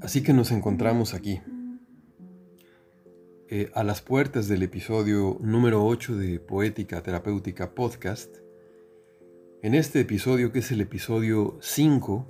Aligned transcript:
Así 0.00 0.22
que 0.22 0.32
nos 0.32 0.50
encontramos 0.50 1.14
aquí, 1.14 1.40
eh, 3.48 3.70
a 3.74 3.84
las 3.84 4.02
puertas 4.02 4.48
del 4.48 4.62
episodio 4.62 5.38
número 5.40 5.84
8 5.84 6.16
de 6.16 6.40
Poética 6.40 7.02
Terapéutica 7.02 7.74
Podcast. 7.74 8.36
En 9.62 9.74
este 9.74 10.00
episodio, 10.00 10.52
que 10.52 10.58
es 10.58 10.72
el 10.72 10.80
episodio 10.80 11.58
5 11.60 12.26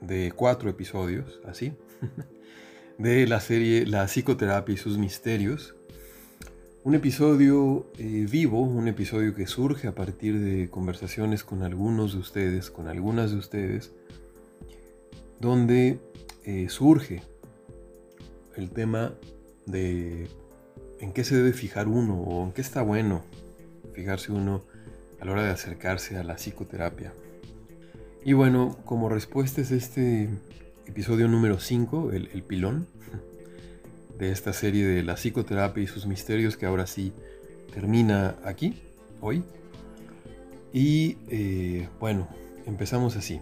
de 0.00 0.32
cuatro 0.32 0.70
episodios, 0.70 1.40
así, 1.44 1.74
de 2.98 3.26
la 3.26 3.40
serie 3.40 3.86
La 3.86 4.06
psicoterapia 4.06 4.74
y 4.74 4.78
sus 4.78 4.98
misterios, 4.98 5.76
un 6.86 6.94
episodio 6.94 7.90
eh, 7.98 8.28
vivo, 8.30 8.60
un 8.60 8.86
episodio 8.86 9.34
que 9.34 9.48
surge 9.48 9.88
a 9.88 9.92
partir 9.96 10.38
de 10.38 10.70
conversaciones 10.70 11.42
con 11.42 11.64
algunos 11.64 12.12
de 12.12 12.20
ustedes, 12.20 12.70
con 12.70 12.86
algunas 12.86 13.32
de 13.32 13.38
ustedes, 13.38 13.90
donde 15.40 15.98
eh, 16.44 16.68
surge 16.68 17.24
el 18.54 18.70
tema 18.70 19.14
de 19.66 20.28
en 21.00 21.12
qué 21.12 21.24
se 21.24 21.34
debe 21.34 21.52
fijar 21.52 21.88
uno 21.88 22.20
o 22.20 22.44
en 22.44 22.52
qué 22.52 22.60
está 22.60 22.82
bueno 22.82 23.24
fijarse 23.92 24.30
uno 24.30 24.62
a 25.20 25.24
la 25.24 25.32
hora 25.32 25.42
de 25.42 25.50
acercarse 25.50 26.16
a 26.16 26.22
la 26.22 26.36
psicoterapia. 26.36 27.12
Y 28.24 28.34
bueno, 28.34 28.78
como 28.84 29.08
respuesta 29.08 29.60
es 29.60 29.72
este 29.72 30.28
episodio 30.86 31.26
número 31.26 31.58
5, 31.58 32.12
el, 32.12 32.44
pilón, 32.44 32.86
de 34.18 34.30
esta 34.30 34.52
serie 34.52 34.86
de 34.86 35.02
la 35.02 35.14
psicoterapia 35.14 35.82
y 35.82 35.86
sus 35.86 36.06
misterios 36.06 36.56
que 36.56 36.66
ahora 36.66 36.86
sí 36.86 37.12
termina 37.72 38.36
aquí, 38.44 38.82
hoy. 39.20 39.42
Y 40.72 41.18
eh, 41.28 41.88
bueno, 42.00 42.28
empezamos 42.66 43.16
así. 43.16 43.40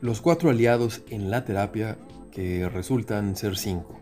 Los 0.00 0.20
cuatro 0.20 0.50
aliados 0.50 1.02
en 1.10 1.30
la 1.30 1.44
terapia 1.44 1.96
que 2.30 2.68
resultan 2.68 3.34
ser 3.34 3.56
cinco. 3.56 3.98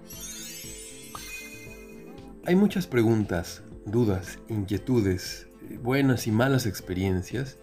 Hay 2.47 2.57
muchas 2.57 2.87
preguntas, 2.87 3.63
dudas, 3.87 4.39
inquietudes, 4.49 5.47
buenas 5.83 6.27
y 6.27 6.33
malas 6.33 6.67
experiencias 6.67 7.59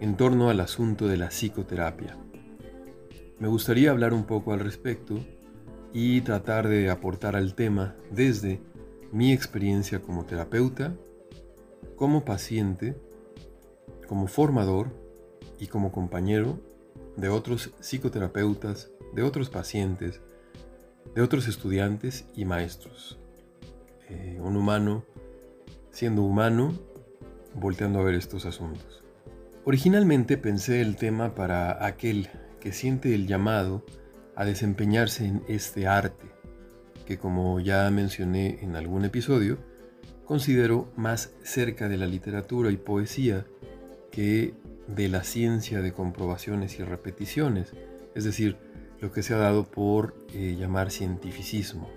en 0.00 0.16
torno 0.16 0.50
al 0.50 0.60
asunto 0.60 1.08
de 1.08 1.16
la 1.16 1.28
psicoterapia. 1.28 2.16
Me 3.44 3.50
gustaría 3.50 3.90
hablar 3.90 4.14
un 4.14 4.24
poco 4.24 4.54
al 4.54 4.60
respecto 4.60 5.18
y 5.92 6.22
tratar 6.22 6.66
de 6.66 6.88
aportar 6.88 7.36
al 7.36 7.54
tema 7.54 7.94
desde 8.10 8.62
mi 9.12 9.34
experiencia 9.34 10.00
como 10.00 10.24
terapeuta, 10.24 10.96
como 11.94 12.24
paciente, 12.24 12.96
como 14.08 14.28
formador 14.28 14.88
y 15.60 15.66
como 15.66 15.92
compañero 15.92 16.58
de 17.18 17.28
otros 17.28 17.74
psicoterapeutas, 17.80 18.90
de 19.12 19.22
otros 19.22 19.50
pacientes, 19.50 20.22
de 21.14 21.20
otros 21.20 21.46
estudiantes 21.46 22.24
y 22.34 22.46
maestros. 22.46 23.18
Eh, 24.08 24.38
un 24.40 24.56
humano 24.56 25.04
siendo 25.90 26.22
humano, 26.22 26.72
volteando 27.52 27.98
a 27.98 28.04
ver 28.04 28.14
estos 28.14 28.46
asuntos. 28.46 29.04
Originalmente 29.66 30.38
pensé 30.38 30.80
el 30.80 30.96
tema 30.96 31.34
para 31.34 31.84
aquel 31.84 32.30
que 32.64 32.72
siente 32.72 33.14
el 33.14 33.26
llamado 33.26 33.84
a 34.34 34.46
desempeñarse 34.46 35.26
en 35.26 35.42
este 35.48 35.86
arte, 35.86 36.24
que 37.04 37.18
como 37.18 37.60
ya 37.60 37.90
mencioné 37.90 38.58
en 38.62 38.74
algún 38.74 39.04
episodio, 39.04 39.58
considero 40.24 40.90
más 40.96 41.34
cerca 41.42 41.90
de 41.90 41.98
la 41.98 42.06
literatura 42.06 42.70
y 42.70 42.78
poesía 42.78 43.44
que 44.10 44.54
de 44.88 45.10
la 45.10 45.24
ciencia 45.24 45.82
de 45.82 45.92
comprobaciones 45.92 46.78
y 46.78 46.84
repeticiones, 46.84 47.74
es 48.14 48.24
decir, 48.24 48.56
lo 48.98 49.12
que 49.12 49.22
se 49.22 49.34
ha 49.34 49.38
dado 49.38 49.64
por 49.64 50.16
eh, 50.32 50.56
llamar 50.58 50.90
cientificismo. 50.90 51.90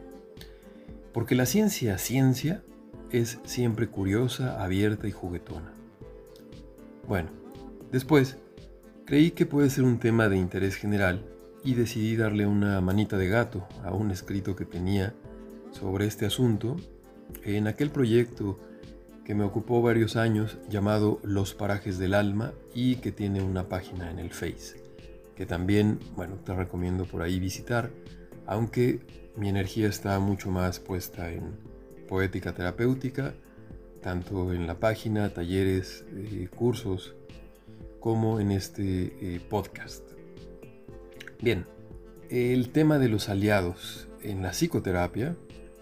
Porque 1.13 1.35
la 1.35 1.45
ciencia 1.45 1.97
ciencia 1.97 2.61
es 3.09 3.39
siempre 3.45 3.87
curiosa, 3.87 4.61
abierta 4.61 5.07
y 5.07 5.11
juguetona. 5.11 5.71
Bueno, 7.07 7.29
después 7.89 8.37
creí 9.07 9.31
que 9.31 9.45
puede 9.45 9.69
ser 9.69 9.85
un 9.85 9.99
tema 9.99 10.27
de 10.27 10.35
interés 10.35 10.75
general 10.75 11.23
y 11.63 11.75
decidí 11.75 12.17
darle 12.17 12.45
una 12.45 12.81
manita 12.81 13.17
de 13.17 13.29
gato 13.29 13.65
a 13.85 13.93
un 13.93 14.11
escrito 14.11 14.53
que 14.53 14.65
tenía 14.65 15.13
sobre 15.71 16.05
este 16.05 16.25
asunto 16.25 16.75
en 17.43 17.67
aquel 17.67 17.89
proyecto 17.89 18.59
que 19.23 19.33
me 19.33 19.45
ocupó 19.45 19.81
varios 19.81 20.17
años 20.17 20.57
llamado 20.69 21.21
Los 21.23 21.53
Parajes 21.53 21.97
del 21.97 22.13
Alma 22.13 22.51
y 22.75 22.97
que 22.97 23.13
tiene 23.13 23.41
una 23.41 23.69
página 23.69 24.11
en 24.11 24.19
el 24.19 24.31
Face, 24.31 24.83
que 25.35 25.45
también, 25.45 25.99
bueno, 26.17 26.35
te 26.43 26.53
recomiendo 26.53 27.05
por 27.05 27.21
ahí 27.21 27.39
visitar, 27.39 27.91
aunque 28.45 28.99
mi 29.37 29.47
energía 29.47 29.87
está 29.87 30.19
mucho 30.19 30.51
más 30.51 30.81
puesta 30.81 31.31
en 31.31 31.43
poética 32.09 32.53
terapéutica, 32.53 33.33
tanto 34.01 34.53
en 34.53 34.67
la 34.67 34.81
página, 34.81 35.33
talleres, 35.33 36.05
eh, 36.13 36.49
cursos, 36.53 37.16
como 37.99 38.39
en 38.39 38.51
este 38.51 39.13
eh, 39.21 39.41
podcast. 39.49 40.03
Bien, 41.41 41.65
el 42.29 42.69
tema 42.69 42.99
de 42.99 43.09
los 43.09 43.29
aliados 43.29 44.07
en 44.21 44.41
la 44.41 44.51
psicoterapia 44.51 45.35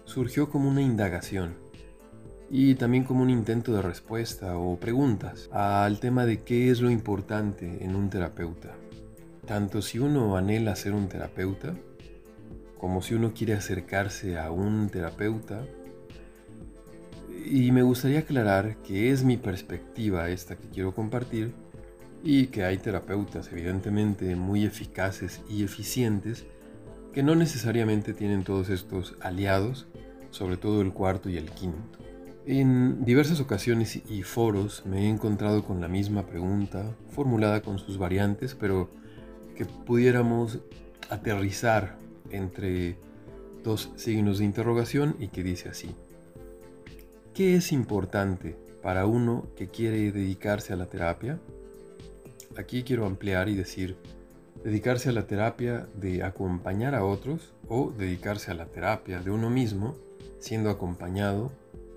surgió 0.04 0.48
como 0.48 0.68
una 0.68 0.82
indagación 0.82 1.54
y 2.50 2.76
también 2.76 3.04
como 3.04 3.22
un 3.22 3.30
intento 3.30 3.72
de 3.74 3.82
respuesta 3.82 4.56
o 4.56 4.78
preguntas 4.78 5.48
al 5.52 5.98
tema 5.98 6.26
de 6.26 6.42
qué 6.42 6.70
es 6.70 6.80
lo 6.80 6.90
importante 6.90 7.84
en 7.84 7.96
un 7.96 8.10
terapeuta. 8.10 8.76
Tanto 9.46 9.82
si 9.82 9.98
uno 9.98 10.36
anhela 10.36 10.76
ser 10.76 10.92
un 10.92 11.08
terapeuta, 11.08 11.74
como 12.78 13.02
si 13.02 13.14
uno 13.14 13.32
quiere 13.34 13.54
acercarse 13.54 14.38
a 14.38 14.50
un 14.50 14.88
terapeuta. 14.88 15.64
Y 17.44 17.70
me 17.72 17.82
gustaría 17.82 18.20
aclarar 18.20 18.76
que 18.82 19.10
es 19.10 19.24
mi 19.24 19.36
perspectiva 19.36 20.28
esta 20.30 20.56
que 20.56 20.68
quiero 20.68 20.94
compartir 20.94 21.52
y 22.26 22.48
que 22.48 22.64
hay 22.64 22.78
terapeutas 22.78 23.52
evidentemente 23.52 24.34
muy 24.34 24.64
eficaces 24.64 25.42
y 25.48 25.62
eficientes 25.62 26.44
que 27.12 27.22
no 27.22 27.36
necesariamente 27.36 28.14
tienen 28.14 28.42
todos 28.42 28.68
estos 28.68 29.14
aliados, 29.20 29.86
sobre 30.30 30.56
todo 30.56 30.82
el 30.82 30.92
cuarto 30.92 31.30
y 31.30 31.36
el 31.36 31.52
quinto. 31.52 32.00
En 32.44 33.04
diversas 33.04 33.38
ocasiones 33.38 34.02
y 34.10 34.22
foros 34.24 34.82
me 34.86 35.02
he 35.02 35.08
encontrado 35.08 35.64
con 35.64 35.80
la 35.80 35.86
misma 35.86 36.26
pregunta, 36.26 36.96
formulada 37.10 37.62
con 37.62 37.78
sus 37.78 37.96
variantes, 37.96 38.56
pero 38.56 38.90
que 39.54 39.64
pudiéramos 39.64 40.58
aterrizar 41.08 41.96
entre 42.30 42.96
dos 43.62 43.92
signos 43.94 44.38
de 44.38 44.46
interrogación 44.46 45.14
y 45.20 45.28
que 45.28 45.44
dice 45.44 45.68
así. 45.68 45.94
¿Qué 47.34 47.54
es 47.54 47.70
importante 47.70 48.56
para 48.82 49.06
uno 49.06 49.46
que 49.54 49.68
quiere 49.68 50.10
dedicarse 50.10 50.72
a 50.72 50.76
la 50.76 50.86
terapia? 50.86 51.38
Aquí 52.56 52.82
quiero 52.82 53.06
ampliar 53.06 53.48
y 53.48 53.54
decir, 53.54 53.96
dedicarse 54.64 55.10
a 55.10 55.12
la 55.12 55.26
terapia 55.26 55.86
de 55.94 56.22
acompañar 56.22 56.94
a 56.94 57.04
otros 57.04 57.52
o 57.68 57.92
dedicarse 57.96 58.50
a 58.50 58.54
la 58.54 58.66
terapia 58.66 59.20
de 59.20 59.30
uno 59.30 59.50
mismo 59.50 59.94
siendo 60.38 60.70
acompañado 60.70 61.52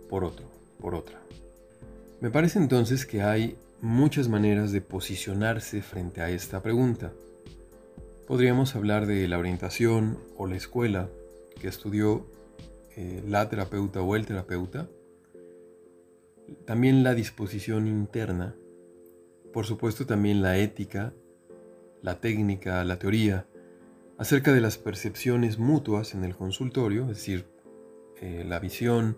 por 0.09 0.23
otro, 0.23 0.45
por 0.79 0.95
otra. 0.95 1.19
Me 2.19 2.29
parece 2.29 2.59
entonces 2.59 3.05
que 3.05 3.21
hay 3.21 3.55
muchas 3.81 4.27
maneras 4.27 4.71
de 4.71 4.81
posicionarse 4.81 5.81
frente 5.81 6.21
a 6.21 6.29
esta 6.29 6.61
pregunta. 6.61 7.13
Podríamos 8.27 8.75
hablar 8.75 9.05
de 9.05 9.27
la 9.27 9.39
orientación 9.39 10.17
o 10.37 10.45
la 10.45 10.55
escuela 10.55 11.09
que 11.61 11.67
estudió 11.67 12.25
eh, 12.95 13.23
la 13.27 13.49
terapeuta 13.49 14.01
o 14.01 14.15
el 14.15 14.25
terapeuta, 14.25 14.87
también 16.65 17.03
la 17.03 17.13
disposición 17.13 17.87
interna, 17.87 18.55
por 19.53 19.65
supuesto 19.65 20.05
también 20.05 20.41
la 20.41 20.57
ética, 20.57 21.13
la 22.01 22.19
técnica, 22.19 22.83
la 22.83 22.99
teoría, 22.99 23.45
acerca 24.17 24.53
de 24.53 24.61
las 24.61 24.77
percepciones 24.77 25.57
mutuas 25.57 26.13
en 26.13 26.23
el 26.23 26.35
consultorio, 26.35 27.03
es 27.03 27.17
decir, 27.17 27.45
eh, 28.21 28.43
la 28.45 28.59
visión, 28.59 29.17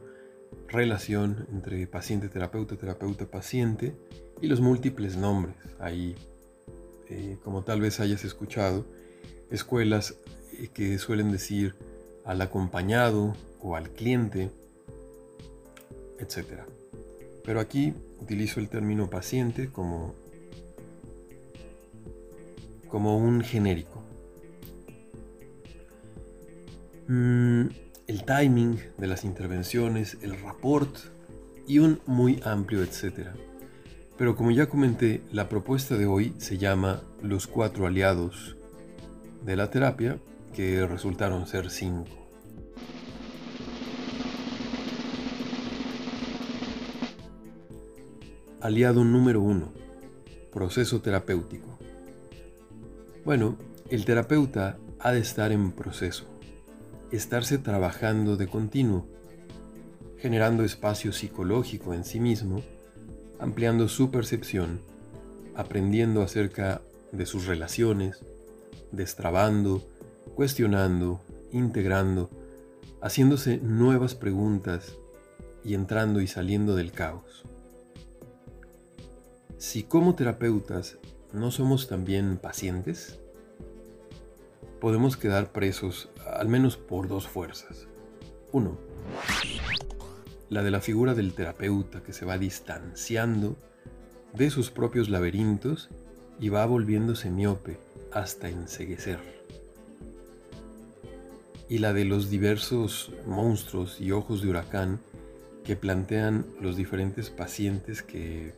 relación 0.68 1.48
entre 1.52 1.88
paciente-terapeuta, 1.88 2.76
terapeuta-paciente 2.76 3.96
y 4.42 4.48
los 4.48 4.62
múltiples 4.62 5.18
nombres. 5.18 5.56
Ahí, 5.80 6.16
eh, 7.10 7.38
como 7.44 7.64
tal 7.64 7.82
vez 7.82 8.00
hayas 8.00 8.24
escuchado, 8.24 8.86
escuelas 9.50 10.16
eh, 10.54 10.70
que 10.74 10.98
suelen 11.00 11.32
decir 11.32 11.76
al 12.26 12.42
acompañado 12.42 13.36
o 13.60 13.76
al 13.76 13.90
cliente, 13.90 14.52
etc. 16.20 16.62
Pero 17.44 17.60
aquí 17.60 17.94
utilizo 18.20 18.60
el 18.60 18.70
término 18.70 19.10
paciente 19.10 19.70
como, 19.70 20.14
como 22.92 23.18
un 23.18 23.42
genérico. 23.42 24.04
Mm, 27.08 27.68
el 28.08 28.26
timing 28.26 28.78
de 28.98 29.08
las 29.08 29.24
intervenciones, 29.24 30.18
el 30.22 30.40
rapport 30.42 30.94
y 31.66 31.80
un 31.80 32.02
muy 32.06 32.42
amplio 32.44 32.84
etcétera. 32.84 33.34
Pero 34.18 34.36
como 34.36 34.52
ya 34.52 34.68
comenté, 34.68 35.22
la 35.32 35.48
propuesta 35.50 35.98
de 35.98 36.06
hoy 36.06 36.36
se 36.38 36.58
llama 36.58 37.02
Los 37.24 37.48
cuatro 37.48 37.88
aliados 37.88 38.58
de 39.46 39.56
la 39.56 39.72
terapia, 39.72 40.20
que 40.54 40.86
resultaron 40.86 41.48
ser 41.48 41.70
cinco. 41.70 42.12
Aliado 48.60 49.04
número 49.04 49.42
uno, 49.42 49.72
proceso 50.52 51.02
terapéutico. 51.02 51.71
Bueno, 53.24 53.56
el 53.92 54.04
terapeuta 54.04 54.78
ha 54.98 55.12
de 55.12 55.20
estar 55.20 55.52
en 55.52 55.74
proceso, 55.74 56.26
estarse 57.12 57.60
trabajando 57.60 58.36
de 58.36 58.48
continuo, 58.48 59.06
generando 60.18 60.64
espacio 60.64 61.14
psicológico 61.14 61.94
en 61.94 62.04
sí 62.04 62.20
mismo, 62.20 62.64
ampliando 63.40 63.88
su 63.90 64.10
percepción, 64.10 64.80
aprendiendo 65.56 66.24
acerca 66.24 66.82
de 67.12 67.28
sus 67.28 67.46
relaciones, 67.46 68.24
destrabando, 68.92 69.88
cuestionando, 70.34 71.22
integrando, 71.52 72.32
haciéndose 73.02 73.58
nuevas 73.58 74.16
preguntas 74.16 74.94
y 75.64 75.76
entrando 75.76 76.22
y 76.22 76.28
saliendo 76.28 76.76
del 76.76 76.92
caos. 76.92 77.44
Si 79.60 79.84
como 79.84 80.16
terapeutas 80.16 80.98
no 81.34 81.52
somos 81.52 81.88
también 81.88 82.38
pacientes, 82.38 83.20
podemos 84.80 85.16
quedar 85.16 85.52
presos 85.52 86.10
al 86.26 86.48
menos 86.48 86.78
por 86.78 87.08
dos 87.08 87.28
fuerzas. 87.28 87.88
Uno, 88.52 88.78
la 90.50 90.64
de 90.64 90.72
la 90.72 90.82
figura 90.82 91.14
del 91.14 91.34
terapeuta 91.34 92.04
que 92.04 92.14
se 92.14 92.26
va 92.26 92.38
distanciando 92.38 93.56
de 94.34 94.50
sus 94.50 94.72
propios 94.72 95.10
laberintos 95.10 95.90
y 96.40 96.50
va 96.50 96.66
volviéndose 96.66 97.30
miope 97.30 97.78
hasta 98.12 98.50
enseguecer. 98.50 99.20
Y 101.70 101.78
la 101.78 101.94
de 101.94 102.04
los 102.04 102.30
diversos 102.30 103.14
monstruos 103.26 104.02
y 104.02 104.12
ojos 104.12 104.42
de 104.42 104.50
huracán 104.50 105.00
que 105.64 105.76
plantean 105.76 106.46
los 106.60 106.76
diferentes 106.76 107.30
pacientes 107.30 108.02
que 108.02 108.54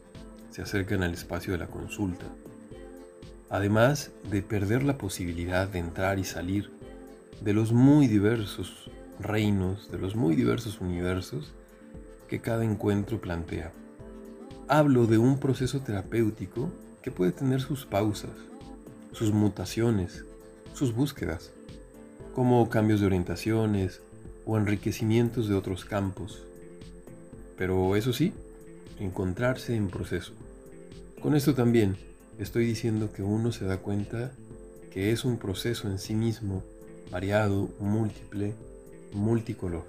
se 0.49 0.61
acercan 0.61 1.03
al 1.03 1.13
espacio 1.13 1.53
de 1.53 1.59
la 1.59 1.67
consulta. 1.67 2.25
Además 3.53 4.09
de 4.31 4.41
perder 4.41 4.81
la 4.81 4.97
posibilidad 4.97 5.67
de 5.67 5.77
entrar 5.77 6.17
y 6.17 6.23
salir 6.23 6.71
de 7.39 7.53
los 7.53 7.71
muy 7.71 8.07
diversos 8.07 8.89
reinos, 9.19 9.91
de 9.91 9.99
los 9.99 10.15
muy 10.15 10.35
diversos 10.35 10.81
universos 10.81 11.53
que 12.27 12.39
cada 12.39 12.63
encuentro 12.63 13.21
plantea. 13.21 13.71
Hablo 14.67 15.05
de 15.05 15.19
un 15.19 15.37
proceso 15.39 15.81
terapéutico 15.81 16.71
que 17.03 17.11
puede 17.11 17.31
tener 17.31 17.61
sus 17.61 17.85
pausas, 17.85 18.31
sus 19.11 19.31
mutaciones, 19.31 20.25
sus 20.73 20.95
búsquedas, 20.95 21.51
como 22.33 22.67
cambios 22.71 23.01
de 23.01 23.05
orientaciones 23.05 24.01
o 24.47 24.57
enriquecimientos 24.57 25.47
de 25.47 25.53
otros 25.53 25.85
campos. 25.85 26.41
Pero 27.55 27.95
eso 27.97 28.13
sí, 28.13 28.33
encontrarse 28.99 29.75
en 29.75 29.89
proceso. 29.89 30.33
Con 31.21 31.35
esto 31.35 31.53
también 31.53 32.12
estoy 32.39 32.65
diciendo 32.65 33.11
que 33.11 33.23
uno 33.23 33.51
se 33.51 33.65
da 33.65 33.77
cuenta 33.77 34.31
que 34.91 35.11
es 35.11 35.25
un 35.25 35.37
proceso 35.37 35.87
en 35.87 35.99
sí 35.99 36.13
mismo, 36.13 36.63
variado, 37.11 37.69
múltiple, 37.79 38.53
multicolor. 39.11 39.85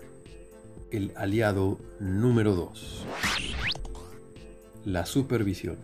El 0.91 1.12
aliado 1.17 1.79
número 2.00 2.55
2. 2.55 3.05
La 4.85 5.06
supervisión. 5.06 5.76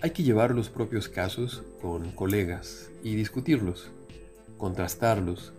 Hay 0.00 0.10
que 0.10 0.22
llevar 0.22 0.54
los 0.54 0.68
propios 0.68 1.08
casos 1.08 1.62
con 1.80 2.10
colegas 2.12 2.90
y 3.04 3.14
discutirlos, 3.14 3.88
contrastarlos, 4.58 5.52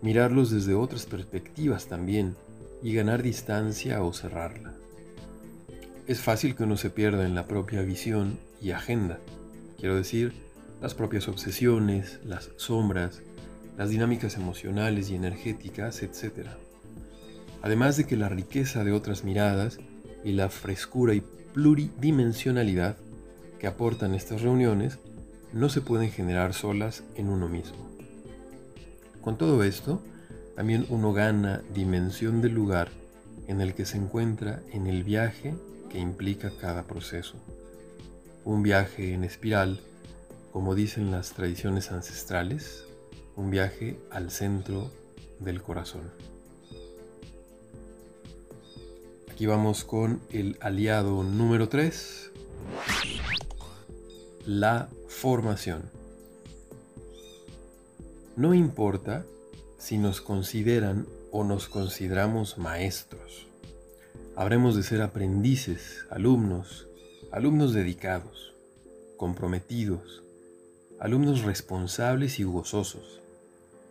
mirarlos 0.00 0.50
desde 0.50 0.74
otras 0.74 1.06
perspectivas 1.06 1.86
también 1.86 2.34
y 2.82 2.94
ganar 2.94 3.22
distancia 3.22 4.02
o 4.02 4.12
cerrarla. 4.12 4.74
Es 6.06 6.20
fácil 6.20 6.56
que 6.56 6.64
uno 6.64 6.76
se 6.76 6.90
pierda 6.90 7.24
en 7.24 7.34
la 7.34 7.46
propia 7.46 7.82
visión 7.82 8.38
y 8.60 8.72
agenda, 8.72 9.20
quiero 9.82 9.96
decir, 9.96 10.32
las 10.80 10.94
propias 10.94 11.26
obsesiones, 11.26 12.20
las 12.24 12.50
sombras, 12.54 13.20
las 13.76 13.90
dinámicas 13.90 14.36
emocionales 14.36 15.10
y 15.10 15.16
energéticas, 15.16 16.04
etc. 16.04 16.46
Además 17.62 17.96
de 17.96 18.06
que 18.06 18.16
la 18.16 18.28
riqueza 18.28 18.84
de 18.84 18.92
otras 18.92 19.24
miradas 19.24 19.80
y 20.22 20.34
la 20.34 20.50
frescura 20.50 21.14
y 21.14 21.24
pluridimensionalidad 21.52 22.96
que 23.58 23.66
aportan 23.66 24.14
estas 24.14 24.42
reuniones 24.42 25.00
no 25.52 25.68
se 25.68 25.80
pueden 25.80 26.12
generar 26.12 26.54
solas 26.54 27.02
en 27.16 27.28
uno 27.28 27.48
mismo. 27.48 27.90
Con 29.20 29.36
todo 29.36 29.64
esto, 29.64 30.00
también 30.54 30.86
uno 30.90 31.12
gana 31.12 31.60
dimensión 31.74 32.40
del 32.40 32.54
lugar 32.54 32.88
en 33.48 33.60
el 33.60 33.74
que 33.74 33.84
se 33.84 33.96
encuentra 33.96 34.62
en 34.70 34.86
el 34.86 35.02
viaje 35.02 35.56
que 35.90 35.98
implica 35.98 36.52
cada 36.60 36.84
proceso. 36.84 37.34
Un 38.44 38.62
viaje 38.62 39.14
en 39.14 39.22
espiral, 39.22 39.80
como 40.52 40.74
dicen 40.74 41.10
las 41.10 41.32
tradiciones 41.32 41.92
ancestrales, 41.92 42.84
un 43.36 43.50
viaje 43.50 44.00
al 44.10 44.30
centro 44.30 44.90
del 45.38 45.62
corazón. 45.62 46.10
Aquí 49.30 49.46
vamos 49.46 49.84
con 49.84 50.20
el 50.30 50.56
aliado 50.60 51.22
número 51.22 51.68
3, 51.68 52.30
la 54.46 54.88
formación. 55.06 55.82
No 58.36 58.54
importa 58.54 59.24
si 59.78 59.98
nos 59.98 60.20
consideran 60.20 61.06
o 61.30 61.44
nos 61.44 61.68
consideramos 61.68 62.58
maestros. 62.58 63.46
Habremos 64.36 64.74
de 64.74 64.82
ser 64.82 65.02
aprendices, 65.02 66.06
alumnos, 66.10 66.86
alumnos 67.32 67.72
dedicados, 67.72 68.54
comprometidos, 69.16 70.22
alumnos 71.00 71.42
responsables 71.42 72.38
y 72.38 72.44
gozosos. 72.44 73.20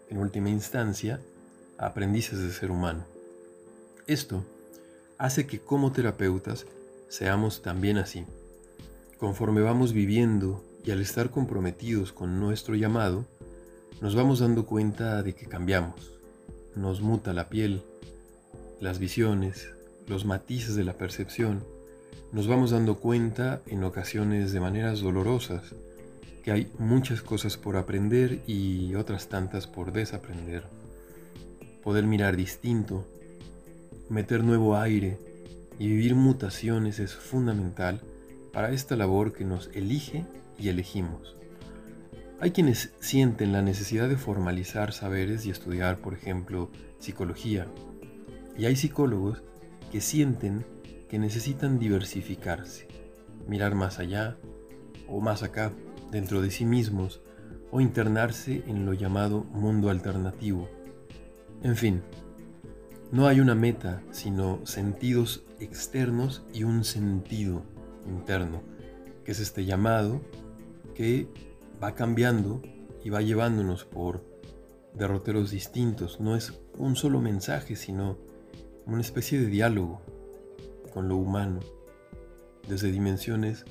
En 0.09 0.17
última 0.19 0.49
instancia, 0.49 1.19
aprendices 1.77 2.39
de 2.39 2.51
ser 2.51 2.71
humano. 2.71 3.03
Esto 4.07 4.45
hace 5.17 5.47
que 5.47 5.59
como 5.59 5.91
terapeutas 5.91 6.65
seamos 7.09 7.61
también 7.61 7.97
así 7.97 8.25
Conforme 9.21 9.61
vamos 9.61 9.93
viviendo 9.93 10.63
y 10.83 10.89
al 10.89 10.99
estar 10.99 11.29
comprometidos 11.29 12.11
con 12.11 12.39
nuestro 12.39 12.73
llamado, 12.73 13.23
nos 14.01 14.15
vamos 14.15 14.39
dando 14.39 14.65
cuenta 14.65 15.21
de 15.21 15.35
que 15.35 15.45
cambiamos. 15.45 16.11
Nos 16.75 17.01
muta 17.01 17.31
la 17.31 17.47
piel, 17.47 17.83
las 18.79 18.97
visiones, 18.97 19.69
los 20.07 20.25
matices 20.25 20.73
de 20.73 20.85
la 20.85 20.93
percepción. 20.93 21.63
Nos 22.33 22.47
vamos 22.47 22.71
dando 22.71 22.95
cuenta 22.95 23.61
en 23.67 23.83
ocasiones 23.83 24.53
de 24.53 24.61
maneras 24.61 25.01
dolorosas 25.01 25.75
que 26.45 26.53
hay 26.53 26.71
muchas 26.79 27.21
cosas 27.21 27.57
por 27.57 27.75
aprender 27.75 28.39
y 28.47 28.95
otras 28.95 29.27
tantas 29.27 29.67
por 29.67 29.91
desaprender. 29.91 30.63
Poder 31.83 32.05
mirar 32.05 32.37
distinto, 32.37 33.05
meter 34.07 34.45
nuevo 34.45 34.77
aire 34.77 35.19
y 35.77 35.89
vivir 35.89 36.15
mutaciones 36.15 36.99
es 36.99 37.13
fundamental 37.13 37.99
para 38.53 38.71
esta 38.71 38.95
labor 38.95 39.33
que 39.33 39.43
nos 39.43 39.69
elige 39.73 40.25
y 40.57 40.69
elegimos. 40.69 41.35
Hay 42.39 42.51
quienes 42.51 42.93
sienten 43.01 43.51
la 43.51 43.61
necesidad 43.61 44.07
de 44.07 44.15
formalizar 44.15 44.93
saberes 44.93 45.45
y 45.45 45.49
estudiar, 45.49 45.97
por 45.97 46.13
ejemplo, 46.13 46.71
psicología. 46.97 47.67
Y 48.57 48.67
hay 48.67 48.77
psicólogos 48.77 49.43
que 49.91 49.99
sienten 49.99 50.63
que 51.11 51.19
necesitan 51.19 51.77
diversificarse, 51.77 52.87
mirar 53.45 53.75
más 53.75 53.99
allá 53.99 54.37
o 55.09 55.19
más 55.19 55.43
acá, 55.43 55.73
dentro 56.09 56.41
de 56.41 56.51
sí 56.51 56.63
mismos, 56.63 57.19
o 57.69 57.81
internarse 57.81 58.63
en 58.65 58.85
lo 58.85 58.93
llamado 58.93 59.43
mundo 59.43 59.89
alternativo. 59.89 60.69
En 61.63 61.75
fin, 61.75 62.01
no 63.11 63.27
hay 63.27 63.41
una 63.41 63.55
meta, 63.55 64.01
sino 64.11 64.65
sentidos 64.65 65.43
externos 65.59 66.43
y 66.53 66.63
un 66.63 66.85
sentido 66.85 67.63
interno, 68.07 68.61
que 69.25 69.33
es 69.33 69.41
este 69.41 69.65
llamado 69.65 70.21
que 70.95 71.27
va 71.83 71.93
cambiando 71.93 72.61
y 73.03 73.09
va 73.09 73.21
llevándonos 73.21 73.83
por 73.83 74.23
derroteros 74.93 75.51
distintos. 75.51 76.21
No 76.21 76.37
es 76.37 76.53
un 76.77 76.95
solo 76.95 77.19
mensaje, 77.19 77.75
sino 77.75 78.17
una 78.85 79.01
especie 79.01 79.41
de 79.41 79.47
diálogo 79.47 80.01
con 80.91 81.07
lo 81.07 81.15
humano, 81.17 81.59
desde 82.67 82.91
dimensiones 82.91 83.65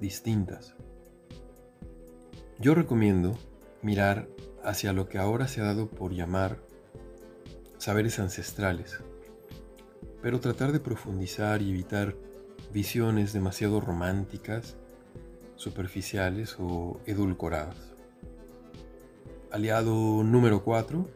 distintas. 0.00 0.74
Yo 2.58 2.74
recomiendo 2.74 3.38
mirar 3.82 4.28
hacia 4.62 4.92
lo 4.92 5.08
que 5.08 5.18
ahora 5.18 5.48
se 5.48 5.60
ha 5.60 5.64
dado 5.64 5.88
por 5.88 6.12
llamar 6.12 6.58
saberes 7.78 8.18
ancestrales, 8.18 9.00
pero 10.20 10.40
tratar 10.40 10.72
de 10.72 10.80
profundizar 10.80 11.62
y 11.62 11.70
evitar 11.70 12.14
visiones 12.72 13.32
demasiado 13.32 13.80
románticas, 13.80 14.76
superficiales 15.56 16.56
o 16.58 17.00
edulcoradas. 17.06 17.94
Aliado 19.50 20.22
número 20.22 20.62
4. 20.62 21.08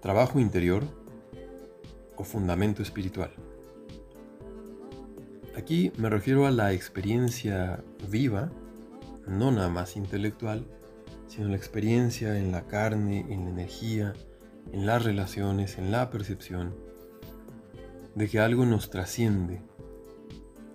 Trabajo 0.00 0.38
interior 0.38 1.01
fundamento 2.24 2.82
espiritual. 2.82 3.30
Aquí 5.56 5.92
me 5.98 6.08
refiero 6.08 6.46
a 6.46 6.50
la 6.50 6.72
experiencia 6.72 7.84
viva, 8.08 8.50
no 9.26 9.52
nada 9.52 9.68
más 9.68 9.96
intelectual, 9.96 10.66
sino 11.26 11.48
la 11.48 11.56
experiencia 11.56 12.38
en 12.38 12.52
la 12.52 12.66
carne, 12.66 13.26
en 13.28 13.44
la 13.44 13.50
energía, 13.50 14.14
en 14.72 14.86
las 14.86 15.04
relaciones, 15.04 15.78
en 15.78 15.90
la 15.90 16.10
percepción, 16.10 16.74
de 18.14 18.28
que 18.28 18.40
algo 18.40 18.66
nos 18.66 18.90
trasciende 18.90 19.62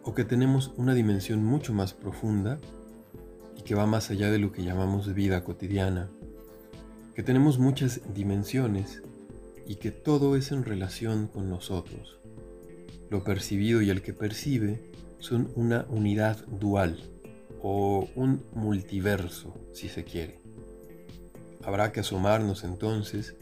o 0.04 0.14
que 0.14 0.24
tenemos 0.24 0.74
una 0.78 0.94
dimensión 0.94 1.44
mucho 1.44 1.74
más 1.74 1.94
profunda 1.94 2.60
y 3.58 3.62
que 3.64 3.76
va 3.76 3.86
más 3.86 4.10
allá 4.10 4.32
de 4.32 4.40
lo 4.40 4.52
que 4.52 4.64
llamamos 4.64 5.14
vida 5.14 5.44
cotidiana, 5.44 6.10
que 7.16 7.24
tenemos 7.24 7.60
muchas 7.60 8.02
dimensiones 8.14 9.02
y 9.68 9.76
que 9.76 9.92
todo 9.92 10.36
es 10.36 10.52
en 10.52 10.64
relación 10.64 11.28
con 11.28 11.50
nosotros. 11.50 12.18
Lo 13.10 13.24
percibido 13.24 13.82
y 13.82 13.90
el 13.90 14.02
que 14.02 14.14
percibe 14.14 14.80
son 15.20 15.52
una 15.56 15.86
unidad 15.90 16.46
dual 16.48 16.98
o 17.62 18.08
un 18.16 18.44
multiverso, 18.54 19.54
si 19.74 19.90
se 19.90 20.04
quiere. 20.04 20.40
Habrá 21.64 21.92
que 21.92 22.00
asomarnos 22.00 22.64
entonces, 22.64 23.36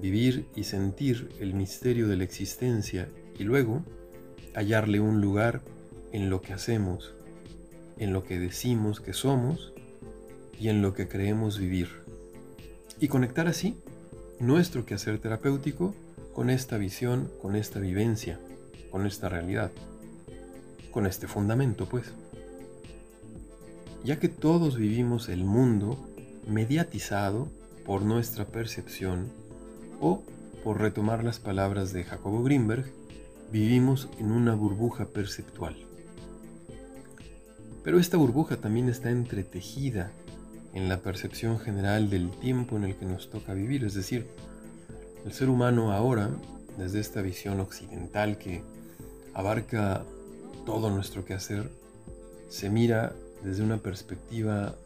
vivir 0.00 0.46
y 0.56 0.64
sentir 0.64 1.28
el 1.40 1.54
misterio 1.54 2.08
de 2.08 2.16
la 2.16 2.24
existencia 2.24 3.08
y 3.38 3.44
luego 3.44 3.84
hallarle 4.54 5.00
un 5.00 5.20
lugar 5.20 5.62
en 6.12 6.30
lo 6.30 6.40
que 6.40 6.52
hacemos, 6.52 7.14
en 7.98 8.12
lo 8.12 8.24
que 8.24 8.38
decimos 8.38 9.00
que 9.00 9.12
somos 9.12 9.72
y 10.58 10.68
en 10.68 10.82
lo 10.82 10.94
que 10.94 11.08
creemos 11.08 11.58
vivir. 11.58 11.88
Y 12.98 13.08
conectar 13.08 13.46
así 13.46 13.76
nuestro 14.40 14.86
quehacer 14.86 15.18
terapéutico 15.18 15.94
con 16.34 16.50
esta 16.50 16.78
visión, 16.78 17.30
con 17.42 17.56
esta 17.56 17.80
vivencia, 17.80 18.38
con 18.90 19.06
esta 19.06 19.28
realidad, 19.28 19.72
con 20.92 21.06
este 21.06 21.26
fundamento, 21.26 21.86
pues. 21.86 22.12
Ya 24.04 24.18
que 24.20 24.28
todos 24.28 24.76
vivimos 24.76 25.28
el 25.28 25.44
mundo 25.44 25.98
mediatizado 26.46 27.48
por 27.84 28.02
nuestra 28.02 28.44
percepción 28.46 29.28
o, 30.00 30.22
por 30.62 30.80
retomar 30.80 31.24
las 31.24 31.40
palabras 31.40 31.92
de 31.92 32.04
Jacobo 32.04 32.42
Greenberg, 32.44 32.84
vivimos 33.50 34.08
en 34.18 34.30
una 34.30 34.54
burbuja 34.54 35.06
perceptual. 35.06 35.76
Pero 37.82 37.98
esta 37.98 38.16
burbuja 38.16 38.56
también 38.56 38.88
está 38.88 39.10
entretejida 39.10 40.12
en 40.78 40.88
la 40.88 41.00
percepción 41.00 41.58
general 41.58 42.08
del 42.08 42.30
tiempo 42.30 42.76
en 42.76 42.84
el 42.84 42.94
que 42.94 43.04
nos 43.04 43.30
toca 43.30 43.52
vivir, 43.52 43.82
es 43.84 43.94
decir, 43.94 44.28
el 45.26 45.32
ser 45.32 45.48
humano 45.48 45.92
ahora, 45.92 46.30
desde 46.78 47.00
esta 47.00 47.20
visión 47.20 47.58
occidental 47.58 48.38
que 48.38 48.62
abarca 49.34 50.04
todo 50.64 50.90
nuestro 50.90 51.24
quehacer, 51.24 51.68
se 52.48 52.70
mira 52.70 53.12
desde 53.42 53.64
una 53.64 53.78
perspectiva 53.78 54.76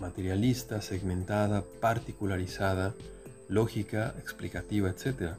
materialista, 0.00 0.80
segmentada, 0.80 1.64
particularizada, 1.80 2.94
lógica, 3.48 4.14
explicativa, 4.18 4.88
etc. 4.88 5.34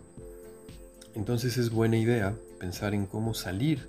Entonces 1.15 1.57
es 1.57 1.71
buena 1.71 1.97
idea 1.97 2.35
pensar 2.59 2.93
en 2.93 3.07
cómo 3.07 3.33
salir 3.33 3.87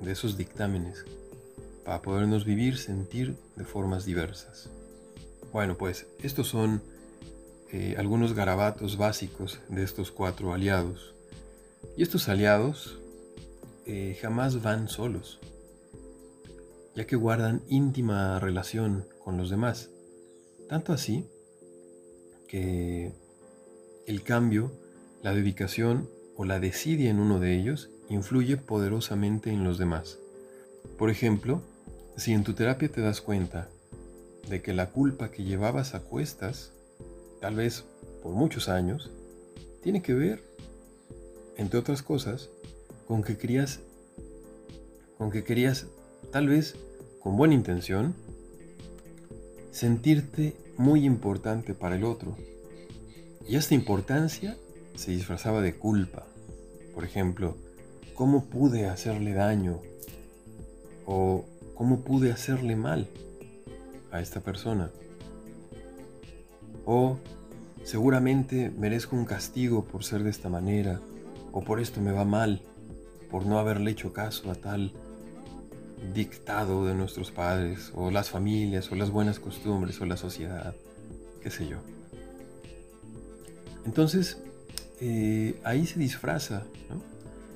de 0.00 0.10
esos 0.10 0.36
dictámenes 0.36 1.04
para 1.84 2.02
podernos 2.02 2.44
vivir, 2.44 2.76
sentir 2.76 3.36
de 3.54 3.64
formas 3.64 4.04
diversas. 4.04 4.68
Bueno, 5.52 5.76
pues 5.76 6.06
estos 6.22 6.46
son 6.46 6.80
eh, 7.72 7.96
algunos 7.98 8.34
garabatos 8.34 8.96
básicos 8.96 9.60
de 9.68 9.82
estos 9.82 10.12
cuatro 10.12 10.52
aliados. 10.52 11.14
Y 11.96 12.02
estos 12.02 12.28
aliados 12.28 13.00
eh, 13.86 14.16
jamás 14.20 14.62
van 14.62 14.88
solos, 14.88 15.40
ya 16.94 17.06
que 17.06 17.16
guardan 17.16 17.62
íntima 17.68 18.38
relación 18.38 19.06
con 19.24 19.36
los 19.36 19.50
demás. 19.50 19.90
Tanto 20.68 20.92
así 20.92 21.26
que 22.46 23.12
el 24.06 24.22
cambio, 24.22 24.70
la 25.22 25.34
dedicación 25.34 26.08
o 26.36 26.44
la 26.44 26.60
desidia 26.60 27.10
en 27.10 27.18
uno 27.18 27.40
de 27.40 27.58
ellos 27.58 27.90
influye 28.08 28.56
poderosamente 28.56 29.50
en 29.50 29.64
los 29.64 29.78
demás. 29.78 30.18
Por 30.96 31.10
ejemplo, 31.10 31.62
si 32.16 32.32
en 32.34 32.44
tu 32.44 32.54
terapia 32.54 32.90
te 32.90 33.00
das 33.00 33.20
cuenta 33.20 33.68
de 34.48 34.62
que 34.62 34.72
la 34.72 34.90
culpa 34.90 35.30
que 35.30 35.44
llevabas 35.44 35.94
a 35.94 36.00
cuestas, 36.00 36.72
tal 37.40 37.56
vez 37.56 37.84
por 38.22 38.32
muchos 38.32 38.68
años, 38.68 39.10
tiene 39.82 40.02
que 40.02 40.14
ver, 40.14 40.42
entre 41.56 41.78
otras 41.78 42.02
cosas, 42.02 42.50
con 43.06 43.22
que 43.22 43.36
querías, 43.36 43.80
con 45.18 45.30
que 45.30 45.44
querías, 45.44 45.86
tal 46.32 46.48
vez 46.48 46.76
con 47.20 47.36
buena 47.36 47.54
intención, 47.54 48.14
sentirte 49.70 50.56
muy 50.76 51.04
importante 51.04 51.74
para 51.74 51.96
el 51.96 52.04
otro. 52.04 52.36
Y 53.48 53.56
esta 53.56 53.74
importancia 53.74 54.56
se 54.96 55.10
disfrazaba 55.10 55.60
de 55.60 55.74
culpa. 55.74 56.26
Por 56.94 57.04
ejemplo, 57.04 57.56
¿cómo 58.14 58.44
pude 58.46 58.86
hacerle 58.86 59.32
daño? 59.32 59.80
¿O 61.06 61.44
cómo 61.74 62.00
pude 62.00 62.32
hacerle 62.32 62.76
mal 62.76 63.08
a 64.12 64.20
esta 64.20 64.40
persona? 64.40 64.90
O 66.84 67.18
seguramente 67.84 68.70
merezco 68.70 69.16
un 69.16 69.24
castigo 69.24 69.84
por 69.84 70.04
ser 70.04 70.22
de 70.22 70.30
esta 70.30 70.48
manera, 70.48 71.00
o 71.52 71.62
por 71.62 71.80
esto 71.80 72.00
me 72.00 72.12
va 72.12 72.24
mal, 72.24 72.62
por 73.30 73.46
no 73.46 73.58
haberle 73.58 73.90
hecho 73.90 74.12
caso 74.12 74.50
a 74.50 74.54
tal 74.54 74.92
dictado 76.14 76.86
de 76.86 76.94
nuestros 76.94 77.30
padres, 77.30 77.92
o 77.94 78.10
las 78.10 78.30
familias, 78.30 78.90
o 78.90 78.94
las 78.94 79.10
buenas 79.10 79.38
costumbres, 79.38 80.00
o 80.00 80.06
la 80.06 80.16
sociedad, 80.16 80.74
qué 81.42 81.50
sé 81.50 81.68
yo. 81.68 81.78
Entonces, 83.84 84.38
eh, 85.00 85.58
ahí 85.64 85.86
se 85.86 85.98
disfraza, 85.98 86.64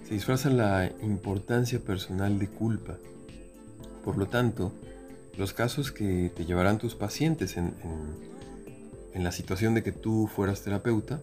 Se 0.07 0.13
disfraza 0.13 0.51
la 0.51 0.93
importancia 1.01 1.81
personal 1.81 2.39
de 2.39 2.49
culpa. 2.49 2.99
Por 4.05 4.19
lo 4.19 4.27
tanto, 4.27 4.71
los 5.37 5.53
casos 5.53 5.93
que 5.93 6.31
te 6.35 6.45
llevarán 6.45 6.79
tus 6.79 6.95
pacientes 6.95 7.57
en, 7.57 7.75
en 9.15 9.25
la 9.25 9.33
situación 9.33 9.75
de 9.75 9.83
que 9.83 9.93
tú 9.93 10.27
fueras 10.27 10.63
terapeuta, 10.63 11.21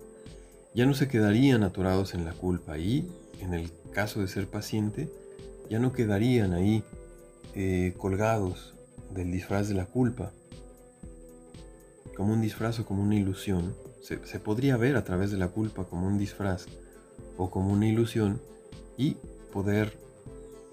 ya 0.73 0.85
no 0.85 0.93
se 0.93 1.07
quedarían 1.07 1.63
atorados 1.63 2.13
en 2.13 2.23
la 2.23 2.31
culpa 2.31 2.77
y, 2.77 3.11
en 3.41 3.53
el 3.53 3.71
caso 3.91 4.21
de 4.21 4.27
ser 4.27 4.47
paciente, 4.47 5.11
ya 5.69 5.79
no 5.79 5.91
quedarían 5.91 6.53
ahí 6.53 6.83
eh, 7.53 7.93
colgados 7.97 8.73
del 9.13 9.31
disfraz 9.31 9.67
de 9.67 9.73
la 9.73 9.85
culpa, 9.85 10.31
como 12.15 12.33
un 12.33 12.41
disfraz 12.41 12.79
o 12.79 12.85
como 12.85 13.03
una 13.03 13.15
ilusión, 13.15 13.75
se, 14.01 14.17
podría 14.39 14.77
ver 14.77 14.95
a 14.95 15.03
través 15.03 15.31
de 15.31 15.37
la 15.37 15.49
culpa 15.49 15.83
como 15.83 16.07
un 16.07 16.17
disfraz 16.17 16.65
o 17.37 17.51
como 17.51 17.71
una 17.71 17.87
ilusión 17.87 18.41
y 18.97 19.17
poder 19.51 19.97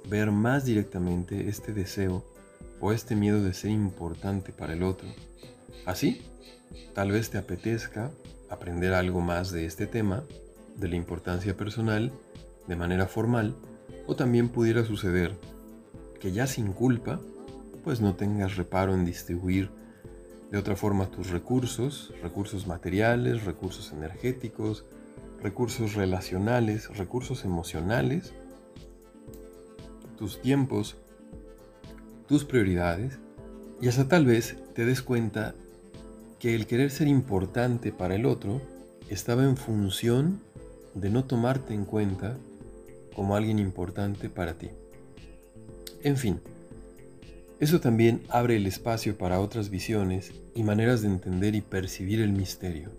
ver 0.08 0.30
más 0.30 0.64
directamente 0.64 1.48
este 1.48 1.72
deseo 1.72 2.24
o 2.80 2.92
este 2.92 3.16
miedo 3.16 3.42
de 3.42 3.54
ser 3.54 3.70
importante 3.70 4.52
para 4.52 4.72
el 4.72 4.82
otro. 4.82 5.08
Así, 5.86 6.22
tal 6.94 7.12
vez 7.12 7.30
te 7.30 7.38
apetezca 7.38 8.10
aprender 8.50 8.92
algo 8.94 9.20
más 9.20 9.50
de 9.50 9.66
este 9.66 9.86
tema, 9.86 10.24
de 10.76 10.88
la 10.88 10.96
importancia 10.96 11.56
personal, 11.56 12.12
de 12.66 12.76
manera 12.76 13.06
formal, 13.06 13.56
o 14.06 14.16
también 14.16 14.48
pudiera 14.48 14.84
suceder 14.84 15.36
que 16.20 16.32
ya 16.32 16.46
sin 16.46 16.72
culpa, 16.72 17.20
pues 17.84 18.00
no 18.00 18.14
tengas 18.14 18.56
reparo 18.56 18.94
en 18.94 19.04
distribuir 19.04 19.70
de 20.50 20.58
otra 20.58 20.76
forma 20.76 21.10
tus 21.10 21.30
recursos, 21.30 22.12
recursos 22.22 22.66
materiales, 22.66 23.44
recursos 23.44 23.92
energéticos, 23.92 24.84
recursos 25.42 25.94
relacionales, 25.94 26.96
recursos 26.96 27.44
emocionales, 27.44 28.32
tus 30.16 30.40
tiempos, 30.40 30.96
tus 32.28 32.44
prioridades, 32.44 33.18
y 33.80 33.88
hasta 33.88 34.06
tal 34.06 34.26
vez 34.26 34.56
te 34.74 34.84
des 34.84 35.02
cuenta 35.02 35.54
que 36.38 36.54
el 36.54 36.66
querer 36.66 36.90
ser 36.90 37.08
importante 37.08 37.90
para 37.90 38.14
el 38.14 38.26
otro 38.26 38.60
estaba 39.08 39.44
en 39.44 39.56
función 39.56 40.40
de 40.94 41.10
no 41.10 41.24
tomarte 41.24 41.74
en 41.74 41.84
cuenta 41.84 42.36
como 43.14 43.34
alguien 43.34 43.58
importante 43.58 44.28
para 44.28 44.54
ti. 44.54 44.68
En 46.02 46.16
fin, 46.16 46.40
eso 47.60 47.80
también 47.80 48.22
abre 48.28 48.56
el 48.56 48.66
espacio 48.66 49.16
para 49.16 49.40
otras 49.40 49.70
visiones 49.70 50.32
y 50.54 50.62
maneras 50.62 51.02
de 51.02 51.08
entender 51.08 51.54
y 51.54 51.60
percibir 51.60 52.20
el 52.20 52.32
misterio. 52.32 52.90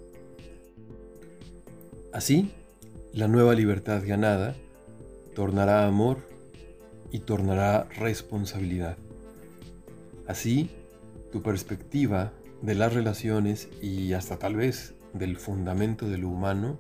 Así, 2.11 2.51
la 3.13 3.27
nueva 3.27 3.53
libertad 3.53 4.01
ganada 4.05 4.55
tornará 5.35 5.87
amor 5.87 6.17
y 7.11 7.19
tornará 7.19 7.87
responsabilidad. 7.97 8.97
Así, 10.29 10.69
tu 11.31 11.41
perspectiva 11.41 12.31
de 12.61 12.75
las 12.75 12.93
relaciones 12.93 13.67
y 13.81 14.13
hasta 14.13 14.37
tal 14.37 14.57
vez 14.57 14.93
del 15.11 15.37
fundamento 15.37 16.07
de 16.07 16.19
lo 16.19 16.29
humano 16.29 16.77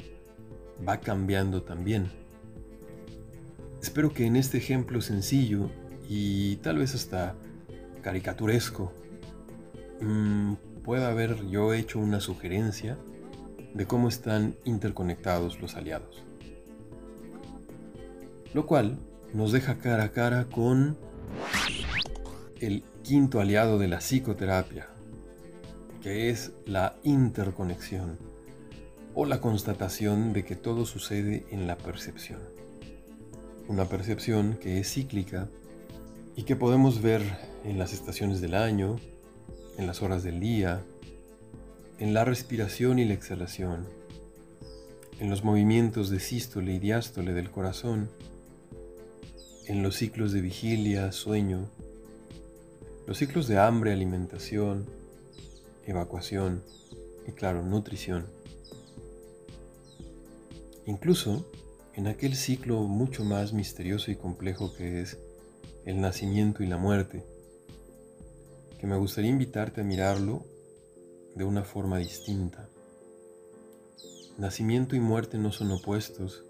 va 0.87 0.99
cambiando 0.99 1.63
también. 1.63 2.11
Espero 3.81 4.13
que 4.13 4.27
en 4.27 4.35
este 4.35 4.59
ejemplo 4.59 5.01
sencillo 5.01 5.71
y 6.07 6.57
tal 6.57 6.77
vez 6.77 6.93
hasta 6.93 7.33
caricaturesco 8.03 8.93
mm, 9.99 10.53
pueda 10.83 11.09
haber 11.09 11.47
yo 11.47 11.73
hecho 11.73 11.97
una 11.97 12.19
sugerencia 12.19 12.99
de 13.73 13.87
cómo 13.87 14.09
están 14.09 14.57
interconectados 14.63 15.59
los 15.59 15.75
aliados. 15.75 16.23
Lo 18.53 18.67
cual 18.67 18.99
nos 19.33 19.51
deja 19.51 19.79
cara 19.79 20.03
a 20.03 20.11
cara 20.11 20.45
con 20.45 20.97
el 22.59 22.83
quinto 23.03 23.39
aliado 23.39 23.79
de 23.79 23.87
la 23.87 23.99
psicoterapia, 23.99 24.87
que 26.01 26.29
es 26.29 26.51
la 26.65 26.95
interconexión 27.03 28.17
o 29.13 29.25
la 29.25 29.41
constatación 29.41 30.33
de 30.33 30.43
que 30.43 30.55
todo 30.55 30.85
sucede 30.85 31.45
en 31.51 31.67
la 31.67 31.77
percepción. 31.77 32.39
Una 33.67 33.85
percepción 33.85 34.57
que 34.61 34.79
es 34.79 34.93
cíclica 34.93 35.47
y 36.35 36.43
que 36.43 36.55
podemos 36.55 37.01
ver 37.01 37.21
en 37.65 37.77
las 37.77 37.93
estaciones 37.93 38.41
del 38.41 38.55
año, 38.55 38.97
en 39.77 39.87
las 39.87 40.01
horas 40.01 40.23
del 40.23 40.39
día, 40.39 40.81
en 41.99 42.13
la 42.13 42.23
respiración 42.23 42.99
y 42.99 43.05
la 43.05 43.13
exhalación, 43.13 43.85
en 45.19 45.29
los 45.29 45.43
movimientos 45.43 46.09
de 46.09 46.19
sístole 46.19 46.73
y 46.73 46.79
diástole 46.79 47.33
del 47.33 47.51
corazón, 47.51 48.09
en 49.67 49.83
los 49.83 49.97
ciclos 49.97 50.31
de 50.31 50.41
vigilia, 50.41 51.11
sueño, 51.11 51.69
los 53.09 53.17
ciclos 53.17 53.47
de 53.47 53.57
hambre, 53.57 53.91
alimentación, 53.91 54.85
evacuación 55.87 56.61
y 57.27 57.31
claro, 57.31 57.63
nutrición. 57.63 58.27
Incluso 60.85 61.43
en 61.95 62.05
aquel 62.05 62.35
ciclo 62.35 62.83
mucho 62.83 63.23
más 63.23 63.51
misterioso 63.51 64.11
y 64.11 64.15
complejo 64.15 64.75
que 64.75 65.01
es 65.01 65.17
el 65.85 65.99
nacimiento 66.01 66.61
y 66.61 66.67
la 66.67 66.77
muerte, 66.77 67.25
que 68.77 68.85
me 68.85 68.95
gustaría 68.95 69.31
invitarte 69.31 69.81
a 69.81 69.83
mirarlo 69.83 70.45
de 71.33 71.45
una 71.45 71.63
forma 71.63 71.97
distinta. 71.97 72.69
Nacimiento 74.37 74.95
y 74.95 74.99
muerte 74.99 75.39
no 75.39 75.51
son 75.51 75.71
opuestos, 75.71 76.43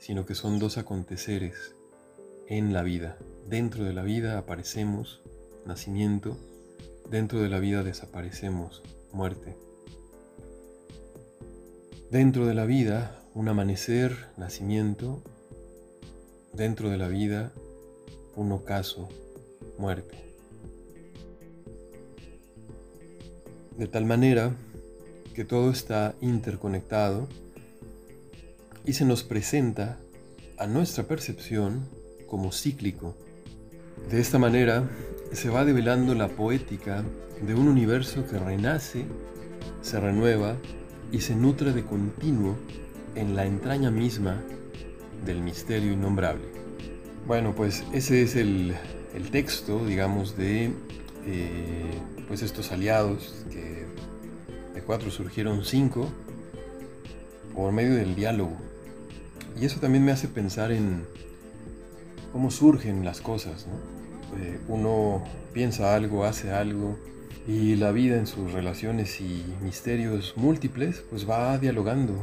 sino 0.00 0.26
que 0.26 0.34
son 0.34 0.58
dos 0.58 0.76
aconteceres 0.76 1.76
en 2.48 2.72
la 2.72 2.82
vida. 2.82 3.16
Dentro 3.48 3.84
de 3.84 3.92
la 3.92 4.02
vida 4.02 4.38
aparecemos, 4.38 5.22
nacimiento, 5.66 6.36
dentro 7.10 7.40
de 7.40 7.48
la 7.48 7.58
vida 7.58 7.82
desaparecemos, 7.82 8.82
muerte. 9.12 9.56
Dentro 12.10 12.46
de 12.46 12.54
la 12.54 12.64
vida, 12.64 13.22
un 13.34 13.48
amanecer, 13.48 14.16
nacimiento, 14.36 15.22
dentro 16.52 16.90
de 16.90 16.98
la 16.98 17.08
vida, 17.08 17.52
un 18.36 18.52
ocaso, 18.52 19.08
muerte. 19.78 20.30
de 23.80 23.86
tal 23.86 24.04
manera 24.04 24.54
que 25.34 25.46
todo 25.46 25.70
está 25.70 26.14
interconectado 26.20 27.26
y 28.84 28.92
se 28.92 29.06
nos 29.06 29.22
presenta 29.22 29.98
a 30.58 30.66
nuestra 30.66 31.04
percepción 31.04 31.88
como 32.26 32.52
cíclico. 32.52 33.16
De 34.08 34.20
esta 34.20 34.38
manera 34.38 34.88
se 35.32 35.50
va 35.50 35.64
develando 35.64 36.14
la 36.14 36.28
poética 36.28 37.04
de 37.40 37.54
un 37.54 37.68
universo 37.68 38.26
que 38.26 38.38
renace, 38.38 39.04
se 39.82 40.00
renueva 40.00 40.56
y 41.12 41.20
se 41.20 41.34
nutre 41.34 41.72
de 41.72 41.84
continuo 41.84 42.56
en 43.14 43.36
la 43.36 43.44
entraña 43.44 43.90
misma 43.90 44.40
del 45.24 45.40
misterio 45.42 45.92
innombrable. 45.92 46.44
Bueno, 47.26 47.54
pues 47.54 47.84
ese 47.92 48.22
es 48.22 48.36
el, 48.36 48.74
texto, 49.30 49.84
digamos, 49.84 50.36
de 50.36 50.72
eh, 51.26 51.98
pues 52.26 52.42
estos 52.42 52.72
aliados 52.72 53.44
que 53.50 53.80
cuatro 54.90 55.12
surgieron 55.12 55.64
cinco 55.64 56.08
por 57.54 57.72
medio 57.72 57.94
del 57.94 58.16
diálogo. 58.16 58.56
Y 59.60 59.64
eso 59.64 59.78
también 59.78 60.04
me 60.04 60.10
hace 60.10 60.26
pensar 60.26 60.72
en 60.72 61.06
cómo 62.32 62.50
surgen 62.50 63.04
las 63.04 63.20
cosas. 63.20 63.66
Eh, 64.38 64.60
uno 64.68 65.24
piensa 65.52 65.94
algo, 65.94 66.24
hace 66.24 66.52
algo, 66.52 66.96
y 67.46 67.76
la 67.76 67.90
vida 67.92 68.16
en 68.16 68.26
sus 68.26 68.52
relaciones 68.52 69.20
y 69.20 69.44
misterios 69.60 70.34
múltiples, 70.36 71.02
pues 71.10 71.28
va 71.28 71.58
dialogando 71.58 72.14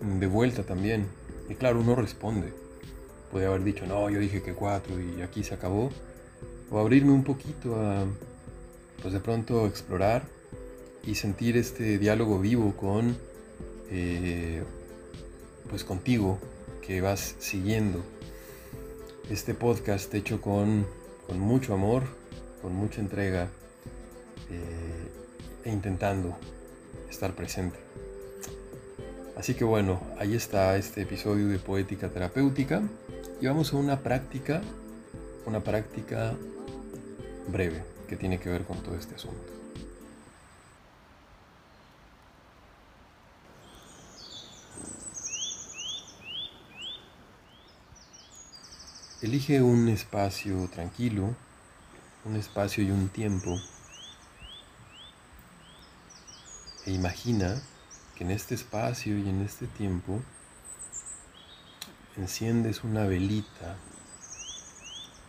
de 0.00 0.26
vuelta 0.26 0.64
también. 0.64 1.06
Y 1.48 1.54
claro, 1.54 1.80
uno 1.80 1.94
responde. 1.94 2.52
Puede 3.30 3.46
haber 3.46 3.64
dicho, 3.64 3.86
no, 3.86 4.10
yo 4.10 4.18
dije 4.18 4.42
que 4.42 4.54
cuatro 4.54 4.94
y 5.00 5.22
aquí 5.22 5.44
se 5.44 5.54
acabó. 5.54 5.90
O 6.70 6.78
abrirme 6.78 7.12
un 7.12 7.22
poquito 7.22 7.76
a, 7.76 8.04
pues 9.00 9.14
de 9.14 9.20
pronto 9.20 9.66
explorar 9.66 10.24
y 11.04 11.14
sentir 11.14 11.56
este 11.56 11.98
diálogo 11.98 12.38
vivo 12.38 12.74
con, 12.76 13.16
eh, 13.90 14.62
pues 15.68 15.84
contigo, 15.84 16.38
que 16.80 17.00
vas 17.00 17.36
siguiendo 17.38 18.02
este 19.30 19.54
podcast 19.54 20.12
hecho 20.14 20.40
con, 20.40 20.86
mucho 21.34 21.74
amor, 21.74 22.04
con 22.60 22.74
mucha 22.74 23.00
entrega 23.00 23.48
eh, 24.50 25.64
e 25.64 25.70
intentando 25.70 26.36
estar 27.08 27.34
presente. 27.34 27.78
Así 29.36 29.54
que 29.54 29.64
bueno, 29.64 30.00
ahí 30.18 30.34
está 30.34 30.76
este 30.76 31.02
episodio 31.02 31.48
de 31.48 31.58
Poética 31.58 32.08
Terapéutica 32.08 32.82
y 33.40 33.46
vamos 33.46 33.72
a 33.72 33.76
una 33.76 34.00
práctica, 34.00 34.62
una 35.46 35.60
práctica 35.60 36.34
breve 37.48 37.82
que 38.08 38.16
tiene 38.16 38.38
que 38.38 38.50
ver 38.50 38.62
con 38.64 38.82
todo 38.82 38.94
este 38.94 39.14
asunto. 39.14 39.51
Elige 49.22 49.62
un 49.62 49.88
espacio 49.88 50.68
tranquilo, 50.68 51.36
un 52.24 52.34
espacio 52.34 52.82
y 52.82 52.90
un 52.90 53.08
tiempo. 53.08 53.56
E 56.86 56.90
imagina 56.90 57.62
que 58.16 58.24
en 58.24 58.32
este 58.32 58.56
espacio 58.56 59.16
y 59.16 59.28
en 59.28 59.42
este 59.42 59.68
tiempo 59.68 60.20
enciendes 62.16 62.82
una 62.82 63.04
velita. 63.04 63.76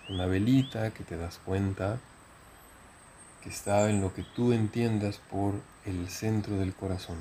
Una 0.09 0.25
velita 0.25 0.91
que 0.91 1.03
te 1.03 1.15
das 1.15 1.37
cuenta 1.45 1.99
que 3.43 3.49
está 3.49 3.91
en 3.91 4.01
lo 4.01 4.11
que 4.11 4.23
tú 4.23 4.53
entiendas 4.53 5.19
por 5.29 5.53
el 5.85 6.09
centro 6.09 6.57
del 6.57 6.73
corazón. 6.73 7.19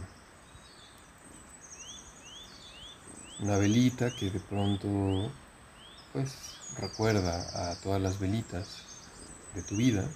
Una 3.41 3.59
velita 3.59 4.11
que 4.17 4.31
de 4.31 4.41
pronto 4.41 5.31
pues 6.15 6.62
recuerda 6.79 7.71
a 7.71 7.75
todas 7.77 8.01
las 8.01 8.19
velitas 8.19 8.83
de 9.55 9.63
tu 9.63 9.77
vida, 9.77 10.09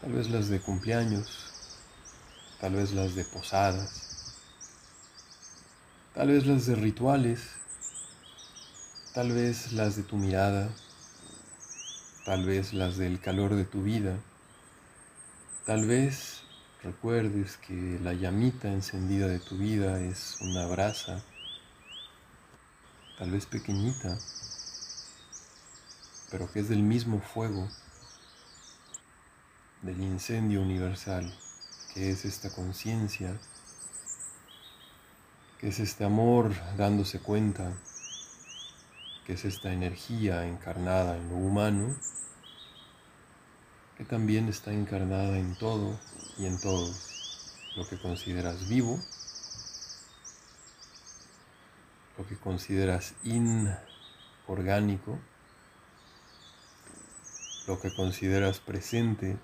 tal 0.00 0.12
vez 0.12 0.30
las 0.30 0.48
de 0.48 0.60
cumpleaños, 0.60 1.52
tal 2.60 2.74
vez 2.74 2.92
las 2.92 3.14
de 3.14 3.24
posadas, 3.24 4.38
tal 6.14 6.28
vez 6.28 6.46
las 6.46 6.66
de 6.66 6.76
rituales, 6.76 7.40
tal 9.14 9.32
vez 9.32 9.72
las 9.72 9.96
de 9.96 10.02
tu 10.02 10.16
mirada, 10.16 10.70
tal 12.24 12.46
vez 12.46 12.72
las 12.72 12.96
del 12.96 13.20
calor 13.20 13.54
de 13.54 13.64
tu 13.64 13.82
vida, 13.82 14.16
tal 15.66 15.86
vez 15.86 16.42
recuerdes 16.82 17.56
que 17.58 17.98
la 18.02 18.12
llamita 18.12 18.72
encendida 18.72 19.28
de 19.28 19.38
tu 19.38 19.56
vida 19.56 20.00
es 20.00 20.38
una 20.40 20.66
brasa, 20.66 21.22
tal 23.18 23.30
vez 23.30 23.46
pequeñita, 23.46 24.18
pero 26.32 26.50
que 26.50 26.60
es 26.60 26.68
del 26.70 26.82
mismo 26.82 27.20
fuego 27.20 27.68
del 29.82 30.00
incendio 30.00 30.62
universal, 30.62 31.30
que 31.92 32.10
es 32.10 32.24
esta 32.24 32.50
conciencia, 32.50 33.38
que 35.58 35.68
es 35.68 35.78
este 35.78 36.04
amor 36.04 36.54
dándose 36.78 37.20
cuenta, 37.20 37.74
que 39.26 39.34
es 39.34 39.44
esta 39.44 39.72
energía 39.72 40.46
encarnada 40.46 41.18
en 41.18 41.28
lo 41.28 41.36
humano, 41.36 41.94
que 43.98 44.04
también 44.04 44.48
está 44.48 44.72
encarnada 44.72 45.38
en 45.38 45.54
todo 45.56 46.00
y 46.38 46.46
en 46.46 46.58
todo 46.58 46.90
lo 47.76 47.86
que 47.86 48.00
consideras 48.00 48.68
vivo 48.68 48.98
lo 52.18 52.26
que 52.26 52.36
consideras 52.36 53.14
inorgánico, 53.24 55.18
lo 57.66 57.80
que 57.80 57.94
consideras 57.94 58.58
presente, 58.58 59.36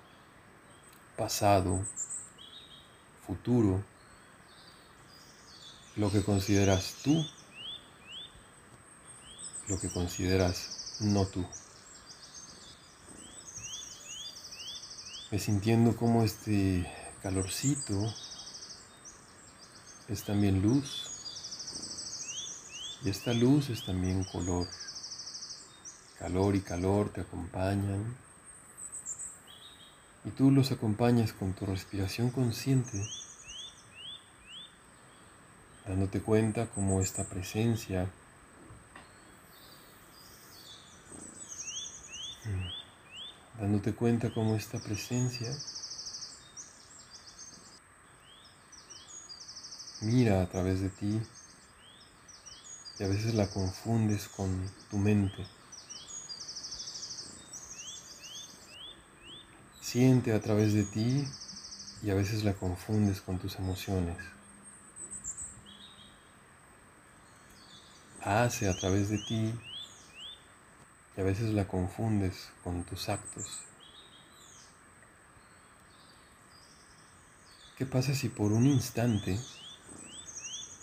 pasado, 1.17 1.85
futuro, 3.27 3.85
lo 5.97 6.11
que 6.11 6.23
consideras 6.23 6.95
tú, 7.03 7.25
lo 9.69 9.79
que 9.79 9.91
consideras 9.91 10.99
no 11.01 11.27
tú. 11.27 11.47
Me 15.31 15.39
sintiendo 15.39 15.95
como 15.97 16.25
este 16.25 16.91
calorcito 17.23 18.15
es 20.09 20.25
también 20.25 20.63
luz 20.63 21.09
y 23.05 23.11
esta 23.11 23.33
luz 23.33 23.69
es 23.69 23.85
también 23.85 24.25
color. 24.25 24.67
Calor 26.19 26.57
y 26.57 26.61
calor 26.61 27.11
te 27.11 27.21
acompañan 27.21 28.17
y 30.25 30.31
tú 30.31 30.51
los 30.51 30.73
acompañas 30.73 31.33
con 31.33 31.53
tu 31.53 31.65
respiración 31.65 32.31
consciente, 32.31 33.03
dándote 35.87 36.21
cuenta 36.21 36.67
cómo 36.67 37.01
esta 37.01 37.25
presencia 37.25 38.11
mm, 42.45 43.61
dándote 43.61 43.95
cuenta 43.95 44.31
cómo 44.35 44.57
esta 44.57 44.79
presencia 44.79 45.57
mira 50.01 50.43
a 50.43 50.49
través 50.49 50.81
de 50.81 50.91
ti 50.91 51.21
y 52.99 53.03
a 53.05 53.09
veces 53.09 53.35
la 53.35 53.49
confundes 53.49 54.29
con 54.29 54.69
tu 54.91 54.99
mente. 54.99 55.58
Siente 59.91 60.35
a 60.35 60.41
través 60.43 60.75
de 60.75 60.85
ti 60.85 61.27
y 62.03 62.11
a 62.11 62.15
veces 62.15 62.45
la 62.45 62.53
confundes 62.53 63.23
con 63.23 63.39
tus 63.39 63.57
emociones. 63.57 64.19
Hace 68.21 68.69
a 68.69 68.77
través 68.77 69.09
de 69.09 69.17
ti 69.17 69.55
y 71.17 71.21
a 71.23 71.25
veces 71.25 71.55
la 71.55 71.67
confundes 71.67 72.51
con 72.63 72.85
tus 72.85 73.09
actos. 73.09 73.61
¿Qué 77.79 77.87
pasa 77.87 78.15
si 78.15 78.29
por 78.29 78.53
un 78.53 78.67
instante 78.67 79.41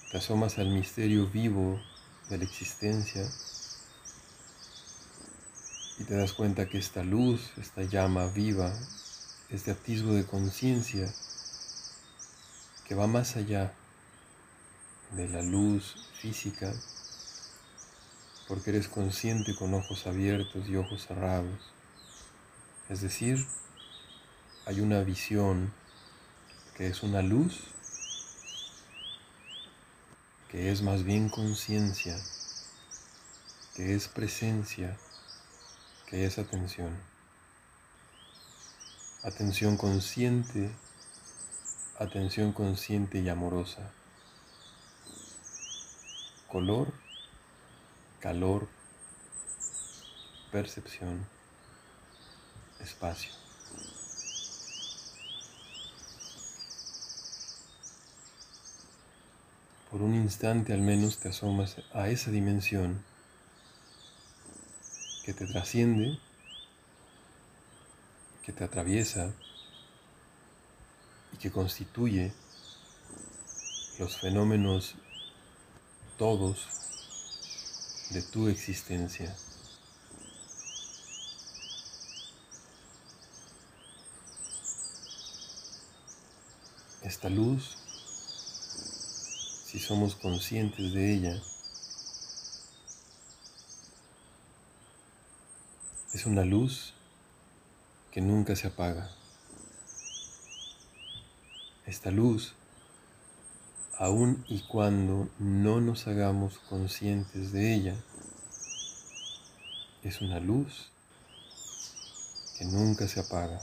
te 0.09 0.17
asomas 0.17 0.57
al 0.57 0.69
misterio 0.69 1.27
vivo 1.27 1.79
de 2.31 2.39
la 2.39 2.43
existencia 2.43 3.21
y 5.97 6.03
te 6.03 6.15
das 6.15 6.33
cuenta 6.33 6.67
que 6.67 6.77
esta 6.77 7.03
luz, 7.03 7.51
esta 7.57 7.83
llama 7.83 8.27
viva, 8.27 8.73
este 9.49 9.71
atisbo 9.71 10.13
de 10.13 10.25
conciencia 10.25 11.11
que 12.85 12.95
va 12.95 13.07
más 13.07 13.35
allá 13.35 13.73
de 15.11 15.27
la 15.29 15.41
luz 15.41 15.95
física, 16.19 16.73
porque 18.47 18.71
eres 18.71 18.87
consciente 18.87 19.55
con 19.55 19.73
ojos 19.73 20.05
abiertos 20.05 20.67
y 20.67 20.75
ojos 20.75 21.07
cerrados. 21.07 21.59
Es 22.89 23.01
decir, 23.01 23.45
hay 24.65 24.81
una 24.81 25.01
visión 25.01 25.71
que 26.75 26.87
es 26.87 27.03
una 27.03 27.21
luz 27.21 27.63
que 30.49 30.71
es 30.71 30.81
más 30.81 31.03
bien 31.03 31.29
conciencia, 31.29 32.17
que 33.75 33.95
es 33.95 34.07
presencia, 34.07 34.97
que 36.07 36.25
es 36.25 36.37
atención. 36.37 36.89
Atención 39.23 39.77
consciente, 39.77 40.71
atención 41.99 42.51
consciente 42.51 43.19
y 43.19 43.29
amorosa. 43.29 43.91
Color, 46.47 46.93
calor, 48.19 48.67
percepción, 50.51 51.25
espacio. 52.79 53.33
por 59.95 60.01
un 60.01 60.13
instante 60.13 60.73
al 60.73 60.81
menos 60.81 61.19
te 61.19 61.29
asomas 61.29 61.77
a 61.93 62.09
esa 62.09 62.29
dimensión 62.29 63.01
que 65.25 65.33
te 65.33 65.47
trasciende, 65.47 66.19
que 68.43 68.53
te 68.53 68.63
atraviesa 68.63 69.33
y 71.33 71.37
que 71.37 71.51
constituye 71.51 72.31
los 73.97 74.19
fenómenos 74.19 74.93
todos 76.19 76.67
de 78.11 78.21
tu 78.21 78.49
existencia. 78.49 79.35
Esta 87.01 87.29
luz 87.29 87.77
si 89.65 89.79
somos 89.79 90.15
conscientes 90.15 90.93
de 90.93 91.13
ella, 91.15 91.41
es 96.15 96.25
una 96.25 96.45
luz 96.45 96.93
que 98.09 98.21
nunca 98.21 98.55
se 98.55 98.67
apaga. 98.67 99.11
Esta 101.85 102.09
luz, 102.09 102.53
aun 103.97 104.45
y 104.47 104.61
cuando 104.61 105.27
no 105.39 105.81
nos 105.81 106.07
hagamos 106.07 106.57
conscientes 106.69 107.51
de 107.51 107.75
ella, 107.75 107.95
es 110.03 110.21
una 110.21 110.39
luz 110.39 110.89
que 112.57 112.63
nunca 112.63 113.09
se 113.09 113.19
apaga. 113.19 113.61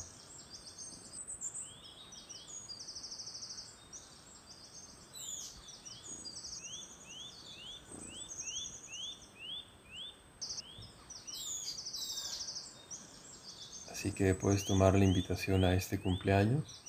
Que 14.16 14.34
puedes 14.34 14.64
tomar 14.66 14.94
la 14.94 15.04
invitación 15.04 15.64
a 15.64 15.74
este 15.74 15.98
cumpleaños, 15.98 16.82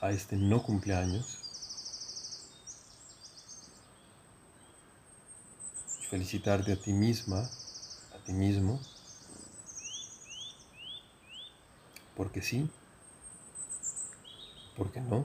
a 0.00 0.10
este 0.12 0.36
no 0.36 0.62
cumpleaños. 0.62 1.38
Felicitarte 6.08 6.72
a 6.72 6.76
ti 6.76 6.92
misma, 6.92 7.50
a 8.14 8.24
ti 8.24 8.32
mismo. 8.32 8.80
Porque 12.16 12.40
sí, 12.40 12.70
porque 14.76 15.00
no. 15.00 15.24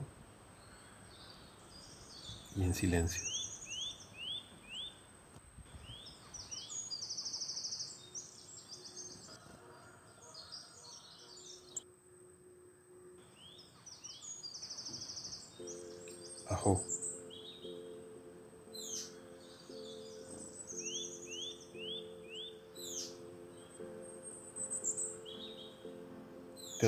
Y 2.56 2.64
en 2.64 2.74
silencio. 2.74 3.39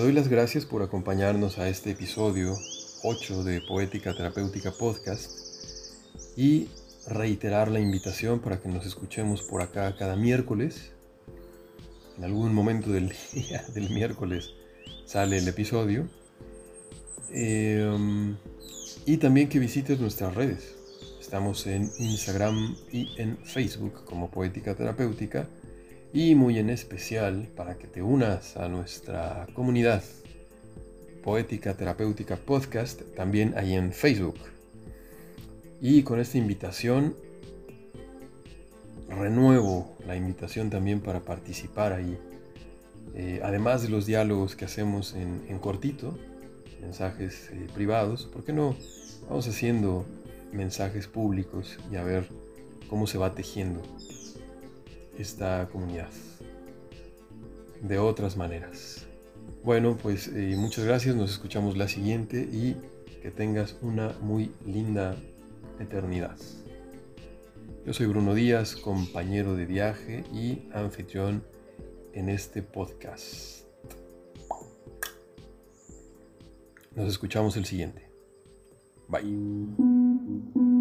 Doy 0.03 0.13
las 0.13 0.27
gracias 0.27 0.67
por 0.67 0.83
acompañarnos 0.83 1.59
a 1.59 1.69
este 1.69 1.93
episodio 1.93 2.59
8 3.05 3.45
de 3.45 3.61
Poética 3.61 4.13
Terapéutica 4.13 4.73
Podcast 4.73 5.31
y 6.37 6.67
reiterar 7.07 7.71
la 7.71 7.79
invitación 7.79 8.41
para 8.41 8.61
que 8.61 8.69
nos 8.69 8.85
escuchemos 8.85 9.43
por 9.43 9.63
acá 9.63 9.95
cada 9.97 10.17
miércoles. 10.17 10.91
En 12.19 12.25
algún 12.25 12.53
momento 12.53 12.91
del 12.91 13.15
día 13.33 13.65
del 13.75 13.91
miércoles 13.91 14.51
sale 15.07 15.39
el 15.39 15.47
episodio. 15.47 16.09
Em, 17.31 18.37
y 19.07 19.19
también 19.19 19.49
que 19.49 19.61
visites 19.61 20.01
nuestras 20.01 20.35
redes. 20.35 20.75
Estamos 21.21 21.65
en 21.69 21.89
Instagram 22.01 22.75
y 22.91 23.09
en 23.19 23.39
Facebook 23.39 24.05
como 24.05 24.33
Poética 24.33 24.75
Terapéutica 24.75 25.47
y 26.13 26.35
muy 26.35 26.59
en 26.59 26.71
especial 26.71 27.49
para 27.57 27.79
que 27.79 27.87
te 27.87 28.03
unas 28.03 28.57
a 28.57 28.69
nuestra 28.69 29.47
comunidad 29.55 30.03
Poética 31.23 31.75
Terapéutica 31.75 32.37
Podcast 32.37 33.03
también 33.15 33.55
ahí 33.57 33.75
en 33.75 33.93
Facebook. 33.93 34.37
Y 35.81 36.03
con 36.03 36.21
esta 36.21 36.37
invitación 36.37 37.15
renuevo 39.09 39.97
la 40.07 40.17
invitación 40.17 40.69
también 40.69 41.01
para 41.01 41.21
participar 41.21 41.93
ahí. 41.93 42.19
Eh, 43.15 43.41
además 43.43 43.83
de 43.83 43.89
los 43.89 44.07
diálogos 44.07 44.57
que 44.57 44.65
hacemos 44.65 45.15
en, 45.15 45.59
cortito, 45.61 46.19
mensajes 46.81 47.51
eh, 47.53 47.69
privados, 47.75 48.27
¿por 48.27 48.45
qué 48.45 48.53
no 48.53 48.77
vamos 49.29 49.47
haciendo 49.49 50.05
mensajes 50.53 51.07
públicos 51.07 51.79
y 51.91 51.97
a 51.97 52.03
ver 52.03 52.27
cómo 52.89 53.07
se 53.07 53.19
va 53.19 53.35
tejiendo 53.35 53.81
esta 55.19 55.69
comunidad 55.71 56.11
de 57.81 57.99
otras 57.99 58.37
maneras? 58.37 59.07
Bueno, 59.65 59.97
pues 60.01 60.29
eh, 60.29 60.55
muchas 60.57 60.85
gracias, 60.85 61.15
nos 61.15 61.31
escuchamos 61.31 61.77
la 61.77 61.89
siguiente 61.89 62.41
y 62.41 62.77
que 63.23 63.31
tengas 63.31 63.77
una 63.83 64.13
muy 64.21 64.51
linda 64.67 65.17
eternidad. 65.79 66.37
Yo 67.87 67.93
soy 67.93 68.07
Bruno 68.07 68.35
Díaz, 68.35 68.77
compañero 68.77 69.55
de 69.57 69.67
viaje 69.67 70.25
y 70.33 70.69
anfitrión 70.73 71.45
en 72.13 72.29
este 72.29 72.63
podcast. 72.63 73.67
Nos 76.95 77.09
escuchamos 77.09 77.57
el 77.57 77.65
siguiente. 77.65 78.09
Bye. 79.09 80.72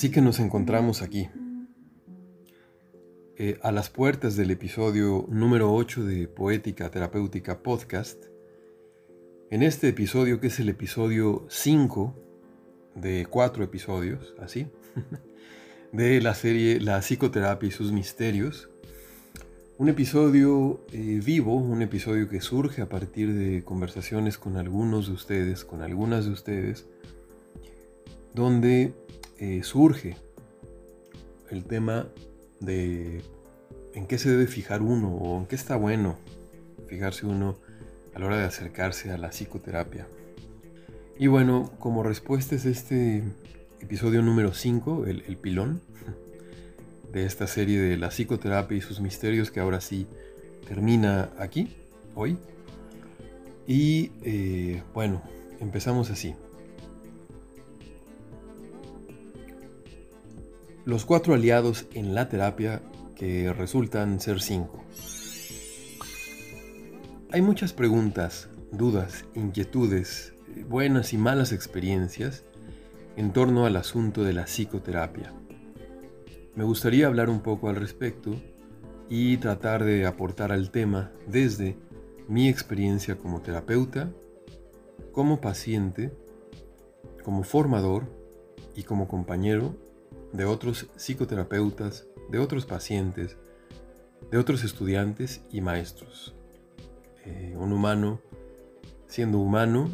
Así 0.00 0.10
que 0.10 0.22
nos 0.22 0.40
encontramos 0.40 1.02
aquí, 1.02 1.28
eh, 3.36 3.58
a 3.62 3.70
las 3.70 3.90
puertas 3.90 4.34
del 4.34 4.50
episodio 4.50 5.26
número 5.28 5.74
8 5.74 6.04
de 6.04 6.26
Poética 6.26 6.90
Terapéutica 6.90 7.62
Podcast. 7.62 8.24
En 9.50 9.62
este 9.62 9.88
episodio, 9.88 10.40
que 10.40 10.46
es 10.46 10.58
el 10.58 10.70
episodio 10.70 11.44
5 11.50 12.16
de 12.94 13.26
cuatro 13.28 13.62
episodios, 13.62 14.34
así, 14.40 14.68
de 15.92 16.22
la 16.22 16.34
serie 16.34 16.80
La 16.80 17.00
psicoterapia 17.02 17.68
y 17.68 17.70
sus 17.70 17.92
misterios, 17.92 18.70
un 19.76 19.90
episodio 19.90 20.80
eh, 20.92 21.20
vivo, 21.22 21.56
un 21.56 21.82
episodio 21.82 22.26
que 22.26 22.40
surge 22.40 22.80
a 22.80 22.88
partir 22.88 23.34
de 23.34 23.64
conversaciones 23.64 24.38
con 24.38 24.56
algunos 24.56 25.08
de 25.08 25.12
ustedes, 25.12 25.66
con 25.66 25.82
algunas 25.82 26.24
de 26.24 26.30
ustedes, 26.30 26.86
donde 28.32 28.94
eh, 29.40 29.62
surge 29.62 30.16
el 31.50 31.64
tema 31.64 32.06
de 32.60 33.22
en 33.94 34.06
qué 34.06 34.18
se 34.18 34.30
debe 34.30 34.46
fijar 34.46 34.82
uno 34.82 35.16
o 35.16 35.38
en 35.38 35.46
qué 35.46 35.56
está 35.56 35.76
bueno 35.76 36.16
fijarse 36.88 37.24
uno 37.24 37.56
a 38.14 38.18
la 38.18 38.26
hora 38.26 38.38
de 38.38 38.44
acercarse 38.44 39.10
a 39.10 39.16
la 39.16 39.30
psicoterapia. 39.30 40.06
Y 41.18 41.26
bueno, 41.28 41.72
como 41.78 42.02
respuesta 42.02 42.54
es 42.54 42.66
este 42.66 43.22
episodio 43.80 44.20
número 44.20 44.52
5, 44.52 45.06
el, 45.06 45.36
pilón 45.38 45.80
de 47.12 47.24
esta 47.24 47.46
serie 47.46 47.80
de 47.80 47.96
la 47.96 48.10
psicoterapia 48.10 48.76
y 48.76 48.80
sus 48.82 49.00
misterios 49.00 49.50
que 49.50 49.60
ahora 49.60 49.80
sí 49.80 50.06
termina 50.68 51.30
aquí, 51.38 51.76
hoy. 52.14 52.36
Y 53.66 54.12
eh, 54.22 54.82
bueno, 54.92 55.22
empezamos 55.60 56.10
así. 56.10 56.34
Los 60.86 61.04
cuatro 61.04 61.34
aliados 61.34 61.84
en 61.92 62.14
la 62.14 62.30
terapia 62.30 62.80
que 63.14 63.52
resultan 63.52 64.18
ser 64.18 64.40
cinco. 64.40 64.82
Hay 67.30 67.42
muchas 67.42 67.74
preguntas, 67.74 68.48
dudas, 68.72 69.26
inquietudes, 69.34 70.32
buenas 70.66 71.12
y 71.12 71.18
malas 71.18 71.52
experiencias 71.52 72.44
en 73.16 73.34
torno 73.34 73.66
al 73.66 73.76
asunto 73.76 74.24
de 74.24 74.32
la 74.32 74.44
psicoterapia. 74.44 75.34
Me 76.54 76.64
gustaría 76.64 77.06
hablar 77.06 77.28
un 77.28 77.40
poco 77.40 77.68
al 77.68 77.76
respecto 77.76 78.34
y 79.10 79.36
tratar 79.36 79.84
de 79.84 80.06
aportar 80.06 80.50
al 80.50 80.70
tema 80.70 81.12
desde 81.26 81.76
mi 82.26 82.48
experiencia 82.48 83.18
como 83.18 83.42
terapeuta, 83.42 84.10
como 85.12 85.42
paciente, 85.42 86.10
como 87.22 87.42
formador 87.42 88.06
y 88.74 88.84
como 88.84 89.08
compañero 89.08 89.74
de 90.32 90.44
otros 90.44 90.88
psicoterapeutas, 90.96 92.06
de 92.30 92.38
otros 92.38 92.66
pacientes, 92.66 93.36
de 94.30 94.38
otros 94.38 94.64
estudiantes 94.64 95.42
y 95.50 95.60
maestros. 95.60 96.34
Eh, 97.24 97.54
un 97.56 97.72
humano 97.72 98.20
siendo 99.10 99.38
humano, 99.38 99.90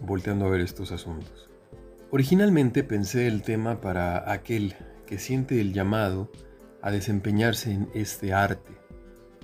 volteando 0.00 0.46
a 0.46 0.48
ver 0.48 0.62
estos 0.62 0.92
asuntos. 0.92 1.50
Originalmente 2.10 2.82
pensé 2.82 3.28
el 3.28 3.42
tema 3.42 3.80
para 3.80 4.32
aquel 4.32 4.74
que 5.06 5.18
siente 5.18 5.60
el 5.60 5.74
llamado 5.74 6.32
a 6.80 6.90
desempeñarse 6.90 7.70
en 7.70 7.88
este 7.94 8.32
arte, 8.32 8.72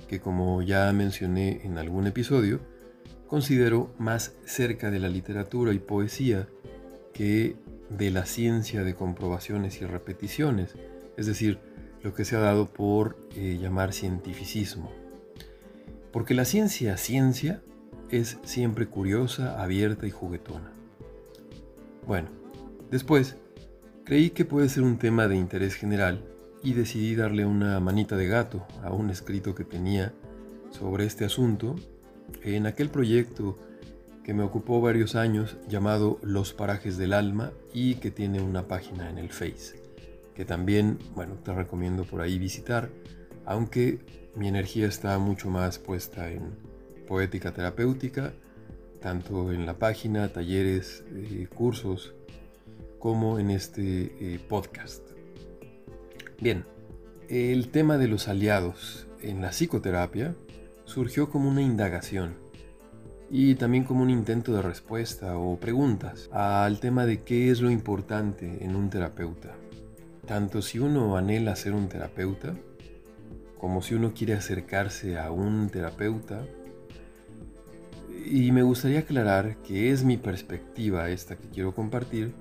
que 0.08 0.18
como 0.18 0.62
ya 0.62 0.90
mencioné 0.92 1.60
en 1.64 1.76
algún 1.76 2.06
episodio, 2.06 2.60
considero 3.26 3.94
más 3.98 4.34
cerca 4.46 4.90
de 4.90 4.98
la 4.98 5.10
literatura 5.10 5.74
y 5.74 5.78
poesía 5.78 6.48
que 7.12 7.56
de 7.90 8.10
la 8.10 8.26
ciencia 8.26 8.84
de 8.84 8.94
comprobaciones 8.94 9.80
y 9.80 9.86
repeticiones, 9.86 10.74
es 11.16 11.26
decir, 11.26 11.58
lo 12.02 12.14
que 12.14 12.24
se 12.24 12.36
ha 12.36 12.40
dado 12.40 12.66
por 12.66 13.16
eh, 13.34 13.58
llamar 13.60 13.92
cientificismo. 13.92 14.92
Porque 16.12 16.34
la 16.34 16.44
ciencia 16.44 16.96
ciencia 16.96 17.62
es 18.10 18.38
siempre 18.44 18.86
curiosa, 18.86 19.62
abierta 19.62 20.06
y 20.06 20.10
juguetona. 20.10 20.72
Bueno, 22.06 22.28
después 22.90 23.36
creí 24.04 24.30
que 24.30 24.44
puede 24.44 24.68
ser 24.68 24.84
un 24.84 24.98
tema 24.98 25.26
de 25.28 25.36
interés 25.36 25.74
general 25.74 26.24
y 26.62 26.74
decidí 26.74 27.14
darle 27.14 27.44
una 27.44 27.80
manita 27.80 28.16
de 28.16 28.28
gato 28.28 28.66
a 28.82 28.92
un 28.92 29.10
escrito 29.10 29.54
que 29.54 29.64
tenía 29.64 30.12
sobre 30.70 31.04
este 31.04 31.24
asunto 31.24 31.76
en 32.42 32.66
aquel 32.66 32.88
proyecto 32.88 33.58
que 34.26 34.34
me 34.34 34.42
ocupó 34.42 34.80
varios 34.80 35.14
años 35.14 35.56
llamado 35.68 36.18
Los 36.20 36.52
Parajes 36.52 36.96
del 36.96 37.12
Alma 37.12 37.52
y 37.72 37.94
que 37.94 38.10
tiene 38.10 38.40
una 38.40 38.66
página 38.66 39.08
en 39.08 39.18
el 39.18 39.30
Face, 39.30 39.80
que 40.34 40.44
también, 40.44 40.98
bueno, 41.14 41.34
te 41.44 41.54
recomiendo 41.54 42.02
por 42.02 42.20
ahí 42.20 42.36
visitar, 42.36 42.90
aunque 43.44 44.00
mi 44.34 44.48
energía 44.48 44.88
está 44.88 45.16
mucho 45.20 45.48
más 45.48 45.78
puesta 45.78 46.28
en 46.28 46.56
poética 47.06 47.54
terapéutica, 47.54 48.32
tanto 49.00 49.52
en 49.52 49.64
la 49.64 49.78
página, 49.78 50.32
talleres, 50.32 51.04
eh, 51.14 51.46
cursos, 51.54 52.12
como 52.98 53.38
en 53.38 53.52
este 53.52 54.12
eh, 54.18 54.40
podcast. 54.48 55.08
Bien, 56.40 56.64
el 57.28 57.68
tema 57.68 57.96
de 57.96 58.08
los 58.08 58.26
aliados 58.26 59.06
en 59.22 59.40
la 59.40 59.50
psicoterapia 59.50 60.34
surgió 60.84 61.30
como 61.30 61.48
una 61.48 61.62
indagación 61.62 62.44
y 63.30 63.56
también 63.56 63.84
como 63.84 64.02
un 64.02 64.10
intento 64.10 64.52
de 64.52 64.62
respuesta 64.62 65.36
o 65.38 65.58
preguntas 65.58 66.28
al 66.32 66.78
tema 66.80 67.06
de 67.06 67.22
qué 67.22 67.50
es 67.50 67.60
lo 67.60 67.70
importante 67.70 68.64
en 68.64 68.76
un 68.76 68.90
terapeuta. 68.90 69.54
Tanto 70.26 70.62
si 70.62 70.78
uno 70.78 71.16
anhela 71.16 71.56
ser 71.56 71.72
un 71.72 71.88
terapeuta, 71.88 72.54
como 73.58 73.82
si 73.82 73.94
uno 73.94 74.12
quiere 74.14 74.34
acercarse 74.34 75.18
a 75.18 75.30
un 75.30 75.68
terapeuta. 75.70 76.44
Y 78.24 78.52
me 78.52 78.62
gustaría 78.62 79.00
aclarar 79.00 79.56
que 79.58 79.90
es 79.90 80.04
mi 80.04 80.16
perspectiva 80.16 81.10
esta 81.10 81.36
que 81.36 81.48
quiero 81.48 81.74
compartir 81.74 82.32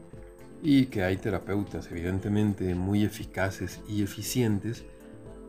y 0.64 0.88
que 0.88 1.04
hay 1.04 1.18
terapeutas 1.18 1.90
evidentemente 1.92 2.74
muy 2.74 3.04
eficaces 3.04 3.82
y 3.88 4.02
eficientes 4.02 4.84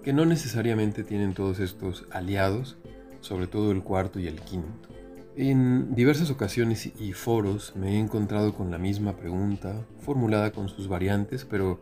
que 0.03 0.13
no 0.13 0.27
necesariamente 0.27 1.05
tienen 1.05 1.35
todos 1.35 1.59
estos 1.59 2.07
aliados, 2.11 2.77
sobre 3.21 3.47
todo 3.47 3.73
el 3.73 3.83
cuarto 3.83 4.21
y 4.21 4.29
el 4.29 4.41
quinto. 4.41 4.96
En 5.39 5.95
diversas 5.95 6.31
ocasiones 6.31 6.87
y 6.99 7.13
foros 7.13 7.77
me 7.77 7.93
he 7.93 7.99
encontrado 7.99 8.55
con 8.55 8.71
la 8.71 8.79
misma 8.79 9.17
pregunta, 9.19 9.85
formulada 10.01 10.51
con 10.51 10.71
sus 10.71 10.89
variantes, 10.89 11.45
pero 11.45 11.79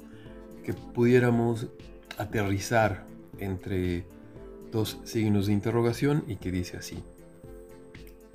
que 0.65 0.75
pudiéramos 0.75 1.69
aterrizar 2.19 3.07
entre 3.39 4.07
dos 4.73 4.99
signos 5.05 5.47
de 5.47 5.53
interrogación 5.53 6.25
y 6.27 6.35
que 6.35 6.51
dice 6.51 6.79
así. 6.79 7.05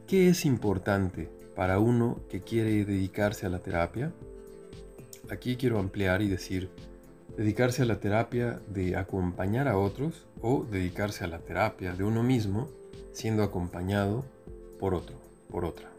¿Qué 0.07 0.29
es 0.29 0.45
importante 0.45 1.29
para 1.53 1.79
uno 1.79 2.21
que 2.29 2.39
quiere 2.39 2.85
dedicarse 2.85 3.45
a 3.45 3.49
la 3.49 3.59
terapia? 3.59 4.13
Aquí 5.29 5.57
quiero 5.57 5.79
ampliar 5.79 6.21
y 6.21 6.29
decir, 6.29 6.69
dedicarse 7.35 7.81
a 7.81 7.85
la 7.85 7.99
terapia 7.99 8.61
de 8.69 8.95
acompañar 8.95 9.67
a 9.67 9.77
otros 9.77 10.27
o 10.41 10.63
dedicarse 10.63 11.25
a 11.25 11.27
la 11.27 11.39
terapia 11.39 11.91
de 11.91 12.05
uno 12.05 12.23
mismo 12.23 12.69
siendo 13.11 13.43
acompañado 13.43 14.23
por 14.79 14.93
otro, 14.93 15.15
por 15.51 15.65
otra. 15.65 15.89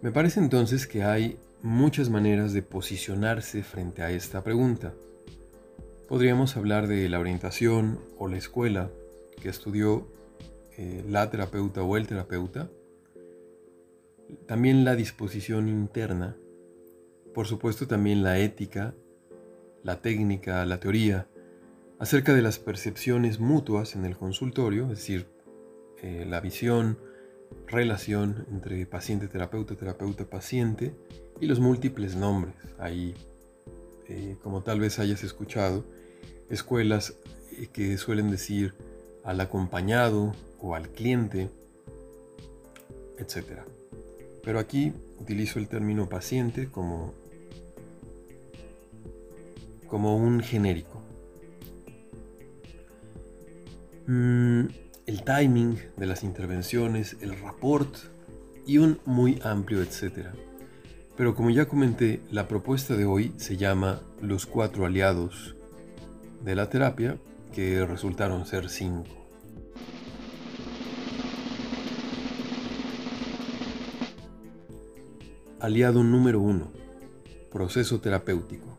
Me 0.00 0.12
parece 0.12 0.40
entonces 0.40 0.86
que 0.86 1.02
hay 1.02 1.36
muchas 1.62 2.08
maneras 2.08 2.52
de 2.52 2.62
posicionarse 2.62 3.62
frente 3.62 4.02
a 4.02 4.10
esta 4.10 4.42
pregunta. 4.42 4.94
Podríamos 6.08 6.56
hablar 6.56 6.86
de 6.86 7.08
la 7.08 7.20
orientación 7.20 7.98
o 8.18 8.28
la 8.28 8.38
escuela 8.38 8.90
que 9.42 9.48
estudió 9.48 10.06
eh, 10.78 11.04
la 11.08 11.30
terapeuta 11.30 11.82
o 11.82 11.96
el 11.96 12.06
terapeuta, 12.06 12.70
también 14.46 14.84
la 14.84 14.96
disposición 14.96 15.68
interna, 15.68 16.36
por 17.34 17.46
supuesto 17.46 17.86
también 17.86 18.22
la 18.22 18.38
ética, 18.38 18.94
la 19.82 20.00
técnica, 20.00 20.64
la 20.64 20.80
teoría, 20.80 21.26
acerca 21.98 22.34
de 22.34 22.42
las 22.42 22.58
percepciones 22.58 23.40
mutuas 23.40 23.94
en 23.94 24.04
el 24.04 24.16
consultorio, 24.16 24.84
es 24.84 24.98
decir, 25.00 25.26
eh, 26.02 26.24
la 26.26 26.40
visión, 26.40 26.98
relación 27.66 28.46
entre 28.50 28.84
paciente-terapeuta, 28.86 29.76
terapeuta-paciente 29.76 30.94
y 31.40 31.46
los 31.46 31.60
múltiples 31.60 32.16
nombres. 32.16 32.54
Ahí, 32.78 33.14
eh, 34.08 34.36
como 34.42 34.62
tal 34.62 34.80
vez 34.80 34.98
hayas 34.98 35.22
escuchado, 35.24 35.84
escuelas 36.48 37.14
eh, 37.52 37.68
que 37.72 37.96
suelen 37.96 38.30
decir 38.30 38.74
al 39.24 39.40
acompañado 39.40 40.34
o 40.60 40.74
al 40.74 40.88
cliente, 40.88 41.48
etc. 43.18 43.60
Pero 44.42 44.58
aquí 44.58 44.92
utilizo 45.18 45.58
el 45.58 45.68
término 45.68 46.08
paciente 46.08 46.68
como, 46.68 47.14
como 49.86 50.16
un 50.16 50.40
genérico. 50.40 51.00
Mm, 54.06 54.66
el 55.10 55.24
timing 55.24 55.76
de 55.96 56.06
las 56.06 56.22
intervenciones, 56.22 57.16
el 57.20 57.36
rapport 57.40 57.92
y 58.64 58.78
un 58.78 59.00
muy 59.06 59.40
amplio 59.42 59.82
etcétera. 59.82 60.32
Pero 61.16 61.34
como 61.34 61.50
ya 61.50 61.66
comenté, 61.66 62.20
la 62.30 62.46
propuesta 62.46 62.94
de 62.96 63.06
hoy 63.06 63.34
se 63.36 63.56
llama 63.56 64.02
Los 64.22 64.46
cuatro 64.46 64.86
aliados 64.86 65.56
de 66.44 66.54
la 66.54 66.70
terapia, 66.70 67.18
que 67.52 67.84
resultaron 67.84 68.46
ser 68.46 68.68
cinco. 68.68 69.10
Aliado 75.58 76.04
número 76.04 76.38
uno, 76.38 76.70
proceso 77.50 78.00
terapéutico. 78.00 78.78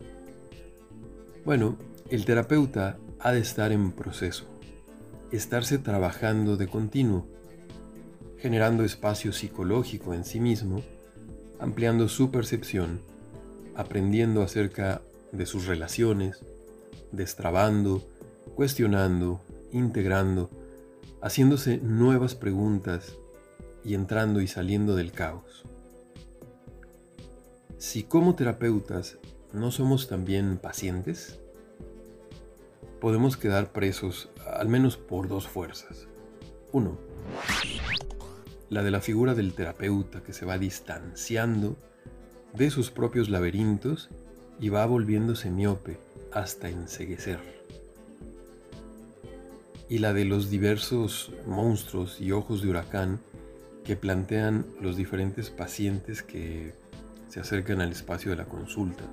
Bueno, 1.44 1.76
el 2.10 2.24
terapeuta 2.24 2.98
ha 3.20 3.34
de 3.34 3.42
estar 3.42 3.74
en 3.74 3.92
proceso 3.92 4.51
estarse 5.32 5.78
trabajando 5.78 6.58
de 6.58 6.68
continuo, 6.68 7.26
generando 8.38 8.84
espacio 8.84 9.32
psicológico 9.32 10.14
en 10.14 10.26
sí 10.26 10.40
mismo, 10.40 10.82
ampliando 11.60 12.10
su 12.10 12.32
percepción, 12.32 13.00
aprendiendo 13.76 14.42
acerca 14.42 15.02
de 15.32 15.46
sus 15.46 15.68
relaciones, 15.68 16.44
destrabando, 17.12 18.04
cuestionando, 18.56 19.42
integrando, 19.72 20.50
haciéndose 21.22 21.78
nuevas 21.78 22.36
preguntas 22.36 23.14
y 23.86 23.94
entrando 23.94 24.42
y 24.42 24.48
saliendo 24.48 24.96
del 24.96 25.12
caos. 25.12 25.64
Si 27.78 28.04
como 28.04 28.36
terapeutas 28.36 29.18
no 29.54 29.72
somos 29.72 30.08
también 30.08 30.58
pacientes, 30.58 31.41
podemos 33.02 33.36
quedar 33.36 33.72
presos 33.74 34.30
al 34.46 34.70
menos 34.70 34.96
por 34.96 35.28
dos 35.28 35.48
fuerzas. 35.48 36.08
Uno, 36.72 36.98
la 38.70 38.84
de 38.84 38.92
la 38.92 39.02
figura 39.02 39.34
del 39.34 39.54
terapeuta 39.54 40.22
que 40.22 40.32
se 40.32 40.46
va 40.46 40.58
distanciando 40.58 41.76
de 42.54 42.70
sus 42.70 42.92
propios 42.92 43.28
laberintos 43.28 44.10
y 44.60 44.70
va 44.70 44.86
volviéndose 44.86 45.50
miope 45.50 45.98
hasta 46.32 46.70
enseguecer. 46.70 47.40
Y 49.90 49.98
la 49.98 50.14
de 50.14 50.24
los 50.24 50.50
diversos 50.50 51.34
monstruos 51.48 52.22
y 52.22 52.32
ojos 52.32 52.62
de 52.62 52.70
huracán 52.70 53.20
que 53.84 53.96
plantean 53.98 54.66
los 54.80 54.96
diferentes 54.96 55.50
pacientes 55.50 56.22
que 56.22 56.74
se 57.30 57.40
acercan 57.40 57.82
al 57.82 57.92
espacio 57.92 58.30
de 58.32 58.38
la 58.38 58.46
consulta 58.46 59.04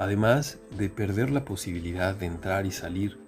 además 0.00 0.56
de 0.78 0.88
perder 0.88 1.28
la 1.28 1.44
posibilidad 1.44 2.14
de 2.14 2.24
entrar 2.24 2.64
y 2.64 2.70
salir 2.70 3.18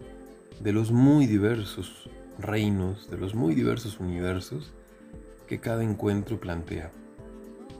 de 0.58 0.72
los 0.72 0.90
muy 0.90 1.26
diversos 1.26 2.08
reinos, 2.38 3.10
de 3.10 3.18
los 3.18 3.34
muy 3.34 3.54
diversos 3.54 4.00
universos 4.00 4.72
que 5.46 5.60
cada 5.60 5.84
encuentro 5.84 6.40
plantea. 6.40 6.90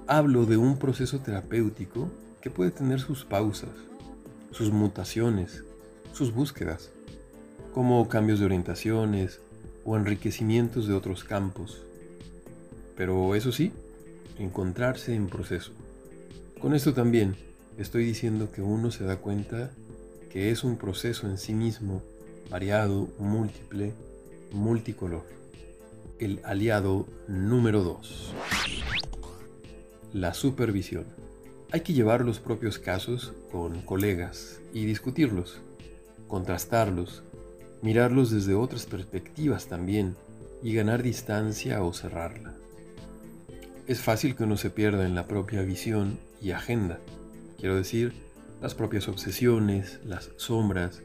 Hablo 0.07 0.45
de 0.45 0.59
un 0.59 0.79
proceso 0.79 1.21
terapéutico 1.21 2.13
que 2.43 2.51
puede 2.51 2.71
tener 2.71 3.01
sus 3.01 3.25
pausas, 3.25 3.71
sus 4.51 4.71
mutaciones, 4.71 5.65
sus 6.13 6.35
búsquedas, 6.35 6.91
como 7.73 8.11
cambios 8.11 8.41
de 8.41 8.45
orientaciones 8.45 9.41
o 9.87 9.97
enriquecimientos 9.97 10.87
de 10.87 10.93
otros 10.93 11.25
campos. 11.25 11.83
Pero 12.95 13.35
eso 13.37 13.53
sí, 13.53 13.73
encontrarse 14.39 15.15
en 15.15 15.29
proceso. 15.29 15.73
Con 16.61 16.75
esto 16.75 16.93
también 16.93 17.52
estoy 17.79 18.05
diciendo 18.05 18.51
que 18.53 18.63
uno 18.63 18.91
se 18.91 19.05
da 19.05 19.17
cuenta 19.17 19.71
que 20.31 20.51
es 20.51 20.65
un 20.65 20.77
proceso 20.77 21.27
en 21.27 21.39
sí 21.39 21.55
mismo, 21.55 22.03
variado, 22.51 23.09
múltiple, 23.19 23.93
multicolor. 24.53 25.25
El 26.19 26.41
aliado 26.45 27.07
número 27.29 27.83
2. 27.83 28.35
La 30.13 30.35
supervisión. 30.35 31.05
Hay 31.71 31.81
que 31.81 31.95
llevar 31.95 32.25
los 32.25 32.39
propios 32.39 32.79
casos 32.79 33.33
con 33.51 33.81
colegas 33.83 34.61
y 34.75 34.85
discutirlos, 34.85 35.59
contrastarlos, 36.29 37.23
mirarlos 37.81 38.31
desde 38.31 38.55
otras 38.55 38.87
perspectivas 38.87 39.67
también 39.67 40.17
y 40.63 40.75
ganar 40.75 41.03
distancia 41.03 41.83
o 41.83 41.93
cerrarla. 41.93 42.55
Es 43.87 44.01
fácil 44.01 44.37
que 44.37 44.45
uno 44.45 44.57
se 44.57 44.71
pierda 44.71 45.07
en 45.07 45.15
la 45.15 45.27
propia 45.27 45.63
visión 45.63 46.19
y 46.41 46.53
agenda 46.53 47.01
Quiero 47.63 47.77
decir, 47.77 48.13
las 48.61 48.75
propias 48.75 49.07
obsesiones, 49.07 50.01
las 50.05 50.31
sombras, 50.37 51.01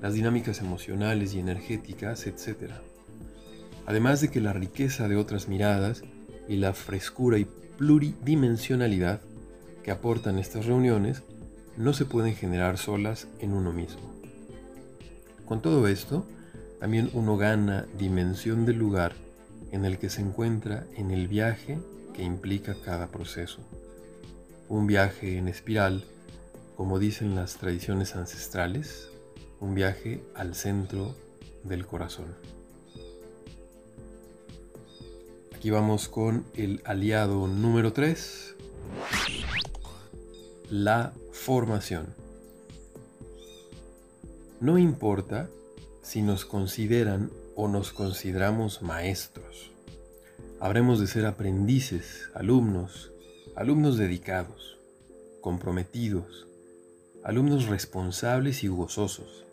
las 0.00 0.14
dinámicas 0.14 0.60
emocionales 0.60 1.34
y 1.34 1.40
energéticas, 1.40 2.28
etc. 2.28 2.70
Además 3.86 4.20
de 4.20 4.30
que 4.30 4.40
la 4.40 4.52
riqueza 4.52 5.08
de 5.08 5.16
otras 5.16 5.48
miradas 5.48 6.04
y 6.48 6.58
la 6.58 6.74
frescura 6.74 7.38
y 7.38 7.48
pluridimensionalidad 7.76 9.20
que 9.82 9.90
aportan 9.90 10.38
estas 10.38 10.66
reuniones 10.66 11.24
no 11.76 11.92
se 11.92 12.04
pueden 12.04 12.36
generar 12.36 12.78
solas 12.78 13.26
en 13.40 13.52
uno 13.52 13.72
mismo. 13.72 14.14
Con 15.44 15.60
todo 15.60 15.88
esto, 15.88 16.24
también 16.78 17.10
uno 17.14 17.36
gana 17.36 17.84
dimensión 17.98 18.64
del 18.64 18.78
lugar 18.78 19.12
en 19.72 19.84
el 19.84 19.98
que 19.98 20.08
se 20.08 20.20
encuentra 20.20 20.86
en 20.94 21.10
el 21.10 21.26
viaje 21.26 21.80
que 22.14 22.22
implica 22.22 22.76
cada 22.84 23.08
proceso 23.08 23.60
un 24.68 24.86
viaje 24.86 25.38
en 25.38 25.48
espiral, 25.48 26.04
como 26.76 26.98
dicen 26.98 27.34
las 27.34 27.56
tradiciones 27.56 28.16
ancestrales, 28.16 29.08
un 29.60 29.74
viaje 29.74 30.22
al 30.34 30.54
centro 30.54 31.14
del 31.64 31.86
corazón. 31.86 32.34
Aquí 35.54 35.70
vamos 35.70 36.08
con 36.08 36.44
el 36.54 36.82
aliado 36.84 37.48
número 37.48 37.92
3, 37.92 38.54
la 40.70 41.12
formación. 41.32 42.06
No 44.60 44.78
importa 44.78 45.48
si 46.02 46.22
nos 46.22 46.44
consideran 46.44 47.30
o 47.54 47.68
nos 47.68 47.92
consideramos 47.92 48.82
maestros. 48.82 49.70
Habremos 50.60 51.00
de 51.00 51.06
ser 51.06 51.26
aprendices, 51.26 52.30
alumnos, 52.34 53.10
alumnos 53.56 53.96
dedicados, 53.96 54.76
comprometidos, 55.40 56.46
alumnos 57.24 57.68
responsables 57.68 58.62
y 58.62 58.68
gozosos, 58.68 59.46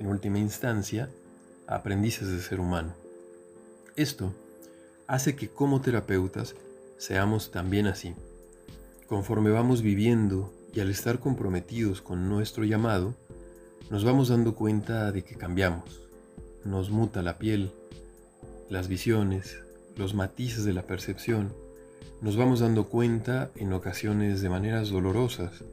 en 0.00 0.08
última 0.08 0.40
instancia, 0.40 1.08
aprendices 1.68 2.26
de 2.26 2.40
ser 2.40 2.58
humano. 2.58 2.92
Esto 3.94 4.34
hace 5.06 5.36
que 5.36 5.48
como 5.48 5.80
terapeutas 5.80 6.56
seamos 6.98 7.52
también 7.52 7.86
así. 7.86 8.16
Conforme 9.06 9.52
vamos 9.52 9.80
viviendo 9.80 10.52
y 10.74 10.80
al 10.80 10.90
estar 10.90 11.20
comprometidos 11.20 12.02
con 12.02 12.28
nuestro 12.28 12.64
llamado, 12.64 13.14
nos 13.90 14.02
vamos 14.02 14.28
dando 14.28 14.56
cuenta 14.56 15.12
de 15.12 15.22
que 15.22 15.36
cambiamos, 15.36 16.02
nos 16.64 16.90
muta 16.90 17.22
la 17.22 17.38
piel, 17.38 17.70
las 18.68 18.88
visiones, 18.88 19.60
los 19.96 20.14
matices 20.14 20.64
de 20.64 20.72
la 20.72 20.82
percepción, 20.82 21.52
nos 22.22 22.36
vamos 22.36 22.60
dando 22.60 22.84
cuenta 22.88 23.50
en 23.56 23.72
ocasiones 23.72 24.42
de 24.42 24.50
maneras 24.50 24.90
dolorosas 24.90 25.64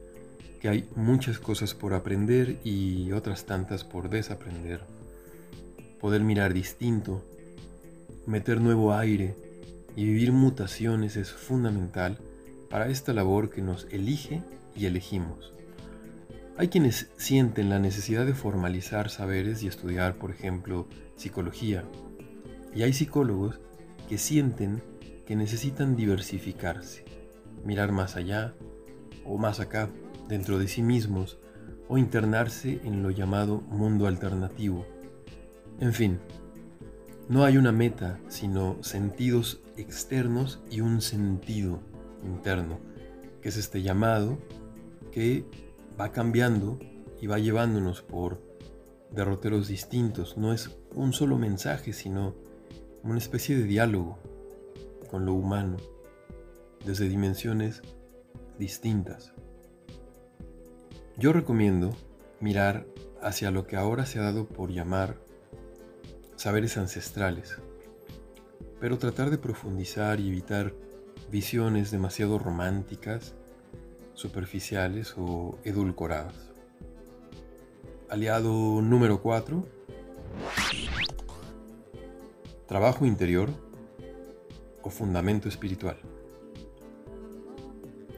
que 0.60 0.68
hay 0.68 0.88
muchas 0.96 1.38
cosas 1.38 1.74
por 1.74 1.92
aprender 1.92 2.58
y 2.64 3.12
otras 3.12 3.44
tantas 3.44 3.84
por 3.84 4.08
desaprender. 4.08 4.80
poder 6.00 6.22
mirar 6.22 6.54
distinto, 6.54 7.24
meter 8.24 8.60
nuevo 8.60 8.94
aire 8.94 9.34
y 9.96 10.04
vivir 10.04 10.30
mutaciones 10.30 11.16
es 11.16 11.32
fundamental 11.32 12.18
para 12.70 12.88
esta 12.88 13.12
labor 13.12 13.50
que 13.50 13.62
nos 13.62 13.88
elige 13.90 14.42
y 14.76 14.86
elegimos. 14.86 15.52
Hay 16.56 16.68
quienes 16.68 17.08
sienten 17.16 17.68
la 17.68 17.80
necesidad 17.80 18.26
de 18.26 18.34
formalizar 18.34 19.10
saberes 19.10 19.62
y 19.64 19.66
estudiar, 19.66 20.14
por 20.14 20.30
ejemplo, 20.30 20.86
psicología. 21.16 21.84
Y 22.74 22.82
hay 22.82 22.92
psicólogos 22.92 23.58
que 24.08 24.18
sienten 24.18 24.82
que 25.28 25.36
necesitan 25.36 25.94
diversificarse, 25.94 27.04
mirar 27.62 27.92
más 27.92 28.16
allá 28.16 28.54
o 29.26 29.36
más 29.36 29.60
acá, 29.60 29.90
dentro 30.26 30.58
de 30.58 30.68
sí 30.68 30.80
mismos, 30.80 31.36
o 31.86 31.98
internarse 31.98 32.80
en 32.84 33.02
lo 33.02 33.10
llamado 33.10 33.60
mundo 33.60 34.06
alternativo. 34.06 34.86
En 35.80 35.92
fin, 35.92 36.18
no 37.28 37.44
hay 37.44 37.58
una 37.58 37.72
meta, 37.72 38.18
sino 38.28 38.82
sentidos 38.82 39.60
externos 39.76 40.60
y 40.70 40.80
un 40.80 41.02
sentido 41.02 41.80
interno, 42.24 42.78
que 43.42 43.50
es 43.50 43.58
este 43.58 43.82
llamado 43.82 44.38
que 45.12 45.44
va 46.00 46.10
cambiando 46.10 46.78
y 47.20 47.26
va 47.26 47.38
llevándonos 47.38 48.00
por 48.00 48.40
derroteros 49.10 49.68
distintos. 49.68 50.38
No 50.38 50.54
es 50.54 50.70
un 50.94 51.12
solo 51.12 51.36
mensaje, 51.36 51.92
sino 51.92 52.34
una 53.02 53.18
especie 53.18 53.58
de 53.58 53.64
diálogo 53.64 54.18
con 55.08 55.26
lo 55.26 55.34
humano, 55.34 55.76
desde 56.84 57.08
dimensiones 57.08 57.82
distintas. 58.58 59.32
Yo 61.16 61.32
recomiendo 61.32 61.96
mirar 62.40 62.86
hacia 63.20 63.50
lo 63.50 63.66
que 63.66 63.76
ahora 63.76 64.06
se 64.06 64.18
ha 64.18 64.22
dado 64.22 64.46
por 64.46 64.70
llamar 64.70 65.16
saberes 66.36 66.76
ancestrales, 66.76 67.58
pero 68.80 68.98
tratar 68.98 69.30
de 69.30 69.38
profundizar 69.38 70.20
y 70.20 70.28
evitar 70.28 70.72
visiones 71.30 71.90
demasiado 71.90 72.38
románticas, 72.38 73.34
superficiales 74.14 75.14
o 75.16 75.58
edulcoradas. 75.64 76.52
Aliado 78.08 78.80
número 78.80 79.20
4. 79.20 79.66
Trabajo 82.66 83.04
interior 83.04 83.67
fundamento 84.90 85.48
espiritual. 85.48 85.96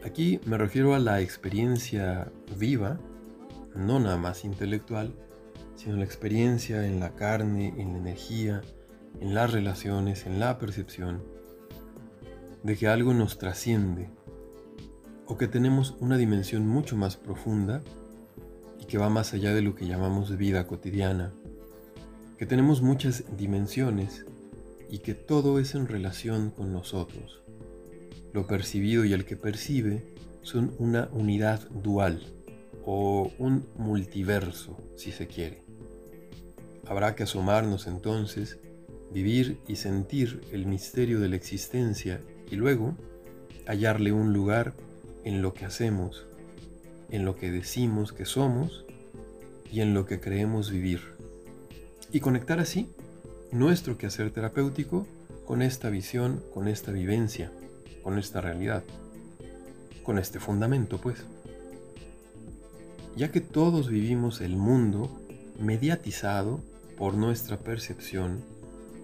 Aquí 0.04 0.40
me 0.46 0.56
refiero 0.56 0.94
a 0.94 0.98
la 0.98 1.20
experiencia 1.20 2.32
viva, 2.58 2.98
no 3.74 4.00
nada 4.00 4.16
más 4.16 4.44
intelectual, 4.44 5.14
sino 5.74 5.96
la 5.96 6.04
experiencia 6.04 6.86
en 6.86 7.00
la 7.00 7.14
carne, 7.14 7.74
en 7.76 7.92
la 7.92 7.98
energía, 7.98 8.62
en 9.20 9.34
las 9.34 9.52
relaciones, 9.52 10.26
en 10.26 10.40
la 10.40 10.58
percepción, 10.58 11.22
de 12.62 12.76
que 12.76 12.88
algo 12.88 13.14
nos 13.14 13.38
trasciende 13.38 14.10
o 15.26 15.36
que 15.36 15.48
tenemos 15.48 15.96
una 16.00 16.16
dimensión 16.16 16.66
mucho 16.66 16.96
más 16.96 17.16
profunda 17.16 17.82
y 18.80 18.86
que 18.86 18.98
va 18.98 19.08
más 19.08 19.32
allá 19.32 19.54
de 19.54 19.62
lo 19.62 19.74
que 19.74 19.86
llamamos 19.86 20.36
vida 20.36 20.66
cotidiana, 20.66 21.32
que 22.38 22.46
tenemos 22.46 22.82
muchas 22.82 23.24
dimensiones 23.36 24.26
y 24.90 24.98
que 24.98 25.14
todo 25.14 25.58
es 25.58 25.74
en 25.74 25.86
relación 25.86 26.50
con 26.50 26.72
nosotros. 26.72 27.42
Lo 28.32 28.46
percibido 28.46 29.04
y 29.04 29.12
el 29.12 29.24
que 29.24 29.36
percibe 29.36 30.02
son 30.42 30.74
una 30.78 31.08
unidad 31.12 31.68
dual 31.70 32.20
o 32.84 33.30
un 33.38 33.66
multiverso, 33.76 34.76
si 34.96 35.12
se 35.12 35.26
quiere. 35.26 35.62
Habrá 36.86 37.14
que 37.14 37.22
asomarnos 37.22 37.86
entonces, 37.86 38.58
vivir 39.12 39.58
y 39.68 39.76
sentir 39.76 40.40
el 40.52 40.66
misterio 40.66 41.20
de 41.20 41.28
la 41.28 41.36
existencia 41.36 42.20
y 42.50 42.56
luego 42.56 42.96
hallarle 43.66 44.12
un 44.12 44.32
lugar 44.32 44.74
en 45.24 45.42
lo 45.42 45.54
que 45.54 45.66
hacemos, 45.66 46.26
en 47.10 47.24
lo 47.24 47.36
que 47.36 47.50
decimos 47.50 48.12
que 48.12 48.24
somos 48.24 48.84
y 49.70 49.80
en 49.80 49.94
lo 49.94 50.06
que 50.06 50.20
creemos 50.20 50.70
vivir. 50.70 51.00
Y 52.12 52.20
conectar 52.20 52.58
así 52.58 52.88
nuestro 53.52 53.98
quehacer 53.98 54.30
terapéutico 54.30 55.06
con 55.46 55.62
esta 55.62 55.90
visión, 55.90 56.42
con 56.54 56.68
esta 56.68 56.92
vivencia, 56.92 57.50
con 58.02 58.18
esta 58.18 58.40
realidad, 58.40 58.84
con 60.04 60.18
este 60.18 60.38
fundamento, 60.38 60.98
pues. 60.98 61.24
Ya 63.16 63.32
que 63.32 63.40
todos 63.40 63.88
vivimos 63.88 64.40
el 64.40 64.56
mundo 64.56 65.10
mediatizado 65.58 66.60
por 66.96 67.14
nuestra 67.14 67.58
percepción 67.58 68.40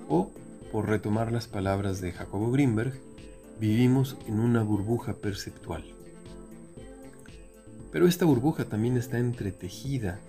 o, 0.08 0.30
por 0.70 0.88
retomar 0.88 1.32
las 1.32 1.48
palabras 1.48 2.00
de 2.00 2.12
Jacobo 2.12 2.52
Greenberg, 2.52 2.92
vivimos 3.60 4.16
en 4.28 4.38
una 4.38 4.62
burbuja 4.62 5.14
perceptual. 5.14 5.84
Pero 7.90 8.06
esta 8.06 8.24
burbuja 8.24 8.66
también 8.66 8.96
está 8.96 9.18
entretejida 9.18 10.20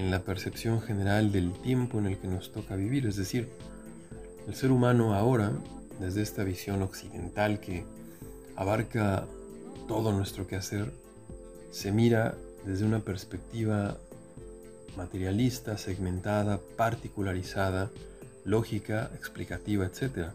en 0.00 0.10
la 0.10 0.20
percepción 0.20 0.80
general 0.80 1.30
del 1.30 1.52
tiempo 1.52 1.98
en 1.98 2.06
el 2.06 2.16
que 2.18 2.26
nos 2.26 2.52
toca 2.52 2.74
vivir, 2.74 3.06
es 3.06 3.16
decir, 3.16 3.50
el 4.48 4.54
ser 4.54 4.72
humano 4.72 5.14
ahora, 5.14 5.52
desde 6.00 6.22
esta 6.22 6.42
visión 6.42 6.80
occidental 6.80 7.60
que 7.60 7.84
abarca 8.56 9.26
todo 9.86 10.12
nuestro 10.12 10.46
quehacer, 10.46 10.90
se 11.70 11.92
mira 11.92 12.34
desde 12.64 12.86
una 12.86 13.00
perspectiva 13.00 13.98
materialista, 14.96 15.76
segmentada, 15.76 16.60
particularizada, 16.76 17.90
lógica, 18.44 19.10
explicativa, 19.14 19.84
etc. 19.84 20.30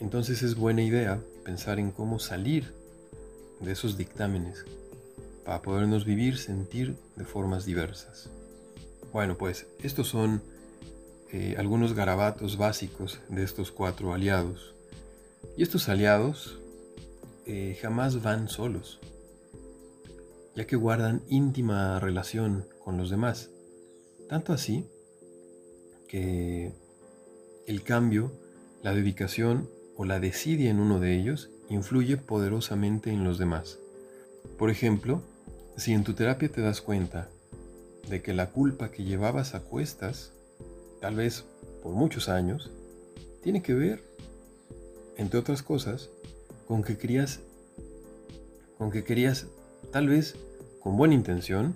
Entonces 0.00 0.42
es 0.42 0.56
buena 0.56 0.82
idea 0.82 1.20
pensar 1.44 1.78
en 1.78 1.92
cómo 1.92 2.18
salir 2.18 2.74
de 3.60 3.70
esos 3.70 3.96
dictámenes 3.96 4.64
para 5.44 5.62
podernos 5.62 6.04
vivir, 6.04 6.36
sentir 6.36 6.96
de 7.14 7.24
formas 7.24 7.64
diversas. 7.64 8.28
Bueno, 9.12 9.36
pues 9.36 9.66
estos 9.82 10.08
son 10.08 10.42
eh, 11.32 11.56
algunos 11.58 11.94
garabatos 11.94 12.56
básicos 12.56 13.20
de 13.28 13.42
estos 13.42 13.72
cuatro 13.72 14.12
aliados. 14.12 14.74
Y 15.56 15.62
estos 15.62 15.88
aliados 15.88 16.58
eh, 17.46 17.78
jamás 17.80 18.22
van 18.22 18.48
solos 18.48 19.00
ya 20.54 20.66
que 20.66 20.76
guardan 20.76 21.22
íntima 21.28 21.98
relación 22.00 22.66
con 22.84 22.96
los 22.96 23.10
demás. 23.10 23.50
Tanto 24.28 24.52
así 24.52 24.86
que 26.08 26.72
el 27.66 27.82
cambio, 27.82 28.32
la 28.82 28.94
dedicación 28.94 29.68
o 29.96 30.04
la 30.04 30.20
desidia 30.20 30.70
en 30.70 30.80
uno 30.80 30.98
de 31.00 31.16
ellos 31.16 31.50
influye 31.68 32.16
poderosamente 32.16 33.10
en 33.10 33.24
los 33.24 33.38
demás. 33.38 33.78
Por 34.58 34.70
ejemplo, 34.70 35.22
si 35.76 35.92
en 35.92 36.04
tu 36.04 36.14
terapia 36.14 36.50
te 36.50 36.60
das 36.60 36.80
cuenta 36.80 37.28
de 38.08 38.22
que 38.22 38.34
la 38.34 38.50
culpa 38.50 38.90
que 38.90 39.04
llevabas 39.04 39.54
a 39.54 39.60
cuestas, 39.60 40.32
tal 41.00 41.16
vez 41.16 41.44
por 41.82 41.92
muchos 41.92 42.28
años, 42.28 42.70
tiene 43.42 43.62
que 43.62 43.74
ver, 43.74 44.02
entre 45.16 45.38
otras 45.38 45.62
cosas, 45.62 46.10
con 46.66 46.82
que 46.82 46.96
querías, 46.96 47.40
con 48.78 48.90
que 48.90 49.04
querías 49.04 49.46
tal 49.92 50.08
vez 50.08 50.36
con 50.80 50.96
buena 50.96 51.14
intención, 51.14 51.74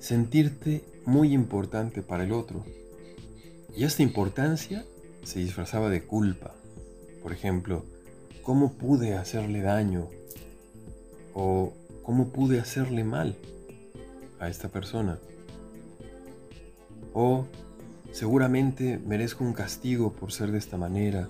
sentirte 0.00 0.84
muy 1.04 1.32
importante 1.32 2.02
para 2.02 2.24
el 2.24 2.32
otro. 2.32 2.64
Y 3.76 3.84
esta 3.84 4.02
importancia 4.02 4.84
se 5.24 5.38
disfrazaba 5.40 5.88
de 5.88 6.02
culpa. 6.02 6.54
Por 7.22 7.32
ejemplo, 7.32 7.84
¿cómo 8.42 8.72
pude 8.74 9.14
hacerle 9.14 9.62
daño? 9.62 10.08
¿O 11.34 11.72
cómo 12.02 12.28
pude 12.28 12.60
hacerle 12.60 13.04
mal 13.04 13.36
a 14.40 14.48
esta 14.48 14.68
persona? 14.68 15.18
O 17.12 17.46
seguramente 18.12 18.98
merezco 18.98 19.44
un 19.44 19.52
castigo 19.52 20.12
por 20.12 20.32
ser 20.32 20.52
de 20.52 20.58
esta 20.58 20.76
manera, 20.76 21.28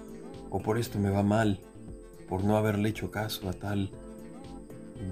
o 0.50 0.60
por 0.60 0.78
esto 0.78 0.98
me 0.98 1.10
va 1.10 1.22
mal, 1.22 1.60
por 2.28 2.44
no 2.44 2.56
haberle 2.56 2.88
hecho 2.88 3.10
caso 3.10 3.48
a 3.48 3.52
tal 3.52 3.90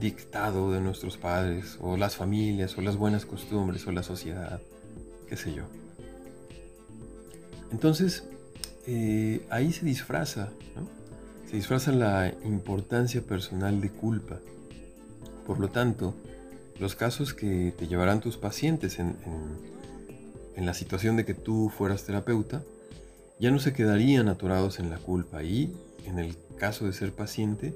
dictado 0.01 0.73
de 0.73 0.81
nuestros 0.81 1.17
padres, 1.17 1.79
o 1.81 1.97
las 1.97 2.17
familias, 2.17 2.77
o 2.77 2.83
las 2.83 2.97
buenas 2.97 3.25
costumbres, 3.25 3.87
o 3.87 3.93
la 3.93 4.03
sociedad, 4.03 4.61
qué 5.29 5.37
sé 5.37 5.55
yo. 5.55 5.65
Entonces, 7.73 8.25
eh, 8.87 9.47
ahí 9.51 9.73
se 9.73 9.85
disfraza, 9.85 10.51
¿no? 10.75 10.89
Se 11.49 11.57
disfraza 11.57 11.93
la 11.93 12.33
importancia 12.45 13.23
personal 13.23 13.81
de 13.81 13.91
culpa. 13.91 14.39
Por 15.47 15.61
lo 15.61 15.69
tanto, 15.69 16.15
los 16.79 16.95
casos 16.95 17.35
que 17.35 17.73
te 17.77 17.87
llevarán 17.87 18.21
tus 18.21 18.37
pacientes 18.37 18.99
en, 18.99 19.17
en 20.57 20.67
la 20.67 20.75
situación 20.75 21.17
de 21.17 21.25
que 21.25 21.35
tú 21.35 21.71
fueras 21.71 22.05
terapeuta, 22.05 22.63
ya 23.39 23.51
no 23.51 23.59
se 23.59 23.73
quedarían 23.73 24.29
atorados 24.29 24.79
en 24.81 24.91
la 24.91 24.99
culpa 24.99 25.43
y, 25.43 25.77
en 26.07 26.19
el 26.19 26.37
caso 26.57 26.87
de 26.87 26.93
ser 26.93 27.13
paciente, 27.13 27.75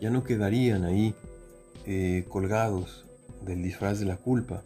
ya 0.00 0.10
no 0.10 0.22
quedarían 0.22 0.84
ahí 0.84 1.14
eh, 1.86 2.24
colgados 2.28 3.04
del 3.44 3.62
disfraz 3.62 3.98
de 3.98 4.06
la 4.06 4.16
culpa, 4.16 4.62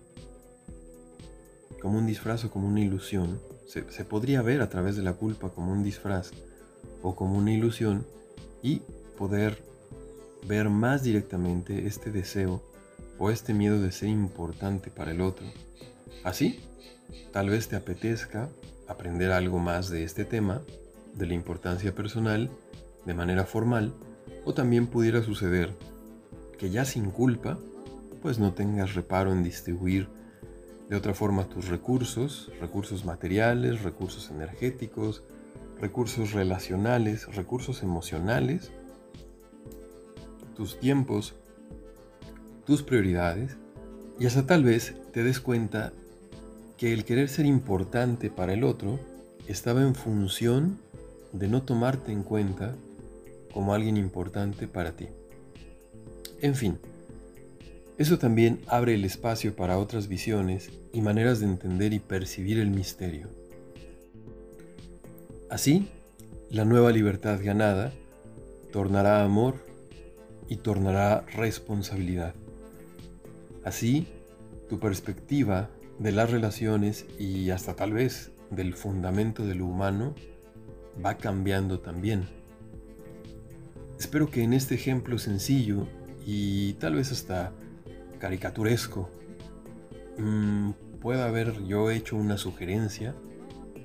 como 1.80 1.98
un 1.98 2.06
disfraz 2.06 2.44
o 2.44 2.50
como 2.50 2.68
una 2.68 2.80
ilusión, 2.80 3.40
se, 3.66 3.82
podría 4.04 4.42
ver 4.42 4.60
a 4.60 4.68
través 4.68 4.96
de 4.96 5.02
la 5.02 5.14
culpa 5.14 5.48
como 5.50 5.72
un 5.72 5.82
disfraz 5.82 6.32
o 7.02 7.16
como 7.16 7.36
una 7.36 7.52
ilusión 7.52 8.06
y 8.62 8.82
poder 9.18 9.62
ver 10.46 10.68
más 10.68 11.02
directamente 11.02 11.86
este 11.86 12.10
deseo 12.10 12.62
o 13.18 13.30
este 13.30 13.54
miedo 13.54 13.80
de 13.80 13.92
ser 13.92 14.08
importante 14.08 14.90
para 14.90 15.12
el 15.12 15.20
otro. 15.20 15.46
Así, 16.24 16.60
tal 17.32 17.50
vez 17.50 17.68
te 17.68 17.76
apetezca 17.76 18.48
aprender 18.88 19.32
algo 19.32 19.58
más 19.58 19.88
de 19.88 20.04
este 20.04 20.24
tema, 20.24 20.62
de 21.14 21.26
la 21.26 21.34
importancia 21.34 21.94
personal, 21.94 22.50
de 23.04 23.14
manera 23.14 23.44
formal, 23.44 23.94
o 24.44 24.54
también 24.54 24.86
pudiera 24.86 25.22
suceder 25.22 25.74
que 26.58 26.70
ya 26.70 26.84
sin 26.84 27.10
culpa, 27.10 27.58
pues 28.22 28.38
no 28.38 28.52
tengas 28.52 28.94
reparo 28.94 29.32
en 29.32 29.42
distribuir 29.42 30.08
de 30.88 30.96
otra 30.96 31.14
forma 31.14 31.48
tus 31.48 31.68
recursos, 31.68 32.50
recursos 32.60 33.04
materiales, 33.04 33.82
recursos 33.82 34.30
energéticos, 34.30 35.22
recursos 35.80 36.32
relacionales, 36.32 37.34
recursos 37.34 37.82
emocionales, 37.82 38.70
tus 40.54 40.78
tiempos, 40.78 41.34
tus 42.66 42.82
prioridades, 42.82 43.56
y 44.18 44.26
hasta 44.26 44.46
tal 44.46 44.64
vez 44.64 44.94
te 45.12 45.22
des 45.22 45.40
cuenta 45.40 45.92
que 46.76 46.92
el 46.92 47.04
querer 47.04 47.28
ser 47.28 47.46
importante 47.46 48.28
para 48.28 48.52
el 48.52 48.64
otro 48.64 48.98
estaba 49.46 49.82
en 49.82 49.94
función 49.94 50.78
de 51.32 51.48
no 51.48 51.62
tomarte 51.62 52.12
en 52.12 52.22
cuenta 52.22 52.74
como 53.52 53.72
alguien 53.72 53.96
importante 53.96 54.66
para 54.66 54.92
ti. 54.92 55.06
En 56.40 56.54
fin, 56.54 56.78
eso 57.98 58.18
también 58.18 58.60
abre 58.66 58.94
el 58.94 59.04
espacio 59.04 59.54
para 59.54 59.78
otras 59.78 60.08
visiones 60.08 60.70
y 60.92 61.00
maneras 61.00 61.40
de 61.40 61.46
entender 61.46 61.92
y 61.92 61.98
percibir 61.98 62.58
el 62.58 62.70
misterio. 62.70 63.28
Así, 65.48 65.88
la 66.50 66.64
nueva 66.64 66.90
libertad 66.90 67.38
ganada 67.42 67.92
tornará 68.72 69.24
amor 69.24 69.54
y 70.48 70.56
tornará 70.56 71.24
responsabilidad. 71.34 72.34
Así, 73.66 74.06
tu 74.68 74.78
perspectiva 74.78 75.68
de 75.98 76.12
las 76.12 76.30
relaciones 76.30 77.04
y 77.18 77.50
hasta 77.50 77.74
tal 77.74 77.94
vez 77.94 78.30
del 78.50 78.74
fundamento 78.74 79.44
de 79.44 79.56
lo 79.56 79.66
humano 79.66 80.14
va 81.04 81.16
cambiando 81.16 81.80
también. 81.80 82.28
Espero 83.98 84.30
que 84.30 84.44
en 84.44 84.52
este 84.52 84.76
ejemplo 84.76 85.18
sencillo 85.18 85.88
y 86.24 86.74
tal 86.74 86.94
vez 86.94 87.10
hasta 87.10 87.50
caricaturesco 88.20 89.10
mm, 90.16 90.70
pueda 91.00 91.26
haber 91.26 91.64
yo 91.64 91.90
hecho 91.90 92.14
una 92.14 92.38
sugerencia 92.38 93.16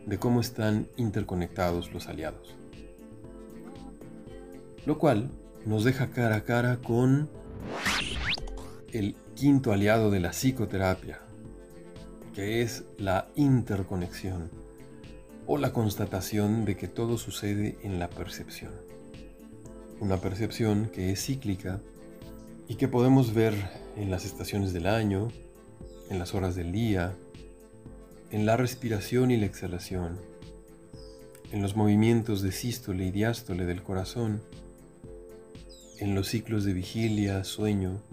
de 0.05 0.19
cómo 0.19 0.41
están 0.41 0.89
interconectados 0.95 1.91
los 1.91 2.07
aliados. 2.07 2.55
Lo 4.85 4.99
cual 4.99 5.31
nos 5.65 5.83
deja 5.83 6.11
cara 6.11 6.35
a 6.35 6.43
cara 6.43 6.77
con 6.77 7.27
el 8.93 9.15
quinto 9.41 9.73
aliado 9.73 10.11
de 10.11 10.19
la 10.19 10.33
psicoterapia, 10.33 11.19
que 12.35 12.61
es 12.61 12.83
la 12.99 13.27
interconexión 13.35 14.51
o 15.47 15.57
la 15.57 15.73
constatación 15.73 16.63
de 16.63 16.77
que 16.77 16.87
todo 16.87 17.17
sucede 17.17 17.75
en 17.81 17.97
la 17.97 18.07
percepción. 18.07 18.71
Una 19.99 20.17
percepción 20.17 20.91
que 20.93 21.09
es 21.11 21.25
cíclica 21.25 21.81
y 22.67 22.75
que 22.75 22.87
podemos 22.87 23.33
ver 23.33 23.55
en 23.97 24.11
las 24.11 24.25
estaciones 24.25 24.73
del 24.73 24.85
año, 24.85 25.29
en 26.11 26.19
las 26.19 26.35
horas 26.35 26.53
del 26.53 26.71
día, 26.71 27.15
en 28.29 28.45
la 28.45 28.57
respiración 28.57 29.31
y 29.31 29.37
la 29.37 29.47
exhalación, 29.47 30.19
en 31.51 31.63
los 31.63 31.75
movimientos 31.75 32.43
de 32.43 32.51
sístole 32.51 33.07
y 33.07 33.11
diástole 33.11 33.65
del 33.65 33.81
corazón, 33.81 34.43
en 35.97 36.13
los 36.13 36.27
ciclos 36.27 36.63
de 36.63 36.73
vigilia, 36.73 37.43
sueño, 37.43 38.03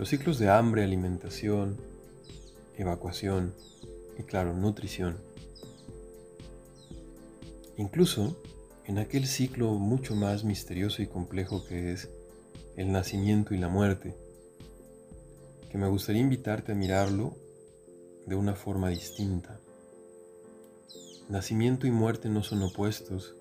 los 0.00 0.08
ciclos 0.08 0.38
de 0.38 0.48
hambre, 0.48 0.82
alimentación, 0.82 1.76
evacuación 2.78 3.52
y 4.18 4.22
claro, 4.22 4.54
nutrición. 4.54 5.18
Incluso 7.76 8.34
en 8.86 8.96
aquel 8.96 9.26
ciclo 9.26 9.74
mucho 9.74 10.16
más 10.16 10.42
misterioso 10.42 11.02
y 11.02 11.06
complejo 11.06 11.66
que 11.66 11.92
es 11.92 12.08
el 12.76 12.92
nacimiento 12.92 13.52
y 13.52 13.58
la 13.58 13.68
muerte, 13.68 14.16
que 15.68 15.76
me 15.76 15.86
gustaría 15.86 16.22
invitarte 16.22 16.72
a 16.72 16.76
mirarlo 16.76 17.36
de 18.24 18.36
una 18.36 18.54
forma 18.54 18.88
distinta. 18.88 19.60
Nacimiento 21.28 21.86
y 21.86 21.90
muerte 21.90 22.30
no 22.30 22.42
son 22.42 22.62
opuestos, 22.62 23.34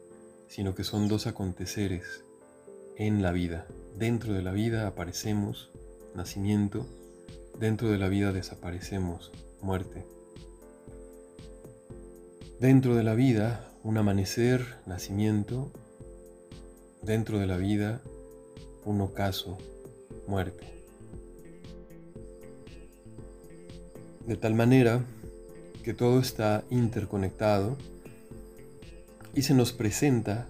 sino 0.49 0.76
que 0.76 0.84
son 0.84 1.07
dos 1.07 1.26
aconteceres 1.26 2.26
en 2.97 3.22
la 3.22 3.32
vida. 3.32 3.66
Dentro 3.97 4.34
de 4.34 4.41
la 4.41 4.51
vida 4.51 4.88
aparecemos, 4.88 5.72
nacimiento, 6.16 6.86
dentro 7.60 7.89
de 7.89 7.97
la 7.97 8.10
vida 8.10 8.32
desaparecemos, 8.32 9.32
muerte. 9.62 10.05
Dentro 12.60 12.95
de 12.95 13.03
la 13.03 13.16
vida, 13.16 13.72
un 13.84 13.97
amanecer, 13.97 14.66
nacimiento, 14.86 15.72
dentro 17.01 17.39
de 17.39 17.47
la 17.47 17.57
vida, 17.57 18.01
un 18.86 19.01
ocaso, 19.01 19.57
muerte. 20.28 20.68
De 24.26 24.36
tal 24.36 24.53
manera 24.53 25.03
que 25.84 25.93
todo 25.93 26.20
está 26.20 26.64
interconectado 26.70 27.78
y 29.34 29.43
se 29.43 29.53
nos 29.53 29.72
presenta 29.72 30.47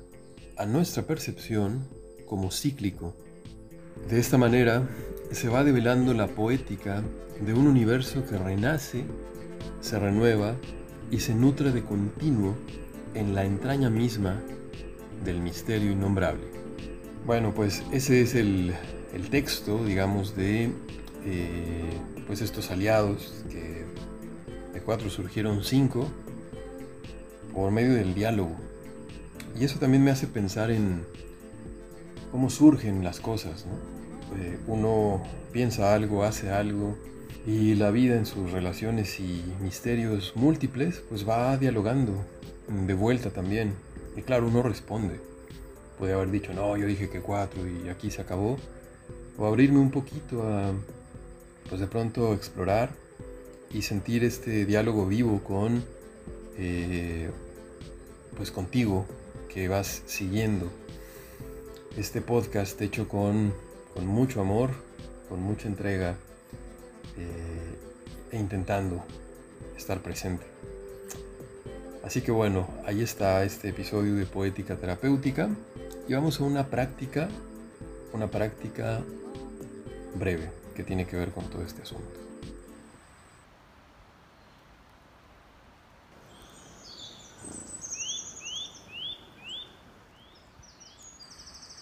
a 0.58 0.66
nuestra 0.66 1.04
percepción 1.04 1.88
como 2.26 2.52
cíclico. 2.52 3.14
De 4.08 4.20
esta 4.20 4.38
manera 4.38 4.88
se 5.32 5.50
va 5.50 5.64
develando 5.64 6.14
la 6.14 6.28
poética 6.28 7.04
de 7.40 7.54
un 7.54 7.68
universo 7.68 8.26
que 8.26 8.38
renace, 8.38 9.04
se 9.82 10.00
renueva 10.00 10.56
y 11.12 11.20
se 11.20 11.34
nutre 11.34 11.72
de 11.72 11.84
continuo 11.84 12.56
en 13.14 13.36
la 13.36 13.46
entraña 13.46 13.90
misma 13.90 14.42
del 15.24 15.40
misterio 15.42 15.92
innombrable. 15.92 16.44
Bueno, 17.26 17.54
pues 17.54 17.84
ese 17.92 18.22
es 18.22 18.36
el, 18.36 18.74
texto, 19.30 19.84
digamos, 19.86 20.36
de 20.36 20.72
eh, 21.26 21.98
pues 22.28 22.42
estos 22.42 22.72
aliados, 22.72 23.44
que 23.50 23.86
de 24.74 24.82
cuatro 24.82 25.10
surgieron 25.10 25.64
cinco, 25.64 26.08
por 27.54 27.72
medio 27.72 27.94
del 27.94 28.14
diálogo. 28.14 28.56
Y 29.60 29.66
eso 29.66 29.80
también 29.80 30.04
me 30.04 30.12
hace 30.12 30.28
pensar 30.28 30.72
en 30.72 31.04
cómo 32.32 32.50
surgen 32.50 33.04
las 33.04 33.20
cosas. 33.20 33.66
Eh, 34.38 34.60
uno 34.68 35.24
piensa 35.52 35.94
algo, 35.94 36.24
hace 36.24 36.52
algo, 36.52 36.98
y 37.46 37.76
la 37.76 37.92
vida 37.92 38.16
en 38.16 38.26
sus 38.26 38.52
relaciones 38.52 39.20
y 39.20 39.44
misterios 39.60 40.34
múltiples, 40.36 41.02
pues 41.10 41.28
va 41.28 41.58
dialogando 41.58 42.14
de 42.68 42.94
vuelta 42.94 43.32
también. 43.32 43.74
Y 44.16 44.22
claro, 44.22 44.48
uno 44.48 44.62
responde. 44.62 45.20
Puede 45.98 46.14
haber 46.14 46.32
dicho, 46.32 46.54
no, 46.54 46.78
yo 46.78 46.86
dije 46.86 47.10
que 47.10 47.22
cuatro 47.22 47.62
y 47.68 47.90
aquí 47.90 48.12
se 48.12 48.22
acabó. 48.22 48.58
O 49.38 49.46
abrirme 49.46 49.80
un 49.80 49.92
poquito 49.92 50.44
a, 50.44 50.74
pues 51.70 51.82
de 51.82 51.88
pronto 51.88 52.34
explorar 52.34 52.92
y 53.72 53.82
sentir 53.82 54.24
este 54.24 54.66
diálogo 54.66 55.06
vivo 55.06 55.42
con, 55.44 55.84
eh, 56.58 57.30
pues 58.36 58.52
contigo, 58.52 59.06
que 59.54 59.68
vas 59.68 60.04
siguiendo. 60.06 60.70
Este 61.98 62.22
podcast 62.22 62.80
hecho 62.82 63.08
con, 63.08 63.54
mucho 64.02 64.42
amor, 64.42 64.70
con 65.28 65.42
mucha 65.42 65.68
entrega 65.68 66.16
eh, 67.18 68.32
e 68.32 68.38
intentando 68.38 69.04
estar 69.76 70.00
presente. 70.02 70.46
Así 72.04 72.22
que 72.22 72.32
bueno, 72.32 72.68
ahí 72.86 73.02
está 73.02 73.44
este 73.44 73.70
episodio 73.70 74.16
de 74.16 74.26
Poética 74.26 74.76
Terapéutica 74.76 75.50
y 76.08 76.14
vamos 76.14 76.40
a 76.40 76.44
una 76.44 76.68
práctica, 76.68 77.28
una 78.14 78.28
práctica 78.28 79.02
breve 80.16 80.50
que 80.76 80.84
tiene 80.84 81.06
que 81.06 81.18
ver 81.18 81.32
con 81.32 81.50
todo 81.50 81.64
este 81.64 81.82
asunto. 81.82 82.19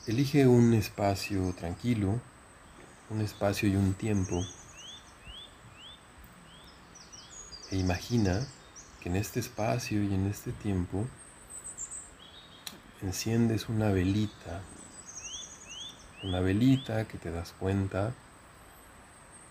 Elige 0.07 0.47
un 0.47 0.73
espacio 0.73 1.53
tranquilo, 1.53 2.21
un 3.09 3.19
espacio 3.19 3.67
y 3.67 3.75
un 3.75 3.93
tiempo 3.93 4.41
e 7.71 7.75
imagina 7.75 8.47
que 9.01 9.09
en 9.09 9.17
este 9.17 9.41
espacio 9.41 10.01
y 10.01 10.13
en 10.13 10.27
este 10.27 10.53
tiempo 10.53 11.05
enciendes 13.01 13.67
una 13.67 13.89
velita, 13.89 14.61
una 16.23 16.39
velita 16.39 17.05
que 17.05 17.17
te 17.17 17.29
das 17.29 17.53
cuenta 17.59 18.13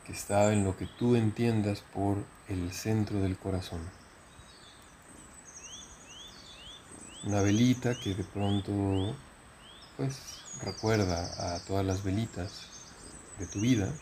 que 0.07 0.13
está 0.13 0.55
en 0.55 0.65
lo 0.65 0.75
que 0.79 0.87
tú 0.87 1.17
entiendas 1.17 1.83
por 1.93 2.17
el 2.49 2.73
centro 2.73 3.21
del 3.21 3.37
corazón. 3.37 3.83
Una 7.25 7.43
velita 7.43 7.95
que 8.01 8.15
de 8.15 8.25
pronto 8.25 9.15
pues 9.99 10.46
recuerda 10.63 11.55
a 11.57 11.59
todas 11.61 11.85
las 11.85 12.03
velitas 12.03 12.67
de 13.39 13.47
tu 13.47 13.61
vida, 13.61 13.93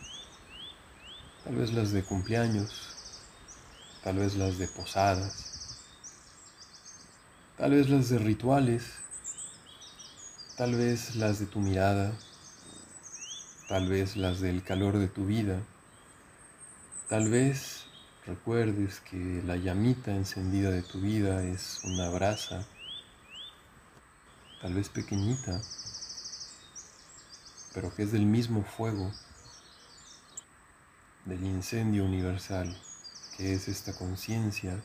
tal 1.43 1.55
vez 1.55 1.73
las 1.73 1.91
de 1.91 2.03
cumpleaños, 2.03 2.95
tal 4.03 4.17
vez 4.17 4.35
las 4.35 4.57
de 4.57 4.67
posadas, 4.67 5.81
tal 7.57 7.71
vez 7.71 7.89
las 7.89 8.09
de 8.09 8.19
rituales, 8.19 8.83
tal 10.57 10.75
vez 10.75 11.15
las 11.15 11.39
de 11.39 11.45
tu 11.45 11.59
mirada, 11.59 12.13
tal 13.67 13.89
vez 13.89 14.15
las 14.15 14.39
del 14.39 14.63
calor 14.63 14.97
de 14.97 15.07
tu 15.07 15.25
vida, 15.25 15.59
tal 17.09 17.29
vez 17.29 17.85
recuerdes 18.25 18.99
que 19.01 19.41
la 19.45 19.55
llamita 19.55 20.15
encendida 20.15 20.71
de 20.71 20.81
tu 20.81 20.99
vida 20.99 21.43
es 21.43 21.81
una 21.83 22.09
brasa, 22.09 22.65
tal 24.61 24.73
vez 24.73 24.89
pequeñita, 24.89 25.61
pero 27.75 27.93
que 27.93 28.03
es 28.03 28.13
del 28.13 28.25
mismo 28.25 28.63
fuego 28.63 29.11
del 31.25 31.43
incendio 31.43 32.05
universal, 32.05 32.73
que 33.35 33.53
es 33.53 33.67
esta 33.67 33.93
conciencia, 33.93 34.81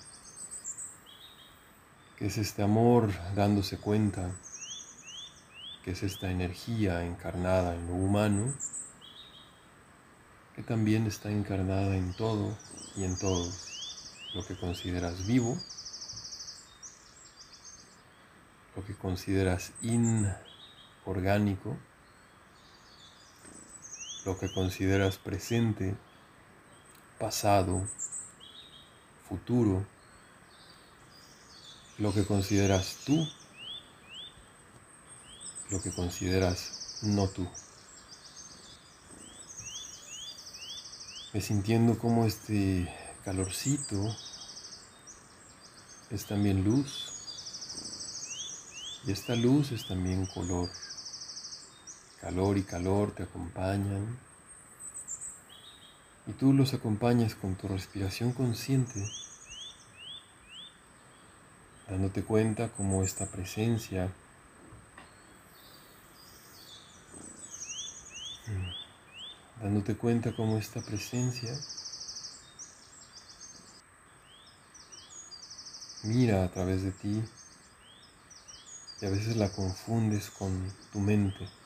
que 2.17 2.27
es 2.27 2.37
este 2.37 2.65
amor 2.65 3.13
dándose 3.37 3.79
cuenta, 3.79 4.33
que 5.85 5.93
es 5.93 6.03
esta 6.03 6.33
energía 6.33 7.05
encarnada 7.05 7.77
en 7.77 7.87
lo 7.87 7.95
humano, 7.95 8.53
que 10.57 10.65
también 10.65 11.07
está 11.07 11.31
encarnada 11.31 11.97
en 11.97 12.13
todo 12.15 12.59
y 12.97 13.05
en 13.05 13.17
todos, 13.17 14.11
lo 14.35 14.45
que 14.45 14.59
consideras 14.59 15.29
vivo, 15.29 15.57
lo 18.75 18.85
que 18.85 18.97
consideras 18.97 19.71
inorgánico, 19.81 21.77
lo 24.25 24.39
que 24.39 24.53
consideras 24.53 25.17
presente, 25.17 25.97
pasado, 27.19 27.87
futuro, 29.29 29.87
lo 31.99 32.13
que 32.13 32.25
consideras 32.25 32.97
tú, 33.05 33.29
lo 35.71 35.81
que 35.81 35.93
consideras 35.93 37.01
no 37.03 37.29
tú. 37.29 37.49
Me 41.33 41.41
sintiendo 41.41 41.99
como 41.99 42.27
este 42.27 42.93
calorcito 43.25 44.17
es 46.11 46.27
también 46.27 46.65
luz 46.65 47.13
y 49.07 49.13
esta 49.13 49.37
luz 49.37 49.71
es 49.73 49.87
también 49.87 50.27
color. 50.27 50.69
Calor 52.21 52.59
y 52.59 52.63
calor 52.63 53.13
te 53.13 53.23
acompañan. 53.23 54.19
Y 56.27 56.33
tú 56.33 56.53
los 56.53 56.75
acompañas 56.75 57.35
con 57.35 57.55
tu 57.55 57.67
respiración 57.67 58.33
consciente, 58.33 59.03
dándote 61.89 62.23
cuenta 62.23 62.69
cómo 62.69 63.03
esta 63.03 63.27
presencia 63.27 64.13
mm, 68.47 69.63
dándote 69.63 69.97
cuenta 69.97 70.37
cómo 70.37 70.59
esta 70.59 70.81
presencia 70.83 71.53
mira 76.03 76.45
a 76.45 76.51
través 76.51 76.83
de 76.83 76.93
ti 76.93 77.23
y 79.01 79.07
a 79.07 79.11
veces 79.11 79.37
la 79.37 79.51
confundes 79.51 80.31
con 80.31 80.73
tu 80.93 81.01
mente. 81.01 81.60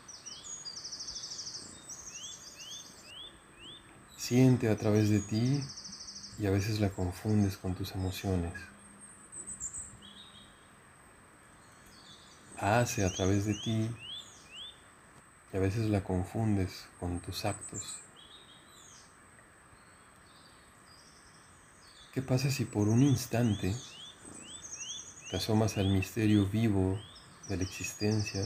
Siente 4.26 4.70
a 4.70 4.76
través 4.78 5.10
de 5.10 5.20
ti 5.20 5.62
y 6.38 6.46
a 6.46 6.50
veces 6.50 6.80
la 6.80 6.88
confundes 6.88 7.58
con 7.58 7.74
tus 7.74 7.92
emociones. 7.92 8.54
Hace 12.56 13.04
a 13.04 13.12
través 13.12 13.44
de 13.44 13.52
ti 13.52 13.90
y 15.52 15.56
a 15.58 15.60
veces 15.60 15.90
la 15.90 16.02
confundes 16.02 16.86
con 16.98 17.20
tus 17.20 17.44
actos. 17.44 17.96
¿Qué 22.14 22.22
pasa 22.22 22.50
si 22.50 22.64
por 22.64 22.88
un 22.88 23.02
instante 23.02 23.76
te 25.30 25.36
asomas 25.36 25.76
al 25.76 25.90
misterio 25.90 26.46
vivo 26.46 26.98
de 27.50 27.58
la 27.58 27.62
existencia 27.62 28.40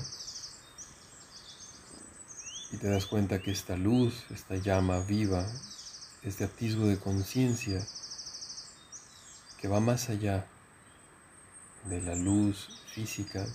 y 2.71 2.77
te 2.77 2.89
das 2.89 3.07
cuenta 3.07 3.41
que 3.41 3.51
esta 3.51 3.77
luz, 3.77 4.25
esta 4.31 4.57
llama 4.57 5.01
viva, 5.01 5.47
este 6.23 6.45
atisbo 6.45 6.87
de 6.87 6.99
conciencia 6.99 7.87
que 9.59 9.69
va 9.69 9.81
más 9.81 10.11
allá 10.11 10.47
de 11.85 12.03
la 12.03 12.15
luz 12.15 12.69
física, 12.93 13.47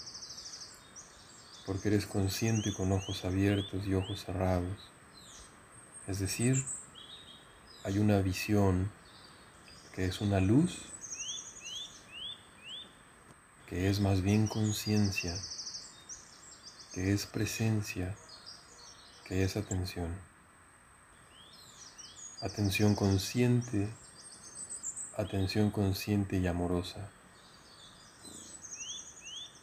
porque 1.65 1.89
eres 1.89 2.05
consciente 2.05 2.73
con 2.73 2.91
ojos 2.91 3.23
abiertos 3.23 3.85
y 3.85 3.93
ojos 3.93 4.25
cerrados. 4.25 4.77
Es 6.07 6.19
decir, 6.19 6.63
hay 7.83 7.99
una 7.99 8.19
visión 8.19 8.91
que 9.93 10.05
es 10.05 10.21
una 10.21 10.39
luz, 10.39 10.79
que 13.67 13.89
es 13.89 13.99
más 13.99 14.21
bien 14.21 14.47
conciencia, 14.47 15.35
que 16.93 17.13
es 17.13 17.25
presencia, 17.25 18.15
que 19.25 19.43
es 19.43 19.55
atención. 19.55 20.13
Atención 22.41 22.95
consciente, 22.95 23.89
atención 25.17 25.71
consciente 25.71 26.37
y 26.37 26.47
amorosa. 26.47 27.09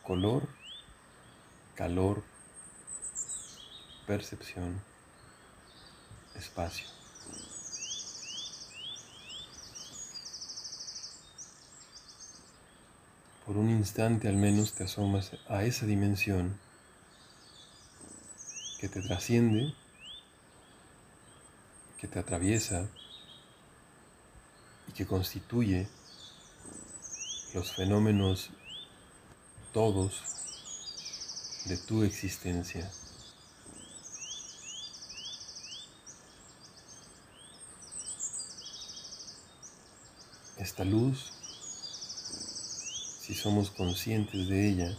Color, 0.03 0.49
calor, 1.75 2.23
percepción, 4.07 4.81
espacio. 6.35 6.89
Por 13.45 13.57
un 13.57 13.69
instante 13.69 14.29
al 14.29 14.37
menos 14.37 14.73
te 14.73 14.85
asomas 14.85 15.33
a 15.49 15.65
esa 15.65 15.85
dimensión 15.85 16.59
que 18.81 18.89
te 18.89 19.03
trasciende, 19.03 19.74
que 21.99 22.09
te 22.09 22.18
atraviesa 22.18 22.89
y 24.89 24.93
que 24.93 25.07
constituye 25.07 25.87
los 27.53 27.74
fenómenos 27.74 28.49
todos 29.74 30.22
de 31.66 31.76
tu 31.76 32.05
existencia. 32.05 32.91
Esta 40.57 40.85
luz, 40.87 41.33
si 43.20 43.35
somos 43.35 43.70
conscientes 43.70 44.49
de 44.49 44.68
ella, 44.70 44.97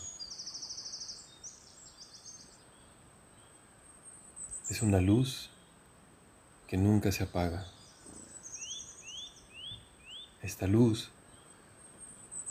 Es 4.72 4.82
una 4.82 5.01
luz 5.01 5.49
que 6.69 6.78
nunca 6.78 7.11
se 7.11 7.24
apaga. 7.24 7.67
Esta 10.41 10.65
luz, 10.65 11.09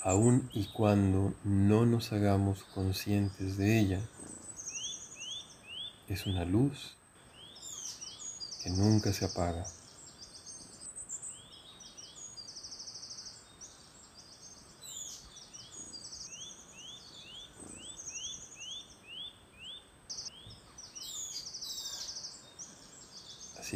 aun 0.02 0.50
y 0.52 0.66
cuando 0.66 1.32
no 1.44 1.86
nos 1.86 2.12
hagamos 2.12 2.62
conscientes 2.74 3.56
de 3.56 3.80
ella, 3.80 4.00
es 6.08 6.26
una 6.26 6.44
luz 6.44 6.94
que 8.62 8.68
nunca 8.68 9.14
se 9.14 9.24
apaga. 9.24 9.64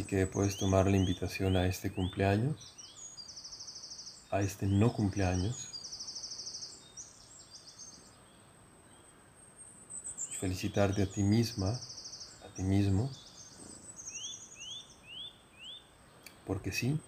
Que 0.08 0.26
puedes 0.26 0.56
tomar 0.58 0.86
la 0.86 0.96
invitación 0.96 1.56
a 1.56 1.66
este 1.66 1.90
cumpleaños, 1.90 2.74
a 4.30 4.42
este 4.42 4.66
no 4.66 4.92
cumpleaños. 4.92 5.68
Felicitarte 10.40 11.02
a 11.02 11.10
ti 11.10 11.22
misma, 11.22 11.80
a 12.44 12.54
ti 12.54 12.62
mismo, 12.62 13.10
porque 16.46 16.70
sí, 16.70 17.00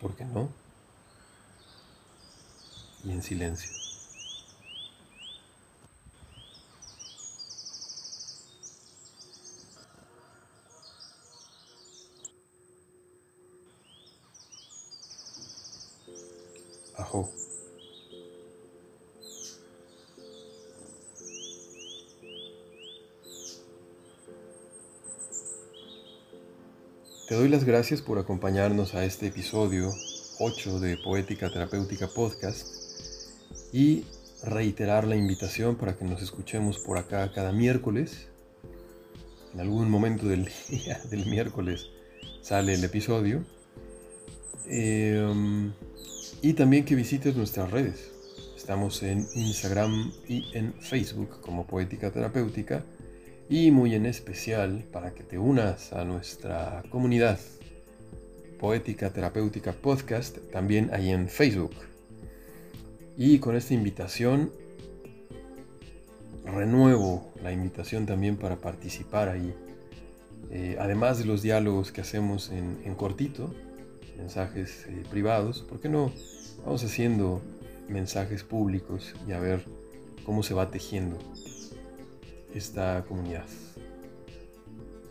porque 0.00 0.24
no, 0.24 0.50
y 3.04 3.12
en 3.12 3.22
silencio. 3.22 3.87
Te 27.28 27.34
doy 27.34 27.50
las 27.50 27.64
gracias 27.64 28.00
por 28.00 28.18
acompañarnos 28.18 28.94
a 28.94 29.04
este 29.04 29.26
episodio 29.26 29.92
8 30.38 30.80
de 30.80 30.96
Poética 30.96 31.52
Terapéutica 31.52 32.08
Podcast 32.08 32.66
y 33.70 34.06
reiterar 34.42 35.06
la 35.06 35.14
invitación 35.14 35.76
para 35.76 35.94
que 35.94 36.06
nos 36.06 36.22
escuchemos 36.22 36.78
por 36.78 36.96
acá 36.96 37.30
cada 37.34 37.52
miércoles. 37.52 38.28
En 39.52 39.60
algún 39.60 39.90
momento 39.90 40.26
del 40.26 40.48
día 40.70 41.02
del 41.10 41.26
miércoles 41.26 41.90
sale 42.40 42.72
el 42.72 42.82
episodio. 42.82 43.44
Em, 44.64 45.74
y 46.40 46.54
también 46.54 46.86
que 46.86 46.94
visites 46.94 47.36
nuestras 47.36 47.70
redes. 47.70 48.10
Estamos 48.56 49.02
en 49.02 49.28
Instagram 49.34 50.12
y 50.26 50.46
en 50.54 50.72
Facebook 50.80 51.42
como 51.42 51.66
Poética 51.66 52.10
Terapéutica 52.10 52.82
y 53.48 53.70
muy 53.70 53.94
en 53.94 54.06
especial 54.06 54.84
para 54.92 55.14
que 55.14 55.22
te 55.22 55.38
unas 55.38 55.92
a 55.92 56.04
nuestra 56.04 56.82
comunidad 56.90 57.38
Poética 58.60 59.10
Terapéutica 59.10 59.72
Podcast 59.72 60.38
también 60.52 60.90
ahí 60.92 61.10
en 61.10 61.28
Facebook. 61.28 61.74
Y 63.16 63.38
con 63.38 63.56
esta 63.56 63.72
invitación 63.72 64.52
renuevo 66.44 67.32
la 67.42 67.52
invitación 67.52 68.04
también 68.04 68.36
para 68.36 68.56
participar 68.56 69.28
ahí. 69.28 69.54
Eh, 70.50 70.76
además 70.78 71.18
de 71.18 71.24
los 71.24 71.42
diálogos 71.42 71.92
que 71.92 72.00
hacemos 72.00 72.50
en, 72.50 72.94
cortito, 72.96 73.54
mensajes 74.16 74.86
eh, 74.88 75.04
privados, 75.10 75.62
¿por 75.62 75.80
qué 75.80 75.88
no 75.88 76.12
vamos 76.64 76.84
haciendo 76.84 77.40
mensajes 77.88 78.42
públicos 78.42 79.14
y 79.26 79.32
a 79.32 79.40
ver 79.40 79.64
cómo 80.24 80.42
se 80.42 80.54
va 80.54 80.70
tejiendo 80.70 81.18
esta 82.58 83.04
comunidad 83.06 83.46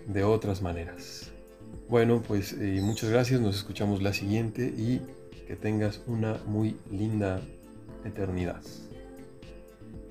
de 0.06 0.24
otras 0.24 0.62
maneras. 0.62 1.32
Bueno, 1.90 2.22
pues 2.22 2.54
eh, 2.54 2.80
muchas 2.84 3.10
gracias, 3.10 3.42
nos 3.42 3.56
escuchamos 3.56 4.02
la 4.02 4.14
siguiente 4.14 4.66
y 4.66 5.02
que 5.48 5.56
tengas 5.56 6.02
una 6.08 6.40
muy 6.46 6.78
linda 6.92 7.42
eternidad. 8.04 8.62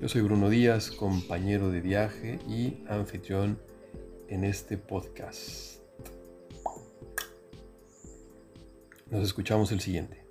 Yo 0.01 0.09
soy 0.09 0.21
Bruno 0.21 0.49
Díaz, 0.49 0.91
compañero 0.91 1.69
de 1.69 1.81
viaje 1.81 2.39
y 2.47 2.83
anfitrión 2.87 3.59
en 4.27 4.43
este 4.43 4.77
podcast. 4.77 5.79
Nos 9.09 9.23
escuchamos 9.23 9.71
el 9.71 9.79
siguiente. 9.79 10.23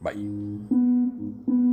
Bye. 0.00 1.63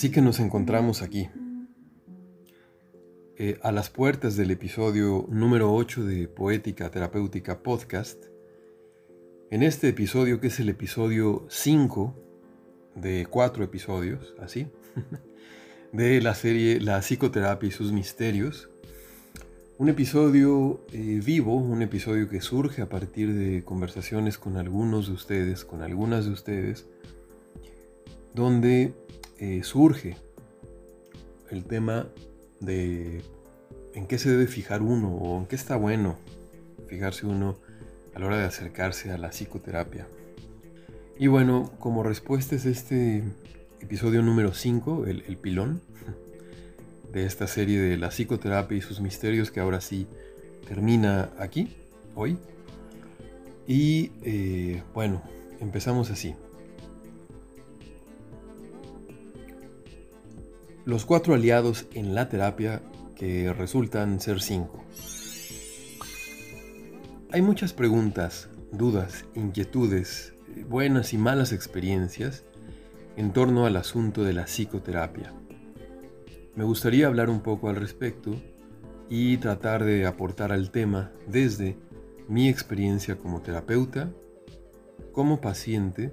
Así 0.00 0.10
que 0.10 0.22
nos 0.22 0.40
encontramos 0.40 1.02
aquí, 1.02 1.28
eh, 3.36 3.58
a 3.62 3.70
las 3.70 3.90
puertas 3.90 4.34
del 4.34 4.50
episodio 4.50 5.26
número 5.28 5.74
8 5.74 6.04
de 6.06 6.26
Poética 6.26 6.90
Terapéutica 6.90 7.62
Podcast. 7.62 8.24
En 9.50 9.62
este 9.62 9.90
episodio, 9.90 10.40
que 10.40 10.46
es 10.46 10.58
el 10.58 10.70
episodio 10.70 11.44
5 11.50 12.16
de 12.94 13.26
cuatro 13.28 13.62
episodios, 13.62 14.34
así, 14.40 14.68
de 15.92 16.22
la 16.22 16.34
serie 16.34 16.80
La 16.80 17.00
psicoterapia 17.02 17.68
y 17.68 17.70
sus 17.70 17.92
misterios, 17.92 18.70
un 19.76 19.90
episodio 19.90 20.82
eh, 20.94 21.20
vivo, 21.22 21.56
un 21.56 21.82
episodio 21.82 22.26
que 22.30 22.40
surge 22.40 22.80
a 22.80 22.88
partir 22.88 23.34
de 23.34 23.64
conversaciones 23.64 24.38
con 24.38 24.56
algunos 24.56 25.08
de 25.08 25.12
ustedes, 25.12 25.66
con 25.66 25.82
algunas 25.82 26.24
de 26.24 26.30
ustedes, 26.30 26.86
donde 28.32 28.94
eh, 29.40 29.62
surge 29.64 30.16
el 31.50 31.64
tema 31.64 32.06
de 32.60 33.22
en 33.94 34.06
qué 34.06 34.18
se 34.18 34.30
debe 34.30 34.46
fijar 34.46 34.82
uno 34.82 35.08
o 35.16 35.38
en 35.38 35.46
qué 35.46 35.56
está 35.56 35.76
bueno 35.76 36.16
fijarse 36.88 37.26
uno 37.26 37.56
a 38.14 38.18
la 38.18 38.26
hora 38.26 38.38
de 38.38 38.44
acercarse 38.44 39.10
a 39.12 39.18
la 39.18 39.30
psicoterapia. 39.30 40.06
Y 41.18 41.28
bueno, 41.28 41.72
como 41.78 42.02
respuesta 42.02 42.54
es 42.54 42.66
este 42.66 43.24
episodio 43.80 44.20
número 44.20 44.52
5, 44.52 45.06
el, 45.06 45.36
pilón 45.38 45.80
de 47.12 47.24
esta 47.24 47.46
serie 47.46 47.80
de 47.80 47.96
la 47.96 48.10
psicoterapia 48.10 48.76
y 48.76 48.82
sus 48.82 49.00
misterios 49.00 49.50
que 49.50 49.60
ahora 49.60 49.80
sí 49.80 50.06
termina 50.68 51.30
aquí, 51.38 51.76
hoy. 52.14 52.36
Y 53.66 54.12
eh, 54.22 54.82
bueno, 54.92 55.22
empezamos 55.60 56.10
así. 56.10 56.34
Los 60.84 61.04
cuatro 61.04 61.34
aliados 61.34 61.86
en 61.94 62.14
la 62.14 62.28
terapia 62.28 62.82
que 63.14 63.52
resultan 63.52 64.20
ser 64.20 64.40
cinco. 64.40 64.82
Hay 67.32 67.42
muchas 67.42 67.72
preguntas, 67.72 68.48
dudas, 68.72 69.24
inquietudes, 69.34 70.34
buenas 70.68 71.12
y 71.12 71.18
malas 71.18 71.52
experiencias 71.52 72.44
en 73.16 73.32
torno 73.32 73.66
al 73.66 73.76
asunto 73.76 74.24
de 74.24 74.32
la 74.32 74.44
psicoterapia. 74.44 75.34
Me 76.56 76.64
gustaría 76.64 77.06
hablar 77.06 77.30
un 77.30 77.40
poco 77.40 77.68
al 77.68 77.76
respecto 77.76 78.34
y 79.08 79.36
tratar 79.36 79.84
de 79.84 80.06
aportar 80.06 80.50
al 80.50 80.70
tema 80.70 81.12
desde 81.28 81.76
mi 82.26 82.48
experiencia 82.48 83.16
como 83.16 83.42
terapeuta, 83.42 84.10
como 85.12 85.40
paciente, 85.40 86.12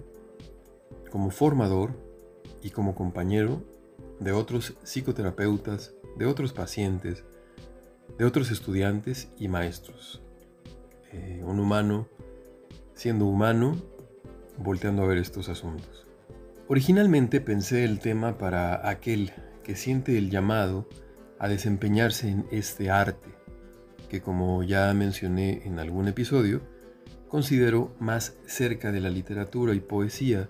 como 1.10 1.32
formador 1.32 1.92
y 2.62 2.72
como 2.72 2.96
compañero 2.96 3.64
de 4.20 4.32
otros 4.32 4.76
psicoterapeutas, 4.84 5.94
de 6.18 6.26
otros 6.26 6.54
pacientes, 6.54 7.24
de 8.18 8.26
otros 8.26 8.52
estudiantes 8.52 9.30
y 9.38 9.48
maestros. 9.48 10.22
Eh, 11.12 11.42
un 11.44 11.60
humano 11.60 12.08
siendo 12.98 13.28
humano, 13.28 13.78
volteando 14.58 15.04
a 15.04 15.08
ver 15.08 15.20
estos 15.20 15.50
asuntos. 15.50 16.08
Originalmente 16.68 17.40
pensé 17.40 17.86
el 17.86 18.00
tema 18.00 18.38
para 18.38 18.90
aquel 18.90 19.32
que 19.64 19.76
siente 19.76 20.18
el 20.18 20.32
llamado 20.32 20.90
a 21.40 21.48
desempeñarse 21.48 22.28
en 22.28 22.48
este 22.52 22.90
arte, 22.90 23.30
que 24.10 24.22
como 24.22 24.64
ya 24.64 24.92
mencioné 24.96 25.62
en 25.66 25.78
algún 25.78 26.08
episodio, 26.08 26.62
considero 27.28 27.96
más 28.00 28.36
cerca 28.48 28.92
de 28.92 29.00
la 29.00 29.12
literatura 29.12 29.76
y 29.76 29.80
poesía 29.80 30.50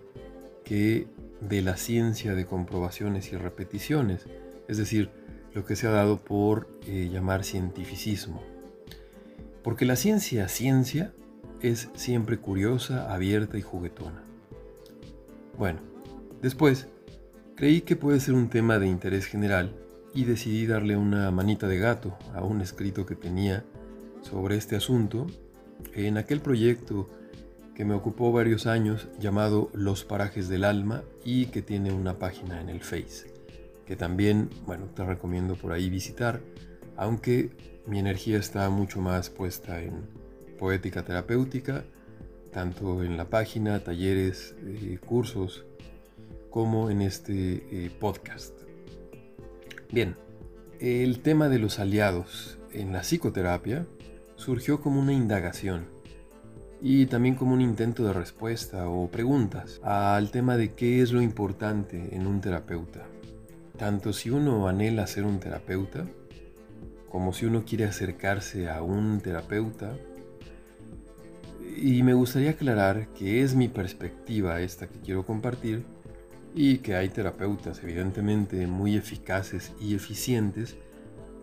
que 0.64 1.08
de 1.42 1.62
la 1.62 1.78
ciencia 1.78 2.36
de 2.36 2.46
comprobaciones 2.46 3.32
y 3.32 3.38
repeticiones, 3.38 4.26
es 4.68 4.78
decir, 4.78 5.10
lo 5.54 5.66
que 5.66 5.76
se 5.76 5.88
ha 5.88 5.92
dado 5.92 6.18
por 6.18 6.70
eh, 6.88 7.10
llamar 7.12 7.44
cientificismo. 7.44 8.44
Porque 9.64 9.86
la 9.86 9.96
ciencia 9.96 10.48
ciencia 10.48 11.14
es 11.62 11.90
siempre 11.96 12.38
curiosa, 12.38 13.14
abierta 13.14 13.58
y 13.58 13.62
juguetona. 13.62 14.24
Bueno, 15.58 15.80
después 16.42 16.88
creí 17.56 17.82
que 17.82 17.96
puede 17.96 18.20
ser 18.20 18.36
un 18.36 18.50
tema 18.50 18.80
de 18.80 18.88
interés 18.88 19.26
general 19.26 19.76
y 20.14 20.26
decidí 20.26 20.68
darle 20.68 20.96
una 20.96 21.32
manita 21.32 21.68
de 21.68 21.80
gato 21.80 22.18
a 22.34 22.44
un 22.44 22.62
escrito 22.62 23.06
que 23.06 23.16
tenía 23.16 23.64
sobre 24.22 24.58
este 24.58 24.76
asunto 24.76 25.28
en 25.94 26.18
aquel 26.18 26.42
proyecto 26.42 27.10
que 27.78 27.86
me 27.86 27.94
ocupó 27.94 28.32
varios 28.32 28.66
años 28.66 29.08
llamado 29.20 29.70
Los 29.72 30.04
Parajes 30.04 30.50
del 30.50 30.64
Alma 30.64 31.04
y 31.24 31.46
que 31.46 31.62
tiene 31.62 31.92
una 31.92 32.18
página 32.18 32.60
en 32.60 32.70
el 32.70 32.82
Face, 32.82 33.32
que 33.86 33.96
también, 33.96 34.50
bueno, 34.66 34.86
te 34.96 35.06
recomiendo 35.06 35.54
por 35.54 35.74
ahí 35.74 35.88
visitar, 35.88 36.42
aunque 36.96 37.52
mi 37.86 38.00
energía 38.00 38.40
está 38.40 38.68
mucho 38.72 39.00
más 39.00 39.30
puesta 39.30 39.80
en 39.80 40.08
poética 40.58 41.06
terapéutica, 41.06 41.86
tanto 42.52 43.04
en 43.04 43.16
la 43.16 43.30
página, 43.30 43.84
talleres, 43.84 44.56
eh, 44.66 44.98
cursos, 45.06 45.64
como 46.50 46.90
en 46.90 47.04
este 47.04 47.64
eh, 47.70 47.92
podcast. 48.00 48.60
Bien, 49.92 50.16
el 50.80 51.20
tema 51.20 51.48
de 51.48 51.60
los 51.60 51.78
aliados 51.78 52.58
en 52.74 52.92
la 52.92 53.02
psicoterapia 53.02 53.86
surgió 54.36 54.82
como 54.82 55.00
una 55.00 55.14
indagación 55.14 55.96
y 56.82 57.08
también 57.08 57.36
como 57.36 57.54
un 57.54 57.62
intento 57.62 58.04
de 58.04 58.14
respuesta 58.14 58.88
o 58.90 59.10
preguntas 59.10 59.80
al 59.84 60.32
tema 60.32 60.58
de 60.58 60.74
qué 60.74 61.02
es 61.02 61.12
lo 61.12 61.22
importante 61.22 62.16
en 62.16 62.28
un 62.28 62.42
terapeuta. 62.42 63.06
tanto 63.78 64.12
si 64.12 64.32
uno 64.32 64.68
anhela 64.68 65.06
ser 65.06 65.24
un 65.24 65.40
terapeuta, 65.40 66.06
como 67.10 67.32
si 67.32 67.46
uno 67.46 67.64
quiere 67.64 67.86
acercarse 67.86 68.70
a 68.70 68.82
un 68.82 69.22
terapeuta. 69.22 69.96
Y 71.76 72.02
me 72.04 72.14
gustaría 72.14 72.52
aclarar 72.52 73.08
que 73.10 73.44
es 73.44 73.56
mi 73.56 73.68
perspectiva 73.68 74.62
esta 74.62 74.88
que 74.88 75.00
quiero 75.00 75.26
compartir 75.26 75.84
y 76.56 76.80
que 76.80 76.96
hay 76.96 77.10
terapeutas 77.10 77.84
evidentemente 77.84 78.66
muy 78.66 78.96
eficaces 78.96 79.74
y 79.80 79.94
eficientes 79.94 80.76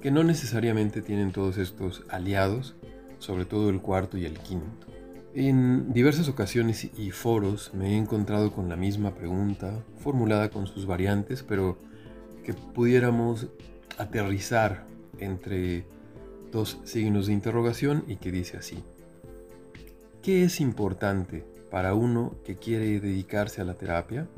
que 0.03 0.11
no 0.11 0.25
necesariamente 0.25 1.03
tienen 1.03 1.31
todos 1.31 1.57
estos 1.57 2.05
aliados, 2.09 2.75
sobre 3.21 3.45
todo 3.45 3.71
el 3.71 3.81
cuarto 3.81 4.19
y 4.19 4.27
el 4.27 4.39
quinto. 4.39 4.84
En 5.37 5.93
diversas 5.93 6.29
ocasiones 6.29 6.85
y 6.97 7.11
foros 7.11 7.75
me 7.75 7.91
he 7.91 7.97
encontrado 7.97 8.53
con 8.53 8.69
la 8.69 8.77
misma 8.77 9.17
pregunta, 9.17 9.83
formulada 9.99 10.49
con 10.49 10.69
sus 10.69 10.87
variantes, 10.87 11.43
pero 11.43 11.77
que 12.45 12.55
pudiéramos 12.55 13.49
aterrizar 13.99 14.87
entre 15.19 15.87
dos 16.53 16.79
signos 16.85 17.27
de 17.27 17.33
interrogación 17.33 18.05
y 18.07 18.15
que 18.17 18.31
dice 18.31 18.59
así. 18.59 18.85
¿Qué 20.23 20.45
es 20.45 20.61
importante 20.61 21.45
para 21.69 21.95
uno 21.95 22.37
que 22.45 22.55
quiere 22.55 23.01
dedicarse 23.01 23.61
a 23.61 23.65
la 23.65 23.75
terapia? 23.75 24.29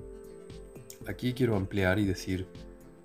Aquí 1.06 1.34
quiero 1.34 1.56
ampliar 1.56 1.98
y 1.98 2.06
decir, 2.06 2.46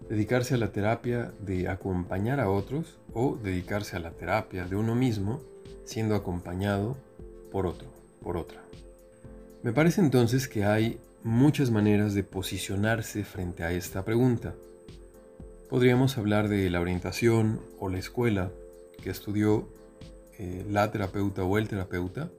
dedicarse 0.07 0.53
a 0.53 0.57
la 0.57 0.71
terapia 0.71 1.33
de 1.41 1.67
acompañar 1.67 2.39
a 2.39 2.49
otros 2.49 2.99
o 3.13 3.35
dedicarse 3.35 3.97
a 3.97 3.99
la 3.99 4.11
terapia 4.11 4.63
de 4.63 4.77
uno 4.77 4.95
mismo 4.95 5.41
siendo 5.83 6.15
acompañado 6.15 6.95
por 7.51 7.65
otro, 7.65 7.87
por 8.23 8.37
otra. 8.37 8.61
Me 9.63 9.73
parece 9.73 10.01
entonces 10.01 10.47
que 10.47 10.65
hay 10.65 10.97
muchas 11.23 11.69
maneras 11.69 12.13
de 12.13 12.23
posicionarse 12.23 13.23
frente 13.23 13.63
a 13.63 13.71
esta 13.71 14.03
pregunta. 14.03 14.55
Podríamos 15.69 16.17
hablar 16.17 16.49
de 16.49 16.69
la 16.69 16.81
orientación 16.81 17.61
o 17.79 17.89
la 17.89 17.99
escuela 17.99 18.51
que 19.03 19.09
estudió 19.09 19.67
eh, 20.39 20.65
la 20.69 20.91
terapeuta 20.91 21.43
o 21.43 21.57
el 21.57 21.67
terapeuta. 21.67 22.31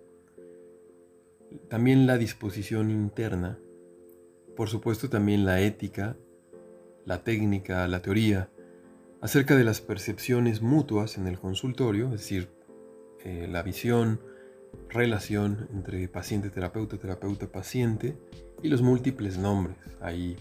También 1.69 2.07
la 2.07 2.19
disposición 2.19 2.91
interna. 2.91 3.59
Por 4.57 4.69
supuesto 4.69 5.09
también 5.09 5.45
la 5.45 5.61
ética, 5.61 6.17
la 7.05 7.23
técnica, 7.23 7.87
la 7.89 8.03
teoría, 8.03 8.49
acerca 9.21 9.57
de 9.57 9.65
las 9.65 9.81
percepciones 9.81 10.61
mutuas 10.61 11.17
en 11.17 11.27
el 11.27 11.39
consultorio, 11.39 12.07
es 12.07 12.23
decir, 12.23 12.49
eh, 13.25 13.47
la 13.49 13.63
visión, 13.63 14.21
relación 14.89 15.69
entre 15.73 16.09
paciente-terapeuta, 16.09 16.99
terapeuta-paciente 16.99 18.17
y 18.63 18.69
los 18.69 18.83
múltiples 18.83 19.39
nombres. 19.39 19.77
Ahí, 20.01 20.37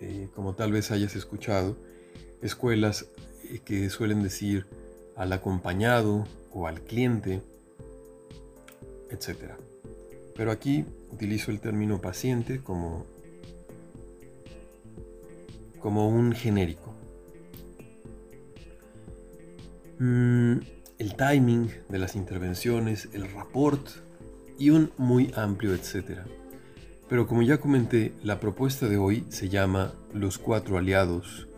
eh, 0.00 0.28
como 0.34 0.54
tal 0.54 0.72
vez 0.72 0.90
hayas 0.90 1.16
escuchado, 1.16 1.76
escuelas 2.42 3.06
eh, 3.44 3.60
que 3.64 3.88
suelen 3.90 4.22
decir 4.22 4.66
al 5.16 5.32
acompañado 5.32 6.26
o 6.52 6.66
al 6.66 6.80
cliente, 6.80 7.40
etc. 9.10 9.52
Pero 10.34 10.50
aquí 10.50 10.84
utilizo 11.10 11.50
el 11.50 11.60
término 11.60 12.00
paciente 12.00 12.60
como, 12.60 13.06
como 15.80 16.08
un 16.08 16.32
genérico. 16.32 16.92
Mm, 19.98 20.58
el 21.02 21.16
timing 21.16 21.68
de 21.88 21.98
las 21.98 22.14
intervenciones, 22.14 23.08
el 23.12 23.28
rapport 23.32 23.84
y 24.56 24.70
un 24.70 24.92
muy 24.98 25.32
amplio 25.34 25.74
etcétera. 25.74 26.24
Pero 27.08 27.26
como 27.26 27.42
ya 27.42 27.58
comenté, 27.58 28.12
la 28.22 28.38
propuesta 28.38 28.88
de 28.88 28.98
hoy 28.98 29.26
se 29.28 29.48
llama 29.48 29.94
Los 30.14 30.38
cuatro 30.38 30.78
aliados 30.78 31.48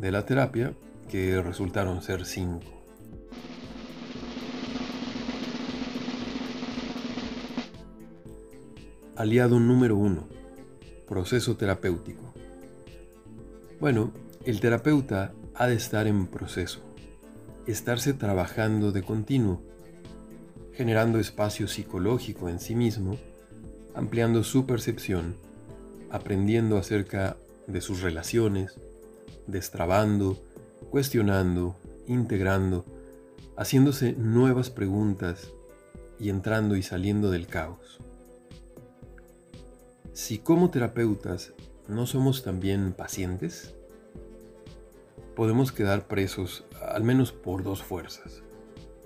de 0.00 0.10
la 0.10 0.26
terapia, 0.26 0.74
que 1.08 1.40
resultaron 1.40 2.02
ser 2.02 2.24
cinco. 2.24 2.66
Aliado 9.14 9.60
número 9.60 9.94
uno. 9.94 10.26
Proceso 11.06 11.56
terapéutico. 11.56 12.34
Bueno, 13.78 14.10
el 14.44 14.58
terapeuta 14.58 15.32
ha 15.54 15.68
de 15.68 15.76
estar 15.76 16.08
en 16.08 16.26
proceso 16.26 16.85
estarse 17.66 18.12
trabajando 18.12 18.92
de 18.92 19.02
continuo, 19.02 19.60
generando 20.72 21.18
espacio 21.18 21.68
psicológico 21.68 22.48
en 22.48 22.60
sí 22.60 22.74
mismo, 22.74 23.16
ampliando 23.94 24.44
su 24.44 24.66
percepción, 24.66 25.34
aprendiendo 26.10 26.76
acerca 26.76 27.36
de 27.66 27.80
sus 27.80 28.02
relaciones, 28.02 28.78
destrabando, 29.46 30.38
cuestionando, 30.90 31.76
integrando, 32.06 32.84
haciéndose 33.56 34.12
nuevas 34.12 34.70
preguntas 34.70 35.48
y 36.20 36.28
entrando 36.28 36.76
y 36.76 36.82
saliendo 36.82 37.30
del 37.30 37.46
caos. 37.46 37.98
Si 40.12 40.38
como 40.38 40.70
terapeutas 40.70 41.52
no 41.88 42.06
somos 42.06 42.42
también 42.42 42.92
pacientes, 42.92 43.74
podemos 45.36 45.70
quedar 45.70 46.08
presos 46.08 46.64
al 46.80 47.04
menos 47.04 47.30
por 47.30 47.62
dos 47.62 47.82
fuerzas. 47.82 48.42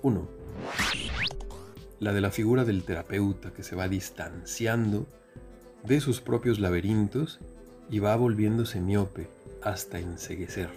Uno, 0.01 0.27
la 1.99 2.13
de 2.13 2.21
la 2.21 2.31
figura 2.31 2.63
del 2.63 2.83
terapeuta 2.83 3.51
que 3.51 3.63
se 3.63 3.75
va 3.75 3.87
distanciando 3.87 5.05
de 5.83 5.99
sus 5.99 6.21
propios 6.21 6.59
laberintos 6.59 7.39
y 7.89 7.99
va 7.99 8.15
volviéndose 8.15 8.79
miope 8.79 9.27
hasta 9.61 9.99
enseguecer. 9.99 10.69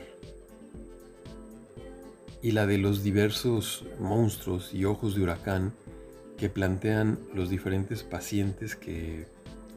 Y 2.42 2.50
la 2.50 2.66
de 2.66 2.76
los 2.76 3.02
diversos 3.02 3.86
monstruos 4.00 4.74
y 4.74 4.84
ojos 4.84 5.14
de 5.14 5.22
huracán 5.22 5.72
que 6.36 6.50
plantean 6.50 7.18
los 7.32 7.48
diferentes 7.48 8.02
pacientes 8.02 8.74
que 8.74 9.26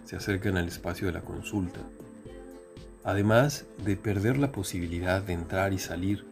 se 0.05 0.15
acercan 0.15 0.57
al 0.57 0.67
espacio 0.67 1.07
de 1.07 1.13
la 1.13 1.21
consulta 1.21 1.79
además 3.07 3.63
de 3.85 3.95
perder 3.95 4.37
la 4.37 4.51
posibilidad 4.51 5.21
de 5.21 5.31
entrar 5.31 5.71
y 5.71 5.79
salir 5.79 6.25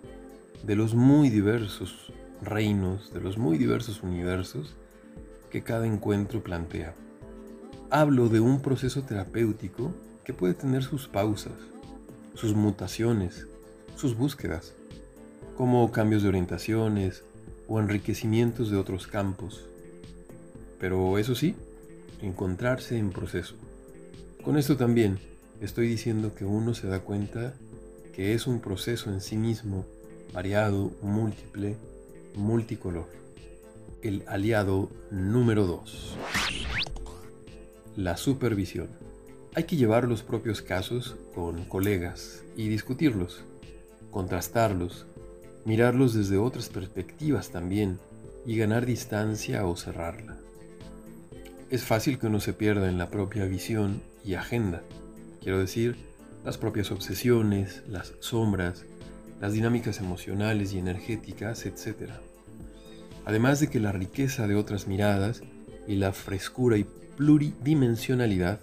de 0.62 0.76
los 0.76 0.94
muy 0.94 1.30
diversos 1.30 2.12
reinos, 2.42 3.14
de 3.14 3.22
los 3.22 3.38
muy 3.38 3.58
diversos 3.58 4.04
universos 4.04 4.76
que 5.50 5.64
cada 5.64 5.88
encuentro 5.88 6.44
plantea. 6.44 6.94
Hablo 7.90 8.28
de 8.28 8.42
un 8.42 8.62
proceso 8.62 9.04
terapéutico 9.04 9.96
que 10.26 10.34
puede 10.34 10.54
tener 10.54 10.84
sus 10.84 11.08
pausas, 11.08 11.54
sus 12.34 12.54
mutaciones, 12.54 13.48
sus 13.96 14.18
búsquedas, 14.18 14.74
como 15.56 15.94
cambios 15.94 16.24
de 16.24 16.28
orientaciones 16.28 17.24
o 17.70 17.80
enriquecimientos 17.80 18.70
de 18.70 18.76
otros 18.76 19.08
campos. 19.08 19.66
Pero 20.78 21.20
eso 21.20 21.36
sí, 21.36 21.56
encontrarse 22.22 22.98
en 22.98 23.12
proceso. 23.12 23.56
Con 24.44 24.58
esto 24.58 24.76
también 24.76 25.35
estoy 25.62 25.88
diciendo 25.88 26.34
que 26.36 26.46
uno 26.46 26.74
se 26.74 26.88
da 26.88 27.00
cuenta 27.00 27.54
que 28.14 28.34
es 28.34 28.48
un 28.48 28.60
proceso 28.60 29.10
en 29.10 29.22
sí 29.22 29.38
mismo, 29.38 29.86
variado, 30.34 30.92
múltiple, 31.02 31.76
multicolor. 32.36 33.08
El 34.02 34.24
aliado 34.28 34.90
número 35.12 35.66
2. 35.66 36.18
La 37.98 38.18
supervisión. 38.18 38.88
Hay 39.56 39.64
que 39.64 39.78
llevar 39.78 40.08
los 40.08 40.22
propios 40.22 40.62
casos 40.62 41.16
con 41.34 41.64
colegas 41.66 42.44
y 42.58 42.68
discutirlos, 42.68 43.42
contrastarlos, 44.12 45.06
mirarlos 45.64 46.14
desde 46.14 46.38
otras 46.38 46.70
perspectivas 46.70 47.50
también 47.50 48.00
y 48.46 48.58
ganar 48.58 48.86
distancia 48.86 49.66
o 49.66 49.76
cerrarla. 49.76 50.38
Es 51.70 51.84
fácil 51.84 52.20
que 52.20 52.28
uno 52.28 52.40
se 52.40 52.54
pierda 52.54 52.90
en 52.90 52.98
la 52.98 53.10
propia 53.10 53.46
visión 53.46 54.02
y 54.24 54.36
agenda 54.36 54.84
Quiero 55.46 55.60
decir, 55.60 55.96
las 56.44 56.58
propias 56.58 56.90
obsesiones, 56.90 57.84
las 57.88 58.14
sombras, 58.20 58.84
las 59.40 59.54
dinámicas 59.54 60.00
emocionales 60.00 60.74
y 60.74 60.80
energéticas, 60.80 61.68
etc. 61.68 62.10
Además 63.26 63.60
de 63.60 63.70
que 63.70 63.80
la 63.80 63.92
riqueza 63.92 64.48
de 64.48 64.56
otras 64.56 64.88
miradas 64.88 65.44
y 65.88 65.98
la 65.98 66.14
frescura 66.14 66.78
y 66.80 66.88
pluridimensionalidad 67.16 68.60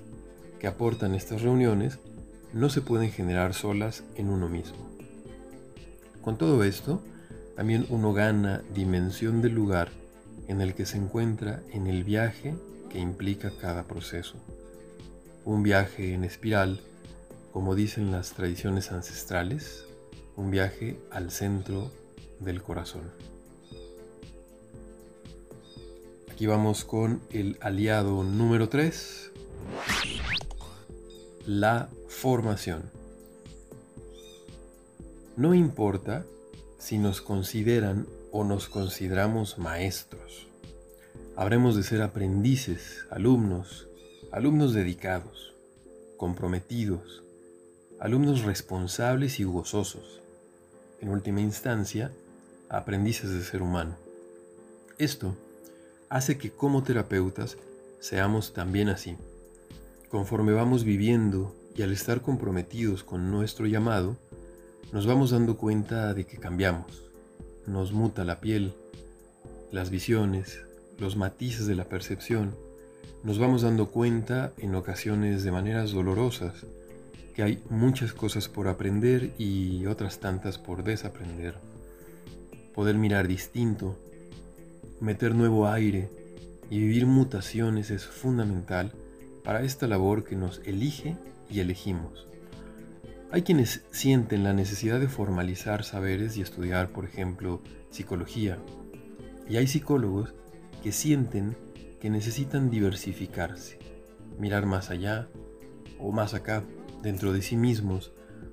que 0.58 0.66
aportan 0.66 1.14
estas 1.14 1.42
reuniones 1.42 2.00
no 2.52 2.68
se 2.68 2.80
pueden 2.80 3.12
generar 3.12 3.54
solas 3.54 4.02
en 4.16 4.28
uno 4.28 4.48
mismo. 4.48 4.90
Con 6.20 6.36
todo 6.36 6.64
esto, 6.64 7.00
también 7.54 7.86
uno 7.90 8.12
gana 8.12 8.64
dimensión 8.74 9.40
del 9.40 9.54
lugar 9.54 9.90
en 10.48 10.60
el 10.60 10.74
que 10.74 10.84
se 10.84 10.96
encuentra 10.96 11.62
en 11.70 11.86
el 11.86 12.02
viaje 12.02 12.56
que 12.90 12.98
implica 12.98 13.52
cada 13.60 13.84
proceso 13.84 14.34
un 15.44 15.62
viaje 15.62 16.14
en 16.14 16.24
espiral, 16.24 16.80
como 17.52 17.74
dicen 17.74 18.10
las 18.10 18.32
tradiciones 18.32 18.92
ancestrales, 18.92 19.84
un 20.36 20.50
viaje 20.50 20.98
al 21.10 21.30
centro 21.30 21.90
del 22.40 22.62
corazón. 22.62 23.10
Aquí 26.30 26.46
vamos 26.46 26.84
con 26.84 27.20
el 27.30 27.58
aliado 27.60 28.24
número 28.24 28.68
3, 28.68 29.30
la 31.46 31.88
formación. 32.08 32.82
No 35.36 35.54
importa 35.54 36.24
si 36.78 36.98
nos 36.98 37.20
consideran 37.20 38.06
o 38.32 38.44
nos 38.44 38.68
consideramos 38.68 39.58
maestros. 39.58 40.46
Habremos 41.36 41.76
de 41.76 41.82
ser 41.82 42.02
aprendices, 42.02 43.06
alumnos, 43.10 43.88
alumnos 44.32 44.72
dedicados, 44.72 45.52
comprometidos, 46.16 47.22
alumnos 48.00 48.44
responsables 48.44 49.38
y 49.38 49.44
gozosos. 49.44 50.22
En 51.02 51.10
última 51.10 51.42
instancia, 51.42 52.10
aprendices 52.70 53.30
de 53.30 53.42
ser 53.42 53.60
humano. 53.60 53.94
Esto 54.96 55.36
hace 56.08 56.38
que 56.38 56.50
como 56.50 56.82
terapeutas 56.82 57.58
seamos 58.00 58.54
también 58.54 58.88
así. 58.88 59.18
Conforme 60.08 60.54
vamos 60.54 60.84
viviendo 60.84 61.54
y 61.76 61.82
al 61.82 61.92
estar 61.92 62.22
comprometidos 62.22 63.04
con 63.04 63.30
nuestro 63.30 63.66
llamado, 63.66 64.16
nos 64.92 65.06
vamos 65.06 65.30
dando 65.30 65.58
cuenta 65.58 66.14
de 66.14 66.24
que 66.24 66.38
cambiamos. 66.38 67.04
Nos 67.66 67.92
muta 67.92 68.24
la 68.24 68.40
piel, 68.40 68.72
las 69.70 69.90
visiones, 69.90 70.60
los 70.98 71.16
matices 71.16 71.66
de 71.66 71.74
la 71.74 71.84
percepción. 71.84 72.54
Nos 73.24 73.38
vamos 73.38 73.62
dando 73.62 73.92
cuenta 73.92 74.52
en 74.58 74.74
ocasiones 74.74 75.44
de 75.44 75.52
maneras 75.52 75.92
dolorosas 75.92 76.66
que 77.36 77.44
hay 77.44 77.62
muchas 77.70 78.12
cosas 78.12 78.48
por 78.48 78.66
aprender 78.66 79.30
y 79.38 79.86
otras 79.86 80.18
tantas 80.18 80.58
por 80.58 80.82
desaprender. 80.82 81.54
Poder 82.74 82.96
mirar 82.96 83.28
distinto, 83.28 83.96
meter 85.00 85.36
nuevo 85.36 85.68
aire 85.68 86.10
y 86.68 86.80
vivir 86.80 87.06
mutaciones 87.06 87.92
es 87.92 88.04
fundamental 88.04 88.90
para 89.44 89.62
esta 89.62 89.86
labor 89.86 90.24
que 90.24 90.34
nos 90.34 90.60
elige 90.64 91.16
y 91.48 91.60
elegimos. 91.60 92.26
Hay 93.30 93.42
quienes 93.42 93.84
sienten 93.92 94.42
la 94.42 94.52
necesidad 94.52 94.98
de 94.98 95.06
formalizar 95.06 95.84
saberes 95.84 96.36
y 96.36 96.42
estudiar, 96.42 96.88
por 96.88 97.04
ejemplo, 97.04 97.62
psicología. 97.90 98.58
Y 99.48 99.58
hay 99.58 99.68
psicólogos 99.68 100.34
que 100.82 100.90
sienten 100.90 101.54
que 102.02 102.10
necesitan 102.10 102.68
diversificarse, 102.68 103.78
mirar 104.36 104.66
más 104.66 104.90
allá 104.90 105.28
o 106.00 106.10
más 106.10 106.34
acá, 106.34 106.64
dentro 107.00 107.32
de 107.32 107.42
sí 107.42 107.56
mismos, 107.56 108.10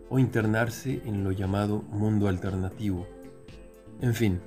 o 0.08 0.20
internarse 0.20 1.02
en 1.06 1.24
lo 1.24 1.32
llamado 1.32 1.82
mundo 1.82 2.28
alternativo. 2.28 3.08
En 4.02 4.14
fin, 4.14 4.40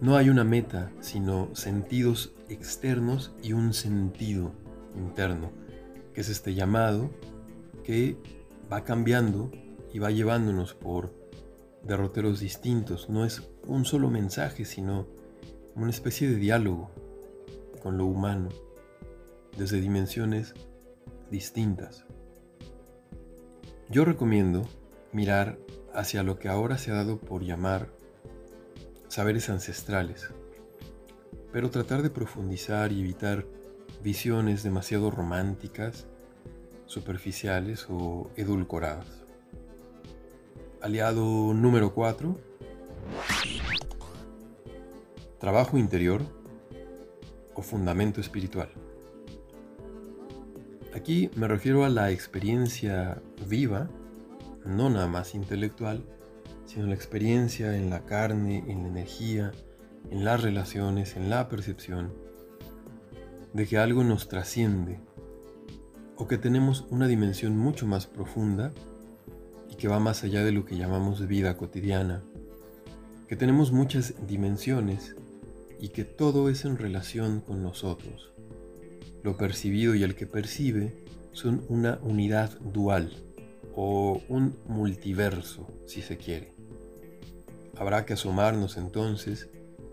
no 0.00 0.16
hay 0.16 0.30
una 0.30 0.44
meta, 0.44 0.90
sino 1.00 1.54
sentidos 1.54 2.32
externos 2.48 3.34
y 3.42 3.52
un 3.52 3.74
sentido 3.74 4.52
interno, 4.96 5.50
que 6.14 6.22
es 6.22 6.30
este 6.30 6.54
llamado 6.54 7.10
que 7.84 8.16
va 8.72 8.82
cambiando 8.82 9.52
y 9.92 9.98
va 9.98 10.10
llevándonos 10.10 10.72
por 10.72 11.12
derroteros 11.82 12.40
distintos. 12.40 13.10
No 13.10 13.26
es 13.26 13.42
un 13.66 13.84
solo 13.84 14.08
mensaje, 14.08 14.64
sino 14.64 15.06
una 15.74 15.90
especie 15.90 16.30
de 16.30 16.36
diálogo 16.36 16.90
con 17.80 17.98
lo 17.98 18.06
humano, 18.06 18.48
desde 19.56 19.80
dimensiones 19.80 20.54
distintas. 21.30 22.04
Yo 23.88 24.04
recomiendo 24.04 24.68
mirar 25.12 25.58
hacia 25.92 26.22
lo 26.22 26.38
que 26.38 26.48
ahora 26.48 26.78
se 26.78 26.92
ha 26.92 26.94
dado 26.94 27.18
por 27.18 27.42
llamar 27.42 27.88
saberes 29.08 29.50
ancestrales, 29.50 30.30
pero 31.52 31.70
tratar 31.70 32.02
de 32.02 32.10
profundizar 32.10 32.92
y 32.92 33.00
evitar 33.00 33.44
visiones 34.02 34.62
demasiado 34.62 35.10
románticas, 35.10 36.06
superficiales 36.86 37.86
o 37.90 38.30
edulcoradas. 38.36 39.24
Aliado 40.80 41.52
número 41.52 41.92
4. 41.92 42.38
Trabajo 45.38 45.76
interior 45.76 46.39
fundamento 47.62 48.20
espiritual. 48.20 48.68
Aquí 50.94 51.30
me 51.36 51.46
refiero 51.46 51.84
a 51.84 51.88
la 51.88 52.10
experiencia 52.10 53.22
viva, 53.48 53.88
no 54.64 54.90
nada 54.90 55.06
más 55.06 55.34
intelectual, 55.34 56.04
sino 56.66 56.86
la 56.86 56.94
experiencia 56.94 57.76
en 57.76 57.90
la 57.90 58.04
carne, 58.04 58.64
en 58.66 58.82
la 58.82 58.88
energía, 58.88 59.52
en 60.10 60.24
las 60.24 60.42
relaciones, 60.42 61.16
en 61.16 61.30
la 61.30 61.48
percepción, 61.48 62.12
de 63.52 63.66
que 63.66 63.78
algo 63.78 64.04
nos 64.04 64.28
trasciende 64.28 65.00
o 66.16 66.26
que 66.26 66.38
tenemos 66.38 66.86
una 66.90 67.06
dimensión 67.06 67.56
mucho 67.56 67.86
más 67.86 68.06
profunda 68.06 68.72
y 69.70 69.76
que 69.76 69.88
va 69.88 70.00
más 70.00 70.22
allá 70.24 70.44
de 70.44 70.52
lo 70.52 70.64
que 70.64 70.76
llamamos 70.76 71.26
vida 71.26 71.56
cotidiana, 71.56 72.22
que 73.28 73.36
tenemos 73.36 73.72
muchas 73.72 74.14
dimensiones 74.26 75.16
y 75.80 75.88
que 75.88 76.04
todo 76.04 76.48
es 76.48 76.64
en 76.64 76.76
relación 76.76 77.40
con 77.40 77.62
nosotros 77.62 78.30
lo 79.22 79.36
percibido 79.36 79.94
y 79.94 80.02
el 80.02 80.14
que 80.14 80.26
percibe 80.26 80.94
son 81.32 81.64
una 81.68 81.98
unidad 82.02 82.58
dual 82.60 83.12
o 83.74 84.20
un 84.28 84.56
multiverso, 84.66 85.68
si 85.86 86.02
se 86.02 86.16
quiere. 86.16 86.52
Habrá 87.76 88.04
que 88.04 88.14
asomarnos 88.14 88.76
entonces, 88.76 89.48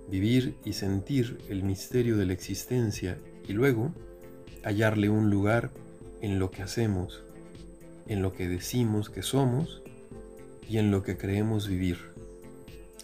vivir 0.10 0.56
y 0.64 0.74
sentir 0.74 1.38
el 1.50 1.64
misterio 1.64 2.18
de 2.18 2.26
la 2.26 2.34
existencia 2.34 3.18
y 3.48 3.54
luego 3.54 3.94
hallarle 4.64 5.10
un 5.10 5.30
lugar 5.30 5.72
en 6.22 6.40
lo 6.40 6.50
que 6.50 6.64
hacemos, 6.64 7.24
en 8.08 8.22
lo 8.22 8.34
que 8.34 8.48
decimos 8.48 9.10
que 9.10 9.22
somos 9.22 9.82
y 10.68 10.78
en 10.78 10.92
lo 10.92 11.04
que 11.04 11.18
creemos 11.18 11.68
vivir. 11.68 11.98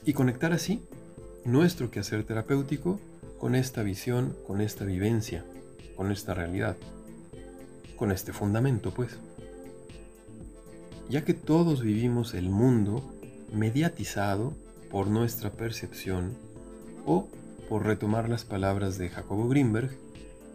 Y 0.05 0.13
conectar 0.13 0.51
así 0.51 0.83
nuestro 1.45 1.91
quehacer 1.91 2.23
terapéutico 2.23 2.99
con 3.39 3.55
esta 3.55 3.83
visión, 3.83 4.35
con 4.47 4.61
esta 4.61 4.85
vivencia 4.85 5.43
con 5.95 6.11
esta 6.11 6.33
realidad, 6.33 6.75
con 7.95 8.11
este 8.11 8.33
fundamento, 8.33 8.91
pues. 8.91 9.17
Ya 11.09 11.23
que 11.23 11.33
todos 11.33 11.81
vivimos 11.81 12.33
el 12.33 12.49
mundo 12.49 13.03
mediatizado 13.51 14.53
por 14.89 15.07
nuestra 15.07 15.51
percepción 15.51 16.33
o, 17.05 17.27
por 17.69 17.85
retomar 17.85 18.29
las 18.29 18.45
palabras 18.45 18.97
de 18.97 19.09
Jacobo 19.09 19.47
Greenberg, 19.47 19.91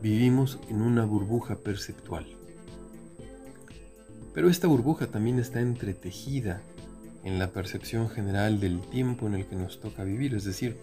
vivimos 0.03 0.59
en 0.69 0.83
una 0.83 1.05
burbuja 1.05 1.57
perceptual. 1.57 2.27
Pero 4.35 4.49
esta 4.49 4.69
burbuja 4.69 5.09
también 5.09 5.39
está 5.39 5.61
entretejida 5.61 6.63
en 7.29 7.39
la 7.39 7.49
percepción 7.49 8.09
general 8.09 8.59
del 8.59 8.81
tiempo 8.81 9.27
en 9.27 9.35
el 9.35 9.47
que 9.47 9.55
nos 9.55 9.81
toca 9.81 10.03
vivir, 10.03 10.35
es 10.35 10.45
decir, 10.45 10.79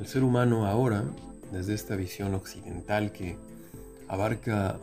el 0.00 0.06
ser 0.06 0.24
humano 0.24 0.66
ahora, 0.66 1.04
desde 1.52 1.74
esta 1.74 1.94
visión 1.94 2.34
occidental 2.34 3.12
que 3.12 3.36
abarca 4.08 4.78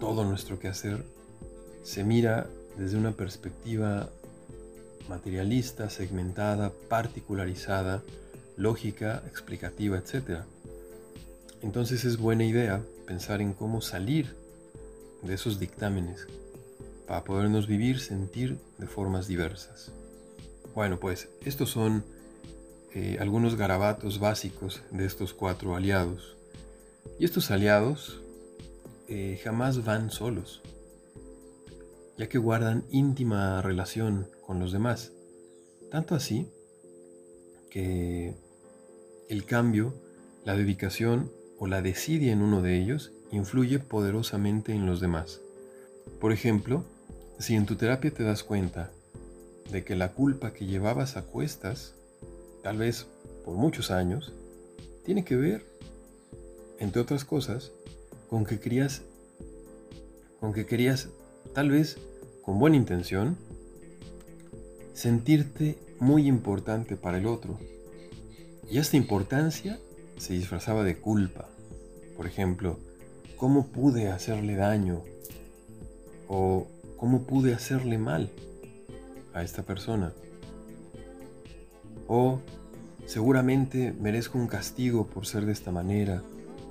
todo 0.00 0.24
nuestro 0.24 0.58
quehacer, 0.58 1.02
se 1.82 2.04
mira 2.04 2.46
desde 2.76 2.98
una 2.98 3.12
perspectiva 3.12 4.10
materialista, 5.08 5.88
segmentada, 5.88 6.72
particularizada, 6.90 8.02
lógica, 8.58 9.22
explicativa, 9.26 9.96
etc. 9.96 10.42
Entonces 11.62 12.04
es 12.04 12.18
buena 12.18 12.44
idea 12.44 12.82
pensar 13.06 13.40
en 13.40 13.54
cómo 13.54 13.80
salir 13.80 14.36
de 15.22 15.32
esos 15.32 15.58
dictámenes 15.58 16.26
para 17.06 17.24
podernos 17.24 17.66
vivir, 17.66 17.98
sentir 17.98 18.58
de 18.76 18.86
formas 18.86 19.26
diversas. 19.26 19.90
Bueno, 20.74 20.98
pues 20.98 21.28
estos 21.44 21.70
son 21.70 22.04
eh, 22.94 23.18
algunos 23.20 23.56
garabatos 23.56 24.18
básicos 24.18 24.82
de 24.90 25.04
estos 25.04 25.34
cuatro 25.34 25.76
aliados. 25.76 26.36
Y 27.18 27.26
estos 27.26 27.50
aliados 27.50 28.22
eh, 29.08 29.38
jamás 29.44 29.84
van 29.84 30.10
solos, 30.10 30.62
ya 32.16 32.28
que 32.28 32.38
guardan 32.38 32.84
íntima 32.90 33.60
relación 33.60 34.28
con 34.46 34.60
los 34.60 34.72
demás. 34.72 35.12
Tanto 35.90 36.14
así 36.14 36.50
que 37.70 38.34
el 39.28 39.44
cambio, 39.44 39.92
la 40.44 40.56
dedicación 40.56 41.30
o 41.58 41.66
la 41.66 41.82
desidia 41.82 42.32
en 42.32 42.40
uno 42.40 42.62
de 42.62 42.80
ellos 42.80 43.12
influye 43.30 43.78
poderosamente 43.78 44.72
en 44.72 44.86
los 44.86 45.00
demás. 45.00 45.40
Por 46.18 46.32
ejemplo, 46.32 46.84
si 47.38 47.56
en 47.56 47.66
tu 47.66 47.76
terapia 47.76 48.10
te 48.10 48.22
das 48.22 48.42
cuenta 48.42 48.90
de 49.70 49.84
que 49.84 49.96
la 49.96 50.12
culpa 50.12 50.52
que 50.52 50.66
llevabas 50.66 51.16
a 51.16 51.22
cuestas, 51.22 51.94
tal 52.62 52.78
vez 52.78 53.06
por 53.44 53.54
muchos 53.54 53.90
años, 53.90 54.32
tiene 55.04 55.24
que 55.24 55.36
ver, 55.36 55.64
entre 56.78 57.00
otras 57.00 57.24
cosas, 57.24 57.72
con 58.28 58.44
que 58.44 58.60
querías, 58.60 59.02
con 60.40 60.52
que 60.52 60.66
querías, 60.66 61.08
tal 61.54 61.70
vez 61.70 61.98
con 62.42 62.58
buena 62.58 62.76
intención, 62.76 63.36
sentirte 64.94 65.78
muy 65.98 66.26
importante 66.26 66.96
para 66.96 67.18
el 67.18 67.26
otro. 67.26 67.58
Y 68.70 68.78
esta 68.78 68.96
importancia 68.96 69.78
se 70.18 70.34
disfrazaba 70.34 70.84
de 70.84 70.98
culpa. 70.98 71.48
Por 72.16 72.26
ejemplo, 72.26 72.78
¿cómo 73.36 73.66
pude 73.68 74.08
hacerle 74.08 74.56
daño? 74.56 75.02
¿O 76.28 76.66
cómo 76.96 77.24
pude 77.24 77.54
hacerle 77.54 77.98
mal 77.98 78.30
a 79.34 79.42
esta 79.42 79.62
persona? 79.62 80.12
O 82.08 82.40
seguramente 83.06 83.92
merezco 83.92 84.38
un 84.38 84.46
castigo 84.46 85.06
por 85.06 85.26
ser 85.26 85.46
de 85.46 85.52
esta 85.52 85.70
manera, 85.70 86.22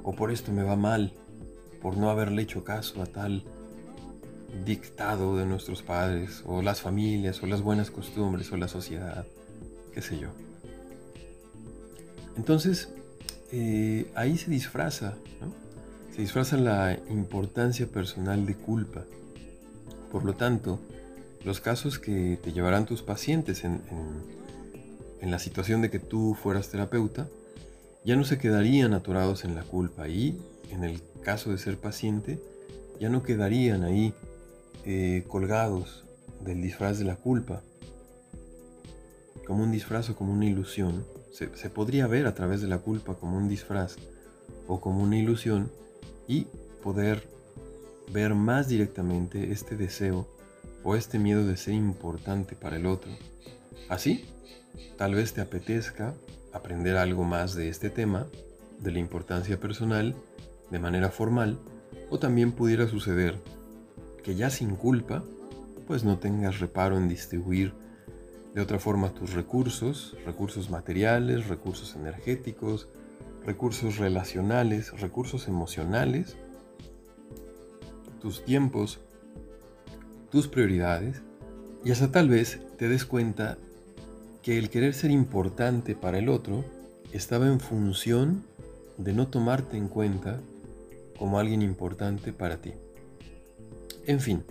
o 0.03 0.13
por 0.13 0.31
esto 0.31 0.51
me 0.51 0.63
va 0.63 0.75
mal, 0.75 1.13
por 1.81 1.97
no 1.97 2.09
haberle 2.09 2.41
hecho 2.43 2.63
caso 2.63 3.01
a 3.01 3.05
tal 3.05 3.43
dictado 4.65 5.37
de 5.37 5.45
nuestros 5.45 5.81
padres, 5.81 6.43
o 6.45 6.61
las 6.61 6.81
familias, 6.81 7.41
o 7.41 7.47
las 7.47 7.61
buenas 7.61 7.89
costumbres, 7.89 8.51
o 8.51 8.57
la 8.57 8.67
sociedad, 8.67 9.25
qué 9.93 10.01
sé 10.01 10.19
yo. 10.19 10.29
Entonces, 12.37 12.89
eh, 13.51 14.11
ahí 14.15 14.37
se 14.37 14.49
disfraza, 14.49 15.15
¿no? 15.39 15.53
Se 16.13 16.21
disfraza 16.21 16.57
la 16.57 16.97
importancia 17.09 17.87
personal 17.87 18.45
de 18.45 18.55
culpa. 18.55 19.03
Por 20.11 20.25
lo 20.25 20.33
tanto, 20.33 20.79
los 21.43 21.61
casos 21.61 21.99
que 21.99 22.37
te 22.41 22.51
llevarán 22.51 22.85
tus 22.85 23.01
pacientes 23.01 23.63
en, 23.63 23.81
en 25.21 25.31
la 25.31 25.39
situación 25.39 25.81
de 25.81 25.89
que 25.89 25.99
tú 25.99 26.35
fueras 26.35 26.69
terapeuta, 26.69 27.27
ya 28.03 28.15
no 28.15 28.23
se 28.23 28.39
quedarían 28.39 28.93
atorados 28.93 29.45
en 29.45 29.55
la 29.55 29.63
culpa 29.63 30.07
y, 30.07 30.41
en 30.71 30.83
el 30.83 31.01
caso 31.21 31.51
de 31.51 31.59
ser 31.59 31.77
paciente, 31.77 32.41
ya 32.99 33.09
no 33.09 33.21
quedarían 33.21 33.83
ahí 33.83 34.13
eh, 34.85 35.23
colgados 35.27 36.03
del 36.43 36.61
disfraz 36.61 36.97
de 36.97 37.05
la 37.05 37.15
culpa, 37.15 37.61
como 39.45 39.63
un 39.63 39.71
disfraz 39.71 40.09
o 40.09 40.15
como 40.15 40.33
una 40.33 40.45
ilusión. 40.45 41.05
Se, 41.31 41.55
se 41.55 41.69
podría 41.69 42.07
ver 42.07 42.25
a 42.25 42.33
través 42.33 42.61
de 42.61 42.67
la 42.67 42.79
culpa 42.79 43.13
como 43.13 43.37
un 43.37 43.47
disfraz 43.47 43.97
o 44.67 44.81
como 44.81 45.03
una 45.03 45.17
ilusión 45.17 45.71
y 46.27 46.47
poder 46.83 47.27
ver 48.11 48.33
más 48.33 48.67
directamente 48.67 49.51
este 49.51 49.77
deseo 49.77 50.27
o 50.83 50.95
este 50.95 51.19
miedo 51.19 51.45
de 51.45 51.57
ser 51.57 51.73
importante 51.73 52.55
para 52.55 52.77
el 52.77 52.85
otro. 52.85 53.11
Así, 53.89 54.25
tal 54.97 55.15
vez 55.15 55.33
te 55.33 55.41
apetezca 55.41 56.13
aprender 56.53 56.97
algo 56.97 57.23
más 57.23 57.55
de 57.55 57.69
este 57.69 57.89
tema, 57.89 58.27
de 58.79 58.91
la 58.91 58.99
importancia 58.99 59.59
personal, 59.59 60.15
de 60.69 60.79
manera 60.79 61.09
formal, 61.09 61.59
o 62.09 62.19
también 62.19 62.51
pudiera 62.51 62.87
suceder 62.87 63.37
que 64.23 64.35
ya 64.35 64.49
sin 64.49 64.75
culpa, 64.75 65.23
pues 65.87 66.03
no 66.03 66.17
tengas 66.19 66.59
reparo 66.59 66.97
en 66.97 67.09
distribuir 67.09 67.73
de 68.53 68.61
otra 68.61 68.79
forma 68.79 69.13
tus 69.13 69.33
recursos, 69.33 70.15
recursos 70.25 70.69
materiales, 70.69 71.47
recursos 71.47 71.95
energéticos, 71.95 72.87
recursos 73.45 73.97
relacionales, 73.97 74.99
recursos 74.99 75.47
emocionales, 75.47 76.35
tus 78.21 78.43
tiempos, 78.43 78.99
tus 80.31 80.47
prioridades, 80.47 81.21
y 81.83 81.91
hasta 81.91 82.11
tal 82.11 82.29
vez 82.29 82.59
te 82.77 82.87
des 82.87 83.05
cuenta 83.05 83.57
que 84.41 84.57
el 84.57 84.69
querer 84.69 84.93
ser 84.93 85.11
importante 85.11 85.95
para 85.95 86.19
el 86.19 86.29
otro 86.29 86.63
estaba 87.11 87.47
en 87.47 87.59
función 87.59 88.43
de 88.97 89.13
no 89.13 89.27
tomarte 89.27 89.77
en 89.77 89.87
cuenta 89.87 90.39
como 91.17 91.37
alguien 91.37 91.61
importante 91.61 92.33
para 92.33 92.57
ti. 92.57 92.73
En 94.07 94.19
fin, 94.19 94.43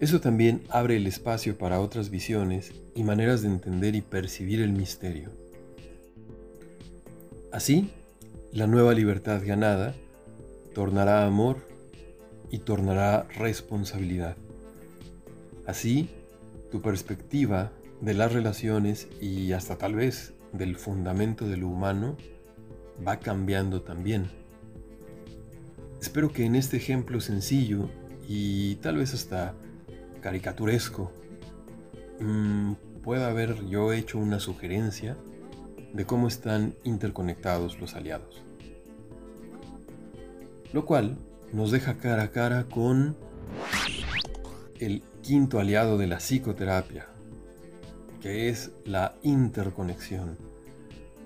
eso 0.00 0.20
también 0.20 0.62
abre 0.68 0.96
el 0.96 1.06
espacio 1.06 1.58
para 1.58 1.80
otras 1.80 2.10
visiones 2.10 2.72
y 2.94 3.02
maneras 3.02 3.42
de 3.42 3.48
entender 3.48 3.96
y 3.96 4.00
percibir 4.00 4.60
el 4.60 4.72
misterio. 4.72 5.30
Así, 7.50 7.90
la 8.52 8.66
nueva 8.66 8.94
libertad 8.94 9.42
ganada 9.44 9.94
tornará 10.74 11.26
amor 11.26 11.56
y 12.50 12.58
tornará 12.58 13.26
responsabilidad. 13.36 14.36
Así, 15.68 16.08
tu 16.70 16.80
perspectiva 16.80 17.72
de 18.00 18.14
las 18.14 18.32
relaciones 18.32 19.06
y 19.20 19.52
hasta 19.52 19.76
tal 19.76 19.96
vez 19.96 20.32
del 20.54 20.76
fundamento 20.76 21.46
de 21.46 21.58
lo 21.58 21.68
humano 21.68 22.16
va 23.06 23.18
cambiando 23.18 23.82
también. 23.82 24.30
Espero 26.00 26.32
que 26.32 26.46
en 26.46 26.54
este 26.54 26.78
ejemplo 26.78 27.20
sencillo 27.20 27.90
y 28.26 28.76
tal 28.76 28.96
vez 28.96 29.12
hasta 29.12 29.52
caricaturesco 30.22 31.12
mm, 32.18 32.72
pueda 33.02 33.28
haber 33.28 33.66
yo 33.66 33.92
hecho 33.92 34.18
una 34.18 34.40
sugerencia 34.40 35.18
de 35.92 36.06
cómo 36.06 36.28
están 36.28 36.76
interconectados 36.82 37.78
los 37.78 37.94
aliados. 37.94 38.42
Lo 40.72 40.86
cual 40.86 41.18
nos 41.52 41.70
deja 41.72 41.98
cara 41.98 42.22
a 42.22 42.30
cara 42.30 42.64
con 42.64 43.16
el 44.80 45.02
quinto 45.28 45.60
aliado 45.60 45.98
de 45.98 46.06
la 46.06 46.20
psicoterapia, 46.20 47.06
que 48.22 48.48
es 48.48 48.70
la 48.86 49.14
interconexión 49.22 50.38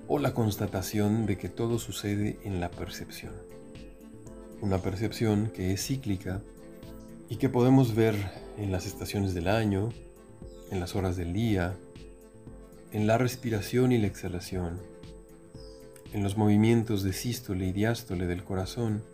o 0.08 0.18
la 0.18 0.34
constatación 0.34 1.24
de 1.24 1.38
que 1.38 1.48
todo 1.48 1.78
sucede 1.78 2.36
en 2.42 2.58
la 2.58 2.68
percepción. 2.68 3.32
Una 4.60 4.78
percepción 4.78 5.52
que 5.54 5.72
es 5.72 5.86
cíclica 5.86 6.42
y 7.28 7.36
que 7.36 7.48
podemos 7.48 7.94
ver 7.94 8.16
en 8.58 8.72
las 8.72 8.86
estaciones 8.86 9.34
del 9.34 9.46
año, 9.46 9.90
en 10.72 10.80
las 10.80 10.96
horas 10.96 11.16
del 11.16 11.32
día, 11.32 11.76
en 12.90 13.06
la 13.06 13.18
respiración 13.18 13.92
y 13.92 13.98
la 13.98 14.08
exhalación, 14.08 14.80
en 16.12 16.24
los 16.24 16.36
movimientos 16.36 17.04
de 17.04 17.12
sístole 17.12 17.68
y 17.68 17.72
diástole 17.72 18.26
del 18.26 18.42
corazón, 18.42 19.04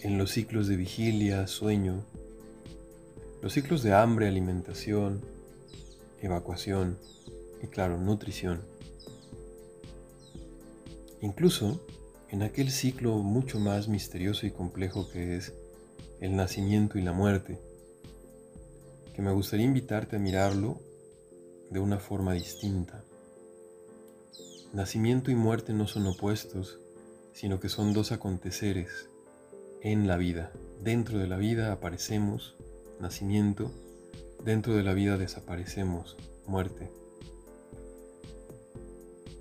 en 0.00 0.16
los 0.16 0.30
ciclos 0.30 0.66
de 0.66 0.76
vigilia, 0.76 1.46
sueño, 1.46 2.06
los 3.44 3.52
ciclos 3.52 3.82
de 3.82 3.92
hambre, 3.92 4.26
alimentación, 4.26 5.20
evacuación 6.22 6.96
y 7.62 7.66
claro, 7.66 7.98
nutrición. 7.98 8.62
Incluso 11.20 11.78
en 12.30 12.42
aquel 12.42 12.70
ciclo 12.70 13.18
mucho 13.18 13.60
más 13.60 13.86
misterioso 13.86 14.46
y 14.46 14.50
complejo 14.50 15.10
que 15.10 15.36
es 15.36 15.52
el 16.22 16.36
nacimiento 16.36 16.96
y 16.96 17.02
la 17.02 17.12
muerte, 17.12 17.60
que 19.14 19.20
me 19.20 19.30
gustaría 19.30 19.66
invitarte 19.66 20.16
a 20.16 20.20
mirarlo 20.20 20.80
de 21.68 21.80
una 21.80 21.98
forma 21.98 22.32
distinta. 22.32 23.04
Nacimiento 24.72 25.30
y 25.30 25.34
muerte 25.34 25.74
no 25.74 25.86
son 25.86 26.06
opuestos, 26.06 26.78
sino 27.34 27.60
que 27.60 27.68
son 27.68 27.92
dos 27.92 28.10
aconteceres 28.10 29.10
en 29.82 30.06
la 30.06 30.16
vida. 30.16 30.50
Dentro 30.82 31.18
de 31.18 31.26
la 31.26 31.36
vida 31.36 31.72
aparecemos, 31.72 32.56
nacimiento, 33.00 33.70
Dentro 34.44 34.76
de 34.76 34.82
la 34.82 34.92
vida 34.92 35.16
desaparecemos, 35.16 36.18
muerte. 36.46 36.90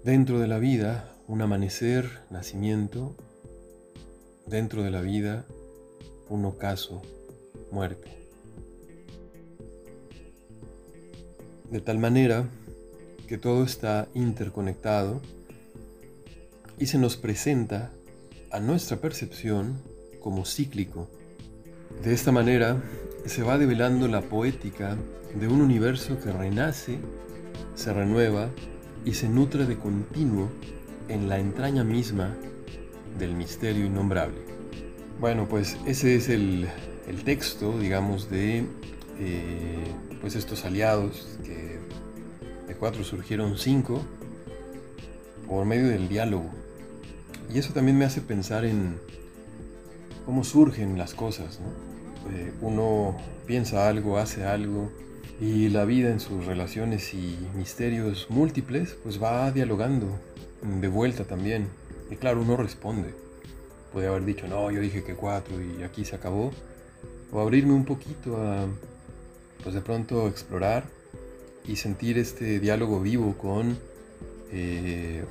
Dentro 0.06 0.40
de 0.40 0.48
la 0.48 0.60
vida, 0.60 1.14
un 1.28 1.42
amanecer, 1.42 2.10
nacimiento. 2.30 3.14
Dentro 4.46 4.82
de 4.82 4.92
la 4.92 5.02
vida, 5.02 5.46
un 6.30 6.46
ocaso, 6.46 7.02
muerte. 7.70 8.12
De 11.70 11.82
tal 11.82 12.00
manera 12.00 12.48
que 13.28 13.38
todo 13.38 13.66
está 13.66 14.08
interconectado 14.14 15.20
y 16.80 16.86
se 16.86 16.98
nos 16.98 17.18
presenta 17.18 17.92
a 18.52 18.62
nuestra 18.62 19.02
percepción 19.02 19.82
como 20.22 20.46
cíclico. 20.46 21.10
De 22.06 22.14
esta 22.14 22.32
manera, 22.32 22.82
se 23.26 23.44
va 23.44 23.58
develando 23.58 24.08
la 24.08 24.22
poética 24.22 24.98
de 25.34 25.48
un 25.48 25.62
universo 25.62 26.20
que 26.20 26.32
renace, 26.32 27.00
se 27.76 27.94
renueva 27.94 28.50
y 29.06 29.14
se 29.14 29.30
nutre 29.30 29.66
de 29.66 29.78
continuo 29.78 30.50
en 31.08 31.30
la 31.30 31.40
entraña 31.40 31.84
misma 31.84 32.36
del 33.18 33.34
misterio 33.36 33.86
innombrable. 33.86 34.40
Bueno, 35.20 35.48
pues 35.48 35.78
ese 35.86 36.16
es 36.16 36.30
el, 36.30 36.68
texto, 37.24 37.80
digamos, 37.80 38.30
de 38.30 38.66
eh, 39.20 39.92
pues 40.20 40.36
estos 40.36 40.66
aliados, 40.66 41.38
que 41.44 41.80
de 42.68 42.76
cuatro 42.76 43.04
surgieron 43.04 43.58
cinco, 43.58 44.02
por 45.48 45.66
medio 45.66 45.88
del 45.88 46.10
diálogo. 46.10 46.50
Y 47.54 47.60
eso 47.60 47.74
también 47.74 47.98
me 47.98 48.06
hace 48.06 48.22
pensar 48.22 48.66
en 48.66 48.98
cómo 50.26 50.44
surgen 50.44 50.98
las 50.98 51.14
cosas, 51.14 51.60
¿no? 51.60 51.93
Eh, 52.32 52.54
uno 52.62 53.18
piensa 53.46 53.88
algo, 53.88 54.18
hace 54.18 54.46
algo, 54.46 54.92
y 55.40 55.70
la 55.70 55.86
vida 55.86 56.10
en 56.10 56.20
sus 56.20 56.46
relaciones 56.46 57.14
y 57.14 57.38
misterios 57.56 58.28
múltiples, 58.30 58.96
pues 59.04 59.22
va 59.22 59.52
dialogando 59.52 60.08
de 60.62 60.88
vuelta 60.88 61.26
también. 61.26 61.68
Y 62.10 62.16
claro, 62.16 62.42
uno 62.42 62.56
responde. 62.56 63.14
Puede 63.92 64.08
haber 64.08 64.26
dicho, 64.26 64.48
no, 64.48 64.72
yo 64.72 64.80
dije 64.80 65.04
que 65.04 65.16
cuatro 65.16 65.56
y 65.62 65.84
aquí 65.84 66.06
se 66.06 66.16
acabó. 66.16 66.52
O 67.32 67.40
abrirme 67.40 67.74
un 67.74 67.86
poquito 67.86 68.38
a, 68.38 68.68
pues 69.64 69.76
de 69.76 69.82
pronto 69.82 70.28
explorar 70.28 70.86
y 71.66 71.76
sentir 71.76 72.18
este 72.18 72.60
diálogo 72.60 73.00
vivo 73.00 73.36
con, 73.38 73.78
eh, 74.52 75.24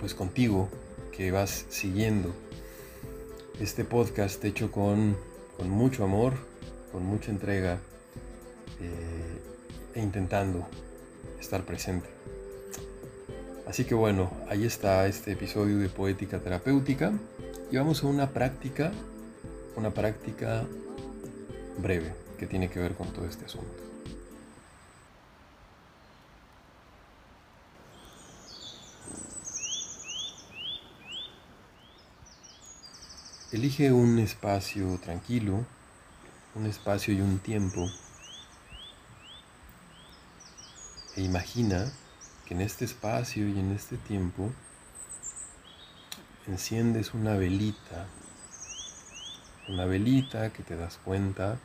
pues 0.00 0.14
contigo, 0.14 0.68
que 1.10 1.30
vas 1.30 1.66
siguiendo. 1.68 2.32
Este 3.60 3.84
podcast 3.84 4.44
hecho 4.44 4.72
con 4.72 5.16
con 5.62 5.70
mucho 5.70 6.02
amor, 6.02 6.32
con 6.90 7.06
mucha 7.06 7.30
entrega 7.30 7.78
eh, 8.80 9.94
e 9.94 10.02
intentando 10.02 10.66
estar 11.38 11.62
presente. 11.62 12.08
Así 13.68 13.84
que 13.84 13.94
bueno, 13.94 14.32
ahí 14.48 14.64
está 14.64 15.06
este 15.06 15.30
episodio 15.30 15.78
de 15.78 15.88
Poética 15.88 16.40
Terapéutica 16.40 17.12
y 17.70 17.76
vamos 17.76 18.02
a 18.02 18.08
una 18.08 18.30
práctica, 18.30 18.90
una 19.76 19.90
práctica 19.90 20.64
breve 21.78 22.12
que 22.40 22.48
tiene 22.48 22.68
que 22.68 22.80
ver 22.80 22.94
con 22.94 23.12
todo 23.12 23.26
este 23.26 23.44
asunto. 23.44 23.81
Elige 33.52 33.92
un 33.92 34.18
espacio 34.18 34.98
tranquilo, 34.98 35.66
un 36.54 36.64
espacio 36.64 37.12
y 37.12 37.20
un 37.20 37.38
tiempo 37.38 37.86
e 41.16 41.20
imagina 41.20 41.92
que 42.46 42.54
en 42.54 42.62
este 42.62 42.86
espacio 42.86 43.46
y 43.46 43.58
en 43.58 43.72
este 43.72 43.98
tiempo 43.98 44.50
enciendes 46.46 47.12
una 47.12 47.34
velita, 47.34 48.06
una 49.68 49.84
velita 49.84 50.50
que 50.50 50.62
te 50.62 50.74
das 50.74 50.98
cuenta 51.04 51.58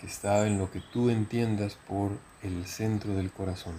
que 0.00 0.08
está 0.08 0.48
en 0.48 0.58
lo 0.58 0.72
que 0.72 0.80
tú 0.80 1.10
entiendas 1.10 1.76
por 1.86 2.10
el 2.42 2.66
centro 2.66 3.14
del 3.14 3.30
corazón. 3.30 3.76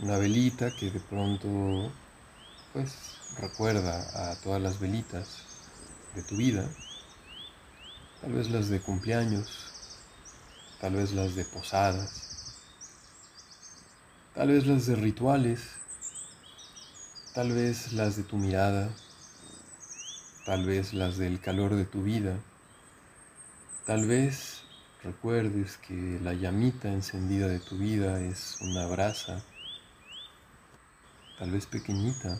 Una 0.00 0.18
velita 0.18 0.70
que 0.76 0.90
de 0.90 1.00
pronto 1.00 1.90
pues 2.74 3.21
recuerda 3.38 4.30
a 4.32 4.36
todas 4.36 4.60
las 4.60 4.78
velitas 4.78 5.44
de 6.14 6.22
tu 6.22 6.36
vida, 6.36 6.68
tal 8.20 8.32
vez 8.32 8.50
las 8.50 8.68
de 8.68 8.80
cumpleaños, 8.80 9.72
tal 10.80 10.94
vez 10.94 11.12
las 11.12 11.34
de 11.34 11.44
posadas, 11.44 12.62
tal 14.34 14.48
vez 14.48 14.66
las 14.66 14.86
de 14.86 14.96
rituales, 14.96 15.60
tal 17.34 17.52
vez 17.52 17.92
las 17.92 18.16
de 18.16 18.24
tu 18.24 18.36
mirada, 18.36 18.90
tal 20.44 20.66
vez 20.66 20.92
las 20.92 21.16
del 21.16 21.40
calor 21.40 21.76
de 21.76 21.84
tu 21.84 22.02
vida, 22.02 22.36
tal 23.86 24.06
vez 24.06 24.62
recuerdes 25.02 25.78
que 25.78 26.20
la 26.22 26.34
llamita 26.34 26.92
encendida 26.92 27.48
de 27.48 27.58
tu 27.58 27.78
vida 27.78 28.20
es 28.20 28.58
una 28.60 28.86
brasa, 28.86 29.42
tal 31.38 31.50
vez 31.50 31.66
pequeñita, 31.66 32.38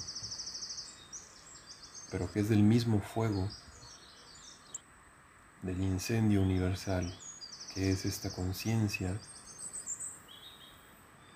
pero 2.12 2.30
que 2.30 2.40
es 2.40 2.50
del 2.50 2.62
mismo 2.62 3.00
fuego 3.00 3.48
del 5.62 5.80
incendio 5.80 6.42
universal, 6.42 7.10
que 7.72 7.90
es 7.90 8.04
esta 8.04 8.30
conciencia, 8.30 9.18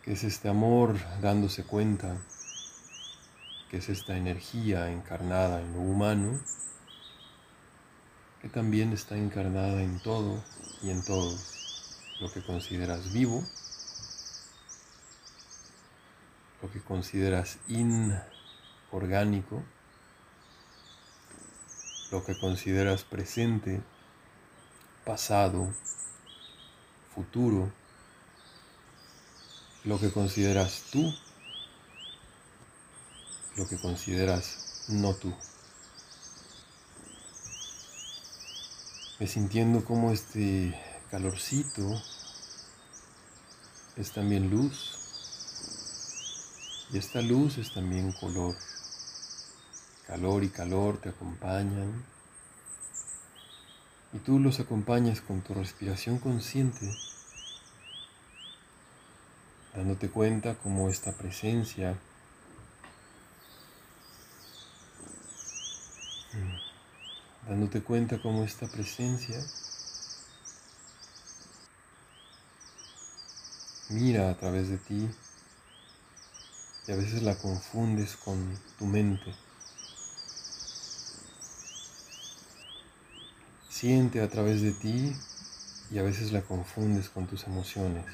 que 0.03 0.13
es 0.13 0.23
este 0.23 0.51
amor 0.51 0.99
dándose 1.23 1.65
cuenta, 1.65 2.19
que 3.71 3.79
es 3.79 3.89
esta 3.89 4.19
energía 4.19 4.91
encarnada 4.91 5.63
en 5.63 5.73
lo 5.73 5.81
humano, 5.81 6.39
que 8.43 8.51
también 8.51 8.93
está 8.93 9.17
encarnada 9.17 9.83
en 9.83 9.99
todo 10.01 10.45
y 10.83 10.91
en 10.91 11.03
todos, 11.03 11.97
lo 12.21 12.31
que 12.31 12.45
consideras 12.45 13.15
vivo, 13.15 13.43
lo 16.61 16.71
que 16.71 16.83
consideras 16.83 17.59
inorgánico, 17.67 19.63
lo 22.11 22.25
que 22.25 22.39
consideras 22.39 23.03
presente, 23.05 23.83
pasado, 25.05 25.73
futuro, 27.15 27.73
lo 29.85 29.99
que 29.99 30.11
consideras 30.11 30.83
tú, 30.91 31.15
lo 33.57 33.67
que 33.69 33.79
consideras 33.79 34.87
no 34.89 35.15
tú. 35.15 35.35
Me 39.19 39.27
sintiendo 39.27 39.85
como 39.85 40.13
este 40.13 40.79
calorcito 41.11 42.03
es 43.97 44.13
también 44.13 44.51
luz 44.51 44.97
y 46.93 46.99
esta 46.99 47.23
luz 47.23 47.59
es 47.59 47.73
también 47.73 48.13
color. 48.13 48.55
Calor 50.07 50.45
y 50.45 50.49
calor 50.51 50.99
te 50.99 51.09
acompañan. 51.09 52.05
Y 54.13 54.19
tú 54.19 54.39
los 54.39 54.61
acompañas 54.61 55.21
con 55.21 55.41
tu 55.41 55.53
respiración 55.53 56.19
consciente, 56.19 56.89
dándote 59.75 60.09
cuenta 60.09 60.55
cómo 60.55 60.89
esta 60.89 61.13
presencia 61.13 61.99
mm, 66.33 67.49
dándote 67.49 67.83
cuenta 67.83 68.23
cómo 68.23 68.45
esta 68.45 68.69
presencia 68.69 69.45
mira 73.89 74.31
a 74.31 74.37
través 74.37 74.69
de 74.69 74.79
ti 74.79 75.09
y 76.87 76.93
a 76.93 76.97
veces 76.97 77.23
la 77.23 77.37
confundes 77.37 78.17
con 78.17 78.59
tu 78.79 78.87
mente. 78.87 79.46
Siente 83.79 84.23
a 84.23 84.29
través 84.31 84.63
de 84.63 84.73
ti 84.73 85.15
y 85.91 85.99
a 85.99 86.03
veces 86.03 86.33
la 86.33 86.41
confundes 86.41 87.11
con 87.11 87.27
tus 87.27 87.45
emociones. 87.45 88.07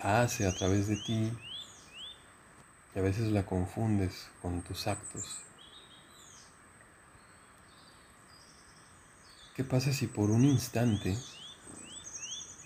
Hace 0.00 0.46
a 0.46 0.54
través 0.54 0.86
de 0.86 0.94
ti 0.94 1.32
y 2.94 2.98
a 3.00 3.02
veces 3.02 3.32
la 3.32 3.44
confundes 3.44 4.28
con 4.40 4.62
tus 4.62 4.86
actos. 4.86 5.38
¿Qué 9.56 9.64
pasa 9.64 9.92
si 9.92 10.06
por 10.06 10.30
un 10.30 10.44
instante 10.44 11.18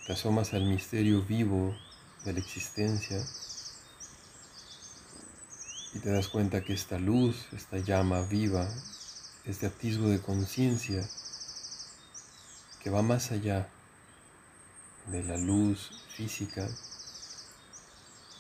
te 0.07 0.13
asomas 0.13 0.53
al 0.53 0.67
misterio 0.67 1.23
vivo 1.23 1.75
de 2.27 2.35
la 2.35 2.41
existencia 2.41 3.25
y 5.93 5.99
te 5.99 6.11
das 6.11 6.29
cuenta 6.29 6.63
que 6.63 6.73
esta 6.73 6.99
luz, 6.99 7.47
esta 7.53 7.79
llama 7.79 8.23
viva, 8.23 8.69
este 9.45 9.67
atisbo 9.67 10.09
de 10.09 10.21
conciencia 10.21 11.09
que 12.83 12.91
va 12.91 13.03
más 13.03 13.33
allá 13.33 13.69
de 15.09 15.25
la 15.25 15.37
luz 15.37 15.91
física, 16.15 16.69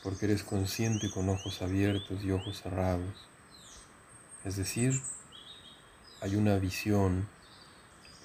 porque 0.02 0.26
eres 0.26 0.44
consciente 0.44 1.10
con 1.10 1.28
ojos 1.28 1.60
abiertos 1.62 2.22
y 2.22 2.30
ojos 2.30 2.62
cerrados. 2.62 3.14
Es 4.44 4.56
decir, 4.56 5.00
hay 6.20 6.36
una 6.36 6.56
visión 6.56 7.28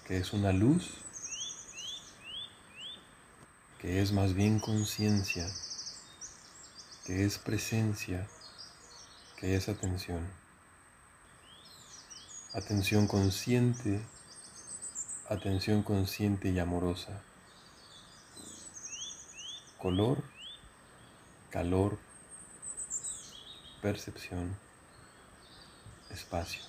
que 0.08 0.18
es 0.18 0.34
una 0.34 0.54
luz, 0.54 0.92
que 3.80 4.02
es 4.02 4.12
más 4.12 4.34
bien 4.34 4.60
conciencia, 4.60 5.48
que 7.06 7.26
es 7.26 7.38
presencia, 7.38 8.28
que 9.38 9.56
es 9.56 9.70
atención. 9.70 10.26
Atención 12.54 13.08
consciente, 13.08 14.02
atención 15.30 15.84
consciente 15.84 16.50
y 16.50 16.60
amorosa. 16.60 17.22
Color, 19.78 20.24
calor, 21.50 22.00
percepción, 23.82 24.56
espacio. 26.10 26.64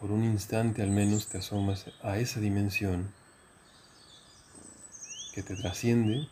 Por 0.00 0.12
un 0.12 0.22
instante 0.22 0.82
al 0.82 0.90
menos 0.90 1.28
te 1.28 1.38
asomas 1.38 1.86
a 2.02 2.18
esa 2.18 2.38
dimensión 2.38 3.12
que 5.34 5.42
te 5.42 5.56
trasciende, 5.56 6.28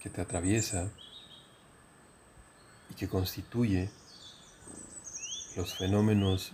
que 0.00 0.10
te 0.10 0.20
atraviesa 0.20 0.90
y 2.90 2.94
que 2.94 3.08
constituye 3.08 3.88
los 5.54 5.74
fenómenos 5.76 6.50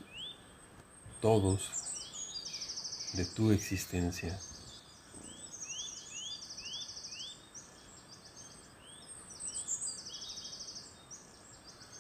todos 1.22 1.70
de 3.14 3.24
tu 3.24 3.52
existencia. 3.52 4.38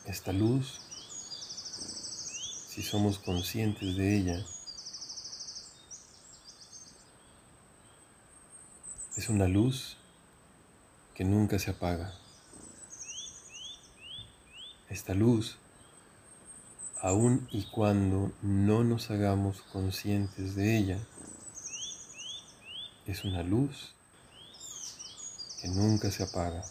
Esta 0.04 0.34
luz, 0.34 0.80
si 2.68 2.82
somos 2.82 3.18
conscientes 3.18 3.96
de 3.96 4.16
ella, 4.18 4.44
Es 9.18 9.28
una 9.28 9.48
luz 9.48 9.96
que 11.16 11.24
nunca 11.24 11.58
se 11.58 11.72
apaga. 11.72 12.14
Esta 14.88 15.12
luz 15.12 15.58
aun 17.00 17.48
y 17.50 17.64
cuando 17.64 18.30
no 18.42 18.84
nos 18.84 19.10
hagamos 19.10 19.62
conscientes 19.72 20.54
de 20.54 20.78
ella, 20.78 20.98
es 23.06 23.24
una 23.24 23.42
luz 23.42 23.92
que 25.60 25.66
nunca 25.66 26.12
se 26.12 26.22
apaga. 26.22 26.62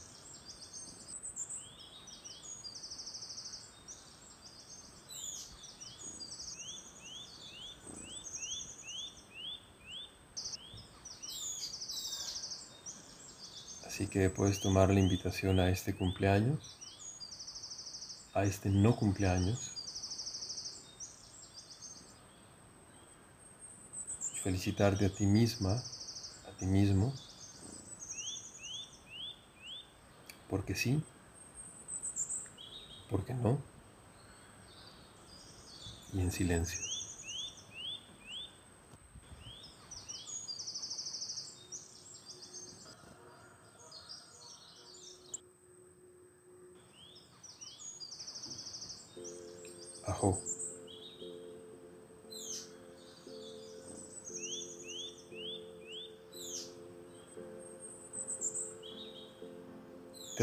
Que 14.11 14.29
puedes 14.29 14.59
tomar 14.61 14.89
la 14.89 14.99
invitación 14.99 15.59
a 15.59 15.69
este 15.69 15.93
cumpleaños, 15.93 16.77
a 18.33 18.45
este 18.45 18.69
no 18.69 18.95
cumpleaños, 18.95 19.71
felicitarte 24.43 25.05
a 25.05 25.13
ti 25.13 25.25
misma, 25.25 25.83
a 26.47 26.57
ti 26.57 26.65
mismo, 26.65 27.13
porque 30.49 30.73
sí, 30.73 31.03
porque 33.09 33.33
no, 33.33 33.59
y 36.13 36.21
en 36.21 36.31
silencio. 36.31 36.96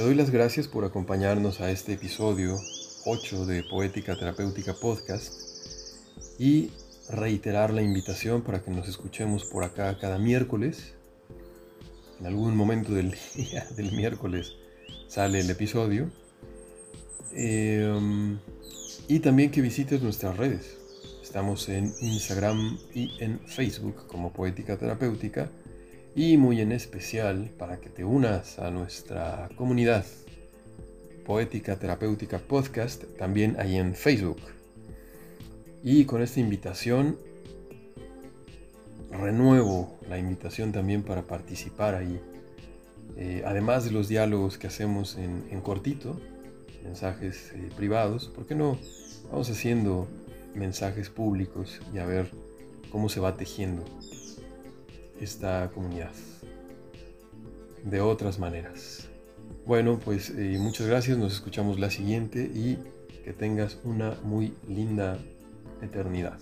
Doy 0.05 0.15
las 0.15 0.29
gracias 0.29 0.69
por 0.69 0.85
acompañarnos 0.85 1.63
a 1.63 1.71
este 1.71 1.95
episodio 1.95 2.61
8 3.07 3.47
de 3.47 3.63
Poética 3.63 4.15
Terapéutica 4.15 4.75
Podcast 4.75 5.33
y 6.39 6.73
reiterar 7.09 7.73
la 7.73 7.81
invitación 7.81 8.43
para 8.43 8.63
que 8.63 8.71
nos 8.71 8.87
escuchemos 8.87 9.47
por 9.47 9.65
acá 9.65 9.97
cada 9.99 10.19
miércoles. 10.19 10.93
En 12.21 12.27
algún 12.27 12.55
momento 12.55 12.93
del 12.93 13.17
día 13.35 13.67
del 13.77 13.93
miércoles 13.93 14.53
sale 15.09 15.41
el 15.41 15.49
episodio. 15.49 16.11
Eh, 17.33 18.37
y 19.09 19.21
también 19.21 19.51
que 19.51 19.63
visites 19.63 20.03
nuestras 20.03 20.37
redes. 20.37 20.77
Estamos 21.23 21.67
en 21.71 21.95
Instagram 22.03 22.79
y 22.93 23.11
en 23.21 23.41
Facebook 23.41 24.07
como 24.07 24.35
Poética 24.35 24.77
Terapéutica 24.77 25.49
y 26.15 26.37
muy 26.37 26.61
en 26.61 26.73
especial 26.73 27.51
para 27.59 27.81
que 27.81 27.91
te 27.91 28.05
unas 28.05 28.59
a 28.59 28.71
nuestra 28.71 29.49
comunidad 29.57 30.05
Poética 31.27 31.77
Terapéutica 31.77 32.39
Podcast 32.39 33.05
también 33.19 33.57
ahí 33.59 33.77
en 33.77 33.95
Facebook. 33.95 34.41
Y 35.83 36.05
con 36.05 36.23
esta 36.23 36.41
invitación 36.41 37.19
renuevo 39.11 39.99
la 40.09 40.19
invitación 40.19 40.73
también 40.73 41.03
para 41.03 41.23
participar 41.23 41.95
ahí. 41.95 42.21
Eh, 43.17 43.43
además 43.47 43.85
de 43.85 43.91
los 43.91 44.09
diálogos 44.09 44.59
que 44.59 44.67
hacemos 44.67 45.17
en 45.17 45.61
cortito, 45.63 46.21
mensajes 46.85 47.53
eh, 47.55 47.71
privados, 47.77 48.29
¿por 48.29 48.47
qué 48.47 48.55
no 48.55 48.79
vamos 49.31 49.51
haciendo 49.51 50.07
mensajes 50.55 51.09
públicos 51.09 51.81
y 51.93 51.99
a 51.99 52.07
ver 52.07 52.31
cómo 52.91 53.09
se 53.09 53.21
va 53.21 53.37
tejiendo 53.37 53.85
esta 55.25 55.71
comunidad 55.75 56.13
de 57.83 58.01
otras 58.01 58.39
maneras? 58.39 59.09
Bueno, 59.67 59.99
pues 59.99 60.31
eh, 60.31 60.59
muchas 60.61 60.87
gracias, 60.87 61.19
nos 61.19 61.33
escuchamos 61.33 61.81
la 61.81 61.91
siguiente 61.91 62.43
y 62.43 62.79
que 63.25 63.33
tengas 63.33 63.79
una 63.85 64.17
muy 64.23 64.55
linda 64.69 65.19
eternidad. 65.83 66.39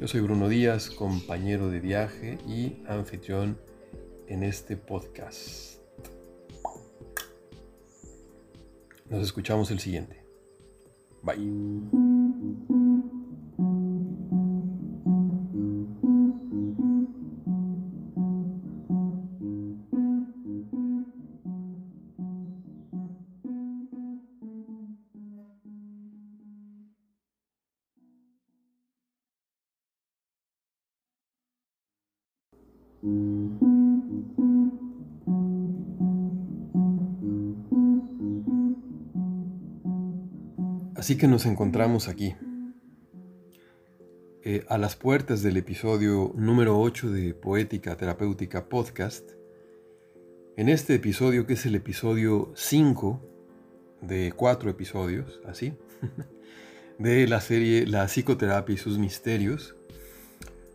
Yo 0.00 0.08
soy 0.08 0.20
Bruno 0.20 0.48
Díaz, 0.48 0.90
compañero 0.90 1.70
de 1.70 1.80
viaje 1.80 2.38
y 2.46 2.82
anfitrión 2.86 3.58
en 4.26 4.42
este 4.42 4.76
podcast. 4.76 5.78
Nos 9.08 9.22
escuchamos 9.22 9.70
el 9.70 9.78
siguiente. 9.78 10.22
Bye. 11.22 12.85
Así 41.06 41.16
que 41.16 41.28
nos 41.28 41.46
encontramos 41.46 42.08
aquí, 42.08 42.34
eh, 44.42 44.64
a 44.68 44.76
las 44.76 44.96
puertas 44.96 45.40
del 45.40 45.56
episodio 45.56 46.32
número 46.34 46.80
8 46.80 47.12
de 47.12 47.32
Poética 47.32 47.96
Terapéutica 47.96 48.68
Podcast. 48.68 49.30
En 50.56 50.68
este 50.68 50.96
episodio, 50.96 51.46
que 51.46 51.52
es 51.52 51.64
el 51.64 51.76
episodio 51.76 52.50
5 52.56 53.22
de 54.00 54.32
cuatro 54.34 54.68
episodios, 54.68 55.40
así, 55.46 55.74
de 56.98 57.28
la 57.28 57.40
serie 57.40 57.86
La 57.86 58.06
psicoterapia 58.06 58.74
y 58.74 58.76
sus 58.76 58.98
misterios. 58.98 59.76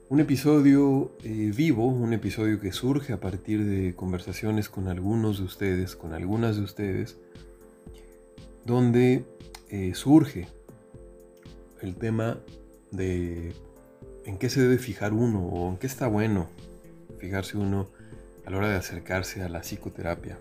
Un 0.07 0.21
episodio 0.21 1.13
eh, 1.25 1.51
vivo, 1.53 1.87
un 1.87 2.13
episodio 2.13 2.61
que 2.61 2.71
surge 2.71 3.11
a 3.11 3.19
partir 3.19 3.65
de 3.65 3.95
conversaciones 3.95 4.69
con 4.69 4.87
algunos 4.87 5.39
de 5.39 5.43
ustedes, 5.43 5.97
con 5.97 6.13
algunas 6.13 6.55
de 6.55 6.63
ustedes, 6.63 7.17
donde 8.65 9.25
eh, 9.69 9.93
surge 9.95 10.47
el 11.81 11.95
tema 11.95 12.37
de 12.91 13.53
en 14.25 14.37
qué 14.37 14.49
se 14.49 14.61
debe 14.61 14.77
fijar 14.77 15.13
uno 15.13 15.45
o 15.47 15.69
en 15.69 15.77
qué 15.77 15.87
está 15.87 16.07
bueno 16.07 16.47
fijarse 17.19 17.57
uno 17.57 17.87
a 18.45 18.49
la 18.49 18.57
hora 18.57 18.69
de 18.69 18.75
acercarse 18.75 19.43
a 19.43 19.49
la 19.49 19.61
psicoterapia. 19.61 20.37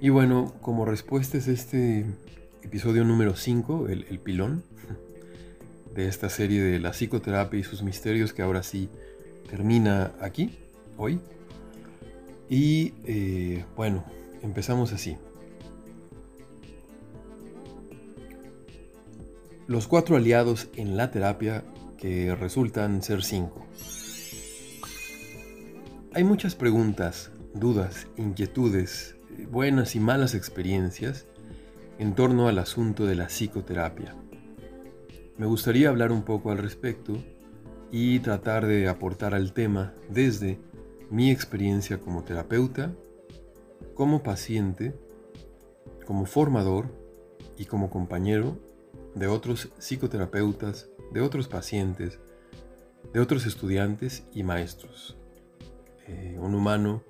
Y 0.00 0.10
bueno, 0.10 0.52
como 0.60 0.84
respuesta 0.84 1.38
es 1.38 1.48
este 1.48 2.04
episodio 2.62 3.04
número 3.04 3.36
5, 3.36 3.88
el, 3.88 4.18
pilón 4.18 4.62
de 5.94 6.08
esta 6.08 6.28
serie 6.28 6.62
de 6.62 6.78
la 6.78 6.90
psicoterapia 6.90 7.60
y 7.60 7.62
sus 7.62 7.82
misterios 7.82 8.32
que 8.32 8.42
ahora 8.42 8.62
sí 8.62 8.88
termina 9.48 10.12
aquí, 10.20 10.58
hoy. 10.96 11.20
Y 12.48 12.92
eh, 13.04 13.64
bueno, 13.76 14.04
empezamos 14.42 14.92
así. 14.92 15.16
Los 19.66 19.86
cuatro 19.86 20.16
aliados 20.16 20.68
en 20.76 20.96
la 20.96 21.10
terapia 21.10 21.64
que 21.98 22.34
resultan 22.34 23.02
ser 23.02 23.22
cinco. 23.22 23.64
Hay 26.14 26.24
muchas 26.24 26.54
preguntas, 26.54 27.30
dudas, 27.54 28.06
inquietudes, 28.16 29.16
buenas 29.50 29.94
y 29.94 30.00
malas 30.00 30.34
experiencias 30.34 31.26
en 31.98 32.14
torno 32.14 32.48
al 32.48 32.58
asunto 32.58 33.06
de 33.06 33.14
la 33.14 33.28
psicoterapia. 33.28 34.16
Me 35.38 35.46
gustaría 35.46 35.88
hablar 35.88 36.12
un 36.12 36.22
poco 36.22 36.50
al 36.50 36.58
respecto 36.58 37.16
y 37.90 38.18
tratar 38.18 38.66
de 38.66 38.88
aportar 38.88 39.34
al 39.34 39.52
tema 39.52 39.94
desde 40.10 40.58
mi 41.08 41.30
experiencia 41.30 41.98
como 41.98 42.24
terapeuta, 42.24 42.92
como 43.94 44.22
paciente, 44.22 44.94
como 46.04 46.26
formador 46.26 46.86
y 47.56 47.66
como 47.66 47.90
compañero 47.90 48.58
de 49.14 49.26
otros 49.26 49.70
psicoterapeutas, 49.78 50.88
de 51.12 51.20
otros 51.20 51.48
pacientes, 51.48 52.18
de 53.12 53.20
otros 53.20 53.46
estudiantes 53.46 54.24
y 54.32 54.42
maestros. 54.42 55.16
Eh, 56.08 56.36
un 56.40 56.54
humano 56.54 57.02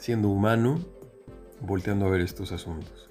siendo 0.00 0.30
humano, 0.30 0.80
volteando 1.60 2.06
a 2.06 2.10
ver 2.10 2.22
estos 2.22 2.52
asuntos. 2.52 3.10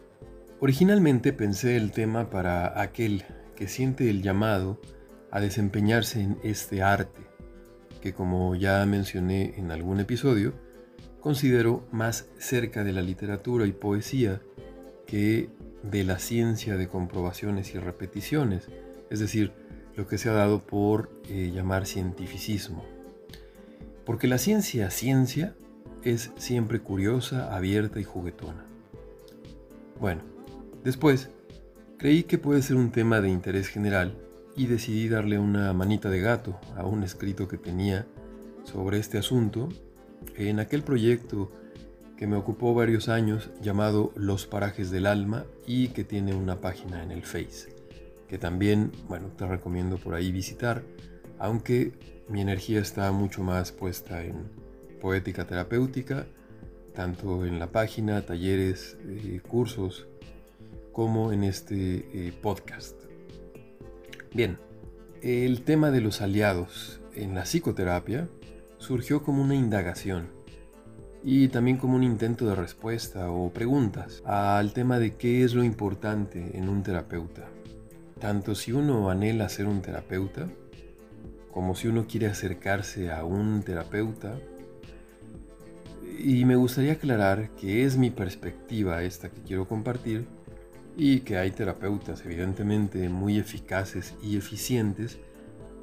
Originalmente 0.60 1.32
pensé 1.34 1.78
el 1.78 1.92
tema 1.92 2.32
para 2.32 2.82
aquel 2.82 3.24
que 3.56 3.68
siente 3.68 4.10
el 4.10 4.24
llamado 4.24 4.82
a 5.32 5.40
desempeñarse 5.40 6.20
en 6.20 6.40
este 6.44 6.82
arte, 6.82 7.22
que 8.02 8.14
como 8.14 8.56
ya 8.56 8.84
mencioné 8.88 9.54
en 9.58 9.70
algún 9.70 10.00
episodio, 10.00 10.54
considero 11.20 11.88
más 11.92 12.28
cerca 12.40 12.84
de 12.84 12.92
la 12.92 13.04
literatura 13.04 13.68
y 13.68 13.72
poesía 13.72 14.42
que 15.06 15.50
de 15.84 16.04
la 16.04 16.20
ciencia 16.20 16.78
de 16.78 16.88
comprobaciones 16.88 17.74
y 17.74 17.80
repeticiones, 17.80 18.68
es 19.10 19.20
decir, 19.20 19.52
lo 19.96 20.08
que 20.08 20.18
se 20.18 20.30
ha 20.30 20.34
dado 20.34 20.60
por 20.60 21.12
eh, 21.30 21.52
llamar 21.54 21.86
cientificismo. 21.86 22.86
Porque 24.06 24.28
la 24.28 24.38
ciencia 24.38 24.90
ciencia 24.92 25.56
es 26.04 26.32
siempre 26.38 26.80
curiosa, 26.80 27.56
abierta 27.56 28.00
y 28.00 28.04
juguetona. 28.04 28.66
Bueno, 30.00 30.22
después 30.84 31.30
creí 31.98 32.24
que 32.24 32.38
puede 32.38 32.62
ser 32.62 32.78
un 32.78 32.92
tema 32.92 33.22
de 33.22 33.30
interés 33.30 33.68
general 33.68 34.18
y 34.56 34.68
decidí 34.68 35.10
darle 35.10 35.38
una 35.40 35.74
manita 35.74 36.10
de 36.10 36.22
gato 36.22 36.60
a 36.76 36.86
un 36.86 37.04
escrito 37.04 37.48
que 37.48 37.58
tenía 37.58 38.08
sobre 38.64 39.00
este 39.00 39.18
asunto 39.18 39.70
en 40.36 40.60
aquel 40.60 40.84
proyecto 40.84 41.52
que 42.20 42.28
me 42.28 42.36
ocupó 42.36 42.74
varios 42.74 43.08
años 43.08 43.50
llamado 43.62 44.12
Los 44.14 44.46
Parajes 44.46 44.92
del 44.92 45.06
Alma 45.06 45.46
y 45.66 45.88
que 45.88 46.04
tiene 46.04 46.36
una 46.36 46.60
página 46.60 47.02
en 47.02 47.12
el 47.12 47.24
Face, 47.24 47.74
que 48.28 48.38
también, 48.38 48.92
bueno, 49.08 49.28
te 49.38 49.48
recomiendo 49.48 49.98
por 49.98 50.16
ahí 50.16 50.30
visitar, 50.34 50.84
aunque 51.38 51.94
mi 52.28 52.42
energía 52.42 52.82
está 52.82 53.10
mucho 53.14 53.42
más 53.42 53.72
puesta 53.72 54.22
en 54.22 54.36
poética 55.00 55.48
terapéutica, 55.48 56.28
tanto 56.94 57.46
en 57.46 57.58
la 57.58 57.72
página, 57.72 58.26
talleres, 58.26 58.98
eh, 59.08 59.40
cursos, 59.48 60.06
como 60.92 61.32
en 61.32 61.46
este 61.46 62.06
eh, 62.12 62.34
podcast. 62.42 63.02
Bien, 64.34 64.58
el 65.22 65.62
tema 65.62 65.90
de 65.90 66.02
los 66.02 66.20
aliados 66.20 67.00
en 67.16 67.34
la 67.34 67.46
psicoterapia 67.46 68.28
surgió 68.78 69.24
como 69.24 69.42
una 69.42 69.56
indagación 69.56 70.38
y 71.24 71.50
también 71.50 71.78
como 71.78 71.96
un 71.96 72.04
intento 72.04 72.46
de 72.48 72.56
respuesta 72.56 73.30
o 73.32 73.52
preguntas 73.52 74.22
al 74.26 74.74
tema 74.74 75.00
de 75.00 75.16
qué 75.16 75.44
es 75.44 75.54
lo 75.54 75.64
importante 75.64 76.58
en 76.58 76.70
un 76.70 76.84
terapeuta. 76.84 77.48
Tanto 78.20 78.56
si 78.56 78.72
uno 78.72 79.10
anhela 79.10 79.50
ser 79.50 79.68
un 79.68 79.82
terapeuta, 79.82 80.48
como 81.52 81.76
si 81.76 81.88
uno 81.88 82.06
quiere 82.08 82.28
acercarse 82.28 83.12
a 83.12 83.24
un 83.24 83.64
terapeuta. 83.64 84.38
Y 86.18 86.46
me 86.46 86.56
gustaría 86.56 86.94
aclarar 86.94 87.50
que 87.52 87.86
es 87.86 87.98
mi 87.98 88.10
perspectiva 88.10 89.04
esta 89.04 89.30
que 89.30 89.42
quiero 89.42 89.68
compartir 89.68 90.26
y 90.98 91.22
que 91.22 91.38
hay 91.38 91.52
terapeutas 91.52 92.26
evidentemente 92.26 93.08
muy 93.10 93.38
eficaces 93.38 94.16
y 94.22 94.36
eficientes 94.38 95.18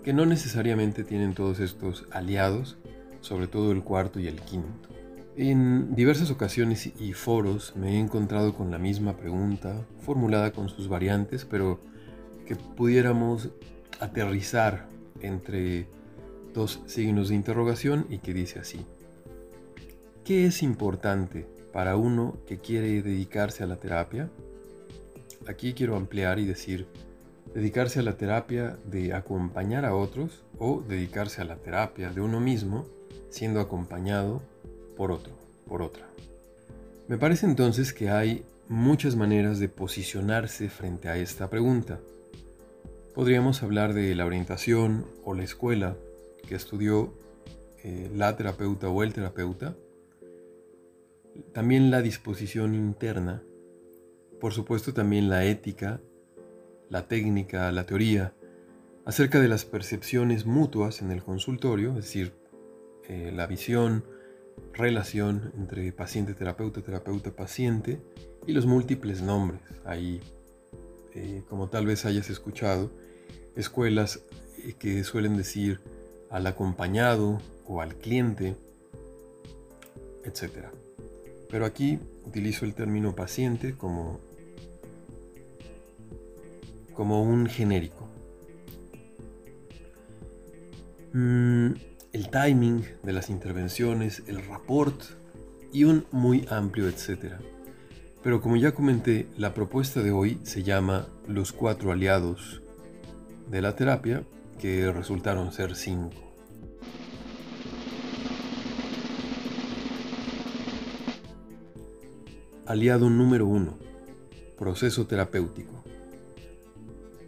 que 0.04 0.12
no 0.12 0.26
necesariamente 0.26 1.04
tienen 1.04 1.34
todos 1.34 1.58
estos 1.58 2.06
aliados, 2.10 2.76
sobre 3.22 3.48
todo 3.48 3.72
el 3.72 3.82
cuarto 3.82 4.20
y 4.20 4.28
el 4.28 4.40
quinto. 4.40 4.95
En 5.38 5.94
diversas 5.94 6.30
ocasiones 6.30 6.90
y 6.98 7.12
foros 7.12 7.76
me 7.76 7.92
he 7.92 8.00
encontrado 8.00 8.54
con 8.54 8.70
la 8.70 8.78
misma 8.78 9.18
pregunta, 9.18 9.84
formulada 10.00 10.50
con 10.50 10.70
sus 10.70 10.88
variantes, 10.88 11.44
pero 11.44 11.78
que 12.46 12.56
pudiéramos 12.56 13.50
aterrizar 14.00 14.88
entre 15.20 15.88
dos 16.54 16.80
signos 16.86 17.28
de 17.28 17.34
interrogación 17.34 18.06
y 18.08 18.18
que 18.18 18.32
dice 18.32 18.60
así. 18.60 18.86
¿Qué 20.24 20.46
es 20.46 20.62
importante 20.62 21.46
para 21.70 21.96
uno 21.96 22.38
que 22.46 22.56
quiere 22.56 23.02
dedicarse 23.02 23.62
a 23.62 23.66
la 23.66 23.76
terapia? 23.76 24.30
Aquí 25.46 25.74
quiero 25.74 25.96
ampliar 25.96 26.38
y 26.38 26.46
decir, 26.46 26.86
dedicarse 27.52 28.00
a 28.00 28.02
la 28.02 28.16
terapia 28.16 28.78
de 28.86 29.12
acompañar 29.12 29.84
a 29.84 29.94
otros 29.94 30.44
o 30.58 30.80
dedicarse 30.80 31.42
a 31.42 31.44
la 31.44 31.56
terapia 31.56 32.08
de 32.08 32.22
uno 32.22 32.40
mismo 32.40 32.86
siendo 33.28 33.60
acompañado 33.60 34.40
por 34.96 35.12
otro, 35.12 35.32
por 35.68 35.82
otra. 35.82 36.06
Me 37.08 37.18
parece 37.18 37.46
entonces 37.46 37.92
que 37.92 38.10
hay 38.10 38.44
muchas 38.68 39.14
maneras 39.14 39.58
de 39.60 39.68
posicionarse 39.68 40.68
frente 40.68 41.08
a 41.08 41.16
esta 41.16 41.48
pregunta. 41.48 42.00
Podríamos 43.14 43.62
hablar 43.62 43.94
de 43.94 44.14
la 44.14 44.26
orientación 44.26 45.06
o 45.24 45.34
la 45.34 45.44
escuela 45.44 45.96
que 46.48 46.54
estudió 46.54 47.14
eh, 47.84 48.10
la 48.14 48.36
terapeuta 48.36 48.88
o 48.88 49.02
el 49.02 49.12
terapeuta. 49.12 49.76
También 51.52 51.90
la 51.90 52.02
disposición 52.02 52.74
interna. 52.74 53.42
Por 54.40 54.52
supuesto 54.52 54.92
también 54.92 55.30
la 55.30 55.44
ética, 55.44 56.00
la 56.90 57.06
técnica, 57.06 57.70
la 57.72 57.86
teoría, 57.86 58.32
acerca 59.04 59.40
de 59.40 59.48
las 59.48 59.64
percepciones 59.64 60.44
mutuas 60.44 61.00
en 61.00 61.10
el 61.12 61.22
consultorio, 61.22 61.90
es 61.90 62.06
decir, 62.06 62.32
eh, 63.08 63.30
la 63.34 63.46
visión, 63.46 64.04
relación 64.72 65.52
entre 65.56 65.92
paciente-terapeuta, 65.92 66.82
terapeuta-paciente 66.82 68.00
y 68.46 68.52
los 68.52 68.66
múltiples 68.66 69.22
nombres. 69.22 69.60
Ahí, 69.84 70.20
eh, 71.14 71.42
como 71.48 71.68
tal 71.68 71.86
vez 71.86 72.04
hayas 72.04 72.30
escuchado, 72.30 72.90
escuelas 73.56 74.20
eh, 74.64 74.74
que 74.78 75.02
suelen 75.04 75.36
decir 75.36 75.80
al 76.30 76.46
acompañado 76.46 77.40
o 77.66 77.80
al 77.80 77.94
cliente, 77.96 78.56
etc. 80.24 80.66
Pero 81.50 81.64
aquí 81.64 81.98
utilizo 82.24 82.64
el 82.64 82.74
término 82.74 83.14
paciente 83.14 83.74
como, 83.76 84.20
como 86.94 87.22
un 87.22 87.46
genérico. 87.46 88.06
Mm, 91.12 91.72
el 92.16 92.30
timing 92.30 92.82
de 93.02 93.12
las 93.12 93.28
intervenciones, 93.28 94.22
el 94.26 94.42
rapport 94.46 94.98
y 95.70 95.84
un 95.84 96.06
muy 96.12 96.46
amplio 96.48 96.88
etcétera. 96.88 97.38
Pero 98.22 98.40
como 98.40 98.56
ya 98.56 98.72
comenté, 98.72 99.26
la 99.36 99.52
propuesta 99.52 100.02
de 100.02 100.12
hoy 100.12 100.40
se 100.42 100.62
llama 100.62 101.08
Los 101.28 101.52
cuatro 101.52 101.92
aliados 101.92 102.62
de 103.50 103.60
la 103.60 103.76
terapia, 103.76 104.24
que 104.58 104.90
resultaron 104.90 105.52
ser 105.52 105.76
cinco. 105.76 106.16
Aliado 112.64 113.10
número 113.10 113.46
uno, 113.46 113.76
proceso 114.58 115.06
terapéutico. 115.06 115.84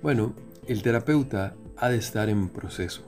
Bueno, 0.00 0.32
el 0.66 0.80
terapeuta 0.80 1.56
ha 1.76 1.90
de 1.90 1.98
estar 1.98 2.30
en 2.30 2.48
proceso 2.48 3.07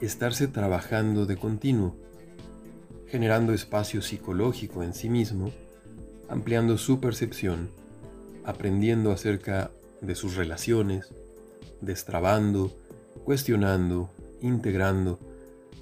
estarse 0.00 0.48
trabajando 0.48 1.26
de 1.26 1.36
continuo, 1.36 1.96
generando 3.06 3.52
espacio 3.52 4.02
psicológico 4.02 4.82
en 4.82 4.94
sí 4.94 5.08
mismo, 5.08 5.52
ampliando 6.28 6.78
su 6.78 7.00
percepción, 7.00 7.68
aprendiendo 8.44 9.12
acerca 9.12 9.70
de 10.00 10.14
sus 10.14 10.36
relaciones, 10.36 11.12
destrabando, 11.80 12.72
cuestionando, 13.24 14.10
integrando, 14.40 15.18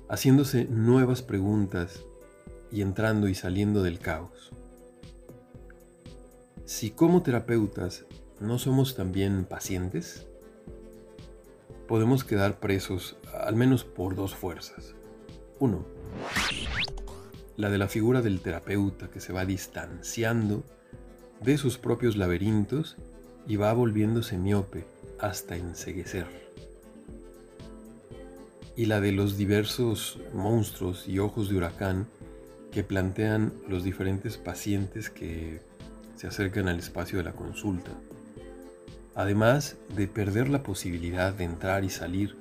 haciéndose 0.09 0.65
nuevas 0.65 1.23
preguntas 1.23 2.01
y 2.73 2.82
entrando 2.82 3.28
y 3.28 3.35
saliendo 3.35 3.82
del 3.82 3.99
caos. 3.99 4.51
Si 6.65 6.90
como 6.90 7.23
terapeutas 7.23 8.05
no 8.40 8.59
somos 8.59 8.95
también 8.95 9.45
pacientes, 9.45 10.28
podemos 11.89 12.23
quedar 12.23 12.60
presos 12.60 13.16
al 13.32 13.56
menos 13.56 13.82
por 13.82 14.15
dos 14.15 14.35
fuerzas. 14.35 14.94
Uno, 15.59 15.85
la 17.56 17.70
de 17.70 17.78
la 17.78 17.89
figura 17.89 18.23
del 18.23 18.40
terapeuta 18.40 19.09
que 19.09 19.20
se 19.20 19.32
va 19.32 19.44
distanciando 19.44 20.62
de 21.40 21.56
sus 21.56 21.78
propios 21.78 22.16
laberintos 22.16 22.97
y 23.48 23.56
va 23.56 23.73
volviéndose 23.73 24.36
miope 24.36 24.85
hasta 25.19 25.56
enseguecer. 25.56 26.27
Y 28.77 28.86
la 28.86 29.01
de 29.01 29.10
los 29.10 29.36
diversos 29.36 30.20
monstruos 30.35 31.09
y 31.09 31.19
ojos 31.19 31.48
de 31.48 31.56
huracán 31.56 32.06
que 32.70 32.85
plantean 32.85 33.52
los 33.66 33.82
diferentes 33.82 34.36
pacientes 34.36 35.10
que 35.10 35.60
se 36.16 36.27
acercan 36.27 36.69
al 36.69 36.78
espacio 36.78 37.19
de 37.19 37.24
la 37.24 37.32
consulta 37.32 37.90
además 39.19 39.77
de 39.97 40.07
perder 40.07 40.49
la 40.49 40.62
posibilidad 40.62 41.35
de 41.35 41.43
entrar 41.43 41.82
y 41.82 41.90
salir 41.90 42.36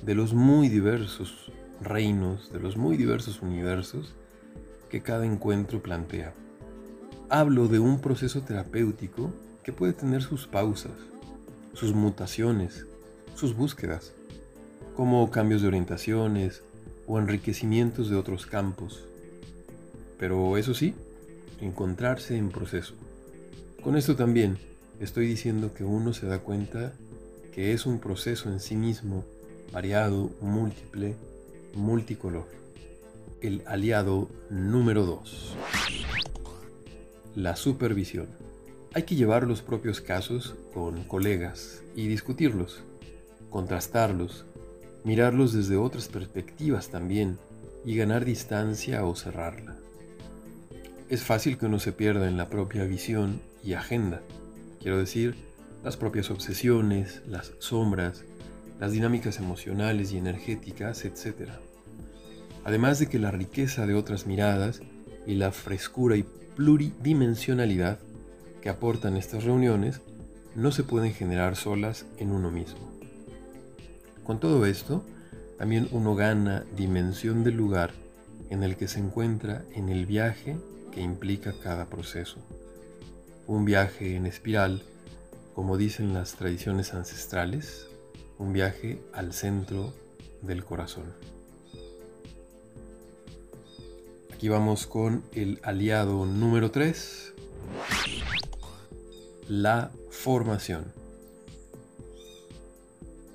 de 0.00 0.14
los 0.14 0.32
muy 0.32 0.68
diversos 0.68 1.50
reinos, 1.80 2.52
de 2.52 2.60
los 2.60 2.76
muy 2.76 2.96
diversos 2.96 3.42
universos 3.42 4.14
que 4.88 5.02
cada 5.02 5.26
encuentro 5.26 5.82
plantea. 5.82 6.32
Hablo 7.28 7.66
de 7.66 7.80
un 7.80 8.00
proceso 8.00 8.42
terapéutico 8.42 9.34
que 9.64 9.72
puede 9.72 9.92
tener 9.92 10.22
sus 10.22 10.46
pausas, 10.46 10.92
sus 11.72 11.92
mutaciones, 11.94 12.86
sus 13.34 13.56
búsquedas, 13.56 14.12
como 14.94 15.32
cambios 15.32 15.62
de 15.62 15.68
orientaciones 15.68 16.62
o 17.08 17.18
enriquecimientos 17.18 18.08
de 18.08 18.14
otros 18.14 18.46
campos. 18.46 19.04
Pero 20.16 20.58
eso 20.58 20.74
sí, 20.74 20.94
encontrarse 21.60 22.36
en 22.36 22.50
proceso. 22.50 22.94
Con 23.82 23.96
esto 23.96 24.14
también 24.14 24.73
estoy 25.04 25.26
diciendo 25.26 25.74
que 25.74 25.84
uno 25.84 26.12
se 26.12 26.26
da 26.26 26.38
cuenta 26.38 26.92
que 27.52 27.72
es 27.72 27.86
un 27.86 28.00
proceso 28.00 28.48
en 28.48 28.58
sí 28.58 28.74
mismo, 28.74 29.24
variado, 29.70 30.30
múltiple, 30.40 31.14
multicolor. 31.74 32.46
El 33.40 33.62
aliado 33.66 34.28
número 34.50 35.04
2. 35.04 35.56
La 37.36 37.54
supervisión. 37.54 38.28
Hay 38.94 39.02
que 39.02 39.14
llevar 39.14 39.46
los 39.46 39.60
propios 39.60 40.00
casos 40.00 40.54
con 40.72 41.04
colegas 41.04 41.82
y 41.94 42.06
discutirlos, 42.06 42.82
contrastarlos, 43.50 44.46
mirarlos 45.04 45.52
desde 45.52 45.76
otras 45.76 46.08
perspectivas 46.08 46.88
también 46.88 47.38
y 47.84 47.96
ganar 47.96 48.24
distancia 48.24 49.04
o 49.04 49.14
cerrarla. 49.14 49.76
Es 51.10 51.22
fácil 51.22 51.58
que 51.58 51.66
uno 51.66 51.78
se 51.78 51.92
pierda 51.92 52.26
en 52.26 52.38
la 52.38 52.48
propia 52.48 52.84
visión 52.84 53.40
y 53.62 53.74
agenda, 53.74 54.22
quiero 54.84 54.98
decir, 54.98 55.34
las 55.82 55.96
propias 55.96 56.30
obsesiones, 56.30 57.22
las 57.26 57.52
sombras, 57.58 58.22
las 58.78 58.92
dinámicas 58.92 59.38
emocionales 59.38 60.12
y 60.12 60.18
energéticas, 60.18 61.06
etc. 61.06 61.48
Además 62.64 62.98
de 62.98 63.08
que 63.08 63.18
la 63.18 63.30
riqueza 63.30 63.86
de 63.86 63.94
otras 63.94 64.26
miradas 64.26 64.82
y 65.26 65.36
la 65.36 65.52
frescura 65.52 66.18
y 66.18 66.26
pluridimensionalidad 66.56 67.98
que 68.60 68.68
aportan 68.68 69.16
estas 69.16 69.44
reuniones 69.44 70.02
no 70.54 70.70
se 70.70 70.82
pueden 70.84 71.14
generar 71.14 71.56
solas 71.56 72.04
en 72.18 72.30
uno 72.30 72.50
mismo. 72.50 72.92
Con 74.22 74.38
todo 74.38 74.66
esto, 74.66 75.02
también 75.56 75.88
uno 75.92 76.14
gana 76.14 76.66
dimensión 76.76 77.42
del 77.42 77.56
lugar 77.56 77.92
en 78.50 78.62
el 78.62 78.76
que 78.76 78.86
se 78.86 78.98
encuentra 79.00 79.64
en 79.72 79.88
el 79.88 80.04
viaje 80.04 80.58
que 80.92 81.00
implica 81.00 81.54
cada 81.62 81.86
proceso. 81.86 82.36
Un 83.46 83.66
viaje 83.66 84.16
en 84.16 84.24
espiral, 84.24 84.82
como 85.54 85.76
dicen 85.76 86.14
las 86.14 86.34
tradiciones 86.34 86.94
ancestrales, 86.94 87.88
un 88.38 88.52
viaje 88.52 89.02
al 89.12 89.34
centro 89.34 89.92
del 90.40 90.64
corazón. 90.64 91.12
Aquí 94.32 94.48
vamos 94.48 94.86
con 94.86 95.24
el 95.32 95.60
aliado 95.62 96.24
número 96.24 96.70
3, 96.70 97.34
la 99.48 99.90
formación. 100.10 100.86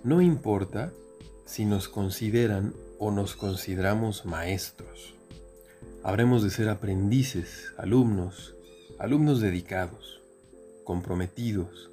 No 0.04 0.22
importa 0.22 0.92
si 1.46 1.66
nos 1.66 1.88
consideran 1.88 2.74
o 2.98 3.12
nos 3.12 3.36
consideramos 3.36 4.26
maestros. 4.26 5.14
Habremos 6.04 6.42
de 6.42 6.50
ser 6.50 6.70
aprendices, 6.70 7.74
alumnos, 7.78 8.56
alumnos 9.00 9.40
dedicados, 9.40 10.20
comprometidos, 10.84 11.90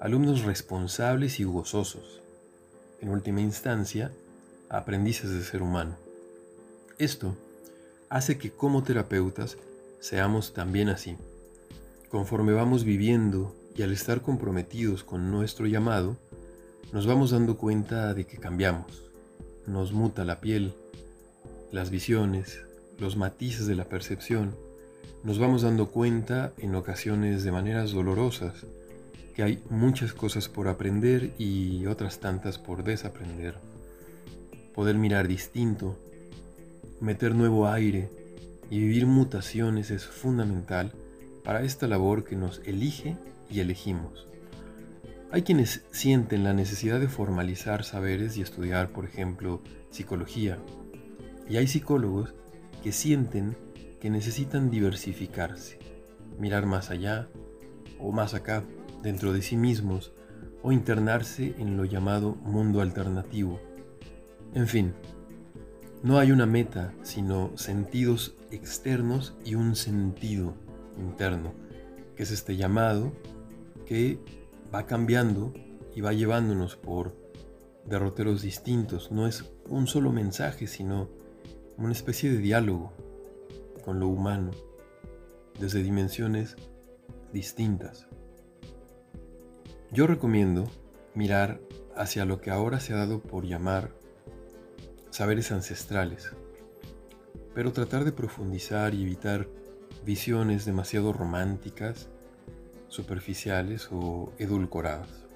alumnos 0.00 0.44
responsables 0.44 1.38
y 1.40 1.44
gozosos. 1.44 2.22
En 3.02 3.10
última 3.10 3.42
instancia, 3.42 4.10
aprendices 4.70 5.30
de 5.30 5.42
ser 5.42 5.60
humano. 5.60 5.94
Esto 6.96 7.36
hace 8.08 8.38
que 8.38 8.50
como 8.50 8.82
terapeutas 8.82 9.58
seamos 10.00 10.54
también 10.54 10.88
así. 10.88 11.18
Conforme 12.08 12.54
vamos 12.54 12.84
viviendo 12.84 13.54
y 13.76 13.82
al 13.82 13.92
estar 13.92 14.22
comprometidos 14.22 15.04
con 15.04 15.30
nuestro 15.30 15.66
llamado, 15.66 16.16
nos 16.92 17.06
vamos 17.06 17.30
dando 17.30 17.58
cuenta 17.58 18.14
de 18.14 18.24
que 18.24 18.38
cambiamos. 18.38 19.04
Nos 19.66 19.92
muta 19.92 20.24
la 20.24 20.40
piel, 20.40 20.72
las 21.72 21.90
visiones, 21.90 22.60
los 22.98 23.16
matices 23.18 23.66
de 23.66 23.74
la 23.74 23.84
percepción. 23.84 24.56
Nos 25.24 25.38
vamos 25.38 25.62
dando 25.62 25.92
cuenta 25.92 26.52
en 26.58 26.74
ocasiones 26.74 27.44
de 27.44 27.52
maneras 27.52 27.92
dolorosas 27.92 28.66
que 29.36 29.44
hay 29.44 29.62
muchas 29.70 30.12
cosas 30.12 30.48
por 30.48 30.66
aprender 30.66 31.30
y 31.38 31.86
otras 31.86 32.18
tantas 32.18 32.58
por 32.58 32.82
desaprender. 32.82 33.54
Poder 34.74 34.96
mirar 34.96 35.28
distinto, 35.28 35.96
meter 37.00 37.36
nuevo 37.36 37.68
aire 37.68 38.10
y 38.68 38.80
vivir 38.80 39.06
mutaciones 39.06 39.92
es 39.92 40.04
fundamental 40.06 40.90
para 41.44 41.62
esta 41.62 41.86
labor 41.86 42.24
que 42.24 42.34
nos 42.34 42.60
elige 42.64 43.16
y 43.48 43.60
elegimos. 43.60 44.26
Hay 45.30 45.42
quienes 45.42 45.82
sienten 45.92 46.42
la 46.42 46.52
necesidad 46.52 46.98
de 46.98 47.06
formalizar 47.06 47.84
saberes 47.84 48.36
y 48.36 48.42
estudiar, 48.42 48.88
por 48.88 49.04
ejemplo, 49.04 49.62
psicología. 49.92 50.58
Y 51.48 51.58
hay 51.58 51.68
psicólogos 51.68 52.34
que 52.82 52.90
sienten 52.90 53.56
que 54.02 54.10
necesitan 54.10 54.68
diversificarse, 54.68 55.78
mirar 56.36 56.66
más 56.66 56.90
allá 56.90 57.28
o 58.00 58.10
más 58.10 58.34
acá, 58.34 58.64
dentro 59.00 59.32
de 59.32 59.42
sí 59.42 59.56
mismos, 59.56 60.12
o 60.60 60.72
internarse 60.72 61.54
en 61.58 61.76
lo 61.76 61.84
llamado 61.84 62.34
mundo 62.34 62.80
alternativo. 62.80 63.60
En 64.54 64.66
fin, 64.66 64.92
no 66.02 66.18
hay 66.18 66.32
una 66.32 66.46
meta, 66.46 66.92
sino 67.02 67.56
sentidos 67.56 68.34
externos 68.50 69.36
y 69.44 69.54
un 69.54 69.76
sentido 69.76 70.54
interno, 70.98 71.54
que 72.16 72.24
es 72.24 72.32
este 72.32 72.56
llamado 72.56 73.12
que 73.86 74.18
va 74.74 74.84
cambiando 74.84 75.54
y 75.94 76.00
va 76.00 76.12
llevándonos 76.12 76.74
por 76.74 77.14
derroteros 77.86 78.42
distintos. 78.42 79.12
No 79.12 79.28
es 79.28 79.44
un 79.68 79.86
solo 79.86 80.10
mensaje, 80.10 80.66
sino 80.66 81.08
una 81.76 81.92
especie 81.92 82.32
de 82.32 82.38
diálogo 82.38 82.92
con 83.82 84.00
lo 84.00 84.08
humano, 84.08 84.50
desde 85.58 85.82
dimensiones 85.82 86.56
distintas. 87.32 88.06
Yo 89.90 90.06
recomiendo 90.06 90.68
mirar 91.14 91.60
hacia 91.94 92.24
lo 92.24 92.40
que 92.40 92.50
ahora 92.50 92.80
se 92.80 92.94
ha 92.94 92.96
dado 92.96 93.20
por 93.20 93.44
llamar 93.44 93.90
saberes 95.10 95.52
ancestrales, 95.52 96.32
pero 97.54 97.72
tratar 97.72 98.04
de 98.04 98.12
profundizar 98.12 98.94
y 98.94 99.02
evitar 99.02 99.46
visiones 100.04 100.64
demasiado 100.64 101.12
románticas, 101.12 102.08
superficiales 102.88 103.88
o 103.92 104.32
edulcoradas. 104.38 105.26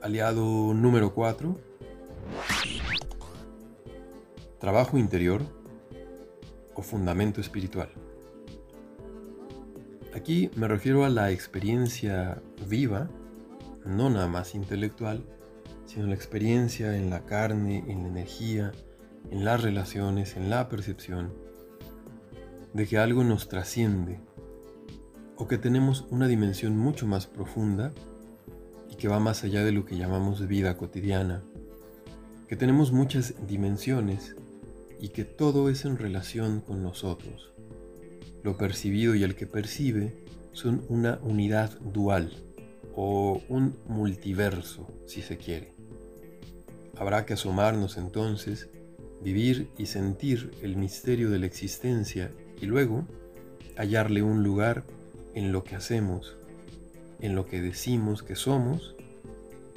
Aliado 0.00 0.72
número 0.72 1.12
4. 1.12 1.58
Trabajo 4.58 4.96
interior 4.96 5.59
fundamento 6.82 7.40
espiritual. 7.40 7.90
Aquí 10.14 10.50
me 10.56 10.66
refiero 10.66 11.04
a 11.04 11.08
la 11.08 11.30
experiencia 11.30 12.42
viva, 12.68 13.08
no 13.84 14.10
nada 14.10 14.26
más 14.26 14.54
intelectual, 14.54 15.24
sino 15.86 16.06
la 16.06 16.14
experiencia 16.14 16.96
en 16.96 17.10
la 17.10 17.24
carne, 17.24 17.84
en 17.86 18.02
la 18.02 18.08
energía, 18.08 18.72
en 19.30 19.44
las 19.44 19.62
relaciones, 19.62 20.36
en 20.36 20.50
la 20.50 20.68
percepción, 20.68 21.32
de 22.74 22.86
que 22.86 22.98
algo 22.98 23.24
nos 23.24 23.48
trasciende 23.48 24.20
o 25.36 25.48
que 25.48 25.58
tenemos 25.58 26.06
una 26.10 26.26
dimensión 26.26 26.76
mucho 26.76 27.06
más 27.06 27.26
profunda 27.26 27.92
y 28.90 28.96
que 28.96 29.08
va 29.08 29.20
más 29.20 29.44
allá 29.44 29.64
de 29.64 29.72
lo 29.72 29.84
que 29.84 29.96
llamamos 29.96 30.46
vida 30.46 30.76
cotidiana, 30.76 31.42
que 32.48 32.56
tenemos 32.56 32.92
muchas 32.92 33.34
dimensiones 33.46 34.36
y 35.00 35.08
que 35.08 35.24
todo 35.24 35.68
es 35.70 35.84
en 35.84 35.96
relación 35.96 36.60
con 36.60 36.82
nosotros. 36.82 37.52
Lo 38.42 38.56
percibido 38.56 39.14
y 39.14 39.22
el 39.22 39.34
que 39.34 39.46
percibe 39.46 40.14
son 40.52 40.84
una 40.88 41.18
unidad 41.22 41.78
dual 41.80 42.32
o 42.94 43.40
un 43.48 43.76
multiverso, 43.86 44.88
si 45.06 45.22
se 45.22 45.38
quiere. 45.38 45.72
Habrá 46.96 47.24
que 47.24 47.34
asomarnos 47.34 47.96
entonces, 47.96 48.68
vivir 49.22 49.70
y 49.78 49.86
sentir 49.86 50.50
el 50.62 50.76
misterio 50.76 51.30
de 51.30 51.38
la 51.38 51.46
existencia 51.46 52.30
y 52.60 52.66
luego 52.66 53.06
hallarle 53.76 54.22
un 54.22 54.42
lugar 54.42 54.84
en 55.34 55.52
lo 55.52 55.64
que 55.64 55.76
hacemos, 55.76 56.36
en 57.20 57.34
lo 57.34 57.46
que 57.46 57.62
decimos 57.62 58.22
que 58.22 58.34
somos 58.34 58.96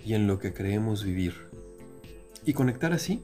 y 0.05 0.15
en 0.15 0.27
lo 0.27 0.39
que 0.39 0.53
creemos 0.53 1.03
vivir. 1.03 1.33
Y 2.45 2.53
conectar 2.53 2.91
así 2.91 3.23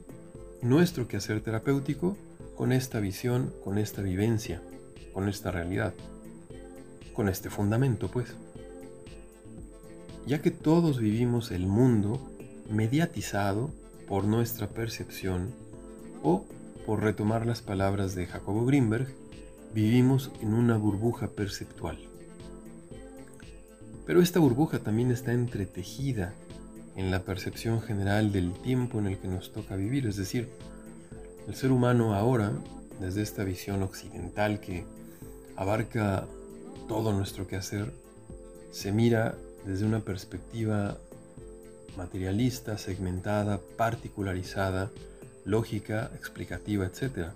nuestro 0.62 1.08
quehacer 1.08 1.40
terapéutico 1.40 2.16
con 2.56 2.72
esta 2.72 3.00
visión, 3.00 3.52
con 3.64 3.78
esta 3.78 4.02
vivencia, 4.02 4.62
con 5.14 5.28
esta 5.28 5.50
realidad, 5.50 5.94
con 7.14 7.28
este 7.28 7.50
fundamento, 7.50 8.08
pues. 8.08 8.34
Ya 10.26 10.42
que 10.42 10.50
todos 10.50 10.98
vivimos 10.98 11.50
el 11.50 11.66
mundo 11.66 12.20
mediatizado 12.68 13.70
por 14.06 14.24
nuestra 14.24 14.68
percepción 14.68 15.54
o, 16.22 16.44
por 16.86 17.02
retomar 17.02 17.46
las 17.46 17.62
palabras 17.62 18.14
de 18.14 18.26
Jacobo 18.26 18.66
Greenberg, 18.66 19.08
vivimos 19.74 20.30
en 20.42 20.52
una 20.52 20.76
burbuja 20.76 21.28
perceptual. 21.28 21.98
Pero 24.04 24.20
esta 24.20 24.40
burbuja 24.40 24.80
también 24.80 25.10
está 25.10 25.32
entretejida 25.32 26.34
en 27.00 27.10
la 27.10 27.22
percepción 27.22 27.80
general 27.80 28.30
del 28.30 28.52
tiempo 28.52 28.98
en 28.98 29.06
el 29.06 29.18
que 29.18 29.26
nos 29.26 29.52
toca 29.52 29.74
vivir, 29.74 30.06
es 30.06 30.16
decir, 30.16 30.50
el 31.48 31.54
ser 31.54 31.72
humano 31.72 32.14
ahora, 32.14 32.52
desde 33.00 33.22
esta 33.22 33.42
visión 33.42 33.82
occidental 33.82 34.60
que 34.60 34.84
abarca 35.56 36.26
todo 36.88 37.14
nuestro 37.14 37.46
quehacer, 37.48 37.90
se 38.70 38.92
mira 38.92 39.34
desde 39.64 39.86
una 39.86 40.00
perspectiva 40.00 40.98
materialista, 41.96 42.76
segmentada, 42.76 43.60
particularizada, 43.78 44.90
lógica, 45.46 46.10
explicativa, 46.14 46.84
etc. 46.84 47.30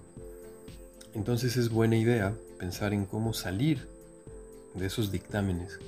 Entonces 1.14 1.56
es 1.56 1.70
buena 1.70 1.96
idea 1.96 2.34
pensar 2.58 2.92
en 2.92 3.06
cómo 3.06 3.32
salir 3.32 3.88
de 4.74 4.84
esos 4.84 5.10
dictámenes 5.10 5.78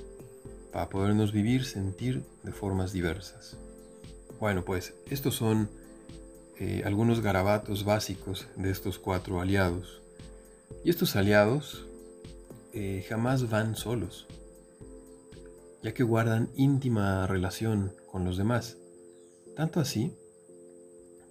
para 0.73 0.89
podernos 0.89 1.31
vivir, 1.31 1.63
sentir 1.63 2.23
de 2.41 2.51
formas 2.51 2.91
diversas. 2.91 3.55
Bueno, 4.39 4.63
pues 4.63 4.93
estos 5.09 5.35
son 5.35 5.69
eh, 6.59 6.83
algunos 6.85 7.21
garabatos 7.21 7.85
básicos 7.85 8.47
de 8.55 8.69
estos 8.69 8.99
cuatro 8.99 9.41
aliados. 9.41 10.01
Y 10.83 10.91
estos 10.91 11.15
aliados 11.15 11.87
eh, 12.73 13.03
jamás 13.09 13.49
van 13.49 13.75
solos, 13.75 14.27
ya 15.81 15.93
que 15.93 16.03
guardan 16.03 16.49
íntima 16.55 17.25
relación 17.25 17.93
con 18.11 18.25
los 18.25 18.37
demás. 18.37 18.77
Tanto 19.55 19.79
así 19.79 20.15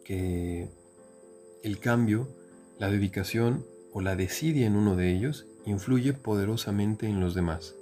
que 0.05 0.69
el 1.63 1.79
cambio, 1.79 2.29
la 2.79 2.91
dedicación 2.91 3.65
o 3.93 4.01
la 4.01 4.17
desidia 4.17 4.67
en 4.67 4.75
uno 4.75 4.97
de 4.97 5.15
ellos 5.15 5.47
influye 5.65 6.13
poderosamente 6.13 7.07
en 7.07 7.21
los 7.21 7.35
demás. 7.35 7.75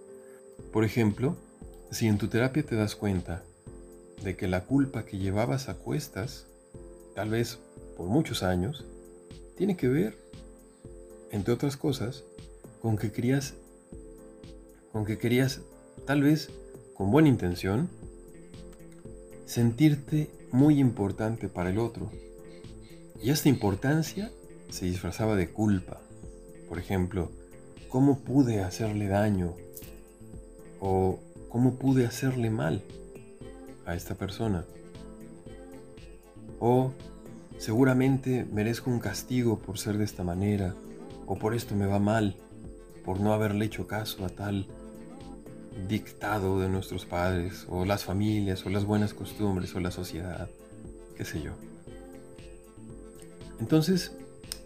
Por 0.71 0.85
ejemplo, 0.85 1.37
si 1.91 2.09
en 2.09 2.19
tu 2.19 2.29
terapia 2.29 2.63
te 2.63 2.77
das 2.77 2.95
cuenta 2.95 3.43
de 4.23 4.36
que 4.36 4.49
la 4.49 4.65
culpa 4.65 5.05
que 5.05 5.19
llevabas 5.19 5.69
a 5.69 5.74
cuestas, 5.74 6.47
tal 7.15 7.31
vez 7.31 7.59
por 7.97 8.07
muchos 8.07 8.43
años, 8.43 8.85
tiene 9.57 9.77
que 9.77 9.89
ver, 9.89 10.16
entre 11.31 11.55
otras 11.55 11.77
cosas, 11.77 12.24
con 12.81 12.97
que 12.97 13.12
querías, 13.12 13.55
con 14.93 15.05
que 15.05 15.19
querías, 15.19 15.61
tal 16.07 16.23
vez 16.23 16.51
con 16.95 17.11
buena 17.11 17.28
intención, 17.28 17.89
sentirte 19.47 20.31
muy 20.51 20.78
importante 20.78 21.49
para 21.49 21.70
el 21.70 21.78
otro. 21.78 22.11
Y 23.23 23.31
esta 23.31 23.49
importancia 23.49 24.31
se 24.70 24.86
disfrazaba 24.86 25.36
de 25.36 25.51
culpa. 25.51 26.01
Por 26.69 26.78
ejemplo, 26.78 27.31
¿cómo 27.89 28.20
pude 28.20 28.61
hacerle 28.61 29.09
daño? 29.09 29.55
¿O 30.81 31.19
cómo 31.49 31.77
pude 31.77 32.07
hacerle 32.07 32.51
mal 32.51 32.82
a 33.86 33.94
esta 33.94 34.15
persona? 34.15 34.65
O 36.61 36.93
seguramente 37.59 38.47
merezco 38.51 38.90
un 38.90 39.01
castigo 39.01 39.59
por 39.59 39.78
ser 39.78 39.98
de 39.98 40.05
esta 40.05 40.24
manera, 40.24 40.74
o 41.27 41.36
por 41.36 41.55
esto 41.55 41.74
me 41.74 41.86
va 41.86 41.98
mal, 41.98 42.36
por 43.05 43.20
no 43.20 43.32
haberle 43.32 43.66
hecho 43.66 43.86
caso 43.86 44.24
a 44.24 44.28
tal 44.28 44.66
dictado 45.89 46.61
de 46.61 46.69
nuestros 46.69 47.05
padres, 47.05 47.66
o 47.69 47.85
las 47.85 48.05
familias, 48.05 48.65
o 48.65 48.70
las 48.70 48.85
buenas 48.85 49.12
costumbres, 49.15 49.74
o 49.74 49.81
la 49.81 49.90
sociedad, 49.90 50.48
qué 51.16 51.24
sé 51.24 51.43
yo. 51.43 51.52
Entonces, 53.61 54.12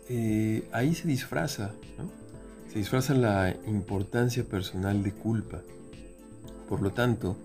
eh, 0.08 0.68
ahí 0.72 0.94
se 0.94 1.08
disfraza, 1.08 1.72
¿no? 1.98 2.10
Se 2.72 2.78
disfraza 2.78 3.14
la 3.14 3.54
importancia 3.66 4.44
personal 4.44 5.02
de 5.02 5.12
culpa. 5.12 5.62
Por 6.68 6.82
lo 6.82 6.92
tanto, 6.92 7.36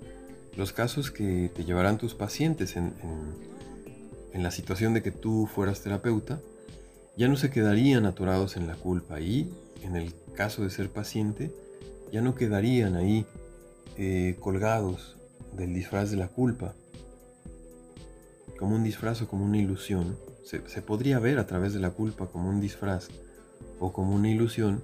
los 0.56 0.74
casos 0.74 1.12
que 1.12 1.52
te 1.56 1.66
llevarán 1.66 1.98
tus 1.98 2.14
pacientes 2.14 2.76
en, 2.76 2.94
en 4.34 4.44
la 4.44 4.52
situación 4.52 4.94
de 4.94 5.02
que 5.04 5.12
tú 5.12 5.48
fueras 5.48 5.82
terapeuta, 5.82 6.42
ya 7.16 7.28
no 7.28 7.38
se 7.38 7.52
quedarían 7.52 8.06
atorados 8.06 8.58
en 8.58 8.68
la 8.68 8.76
culpa 8.76 9.22
y, 9.22 9.54
en 9.84 9.96
el 9.96 10.14
caso 10.36 10.64
de 10.64 10.72
ser 10.72 10.90
paciente, 10.90 11.54
ya 12.12 12.22
no 12.22 12.34
quedarían 12.36 12.96
ahí 12.96 13.26
eh, 13.98 14.36
colgados 14.40 15.16
del 15.56 15.74
disfraz 15.74 16.10
de 16.10 16.18
la 16.18 16.28
culpa, 16.28 16.74
como 18.58 18.76
un 18.76 18.84
disfraz 18.84 19.22
o 19.22 19.28
como 19.28 19.46
una 19.46 19.60
ilusión. 19.60 20.18
Se, 20.44 20.68
se 20.68 20.82
podría 20.82 21.20
ver 21.20 21.38
a 21.38 21.46
través 21.46 21.74
de 21.74 21.80
la 21.80 21.92
culpa 21.92 22.28
como 22.28 22.50
un 22.50 22.60
disfraz 22.60 23.10
o 23.80 23.94
como 23.94 24.16
una 24.16 24.30
ilusión 24.30 24.84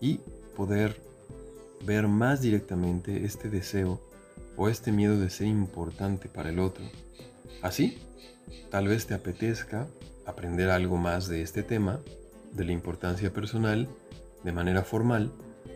y 0.00 0.20
poder 0.56 1.00
ver 1.84 2.06
más 2.06 2.40
directamente 2.40 3.24
este 3.24 3.50
deseo 3.50 4.00
o 4.56 4.68
este 4.68 4.92
miedo 4.92 5.18
de 5.18 5.30
ser 5.30 5.46
importante 5.46 6.28
para 6.28 6.50
el 6.50 6.58
otro. 6.58 6.84
Así, 7.62 7.98
tal 8.70 8.88
vez 8.88 9.06
te 9.06 9.14
apetezca 9.14 9.86
aprender 10.26 10.70
algo 10.70 10.96
más 10.96 11.28
de 11.28 11.42
este 11.42 11.62
tema, 11.62 12.00
de 12.52 12.64
la 12.64 12.72
importancia 12.72 13.32
personal, 13.32 13.88
de 14.42 14.52
manera 14.52 14.82
formal, 14.82 15.32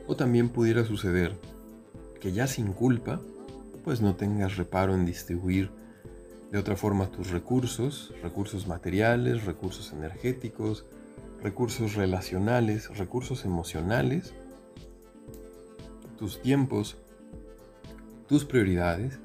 o 0.07 0.17
también 0.17 0.49
pudiera 0.49 0.85
suceder 0.85 1.35
que 2.21 2.33
ya 2.33 2.47
sin 2.47 2.73
culpa, 2.73 3.21
pues 3.85 4.01
no 4.01 4.17
tengas 4.17 4.57
reparo 4.57 4.95
en 4.95 5.07
distribuir 5.07 5.71
de 6.51 6.59
otra 6.59 6.77
forma 6.77 7.11
tus 7.11 7.31
recursos, 7.31 8.15
recursos 8.23 8.67
materiales, 8.67 9.45
recursos 9.45 9.93
energéticos, 9.93 10.87
recursos 11.43 11.95
relacionales, 11.95 12.97
recursos 12.97 13.45
emocionales, 13.45 14.35
tus 16.19 16.41
tiempos, 16.41 16.97
tus 18.29 18.45
prioridades, 18.45 19.19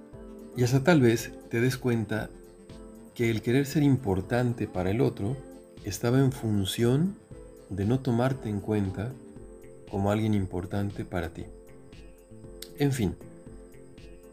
y 0.55 0.63
hasta 0.63 0.83
tal 0.83 1.01
vez 1.01 1.31
te 1.49 1.59
des 1.61 1.77
cuenta 1.77 2.29
que 3.13 3.29
el 3.29 3.41
querer 3.41 3.65
ser 3.65 3.83
importante 3.83 4.67
para 4.67 4.91
el 4.91 5.01
otro 5.01 5.35
estaba 5.83 6.19
en 6.19 6.31
función 6.31 7.15
de 7.69 7.85
no 7.85 7.99
tomarte 7.99 8.49
en 8.49 8.59
cuenta 8.59 9.11
como 9.89 10.11
alguien 10.11 10.33
importante 10.33 11.05
para 11.05 11.29
ti. 11.29 11.45
En 12.79 12.91
fin, 12.91 13.15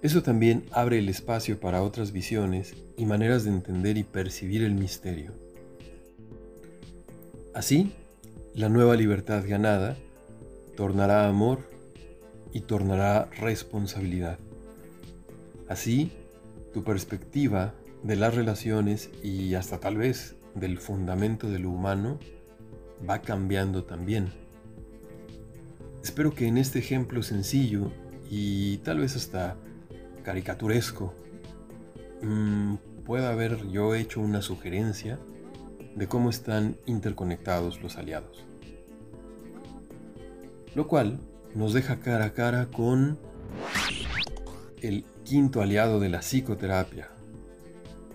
eso 0.02 0.22
también 0.22 0.64
abre 0.70 0.98
el 0.98 1.08
espacio 1.08 1.60
para 1.60 1.82
otras 1.82 2.12
visiones 2.12 2.74
y 2.96 3.04
maneras 3.04 3.44
de 3.44 3.50
entender 3.50 3.98
y 3.98 4.04
percibir 4.04 4.62
el 4.62 4.74
misterio. 4.74 5.32
Así, 7.52 7.92
la 8.54 8.68
nueva 8.68 8.96
libertad 8.96 9.44
ganada 9.46 9.96
tornará 10.76 11.28
amor 11.28 11.58
y 12.52 12.60
tornará 12.60 13.28
responsabilidad. 13.38 14.38
Así, 15.70 16.10
tu 16.74 16.82
perspectiva 16.82 17.74
de 18.02 18.16
las 18.16 18.34
relaciones 18.34 19.08
y 19.22 19.54
hasta 19.54 19.78
tal 19.78 19.98
vez 19.98 20.34
del 20.56 20.78
fundamento 20.78 21.48
de 21.48 21.60
lo 21.60 21.70
humano 21.70 22.18
va 23.08 23.22
cambiando 23.22 23.84
también. 23.84 24.32
Espero 26.02 26.34
que 26.34 26.48
en 26.48 26.58
este 26.58 26.80
ejemplo 26.80 27.22
sencillo 27.22 27.92
y 28.28 28.78
tal 28.78 28.98
vez 28.98 29.14
hasta 29.14 29.56
caricaturesco 30.24 31.14
mm, 32.20 32.74
pueda 33.04 33.30
haber 33.30 33.68
yo 33.68 33.94
hecho 33.94 34.20
una 34.20 34.42
sugerencia 34.42 35.20
de 35.94 36.08
cómo 36.08 36.30
están 36.30 36.78
interconectados 36.86 37.80
los 37.80 37.96
aliados. 37.96 38.44
Lo 40.74 40.88
cual 40.88 41.20
nos 41.54 41.74
deja 41.74 42.00
cara 42.00 42.24
a 42.24 42.32
cara 42.32 42.66
con 42.66 43.29
el 44.82 45.04
quinto 45.24 45.60
aliado 45.62 46.00
de 46.00 46.08
la 46.08 46.20
psicoterapia, 46.20 47.08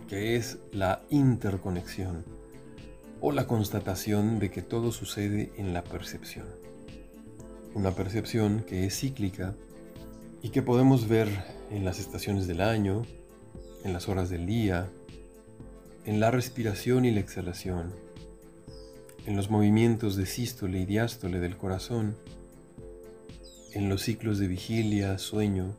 que 0.08 0.36
es 0.36 0.58
la 0.72 1.02
interconexión 1.10 2.24
o 3.22 3.32
la 3.32 3.48
constatación 3.48 4.40
de 4.40 4.52
que 4.52 4.62
todo 4.62 4.92
sucede 4.92 5.52
en 5.58 5.74
la 5.74 5.84
percepción. 5.84 6.46
Una 7.74 7.92
percepción 7.92 8.64
que 8.68 8.86
es 8.86 9.00
cíclica 9.00 9.56
y 10.42 10.50
que 10.50 10.62
podemos 10.62 11.08
ver 11.08 11.28
en 11.72 11.86
las 11.86 12.00
estaciones 12.00 12.48
del 12.48 12.62
año, 12.62 13.04
en 13.84 13.94
las 13.94 14.08
horas 14.08 14.30
del 14.30 14.46
día, 14.46 14.88
en 16.06 16.20
la 16.20 16.32
respiración 16.32 17.06
y 17.06 17.12
la 17.12 17.20
exhalación, 17.20 17.94
en 19.26 19.36
los 19.36 19.50
movimientos 19.50 20.16
de 20.16 20.26
sístole 20.26 20.80
y 20.80 20.86
diástole 20.86 21.40
del 21.40 21.58
corazón, 21.58 22.16
en 23.74 23.90
los 23.90 24.04
ciclos 24.04 24.38
de 24.40 24.48
vigilia, 24.48 25.18
sueño, 25.18 25.76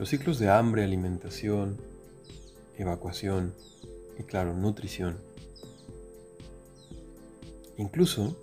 los 0.00 0.08
ciclos 0.08 0.38
de 0.38 0.48
hambre, 0.48 0.82
alimentación, 0.82 1.76
evacuación 2.78 3.52
y 4.18 4.22
claro, 4.22 4.54
nutrición. 4.54 5.18
Incluso 7.76 8.34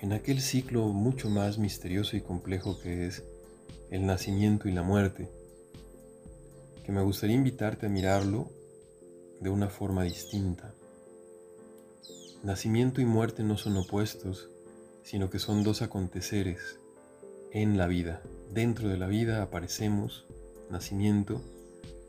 en 0.00 0.12
aquel 0.12 0.40
ciclo 0.40 0.88
mucho 0.88 1.30
más 1.30 1.56
misterioso 1.56 2.16
y 2.16 2.20
complejo 2.20 2.80
que 2.80 3.06
es 3.06 3.22
el 3.92 4.06
nacimiento 4.06 4.68
y 4.68 4.72
la 4.72 4.82
muerte, 4.82 5.30
que 6.84 6.90
me 6.90 7.02
gustaría 7.02 7.36
invitarte 7.36 7.86
a 7.86 7.90
mirarlo 7.90 8.50
de 9.38 9.50
una 9.50 9.68
forma 9.68 10.02
distinta. 10.02 10.74
Nacimiento 12.42 13.00
y 13.00 13.04
muerte 13.04 13.44
no 13.44 13.56
son 13.56 13.76
opuestos, 13.76 14.48
sino 15.04 15.30
que 15.30 15.38
son 15.38 15.62
dos 15.62 15.80
aconteceres 15.80 16.80
en 17.52 17.78
la 17.78 17.86
vida. 17.86 18.20
Dentro 18.52 18.88
de 18.88 18.96
la 18.96 19.06
vida 19.06 19.44
aparecemos, 19.44 20.26
nacimiento, 20.70 21.40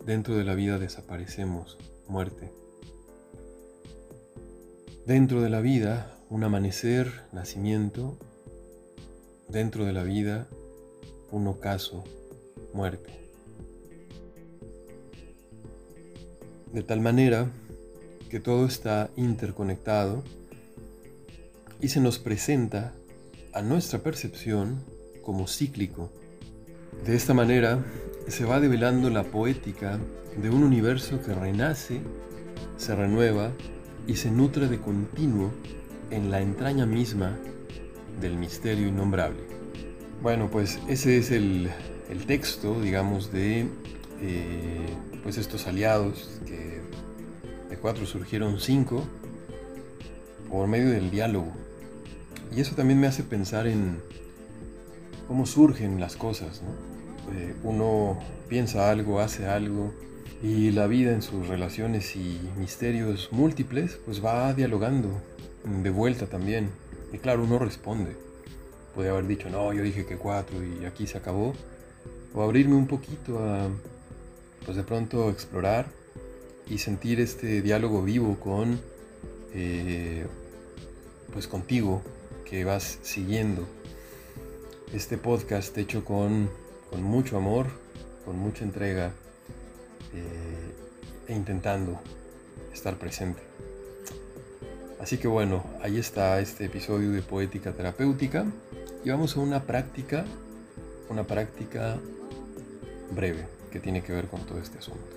dentro 0.06 0.38
de 0.38 0.44
la 0.44 0.56
vida 0.56 0.80
desaparecemos, 0.80 1.78
muerte. 2.08 2.52
Dentro 5.06 5.42
de 5.42 5.50
la 5.50 5.62
vida, 5.62 6.18
un 6.30 6.44
amanecer, 6.44 7.12
nacimiento, 7.32 8.18
dentro 9.48 9.86
de 9.86 9.94
la 9.94 10.04
vida, 10.04 10.48
un 11.32 11.48
ocaso, 11.48 12.04
muerte. 12.74 13.14
De 16.72 16.84
tal 16.84 17.02
manera 17.02 17.52
que 18.30 18.40
todo 18.40 18.66
está 18.66 19.10
interconectado 19.16 20.24
y 21.80 21.90
se 21.90 22.00
nos 22.00 22.20
presenta 22.20 22.94
a 23.54 23.62
nuestra 23.62 24.00
percepción 24.00 24.84
como 25.24 25.48
cíclico, 25.48 26.12
De 27.04 27.16
esta 27.16 27.34
manera 27.34 27.84
se 28.28 28.46
va 28.46 28.60
develando 28.60 29.10
la 29.10 29.24
poética 29.24 30.00
de 30.38 30.50
un 30.50 30.64
universo 30.64 31.22
que 31.22 31.34
renace, 31.34 32.02
se 32.78 32.96
renueva 32.96 33.52
y 34.08 34.16
se 34.16 34.32
nutre 34.32 34.68
de 34.68 34.80
continuo 34.80 35.52
en 36.12 36.32
la 36.32 36.42
entraña 36.42 36.86
misma 36.86 37.38
del 38.20 38.38
misterio 38.38 38.88
innombrable. 38.88 39.40
Bueno, 40.22 40.50
pues 40.50 40.80
ese 40.88 41.18
es 41.18 41.32
el, 41.32 41.70
texto, 42.26 42.82
digamos, 42.82 43.32
de 43.32 43.68
eh, 44.22 44.90
pues 45.24 45.38
estos 45.38 45.68
aliados, 45.68 46.40
que 46.46 46.82
de 47.70 47.78
cuatro 47.78 48.06
surgieron 48.06 48.60
cinco, 48.60 49.04
por 50.50 50.68
medio 50.68 50.90
del 50.90 51.12
diálogo. 51.12 51.52
Y 52.56 52.62
eso 52.62 52.76
también 52.76 53.00
me 53.00 53.08
hace 53.08 53.24
pensar 53.24 53.68
en 53.68 54.00
cómo 55.28 55.46
surgen 55.46 56.00
las 56.00 56.16
cosas. 56.16 56.62
Eh, 57.34 57.56
uno 57.64 58.20
piensa 58.48 58.90
algo, 58.92 59.20
hace 59.20 59.48
algo, 59.48 59.94
y 60.44 60.72
la 60.72 60.88
vida 60.88 61.12
en 61.12 61.22
sus 61.22 61.48
relaciones 61.48 62.16
y 62.16 62.40
misterios 62.58 63.30
múltiples, 63.32 63.98
pues 64.06 64.24
va 64.24 64.54
dialogando 64.54 65.10
de 65.64 65.90
vuelta 65.90 66.28
también. 66.28 66.70
Y 67.12 67.18
claro, 67.18 67.44
uno 67.44 67.58
responde. 67.58 68.16
Puede 68.94 69.10
haber 69.10 69.28
dicho, 69.28 69.50
no, 69.50 69.74
yo 69.74 69.82
dije 69.82 70.06
que 70.06 70.18
cuatro 70.18 70.58
y 70.64 70.86
aquí 70.86 71.08
se 71.08 71.18
acabó. 71.18 71.54
O 72.34 72.44
abrirme 72.44 72.76
un 72.76 72.88
poquito 72.88 73.40
a, 73.40 73.70
pues 74.66 74.78
de 74.78 74.84
pronto 74.84 75.30
explorar 75.30 75.88
y 76.68 76.78
sentir 76.78 77.20
este 77.20 77.62
diálogo 77.62 78.02
vivo 78.02 78.38
con, 78.40 78.80
eh, 79.54 80.26
pues 81.34 81.48
contigo, 81.48 82.02
que 82.44 82.66
vas 82.66 83.00
siguiendo. 83.02 83.66
Este 84.96 85.18
podcast 85.18 85.78
hecho 85.78 86.06
con, 86.06 86.50
mucho 86.98 87.36
amor, 87.36 87.68
con 88.24 88.40
mucha 88.40 88.64
entrega 88.64 89.12
eh, 90.14 91.28
e 91.28 91.36
intentando 91.36 92.00
estar 92.74 92.96
presente. 92.96 93.42
Así 95.02 95.18
que 95.18 95.28
bueno, 95.28 95.66
ahí 95.82 95.98
está 95.98 96.40
este 96.40 96.64
episodio 96.64 97.12
de 97.12 97.22
Poética 97.22 97.74
Terapéutica 97.74 98.46
y 99.04 99.10
vamos 99.10 99.36
a 99.36 99.42
una 99.42 99.64
práctica, 99.64 100.24
una 101.10 101.26
práctica 101.26 101.98
breve 103.12 103.48
que 103.74 103.82
tiene 103.82 104.02
que 104.02 104.14
ver 104.14 104.28
con 104.28 104.46
todo 104.46 104.60
este 104.60 104.78
asunto. 104.78 105.15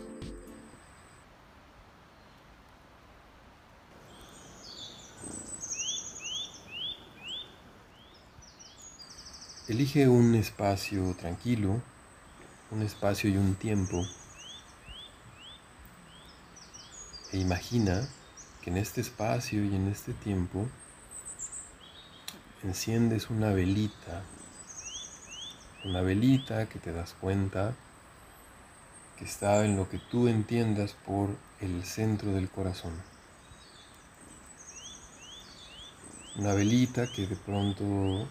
Elige 9.69 10.09
un 10.09 10.35
espacio 10.35 11.15
tranquilo, 11.15 11.83
un 12.71 12.81
espacio 12.81 13.29
y 13.29 13.37
un 13.37 13.55
tiempo 13.55 14.03
e 17.33 17.37
imagina 17.37 18.09
en 18.65 18.79
este 18.79 19.03
espacio 19.03 19.63
y 19.63 19.77
en 19.77 19.89
este 19.89 20.15
tiempo 20.15 20.67
enciendes 22.63 23.29
una 23.29 23.51
velita, 23.51 24.23
una 25.85 26.01
velita 26.01 26.67
que 26.71 26.79
te 26.79 26.95
das 26.95 27.15
cuenta 27.21 27.75
que 29.19 29.27
está 29.27 29.67
en 29.67 29.77
lo 29.77 29.91
que 29.91 29.99
tú 29.99 30.29
entiendas 30.29 30.95
por 31.05 31.29
el 31.61 31.85
centro 31.85 32.33
del 32.33 32.49
corazón. 32.49 32.95
Una 36.37 36.55
velita 36.55 37.07
que 37.13 37.27
de 37.27 37.37
pronto 37.37 38.27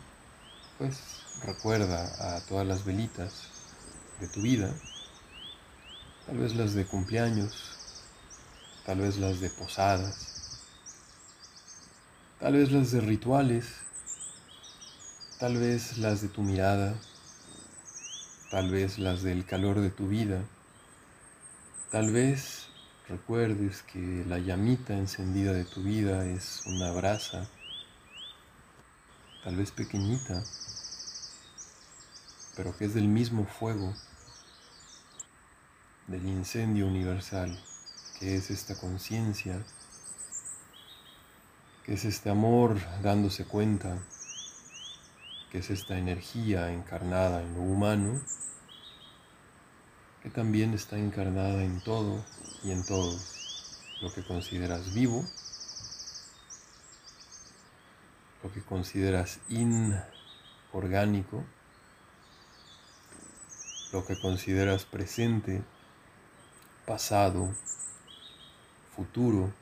pues 0.77 1.16
recuerda 1.43 2.37
a 2.37 2.41
todas 2.41 2.65
las 2.65 2.85
velitas 2.85 3.49
de 4.19 4.27
tu 4.27 4.41
vida, 4.41 4.73
tal 6.25 6.37
vez 6.37 6.55
las 6.55 6.73
de 6.73 6.85
cumpleaños, 6.85 7.77
tal 8.85 8.99
vez 8.99 9.17
las 9.17 9.39
de 9.39 9.49
posadas, 9.49 10.67
tal 12.39 12.53
vez 12.53 12.71
las 12.71 12.91
de 12.91 13.01
rituales, 13.01 13.65
tal 15.39 15.57
vez 15.57 15.97
las 15.97 16.21
de 16.21 16.29
tu 16.29 16.41
mirada, 16.41 16.95
tal 18.49 18.71
vez 18.71 18.97
las 18.97 19.21
del 19.23 19.45
calor 19.45 19.81
de 19.81 19.89
tu 19.89 20.07
vida, 20.07 20.41
tal 21.91 22.11
vez 22.11 22.67
recuerdes 23.07 23.83
que 23.83 24.25
la 24.27 24.39
llamita 24.39 24.93
encendida 24.97 25.53
de 25.53 25.63
tu 25.63 25.83
vida 25.83 26.25
es 26.25 26.63
una 26.65 26.91
brasa, 26.91 27.47
tal 29.43 29.55
vez 29.55 29.71
pequeñita, 29.71 30.43
pero 32.57 32.75
que 32.75 32.85
es 32.85 32.93
del 32.95 33.07
mismo 33.07 33.45
fuego, 33.45 33.93
del 36.07 36.25
incendio 36.25 36.87
universal 36.87 37.57
que 38.19 38.35
es 38.35 38.49
esta 38.49 38.75
conciencia, 38.75 39.63
que 41.83 41.93
es 41.93 42.03
este 42.03 42.31
amor 42.31 42.79
dándose 43.03 43.45
cuenta, 43.45 43.99
que 45.51 45.59
es 45.59 45.69
esta 45.69 45.99
energía 45.99 46.71
encarnada 46.71 47.43
en 47.43 47.53
lo 47.53 47.61
humano, 47.61 48.19
que 50.23 50.31
también 50.31 50.73
está 50.73 50.97
encarnada 50.97 51.63
en 51.63 51.79
todo 51.81 52.25
y 52.63 52.71
en 52.71 52.83
todos, 52.83 53.77
lo 54.01 54.11
que 54.11 54.23
consideras 54.25 54.95
vivo, 54.95 55.23
lo 58.43 58.51
que 58.51 58.63
consideras 58.63 59.39
inorgánico, 59.47 61.45
lo 63.91 64.05
que 64.05 64.19
consideras 64.19 64.85
presente, 64.85 65.63
pasado, 66.85 67.53
futuro, 68.95 69.53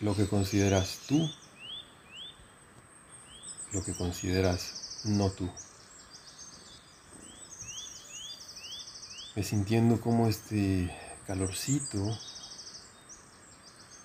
lo 0.00 0.16
que 0.16 0.28
consideras 0.28 0.98
tú, 1.06 1.30
lo 3.72 3.84
que 3.84 3.94
consideras 3.94 5.02
no 5.04 5.30
tú. 5.30 5.50
Me 9.34 9.42
sintiendo 9.42 10.00
como 10.00 10.28
este 10.28 10.94
calorcito 11.26 12.18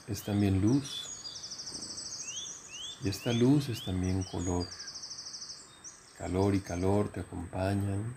es 0.07 0.23
también 0.23 0.61
luz 0.61 1.07
y 3.03 3.09
esta 3.09 3.33
luz 3.33 3.69
es 3.69 3.83
también 3.83 4.23
color. 4.23 4.67
Calor 6.17 6.55
y 6.55 6.61
calor 6.61 7.09
te 7.09 7.19
acompañan 7.19 8.15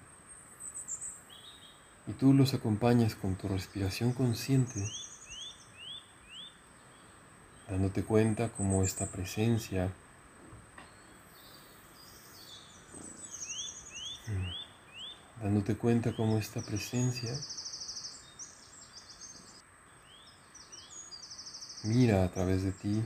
y 2.07 2.13
tú 2.13 2.33
los 2.33 2.55
acompañas 2.55 3.15
con 3.15 3.37
tu 3.37 3.47
respiración 3.47 4.13
consciente, 4.13 4.85
dándote 7.69 8.03
cuenta 8.03 8.49
cómo 8.49 8.83
esta 8.83 9.07
presencia 9.07 9.93
mm, 14.27 15.43
dándote 15.45 15.77
cuenta 15.77 16.13
cómo 16.17 16.39
esta 16.39 16.63
presencia 16.63 17.39
mira 21.85 22.25
a 22.25 22.31
través 22.31 22.63
de 22.65 22.73
ti 22.73 23.05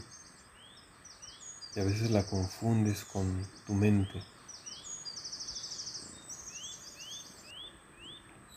y 1.75 1.81
a 1.81 1.85
veces 1.85 2.11
la 2.11 2.25
confundes 2.25 3.05
con 3.05 3.47
tu 3.67 3.75
mente. 3.75 4.34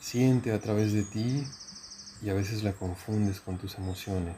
Siente 0.08 0.54
a 0.54 0.62
través 0.62 0.94
de 0.94 1.04
ti 1.04 1.46
y 2.22 2.30
a 2.30 2.34
veces 2.34 2.64
la 2.64 2.72
confundes 2.72 3.42
con 3.42 3.58
tus 3.58 3.76
emociones. 3.76 4.38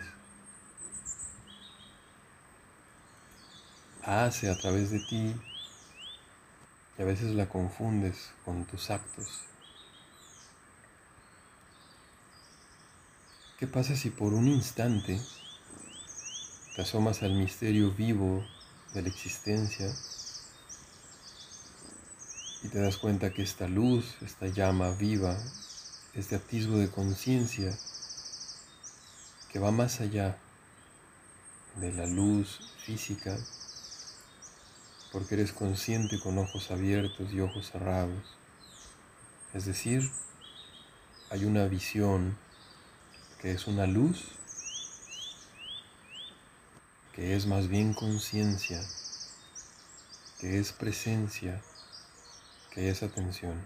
Hace 4.02 4.50
a 4.50 4.58
través 4.58 4.90
de 4.90 5.00
ti 5.00 5.36
y 6.98 7.02
a 7.04 7.06
veces 7.06 7.36
la 7.36 7.48
confundes 7.48 8.32
con 8.44 8.66
tus 8.66 8.90
actos. 8.90 9.42
¿Qué 13.60 13.68
pasa 13.68 13.96
si 13.96 14.10
por 14.10 14.34
un 14.34 14.48
instante 14.48 15.22
te 16.76 16.82
asomas 16.82 17.22
al 17.22 17.36
misterio 17.36 17.92
vivo 17.92 18.44
de 18.96 19.04
la 19.04 19.10
existencia 19.10 19.94
y 22.62 22.68
te 22.68 22.80
das 22.80 22.98
cuenta 22.98 23.32
que 23.32 23.42
esta 23.42 23.68
luz, 23.68 24.16
esta 24.22 24.48
llama 24.48 24.92
viva, 24.92 25.38
este 26.14 26.36
atisbo 26.36 26.78
de 26.78 26.90
conciencia 26.90 27.78
que 29.52 29.60
va 29.60 29.72
más 29.72 30.02
allá 30.02 30.38
de 31.78 31.94
la 31.94 32.06
luz 32.06 32.60
física, 32.84 33.38
porque 35.12 35.36
eres 35.36 35.54
consciente 35.54 36.20
con 36.20 36.38
ojos 36.38 36.70
abiertos 36.72 37.32
y 37.32 37.40
ojos 37.40 37.72
cerrados. 37.72 38.38
Es 39.54 39.66
decir, 39.66 40.10
hay 41.30 41.46
una 41.46 41.66
visión 41.66 42.38
que 43.42 43.52
es 43.52 43.68
una 43.68 43.88
luz, 43.88 44.26
que 47.14 47.36
es 47.36 47.48
más 47.48 47.68
bien 47.70 47.94
conciencia, 47.94 48.82
que 50.40 50.60
es 50.60 50.74
presencia, 50.74 51.62
que 52.72 52.90
es 52.90 53.04
atención. 53.04 53.60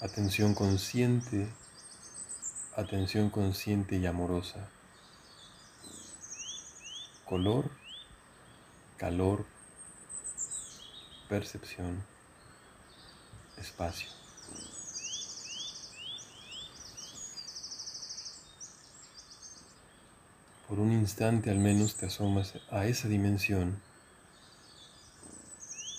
Atención 0.00 0.54
consciente, 0.54 1.48
atención 2.76 3.30
consciente 3.30 3.96
y 3.96 4.06
amorosa. 4.06 4.68
Color, 7.24 7.70
calor, 8.96 9.46
percepción, 11.28 12.04
espacio. 13.58 14.10
Por 20.68 20.80
un 20.80 20.92
instante 20.92 21.50
al 21.50 21.58
menos 21.58 21.96
te 21.96 22.06
asomas 22.06 22.54
a 22.70 22.86
esa 22.86 23.06
dimensión 23.06 23.80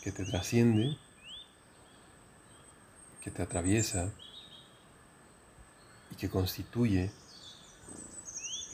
que 0.04 0.12
te 0.12 0.26
trasciende, 0.26 0.98
que 3.22 3.32
te 3.32 3.42
atraviesa 3.42 4.12
y 6.12 6.16
que 6.16 6.30
constituye 6.30 7.10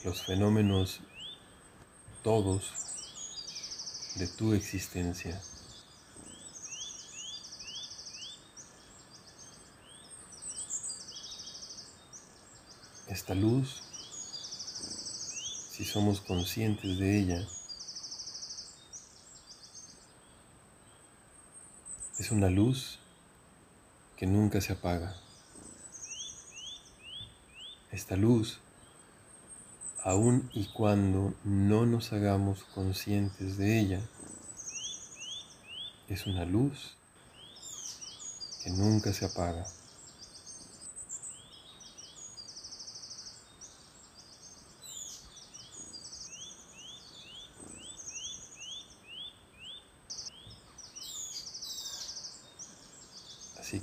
los 0.04 0.22
fenómenos 0.24 0.98
todos 2.24 2.72
de 4.16 4.26
tu 4.26 4.54
existencia. 4.54 5.40
Esta 13.06 13.34
luz 13.36 13.82
si 15.70 15.84
somos 15.84 16.20
conscientes 16.20 16.98
de 16.98 17.18
ella, 17.20 17.48
es 22.30 22.36
una 22.36 22.48
luz 22.48 23.00
que 24.16 24.24
nunca 24.24 24.60
se 24.60 24.72
apaga. 24.72 25.16
Esta 27.90 28.14
luz, 28.14 28.60
aun 30.04 30.48
y 30.52 30.66
cuando 30.66 31.34
no 31.42 31.86
nos 31.86 32.12
hagamos 32.12 32.62
conscientes 32.72 33.58
de 33.58 33.80
ella, 33.80 34.00
es 36.08 36.24
una 36.28 36.44
luz 36.44 36.94
que 38.62 38.70
nunca 38.70 39.12
se 39.12 39.24
apaga. 39.24 39.66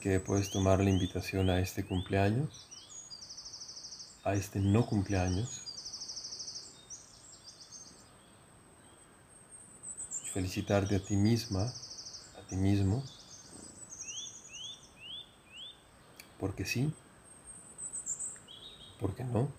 Que 0.01 0.19
puedes 0.19 0.51
tomar 0.51 0.79
la 0.79 0.89
invitación 0.89 1.49
a 1.49 1.59
este 1.59 1.83
cumpleaños, 1.83 2.67
a 4.23 4.35
este 4.35 4.59
no 4.59 4.85
cumpleaños. 4.85 5.61
Felicitarte 10.33 10.95
a 10.95 11.03
ti 11.03 11.15
misma, 11.15 11.63
a 11.63 12.47
ti 12.47 12.55
mismo. 12.55 13.03
Porque 16.39 16.63
sí, 16.63 16.93
porque 18.99 19.23
no. 19.23 19.49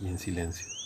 Y 0.00 0.08
en 0.08 0.18
silencio. 0.18 0.83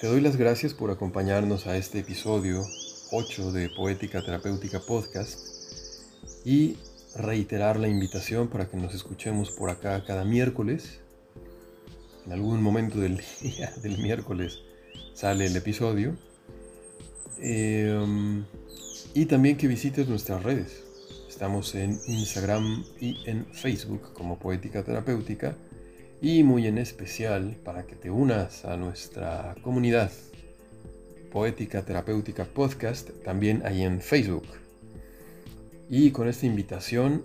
Te 0.00 0.06
doy 0.06 0.20
las 0.20 0.36
gracias 0.36 0.74
por 0.74 0.90
acompañarnos 0.90 1.66
a 1.66 1.76
este 1.76 2.00
episodio 2.00 2.62
8 3.12 3.52
de 3.52 3.70
Poética 3.70 4.22
Terapéutica 4.22 4.80
Podcast 4.80 5.40
y 6.44 6.76
reiterar 7.16 7.78
la 7.78 7.88
invitación 7.88 8.48
para 8.48 8.68
que 8.68 8.76
nos 8.76 8.94
escuchemos 8.94 9.50
por 9.50 9.70
acá 9.70 10.04
cada 10.04 10.24
miércoles. 10.24 11.00
En 12.26 12.32
algún 12.32 12.62
momento 12.62 12.98
del 12.98 13.22
día 13.40 13.72
del 13.82 13.98
miércoles 13.98 14.60
sale 15.14 15.46
el 15.46 15.56
episodio. 15.56 16.16
Em, 17.38 18.44
y 19.14 19.26
también 19.26 19.56
que 19.56 19.66
visites 19.66 20.08
nuestras 20.08 20.42
redes. 20.42 20.82
Estamos 21.28 21.74
en 21.74 21.98
Instagram 22.06 22.84
y 23.00 23.18
en 23.26 23.46
Facebook 23.46 24.12
como 24.12 24.38
Poética 24.38 24.82
Terapéutica 24.82 25.56
y 26.20 26.42
muy 26.42 26.66
en 26.66 26.78
especial 26.78 27.56
para 27.64 27.84
que 27.84 27.96
te 27.96 28.10
unas 28.10 28.64
a 28.64 28.76
nuestra 28.76 29.54
comunidad 29.62 30.10
Poética 31.32 31.82
Terapéutica 31.82 32.44
Podcast 32.44 33.10
también 33.24 33.62
ahí 33.64 33.82
en 33.82 34.00
Facebook. 34.00 34.46
Y 35.88 36.10
con 36.10 36.28
esta 36.28 36.46
invitación 36.46 37.24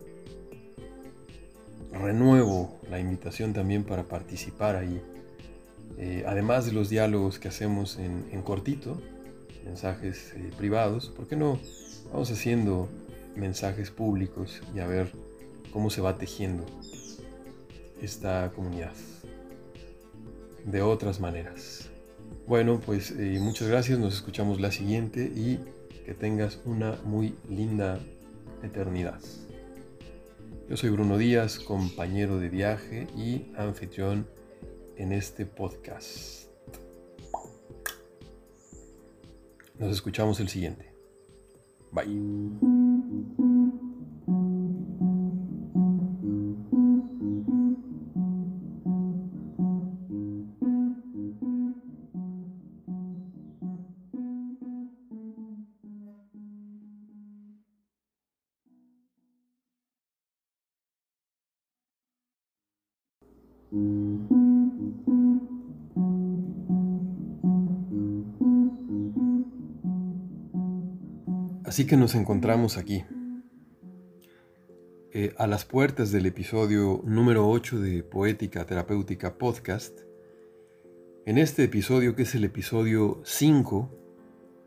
renuevo 1.91 2.80
la 2.90 2.99
invitación 2.99 3.53
también 3.53 3.84
para 3.84 4.03
participar 4.03 4.76
ahí. 4.76 5.02
Eh, 5.98 6.24
además 6.28 6.66
de 6.66 6.74
los 6.74 6.90
diálogos 6.90 7.40
que 7.40 7.48
hacemos 7.48 7.98
en, 7.98 8.41
cortito, 8.41 9.02
mensajes 9.66 10.34
eh, 10.36 10.52
privados, 10.58 11.10
¿por 11.10 11.28
qué 11.28 11.36
no 11.36 11.60
vamos 12.12 12.32
haciendo 12.32 12.88
mensajes 13.36 13.92
públicos 13.92 14.62
y 14.74 14.80
a 14.80 14.88
ver 14.88 15.12
cómo 15.72 15.90
se 15.90 16.02
va 16.02 16.18
tejiendo 16.18 16.66
esta 18.02 18.52
comunidad 18.56 18.94
de 20.66 20.82
otras 20.82 21.20
maneras. 21.20 21.90
Bueno, 22.48 22.80
pues 22.84 23.12
eh, 23.12 23.40
muchas 23.40 23.68
gracias, 23.68 24.00
nos 24.00 24.14
escuchamos 24.14 24.60
la 24.60 24.72
siguiente 24.72 25.24
y 25.24 25.60
que 26.06 26.14
tengas 26.14 26.60
una 26.66 27.00
muy 27.04 27.36
linda 27.50 28.00
eternidad. 28.64 29.20
Yo 30.70 30.78
soy 30.78 30.90
Bruno 30.90 31.18
Díaz, 31.18 31.60
compañero 31.60 32.40
de 32.40 32.50
viaje 32.50 33.08
y 33.16 33.52
anfitrión 33.56 34.28
en 34.98 35.12
este 35.12 35.46
podcast. 35.46 36.44
Nos 39.80 39.91
escuchamos 39.91 40.39
el 40.39 40.49
siguiente. 40.49 40.91
Bye. 41.91 43.55
Así 71.76 71.85
que 71.85 71.97
nos 71.97 72.15
encontramos 72.15 72.77
aquí, 72.77 73.03
eh, 75.11 75.34
a 75.38 75.45
las 75.45 75.65
puertas 75.65 76.10
del 76.10 76.26
episodio 76.26 77.02
número 77.03 77.49
8 77.49 77.81
de 77.81 78.02
Poética 78.02 78.65
Terapéutica 78.65 79.38
Podcast. 79.38 79.99
En 81.26 81.38
este 81.38 81.65
episodio, 81.65 82.15
que 82.15 82.22
es 82.22 82.34
el 82.34 82.45
episodio 82.45 83.22
5 83.26 83.91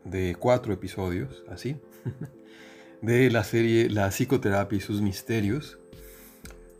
de 0.05 0.35
cuatro 0.37 0.71
episodios, 0.71 1.43
así, 1.49 1.77
de 3.01 3.31
la 3.31 3.43
serie 3.43 3.89
La 3.89 4.09
psicoterapia 4.09 4.77
y 4.77 4.81
sus 4.81 5.01
misterios, 5.01 5.79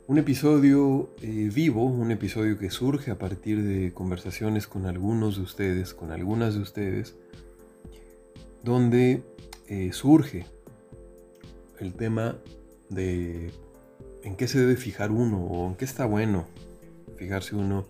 un 0.06 0.19
episodio 0.19 1.10
eh, 1.23 1.49
vivo, 1.51 1.85
un 1.85 2.11
episodio 2.11 2.60
que 2.60 2.69
surge 2.69 3.10
a 3.10 3.18
partir 3.18 3.64
de 3.64 3.93
conversaciones 3.95 4.68
con 4.68 4.85
algunos 4.85 5.38
de 5.38 5.41
ustedes, 5.41 5.95
con 5.95 6.11
algunas 6.11 6.53
de 6.53 6.61
ustedes, 6.61 7.15
donde 8.64 9.23
eh, 9.70 9.91
surge 9.94 10.46
el 11.80 11.94
tema 11.94 12.36
de 12.90 13.52
en 14.24 14.36
qué 14.36 14.48
se 14.48 14.60
debe 14.60 14.76
fijar 14.76 15.12
uno 15.12 15.46
o 15.46 15.68
en 15.68 15.76
qué 15.76 15.86
está 15.86 16.06
bueno 16.06 16.48
fijarse 17.18 17.56
uno 17.56 17.86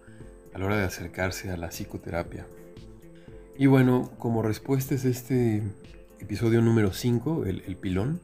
a 0.53 0.59
la 0.59 0.65
hora 0.65 0.77
de 0.77 0.83
acercarse 0.83 1.51
a 1.51 1.57
la 1.57 1.69
psicoterapia. 1.69 2.45
Y 3.57 3.67
bueno, 3.67 4.11
como 4.17 4.41
respuesta 4.41 4.93
es 4.93 5.05
este 5.05 5.63
episodio 6.19 6.61
número 6.61 6.91
5, 6.91 7.45
el, 7.45 7.77
pilón, 7.77 8.19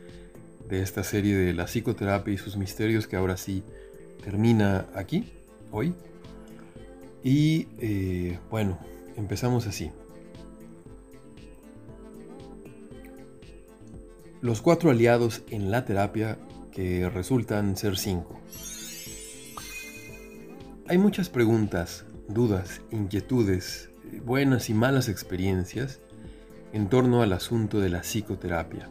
de 0.68 0.82
esta 0.82 1.02
serie 1.02 1.36
de 1.36 1.52
la 1.52 1.66
psicoterapia 1.66 2.32
y 2.32 2.38
sus 2.38 2.56
misterios 2.56 3.06
que 3.06 3.16
ahora 3.16 3.36
sí 3.36 3.62
termina 4.24 4.86
aquí, 4.94 5.32
hoy. 5.70 5.94
Y 7.22 7.68
eh, 7.78 8.38
bueno, 8.50 8.78
empezamos 9.16 9.66
así. 9.66 9.90
Los 14.42 14.60
cuatro 14.60 14.90
aliados 14.90 15.42
en 15.50 15.70
la 15.70 15.86
terapia 15.86 16.36
que 16.70 17.08
resultan 17.08 17.74
ser 17.74 17.96
cinco. 17.96 18.38
Hay 20.88 20.98
muchas 20.98 21.30
preguntas, 21.30 22.04
dudas, 22.28 22.82
inquietudes, 22.90 23.88
buenas 24.26 24.68
y 24.68 24.74
malas 24.74 25.08
experiencias 25.08 26.00
en 26.74 26.90
torno 26.90 27.22
al 27.22 27.32
asunto 27.32 27.80
de 27.80 27.88
la 27.88 28.02
psicoterapia. 28.02 28.90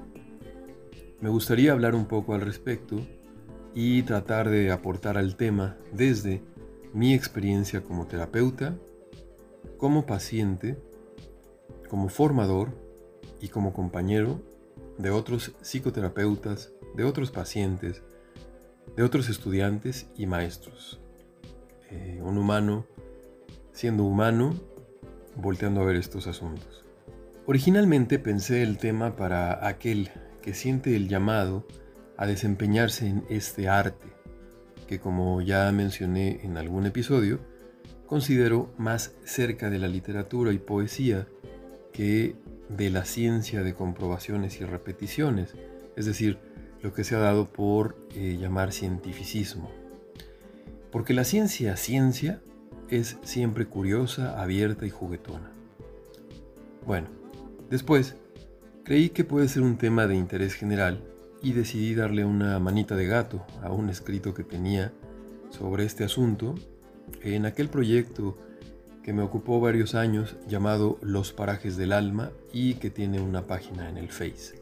Me 1.22 1.30
gustaría 1.30 1.74
hablar 1.74 1.94
un 1.94 2.06
poco 2.06 2.34
al 2.34 2.42
respecto 2.42 3.00
y 3.76 4.02
tratar 4.02 4.50
de 4.50 4.72
aportar 4.72 5.16
al 5.16 5.36
tema 5.36 5.78
desde 5.94 6.42
mi 6.92 7.14
experiencia 7.14 7.82
como 7.82 8.08
terapeuta, 8.08 8.76
como 9.78 10.08
paciente, 10.08 10.76
como 11.88 12.10
formador 12.10 12.70
y 13.42 13.50
como 13.50 13.74
compañero 13.74 14.42
de 14.98 15.10
otros 15.10 15.54
psicoterapeutas, 15.62 16.72
de 16.96 17.04
otros 17.04 17.32
pacientes, 17.32 18.04
de 18.96 19.04
otros 19.04 19.30
estudiantes 19.30 20.08
y 20.16 20.26
maestros. 20.26 21.00
Eh, 21.92 22.20
un 22.24 22.38
humano 22.38 22.86
siendo 23.76 24.06
humano, 24.06 24.56
volteando 25.36 25.82
a 25.82 25.86
ver 25.86 25.98
estos 25.98 26.28
asuntos. 26.28 26.86
Originalmente 27.46 28.20
pensé 28.20 28.64
el 28.64 28.78
tema 28.78 29.18
para 29.18 29.68
aquel 29.68 30.10
que 30.42 30.54
siente 30.54 30.96
el 30.96 31.10
llamado 31.10 31.68
a 32.18 32.26
desempeñarse 32.26 33.06
en 33.06 33.26
este 33.30 33.68
arte, 33.68 34.08
que 34.88 35.00
como 35.00 35.42
ya 35.42 35.70
mencioné 35.74 36.40
en 36.44 36.58
algún 36.58 36.86
episodio, 36.86 37.40
considero 38.06 38.74
más 38.78 39.14
cerca 39.26 39.70
de 39.70 39.78
la 39.78 39.90
literatura 39.90 40.54
y 40.54 40.58
poesía 40.58 41.28
que 41.92 42.36
de 42.70 42.90
la 42.90 43.06
ciencia 43.06 43.64
de 43.64 43.74
comprobaciones 43.74 44.60
y 44.62 44.66
repeticiones, 44.66 45.54
es 45.96 46.06
decir, 46.06 46.40
lo 46.82 46.94
que 46.94 47.04
se 47.04 47.16
ha 47.16 47.20
dado 47.20 47.46
por 47.48 47.98
eh, 48.16 48.38
llamar 48.40 48.72
cientificismo. 48.72 49.72
Porque 50.92 51.14
la 51.14 51.24
ciencia 51.24 51.76
ciencia 51.78 52.42
es 52.90 53.18
siempre 53.24 53.66
curiosa, 53.66 54.42
abierta 54.42 54.86
y 54.86 54.90
juguetona. 54.90 55.52
Bueno, 56.86 57.08
después 57.70 58.16
creí 58.84 59.10
que 59.10 59.24
puede 59.24 59.48
ser 59.48 59.64
un 59.64 59.78
tema 59.78 60.08
de 60.08 60.16
interés 60.16 60.54
general 60.54 61.04
y 61.42 61.54
decidí 61.54 61.96
darle 61.96 62.26
una 62.26 62.60
manita 62.60 62.96
de 62.96 63.08
gato 63.08 63.46
a 63.62 63.72
un 63.72 63.90
escrito 63.90 64.34
que 64.34 64.44
tenía 64.44 64.94
sobre 65.50 65.86
este 65.86 66.04
asunto 66.04 66.56
en 67.22 67.46
aquel 67.46 67.70
proyecto 67.70 68.38
que 69.06 69.14
me 69.14 69.22
ocupó 69.22 69.60
varios 69.60 69.94
años 69.94 70.36
llamado 70.48 70.98
Los 71.04 71.32
Parajes 71.32 71.78
del 71.78 71.94
Alma 71.94 72.32
y 72.52 72.74
que 72.74 72.90
tiene 72.90 73.22
una 73.22 73.46
página 73.46 73.88
en 73.88 74.00
el 74.00 74.10
Face, 74.10 74.60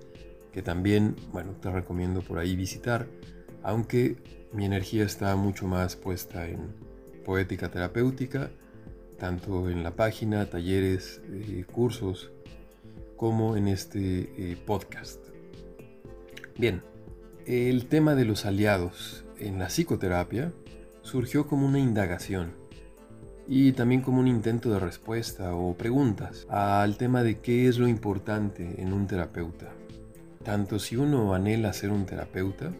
que 0.52 0.62
también, 0.62 1.16
bueno, 1.32 1.54
te 1.62 1.72
recomiendo 1.72 2.22
por 2.22 2.40
ahí 2.40 2.58
visitar, 2.58 3.08
aunque 3.64 4.18
mi 4.52 4.66
energía 4.66 5.06
está 5.06 5.34
mucho 5.38 5.66
más 5.66 5.96
puesta 5.96 6.46
en 6.46 6.60
poética 7.24 7.72
terapéutica, 7.72 8.52
tanto 9.18 9.70
en 9.70 9.82
la 9.82 9.96
página, 9.96 10.50
talleres, 10.50 11.22
eh, 11.32 11.64
cursos, 11.72 12.30
como 13.16 13.56
en 13.56 13.70
este 13.70 14.30
eh, 14.36 14.58
podcast. 14.66 15.22
Bien, 16.58 16.82
el 17.46 17.86
tema 17.86 18.14
de 18.14 18.26
los 18.26 18.46
aliados 18.46 19.24
en 19.40 19.58
la 19.58 19.70
psicoterapia 19.70 20.52
surgió 21.02 21.48
como 21.48 21.66
una 21.66 21.80
indagación 21.80 22.62
y 23.48 23.74
también 23.74 24.02
como 24.02 24.20
un 24.20 24.28
intento 24.28 24.72
de 24.72 24.80
respuesta 24.80 25.56
o 25.56 25.76
preguntas 25.76 26.46
al 26.50 26.98
tema 26.98 27.24
de 27.24 27.40
qué 27.40 27.68
es 27.68 27.78
lo 27.78 27.88
importante 27.88 28.82
en 28.82 28.94
un 28.94 29.08
terapeuta. 29.08 29.72
Tanto 30.44 30.80
si 30.80 30.96
uno 30.96 31.34
anhela 31.34 31.74
ser 31.74 31.92
un 31.92 32.06
terapeuta, 32.06 32.72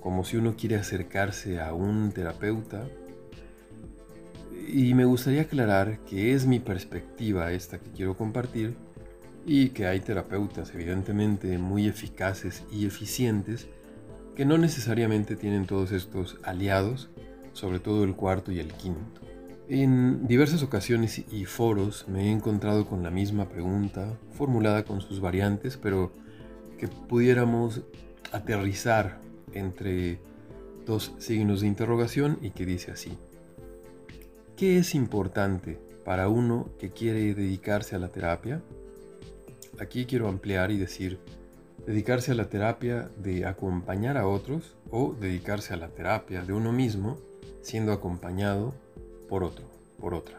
como 0.00 0.24
si 0.24 0.36
uno 0.36 0.54
quiere 0.56 0.76
acercarse 0.76 1.60
a 1.60 1.74
un 1.74 2.12
terapeuta. 2.12 2.88
Y 4.68 4.94
me 4.94 5.04
gustaría 5.04 5.42
aclarar 5.42 5.98
que 6.00 6.34
es 6.34 6.46
mi 6.46 6.60
perspectiva 6.60 7.52
esta 7.52 7.78
que 7.78 7.90
quiero 7.90 8.16
compartir 8.16 8.74
y 9.46 9.70
que 9.70 9.86
hay 9.86 10.00
terapeutas 10.00 10.74
evidentemente 10.74 11.56
muy 11.58 11.86
eficaces 11.86 12.64
y 12.70 12.86
eficientes 12.86 13.66
que 14.36 14.44
no 14.44 14.58
necesariamente 14.58 15.36
tienen 15.36 15.66
todos 15.66 15.90
estos 15.90 16.38
aliados, 16.42 17.08
sobre 17.54 17.80
todo 17.80 18.04
el 18.04 18.14
cuarto 18.14 18.52
y 18.52 18.60
el 18.60 18.72
quinto. 18.74 19.17
En 19.70 20.26
diversas 20.26 20.62
ocasiones 20.62 21.22
y 21.30 21.44
foros 21.44 22.08
me 22.08 22.24
he 22.24 22.32
encontrado 22.32 22.86
con 22.86 23.02
la 23.02 23.10
misma 23.10 23.50
pregunta, 23.50 24.18
formulada 24.32 24.84
con 24.84 25.02
sus 25.02 25.20
variantes, 25.20 25.76
pero 25.76 26.10
que 26.78 26.88
pudiéramos 26.88 27.82
aterrizar 28.32 29.20
entre 29.52 30.20
dos 30.86 31.12
signos 31.18 31.60
de 31.60 31.66
interrogación 31.66 32.38
y 32.40 32.52
que 32.52 32.64
dice 32.64 32.92
así. 32.92 33.18
¿Qué 34.56 34.78
es 34.78 34.94
importante 34.94 35.78
para 36.02 36.30
uno 36.30 36.70
que 36.78 36.88
quiere 36.88 37.34
dedicarse 37.34 37.94
a 37.94 37.98
la 37.98 38.08
terapia? 38.08 38.62
Aquí 39.78 40.06
quiero 40.06 40.28
ampliar 40.28 40.70
y 40.70 40.78
decir, 40.78 41.18
dedicarse 41.86 42.32
a 42.32 42.36
la 42.36 42.48
terapia 42.48 43.10
de 43.18 43.44
acompañar 43.44 44.16
a 44.16 44.26
otros 44.26 44.76
o 44.90 45.12
dedicarse 45.12 45.74
a 45.74 45.76
la 45.76 45.88
terapia 45.88 46.40
de 46.40 46.54
uno 46.54 46.72
mismo 46.72 47.18
siendo 47.60 47.92
acompañado 47.92 48.72
por 49.28 49.44
otro, 49.44 49.64
por 50.00 50.14
otra. 50.14 50.38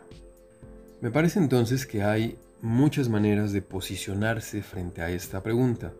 Me 1.02 1.12
parece 1.12 1.40
entonces 1.40 1.86
que 1.86 2.04
hay 2.04 2.38
muchas 2.62 3.08
maneras 3.08 3.54
de 3.54 3.62
posicionarse 3.62 4.62
frente 4.62 5.02
a 5.02 5.10
esta 5.10 5.42
pregunta. 5.42 5.94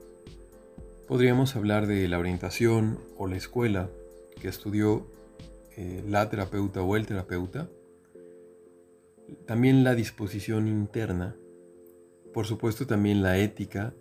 Podríamos 1.08 1.56
hablar 1.56 1.88
de 1.88 2.08
la 2.08 2.20
orientación 2.20 3.00
o 3.18 3.28
la 3.28 3.38
escuela 3.38 3.90
que 4.42 4.48
estudió 4.48 5.08
eh, 5.78 6.04
la 6.08 6.30
terapeuta 6.30 6.82
o 6.82 6.96
el 6.96 7.06
terapeuta. 7.06 7.70
También 9.46 9.84
la 9.84 9.96
disposición 9.96 10.68
interna. 10.68 11.36
Por 12.34 12.46
supuesto 12.46 12.86
también 12.86 13.24
la 13.24 13.38
ética, 13.38 13.94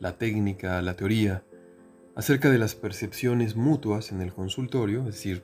la 0.00 0.18
técnica, 0.18 0.80
la 0.82 0.96
teoría, 0.96 1.44
acerca 2.14 2.50
de 2.50 2.58
las 2.58 2.74
percepciones 2.74 3.56
mutuas 3.56 4.10
en 4.10 4.22
el 4.22 4.32
consultorio, 4.32 5.00
es 5.00 5.16
decir, 5.16 5.42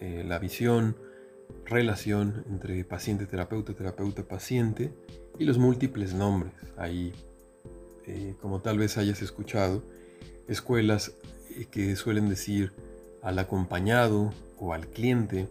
eh, 0.00 0.24
la 0.26 0.38
visión, 0.38 0.96
relación 1.64 2.44
entre 2.50 2.84
paciente-terapeuta, 2.84 3.74
terapeuta-paciente 3.74 4.92
y 5.38 5.44
los 5.44 5.58
múltiples 5.58 6.14
nombres. 6.14 6.52
Ahí, 6.76 7.12
eh, 8.06 8.34
como 8.40 8.60
tal 8.60 8.78
vez 8.78 8.96
hayas 8.98 9.22
escuchado, 9.22 9.82
escuelas 10.48 11.12
eh, 11.56 11.66
que 11.70 11.94
suelen 11.96 12.28
decir 12.28 12.72
al 13.22 13.38
acompañado 13.38 14.32
o 14.58 14.72
al 14.72 14.86
cliente, 14.88 15.48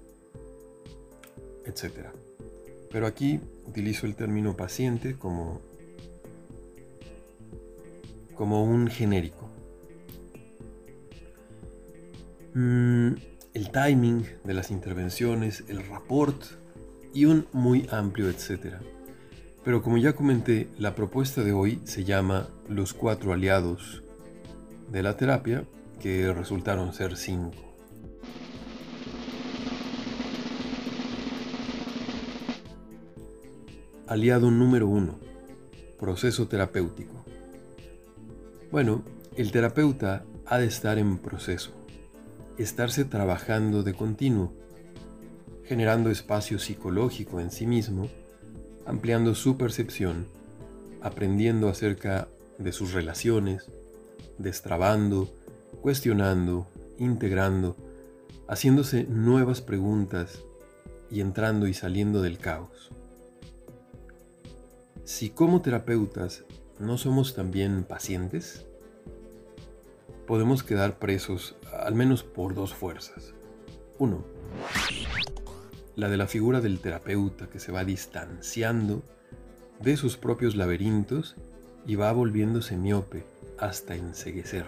etc. 1.66 2.08
Pero 2.92 3.06
aquí 3.06 3.40
utilizo 3.68 4.06
el 4.06 4.16
término 4.16 4.56
paciente 4.56 5.16
como, 5.18 5.62
como 8.36 8.64
un 8.64 8.88
genérico. 8.88 9.48
Mm, 12.54 13.14
el 13.58 13.72
timing 13.72 14.24
de 14.44 14.54
las 14.54 14.70
intervenciones, 14.70 15.64
el 15.68 15.84
rapport 15.88 16.40
y 17.12 17.26
un 17.26 17.48
muy 17.54 17.88
amplio 17.92 18.30
etcétera. 18.30 18.80
Pero 19.66 19.82
como 19.82 19.98
ya 19.98 20.14
comenté, 20.14 20.70
la 20.78 20.94
propuesta 20.94 21.44
de 21.44 21.54
hoy 21.54 21.82
se 21.84 22.04
llama 22.04 22.50
Los 22.70 22.94
cuatro 22.94 23.34
aliados 23.34 24.04
de 24.92 25.02
la 25.02 25.18
terapia, 25.18 25.66
que 26.00 26.32
resultaron 26.32 26.94
ser 26.94 27.18
cinco. 27.18 27.58
Aliado 34.06 34.52
número 34.52 34.88
uno. 34.88 35.18
Proceso 36.00 36.48
terapéutico. 36.48 37.26
Bueno, 38.72 39.02
el 39.36 39.52
terapeuta 39.52 40.26
ha 40.46 40.60
de 40.60 40.68
estar 40.68 41.00
en 41.00 41.18
proceso 41.18 41.77
estarse 42.58 43.06
trabajando 43.06 43.84
de 43.84 43.94
continuo, 43.94 44.54
generando 45.64 46.10
espacio 46.10 46.60
psicológico 46.60 47.40
en 47.40 47.52
sí 47.52 47.68
mismo, 47.68 48.10
ampliando 48.86 49.36
su 49.36 49.58
percepción, 49.58 50.28
aprendiendo 51.02 51.70
acerca 51.70 52.28
de 52.58 52.72
sus 52.72 52.94
relaciones, 52.94 53.70
destrabando, 54.38 55.30
cuestionando, 55.82 56.68
integrando, 56.98 57.76
haciéndose 58.48 59.04
nuevas 59.04 59.62
preguntas 59.62 60.40
y 61.12 61.22
entrando 61.22 61.68
y 61.68 61.74
saliendo 61.74 62.22
del 62.22 62.38
caos. 62.38 62.90
Si 65.04 65.30
como 65.30 65.62
terapeutas 65.62 66.44
no 66.80 66.98
somos 66.98 67.36
también 67.36 67.84
pacientes, 67.84 68.66
podemos 70.28 70.62
quedar 70.62 71.00
presos 71.00 71.56
al 71.72 71.96
menos 71.96 72.24
por 72.24 72.54
dos 72.54 72.76
fuerzas. 72.76 73.34
Uno, 73.98 74.24
la 75.96 76.10
de 76.10 76.18
la 76.18 76.28
figura 76.28 76.62
del 76.62 76.80
terapeuta 76.80 77.48
que 77.48 77.60
se 77.60 77.72
va 77.72 77.84
distanciando 77.84 79.02
de 79.80 79.98
sus 79.98 80.18
propios 80.18 80.56
laberintos 80.56 81.36
y 81.88 81.96
va 81.96 82.12
volviéndose 82.12 82.78
miope 82.78 83.24
hasta 83.58 83.96
enseguecer. 83.96 84.66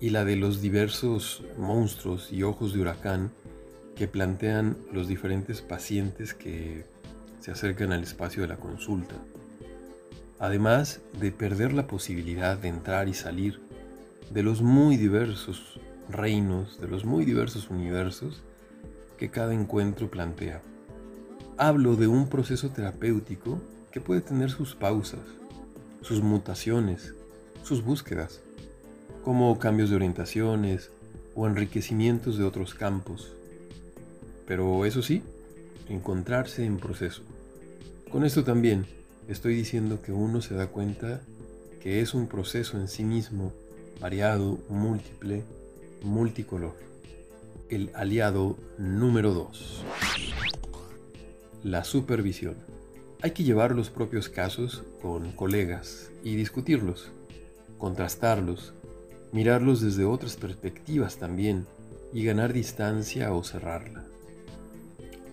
Y 0.00 0.10
la 0.10 0.24
de 0.24 0.34
los 0.34 0.60
diversos 0.60 1.44
monstruos 1.58 2.32
y 2.32 2.42
ojos 2.42 2.72
de 2.72 2.80
huracán 2.80 3.30
que 3.94 4.08
plantean 4.08 4.76
los 4.92 5.06
diferentes 5.06 5.60
pacientes 5.60 6.34
que 6.34 6.84
se 7.40 7.52
acercan 7.52 7.92
al 7.92 8.02
espacio 8.02 8.42
de 8.42 8.48
la 8.48 8.56
consulta. 8.56 9.14
Además 10.42 11.00
de 11.20 11.30
perder 11.30 11.72
la 11.72 11.86
posibilidad 11.86 12.58
de 12.58 12.66
entrar 12.66 13.06
y 13.06 13.14
salir 13.14 13.60
de 14.28 14.42
los 14.42 14.60
muy 14.60 14.96
diversos 14.96 15.78
reinos, 16.08 16.80
de 16.80 16.88
los 16.88 17.04
muy 17.04 17.24
diversos 17.24 17.70
universos 17.70 18.42
que 19.18 19.30
cada 19.30 19.54
encuentro 19.54 20.10
plantea. 20.10 20.60
Hablo 21.58 21.94
de 21.94 22.08
un 22.08 22.28
proceso 22.28 22.70
terapéutico 22.70 23.62
que 23.92 24.00
puede 24.00 24.20
tener 24.20 24.50
sus 24.50 24.74
pausas, 24.74 25.20
sus 26.00 26.22
mutaciones, 26.22 27.14
sus 27.62 27.84
búsquedas, 27.84 28.40
como 29.22 29.60
cambios 29.60 29.90
de 29.90 29.96
orientaciones 29.96 30.90
o 31.36 31.46
enriquecimientos 31.46 32.36
de 32.36 32.42
otros 32.42 32.74
campos. 32.74 33.32
Pero 34.48 34.86
eso 34.86 35.02
sí, 35.02 35.22
encontrarse 35.88 36.64
en 36.64 36.78
proceso. 36.78 37.22
Con 38.10 38.24
esto 38.24 38.42
también 38.42 39.01
estoy 39.28 39.54
diciendo 39.54 40.02
que 40.02 40.12
uno 40.12 40.40
se 40.40 40.54
da 40.54 40.66
cuenta 40.66 41.20
que 41.82 42.00
es 42.00 42.14
un 42.14 42.28
proceso 42.28 42.78
en 42.78 42.88
sí 42.88 43.04
mismo, 43.04 43.52
variado, 44.00 44.58
múltiple, 44.68 45.42
multicolor. 46.02 46.74
El 47.68 47.90
aliado 47.94 48.56
número 48.78 49.32
2. 49.32 49.84
La 51.64 51.84
supervisión. 51.84 52.56
Hay 53.22 53.32
que 53.32 53.44
llevar 53.44 53.74
los 53.74 53.90
propios 53.90 54.28
casos 54.28 54.82
con 55.00 55.32
colegas 55.32 56.10
y 56.24 56.34
discutirlos, 56.34 57.10
contrastarlos, 57.78 58.72
mirarlos 59.32 59.80
desde 59.80 60.04
otras 60.04 60.36
perspectivas 60.36 61.16
también 61.16 61.66
y 62.12 62.24
ganar 62.24 62.52
distancia 62.52 63.32
o 63.32 63.42
cerrarla. 63.42 64.04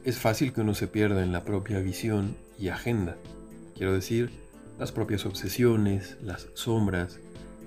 Es 0.03 0.17
fácil 0.17 0.53
que 0.53 0.61
uno 0.61 0.73
se 0.73 0.87
pierda 0.87 1.23
en 1.23 1.31
la 1.31 1.43
propia 1.43 1.79
visión 1.79 2.35
y 2.57 2.69
agenda, 2.69 3.17
quiero 3.79 3.93
decir, 3.93 4.29
las 4.77 4.91
propias 4.91 5.25
obsesiones, 5.25 6.17
las 6.21 6.49
sombras, 6.53 7.17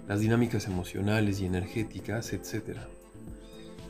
las 0.07 0.21
dinámicas 0.21 0.67
emocionales 0.67 1.41
y 1.41 1.47
energéticas, 1.47 2.35
etc. 2.35 2.77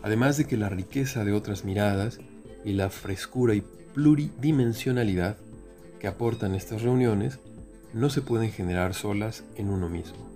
Además 0.05 0.37
de 0.37 0.45
que 0.45 0.57
la 0.57 0.69
riqueza 0.69 1.25
de 1.25 1.33
otras 1.33 1.65
miradas 1.65 2.21
y 2.65 2.75
la 2.75 2.91
frescura 2.91 3.57
y 3.57 3.65
pluridimensionalidad 3.95 5.37
que 5.99 6.07
aportan 6.07 6.55
estas 6.55 6.83
reuniones 6.83 7.41
no 7.93 8.09
se 8.09 8.23
pueden 8.23 8.53
generar 8.53 8.95
solas 8.95 9.43
en 9.57 9.69
uno 9.69 9.89
mismo. 9.89 10.31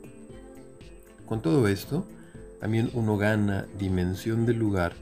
Con 1.24 1.40
todo 1.40 1.68
esto, 1.68 2.04
también 2.58 2.90
uno 2.94 3.16
gana 3.16 3.68
dimensión 3.78 4.44
del 4.44 4.58
lugar 4.58 4.94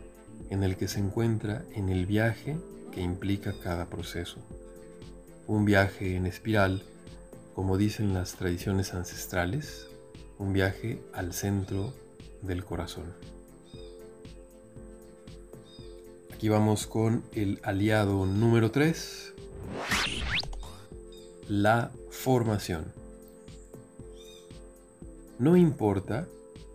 en 0.50 0.62
el 0.62 0.76
que 0.76 0.88
se 0.88 1.00
encuentra 1.00 1.64
en 1.74 1.88
el 1.88 2.04
viaje 2.04 2.58
que 2.92 3.00
implica 3.00 3.54
cada 3.62 3.86
proceso. 3.86 4.36
Un 5.46 5.66
viaje 5.66 6.16
en 6.16 6.24
espiral, 6.24 6.82
como 7.54 7.76
dicen 7.76 8.14
las 8.14 8.34
tradiciones 8.34 8.94
ancestrales, 8.94 9.88
un 10.38 10.52
viaje 10.54 11.02
al 11.12 11.34
centro 11.34 11.92
del 12.40 12.64
corazón. 12.64 13.12
Aquí 16.32 16.48
vamos 16.48 16.86
con 16.86 17.24
el 17.32 17.60
aliado 17.62 18.24
número 18.24 18.70
3, 18.70 19.34
la 21.48 21.90
formación. 22.10 22.86
No 25.38 25.56
importa 25.56 26.26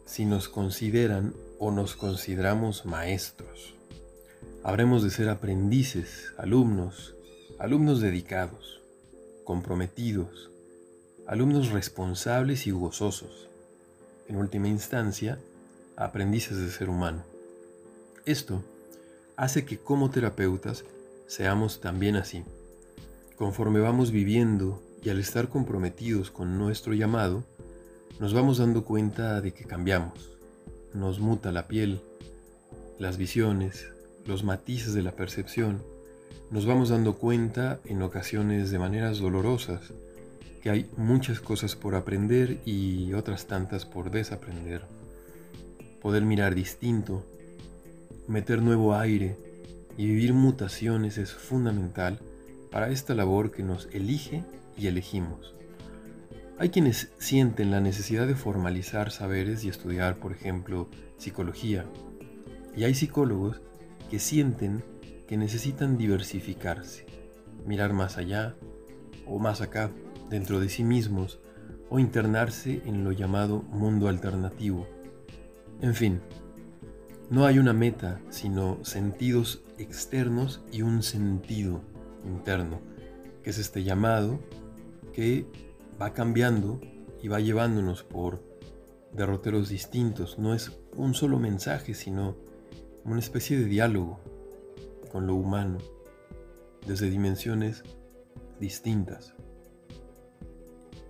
si 0.05 0.25
nos 0.25 0.47
consideran 0.47 1.33
o 1.57 1.71
nos 1.71 1.95
consideramos 1.95 2.85
maestros. 2.85 3.73
Habremos 4.63 5.03
de 5.03 5.09
ser 5.09 5.29
aprendices, 5.29 6.33
alumnos, 6.37 7.15
alumnos 7.59 7.99
dedicados, 7.99 8.79
comprometidos, 9.43 10.49
alumnos 11.27 11.71
responsables 11.71 12.65
y 12.67 12.71
gozosos. 12.71 13.49
En 14.29 14.37
última 14.37 14.69
instancia, 14.69 15.39
aprendices 15.97 16.57
de 16.57 16.69
ser 16.71 16.89
humano. 16.89 17.21
Esto 18.25 18.63
hace 19.35 19.65
que 19.65 19.77
como 19.77 20.09
terapeutas 20.09 20.85
seamos 21.27 21.81
también 21.81 22.15
así. 22.15 22.45
Conforme 23.35 23.81
vamos 23.81 24.11
viviendo 24.11 24.81
y 25.03 25.09
al 25.09 25.19
estar 25.19 25.49
comprometidos 25.49 26.31
con 26.31 26.57
nuestro 26.57 26.93
llamado, 26.93 27.43
nos 28.21 28.33
vamos 28.33 28.59
dando 28.59 28.85
cuenta 28.85 29.41
de 29.41 29.53
que 29.53 29.65
cambiamos. 29.65 30.31
Nos 30.93 31.19
muta 31.19 31.51
la 31.51 31.67
piel, 31.67 31.99
las 32.99 33.17
visiones, 33.17 33.87
los 34.25 34.45
matices 34.45 34.93
de 34.93 35.01
la 35.01 35.11
percepción, 35.11 35.83
nos 36.51 36.65
vamos 36.65 36.89
dando 36.89 37.15
cuenta 37.15 37.79
en 37.85 38.01
ocasiones 38.01 38.71
de 38.71 38.79
maneras 38.79 39.19
dolorosas 39.19 39.93
que 40.63 40.71
hay 40.71 40.89
muchas 40.97 41.39
cosas 41.39 41.75
por 41.75 41.95
aprender 41.95 42.59
y 42.65 43.13
otras 43.13 43.45
tantas 43.45 43.85
por 43.85 44.09
desaprender. 44.09 44.81
Poder 46.01 46.23
mirar 46.23 46.55
distinto, 46.55 47.23
meter 48.27 48.61
nuevo 48.61 48.95
aire 48.95 49.37
y 49.95 50.07
vivir 50.07 50.33
mutaciones 50.33 51.17
es 51.17 51.33
fundamental 51.33 52.19
para 52.71 52.89
esta 52.89 53.13
labor 53.13 53.51
que 53.51 53.63
nos 53.63 53.87
elige 53.93 54.43
y 54.75 54.87
elegimos. 54.87 55.53
Hay 56.57 56.69
quienes 56.69 57.09
sienten 57.19 57.71
la 57.71 57.79
necesidad 57.79 58.27
de 58.27 58.35
formalizar 58.35 59.11
saberes 59.11 59.63
y 59.63 59.69
estudiar, 59.69 60.17
por 60.17 60.33
ejemplo, 60.33 60.89
psicología. 61.17 61.85
Y 62.75 62.83
hay 62.83 62.95
psicólogos 62.95 63.61
que 64.09 64.19
sienten 64.19 64.83
que 65.29 65.37
necesitan 65.37 65.95
diversificarse, 65.95 67.05
mirar 67.63 67.93
más 67.93 68.17
allá 68.17 68.55
o 69.27 69.37
más 69.37 69.61
acá, 69.61 69.91
dentro 70.27 70.59
de 70.59 70.69
sí 70.69 70.83
mismos, 70.83 71.39
o 71.87 71.99
internarse 71.99 72.81
en 72.87 73.03
lo 73.03 73.11
llamado 73.11 73.61
mundo 73.61 74.07
alternativo. 74.07 74.87
En 75.81 75.93
fin, 75.93 76.19
no 77.29 77.45
hay 77.45 77.59
una 77.59 77.73
meta, 77.73 78.19
sino 78.31 78.83
sentidos 78.83 79.61
externos 79.77 80.63
y 80.71 80.81
un 80.81 81.03
sentido 81.03 81.81
interno, 82.25 82.81
que 83.43 83.51
es 83.51 83.59
este 83.59 83.83
llamado 83.83 84.39
que 85.13 85.45
va 86.01 86.11
cambiando 86.11 86.81
y 87.21 87.27
va 87.27 87.39
llevándonos 87.39 88.01
por 88.01 88.43
derroteros 89.13 89.69
distintos. 89.69 90.39
No 90.39 90.55
es 90.55 90.71
un 90.95 91.13
solo 91.13 91.37
mensaje, 91.37 91.93
sino 91.93 92.35
una 93.05 93.19
especie 93.19 93.59
de 93.59 93.65
diálogo 93.65 94.19
con 95.09 95.27
lo 95.27 95.35
humano 95.35 95.77
desde 96.85 97.09
dimensiones 97.09 97.83
distintas. 98.59 99.33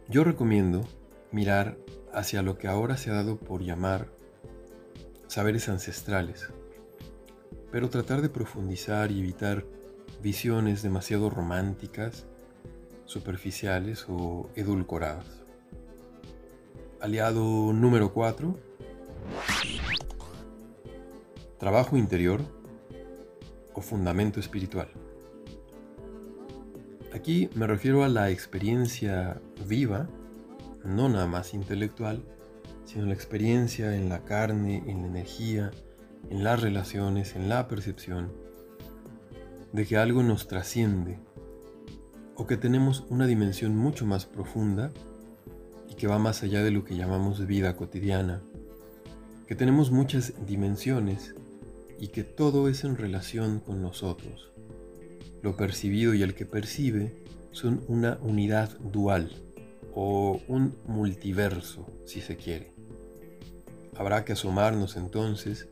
Yo 0.08 0.24
recomiendo 0.24 0.88
mirar 1.32 1.78
hacia 2.14 2.42
lo 2.42 2.58
que 2.58 2.68
ahora 2.68 2.98
se 2.98 3.12
ha 3.12 3.14
dado 3.14 3.38
por 3.38 3.62
llamar 3.62 4.08
saberes 5.28 5.70
ancestrales, 5.70 6.50
pero 7.72 7.90
tratar 7.90 8.22
de 8.22 8.30
profundizar 8.30 9.12
y 9.12 9.20
evitar 9.20 9.66
visiones 10.22 10.82
demasiado 10.82 11.30
románticas, 11.30 12.26
superficiales 13.06 14.06
o 14.10 14.50
edulcoradas. 14.56 15.44
Aliado 17.00 17.72
número 17.74 18.12
4 18.12 18.70
trabajo 21.60 21.98
interior 21.98 22.42
fundamento 23.81 24.39
espiritual. 24.39 24.89
Aquí 27.14 27.49
me 27.56 27.65
refiero 27.65 28.03
a 28.03 28.07
la 28.07 28.30
experiencia 28.30 29.41
viva, 29.68 30.07
no 30.84 31.10
nada 31.10 31.27
más 31.27 31.53
intelectual, 31.53 32.23
sino 32.85 33.06
la 33.06 33.14
experiencia 33.14 33.95
en 33.95 34.10
la 34.10 34.23
carne, 34.26 34.84
en 34.85 35.01
la 35.01 35.07
energía, 35.07 35.72
en 36.30 36.43
las 36.43 36.61
relaciones, 36.61 37.35
en 37.35 37.49
la 37.49 37.68
percepción, 37.68 38.31
de 39.73 39.85
que 39.85 39.97
algo 39.97 40.23
nos 40.23 40.47
trasciende 40.47 41.19
o 42.35 42.47
que 42.47 42.57
tenemos 42.57 43.06
una 43.10 43.27
dimensión 43.27 43.76
mucho 43.76 44.06
más 44.06 44.26
profunda 44.26 44.91
y 45.89 45.95
que 45.95 46.07
va 46.07 46.19
más 46.19 46.43
allá 46.43 46.64
de 46.64 46.72
lo 46.72 46.84
que 46.84 46.95
llamamos 46.95 47.45
vida 47.45 47.76
cotidiana, 47.76 48.41
que 49.47 49.56
tenemos 49.56 49.91
muchas 49.91 50.34
dimensiones 50.45 51.35
y 52.00 52.08
que 52.08 52.24
todo 52.24 52.70
es 52.70 52.84
en 52.84 52.96
relación 52.96 53.60
con 53.60 53.82
nosotros. 53.82 54.52
Lo 55.42 55.56
percibido 55.56 56.14
y 56.14 56.24
el 56.24 56.34
que 56.34 56.46
percibe 56.46 57.14
son 57.52 57.84
una 57.88 58.18
unidad 58.22 58.78
dual 58.80 59.32
o 59.94 60.40
un 60.48 60.76
multiverso, 60.86 61.88
si 62.06 62.22
se 62.22 62.38
quiere. 62.38 62.72
Habrá 63.96 64.24
que 64.24 64.34
asomarnos 64.34 64.96
entonces 64.96 65.68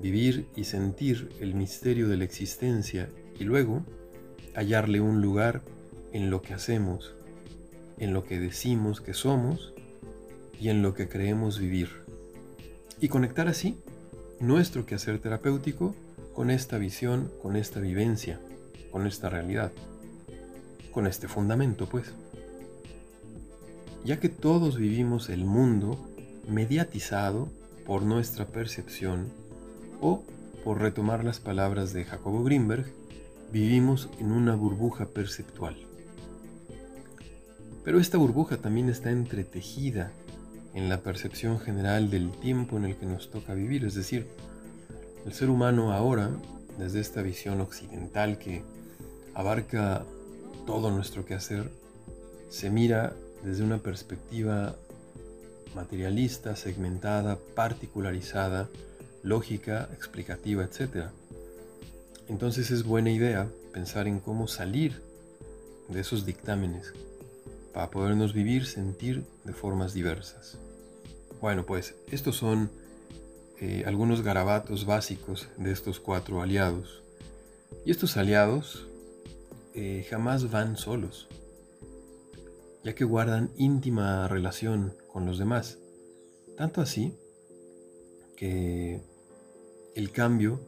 vivir 0.00 0.48
y 0.56 0.64
sentir 0.64 1.30
el 1.40 1.54
misterio 1.54 2.08
de 2.08 2.16
la 2.16 2.24
existencia 2.24 3.08
y 3.38 3.44
luego 3.44 3.84
hallarle 4.54 5.00
un 5.00 5.20
lugar 5.20 5.62
en 6.12 6.30
lo 6.30 6.42
que 6.42 6.54
hacemos, 6.54 7.14
en 7.98 8.14
lo 8.14 8.24
que 8.24 8.40
decimos 8.40 9.00
que 9.00 9.14
somos 9.14 9.74
y 10.60 10.70
en 10.70 10.82
lo 10.82 10.94
que 10.94 11.08
creemos 11.08 11.58
vivir. 11.58 11.88
Y 13.00 13.08
conectar 13.08 13.46
así 13.46 13.78
nuestro 14.40 14.86
quehacer 14.86 15.18
terapéutico 15.18 15.94
con 16.34 16.50
esta 16.50 16.78
visión, 16.78 17.30
con 17.42 17.56
esta 17.56 17.80
vivencia, 17.80 18.40
con 18.92 19.06
esta 19.06 19.28
realidad, 19.28 19.72
con 20.92 21.06
este 21.06 21.28
fundamento, 21.28 21.86
pues. 21.86 22.12
Ya 24.04 24.20
que 24.20 24.28
todos 24.28 24.76
vivimos 24.76 25.28
el 25.28 25.44
mundo 25.44 25.98
mediatizado 26.48 27.48
por 27.84 28.02
nuestra 28.02 28.46
percepción 28.46 29.32
o, 30.00 30.22
por 30.64 30.80
retomar 30.80 31.24
las 31.24 31.40
palabras 31.40 31.92
de 31.92 32.04
Jacobo 32.04 32.44
Greenberg, 32.44 32.86
vivimos 33.52 34.08
en 34.20 34.30
una 34.30 34.54
burbuja 34.54 35.06
perceptual. 35.06 35.76
Pero 37.84 37.98
esta 37.98 38.18
burbuja 38.18 38.58
también 38.58 38.88
está 38.88 39.10
entretejida 39.10 40.12
en 40.78 40.88
la 40.88 41.00
percepción 41.00 41.58
general 41.58 42.08
del 42.08 42.30
tiempo 42.30 42.76
en 42.76 42.84
el 42.84 42.96
que 42.96 43.04
nos 43.04 43.30
toca 43.30 43.52
vivir, 43.52 43.84
es 43.84 43.94
decir, 43.94 44.28
el 45.26 45.32
ser 45.32 45.50
humano 45.50 45.92
ahora, 45.92 46.30
desde 46.78 47.00
esta 47.00 47.20
visión 47.20 47.60
occidental 47.60 48.38
que 48.38 48.62
abarca 49.34 50.04
todo 50.66 50.92
nuestro 50.92 51.26
quehacer, 51.26 51.68
se 52.48 52.70
mira 52.70 53.12
desde 53.42 53.64
una 53.64 53.78
perspectiva 53.78 54.76
materialista, 55.74 56.54
segmentada, 56.54 57.38
particularizada, 57.56 58.68
lógica, 59.24 59.88
explicativa, 59.92 60.62
etc. 60.62 61.08
Entonces 62.28 62.70
es 62.70 62.84
buena 62.84 63.10
idea 63.10 63.48
pensar 63.72 64.06
en 64.06 64.20
cómo 64.20 64.46
salir 64.46 65.02
de 65.88 66.00
esos 66.00 66.24
dictámenes 66.24 66.92
para 67.74 67.90
podernos 67.90 68.32
vivir, 68.32 68.64
sentir 68.64 69.24
de 69.42 69.52
formas 69.52 69.92
diversas. 69.92 70.58
Bueno, 71.40 71.64
pues 71.64 71.94
estos 72.10 72.36
son 72.36 72.70
eh, 73.60 73.84
algunos 73.86 74.22
garabatos 74.22 74.86
básicos 74.86 75.48
de 75.56 75.70
estos 75.70 76.00
cuatro 76.00 76.42
aliados. 76.42 77.02
Y 77.84 77.92
estos 77.92 78.16
aliados 78.16 78.88
eh, 79.74 80.04
jamás 80.10 80.50
van 80.50 80.76
solos, 80.76 81.28
ya 82.82 82.94
que 82.94 83.04
guardan 83.04 83.50
íntima 83.56 84.26
relación 84.26 84.94
con 85.12 85.26
los 85.26 85.38
demás. 85.38 85.78
Tanto 86.56 86.80
así 86.80 87.16
que 88.36 89.00
el 89.94 90.10
cambio, 90.10 90.60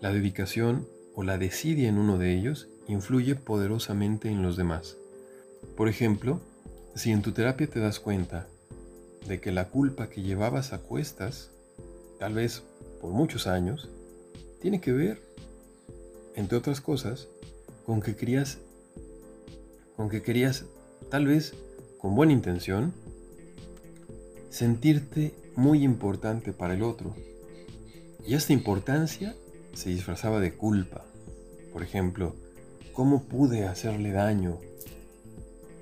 la 0.00 0.12
dedicación 0.12 0.86
o 1.14 1.22
la 1.22 1.38
desidia 1.38 1.88
en 1.88 1.96
uno 1.96 2.18
de 2.18 2.34
ellos 2.34 2.68
influye 2.86 3.34
poderosamente 3.34 4.28
en 4.28 4.42
los 4.42 4.56
demás. 4.56 4.96
Por 5.76 5.88
ejemplo, 5.88 6.40
si 6.94 7.12
en 7.12 7.22
tu 7.22 7.32
terapia 7.32 7.66
te 7.66 7.80
das 7.80 7.98
cuenta 7.98 8.46
de 9.26 9.40
que 9.40 9.52
la 9.52 9.68
culpa 9.68 10.08
que 10.08 10.22
llevabas 10.22 10.72
a 10.72 10.78
cuestas, 10.78 11.50
tal 12.18 12.34
vez 12.34 12.62
por 13.00 13.10
muchos 13.10 13.46
años, 13.46 13.88
tiene 14.60 14.80
que 14.80 14.92
ver, 14.92 15.20
entre 16.34 16.58
otras 16.58 16.80
cosas, 16.80 17.28
con 17.84 18.00
que 18.00 18.16
querías, 18.16 18.58
con 19.96 20.08
que 20.08 20.22
querías, 20.22 20.64
tal 21.10 21.26
vez 21.26 21.54
con 21.98 22.14
buena 22.14 22.32
intención, 22.32 22.92
sentirte 24.50 25.34
muy 25.56 25.82
importante 25.82 26.52
para 26.52 26.74
el 26.74 26.82
otro. 26.82 27.14
Y 28.26 28.34
esta 28.34 28.52
importancia 28.52 29.34
se 29.74 29.90
disfrazaba 29.90 30.40
de 30.40 30.54
culpa. 30.54 31.04
Por 31.72 31.82
ejemplo, 31.82 32.34
¿cómo 32.92 33.24
pude 33.24 33.64
hacerle 33.64 34.12
daño? 34.12 34.58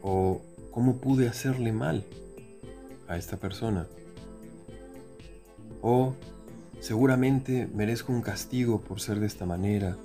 ¿O 0.03 0.41
cómo 0.71 0.99
pude 0.99 1.29
hacerle 1.29 1.73
mal? 1.73 2.05
A 3.09 3.17
esta 3.17 3.37
persona. 3.37 3.87
O 5.83 6.15
seguramente 6.81 7.69
merezco 7.73 8.13
un 8.13 8.23
castigo 8.23 8.81
por 8.81 9.01
ser 9.01 9.21
de 9.21 9.27
esta 9.27 9.47
manera, 9.47 9.97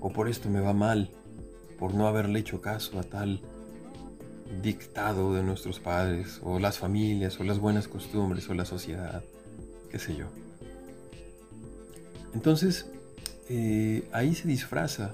o 0.00 0.10
por 0.10 0.28
esto 0.28 0.48
me 0.48 0.60
va 0.60 0.72
mal, 0.72 1.10
por 1.78 1.94
no 1.94 2.06
haberle 2.06 2.40
hecho 2.40 2.60
caso 2.60 2.98
a 2.98 3.02
tal 3.02 3.40
dictado 4.62 5.34
de 5.34 5.42
nuestros 5.42 5.78
padres, 5.78 6.40
o 6.42 6.58
las 6.58 6.78
familias, 6.78 7.38
o 7.40 7.44
las 7.44 7.58
buenas 7.58 7.86
costumbres, 7.88 8.48
o 8.48 8.54
la 8.54 8.64
sociedad, 8.64 9.22
qué 9.90 9.98
sé 9.98 10.16
yo. 10.16 10.26
Entonces, 12.34 12.86
eh, 13.48 14.08
ahí 14.12 14.34
se 14.34 14.48
disfraza, 14.48 15.12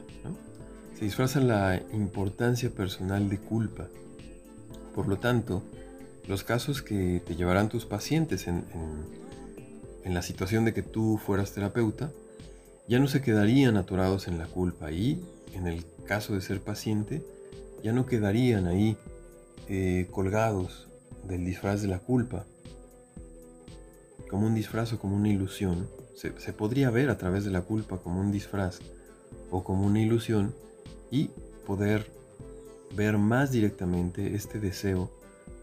Se 0.98 1.04
disfraza 1.04 1.40
la 1.40 1.82
importancia 1.92 2.70
personal 2.70 3.28
de 3.28 3.38
culpa. 3.38 3.88
Por 4.94 5.08
lo 5.08 5.18
tanto, 5.18 5.64
los 6.26 6.44
casos 6.44 6.82
que 6.82 7.22
te 7.26 7.36
llevarán 7.36 7.68
tus 7.68 7.84
pacientes 7.84 8.46
en, 8.48 8.64
la 10.04 10.22
situación 10.22 10.64
de 10.64 10.72
que 10.74 10.82
tú 10.82 11.18
fueras 11.18 11.52
terapeuta 11.52 12.12
ya 12.86 12.98
no 12.98 13.08
se 13.08 13.22
quedarían 13.22 13.76
atorados 13.76 14.28
en 14.28 14.38
la 14.38 14.46
culpa 14.46 14.92
y 14.92 15.24
en 15.54 15.66
el 15.66 15.84
caso 16.06 16.34
de 16.34 16.40
ser 16.40 16.60
paciente 16.60 17.24
ya 17.82 17.92
no 17.92 18.06
quedarían 18.06 18.66
ahí 18.66 18.96
eh, 19.68 20.06
colgados 20.10 20.88
del 21.26 21.44
disfraz 21.44 21.80
de 21.82 21.88
la 21.88 21.98
culpa. 21.98 22.44
Como 24.28 24.46
un 24.46 24.54
disfraz 24.54 24.92
o 24.92 24.98
como 24.98 25.16
una 25.16 25.30
ilusión 25.30 25.88
se, 26.14 26.38
se 26.38 26.52
podría 26.52 26.90
ver 26.90 27.08
a 27.08 27.18
través 27.18 27.44
de 27.44 27.50
la 27.50 27.62
culpa 27.62 27.98
como 27.98 28.20
un 28.20 28.30
disfraz 28.30 28.80
o 29.50 29.64
como 29.64 29.86
una 29.86 30.00
ilusión 30.00 30.54
y 31.10 31.30
poder 31.66 32.06
ver 32.94 33.18
más 33.18 33.50
directamente 33.50 34.34
este 34.34 34.60
deseo 34.60 35.10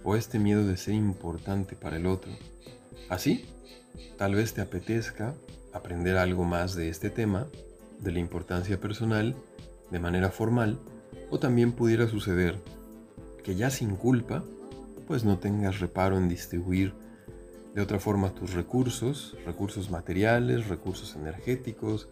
o 0.04 0.16
este 0.16 0.40
miedo 0.40 0.66
de 0.66 0.78
ser 0.78 0.94
importante 0.94 1.76
para 1.76 1.98
el 1.98 2.06
otro. 2.06 2.32
Así, 3.10 3.46
tal 4.18 4.36
vez 4.36 4.54
te 4.54 4.62
apetezca 4.62 5.36
aprender 5.74 6.18
algo 6.18 6.44
más 6.44 6.76
de 6.76 6.90
este 6.90 7.10
tema, 7.10 7.48
de 8.00 8.12
la 8.12 8.20
importancia 8.20 8.80
personal, 8.80 9.36
de 9.90 10.00
manera 10.00 10.30
formal, 10.30 10.80
o 11.30 11.40
también 11.40 11.72
pudiera 11.72 12.08
suceder 12.08 12.58
que 13.44 13.56
ya 13.56 13.70
sin 13.70 13.96
culpa, 13.96 14.44
pues 15.08 15.24
no 15.24 15.40
tengas 15.40 15.80
reparo 15.80 16.18
en 16.18 16.30
distribuir 16.30 16.94
de 17.74 17.82
otra 17.82 18.00
forma 18.00 18.34
tus 18.34 18.54
recursos, 18.54 19.38
recursos 19.46 19.90
materiales, 19.90 20.68
recursos 20.68 21.16
energéticos, 21.16 22.10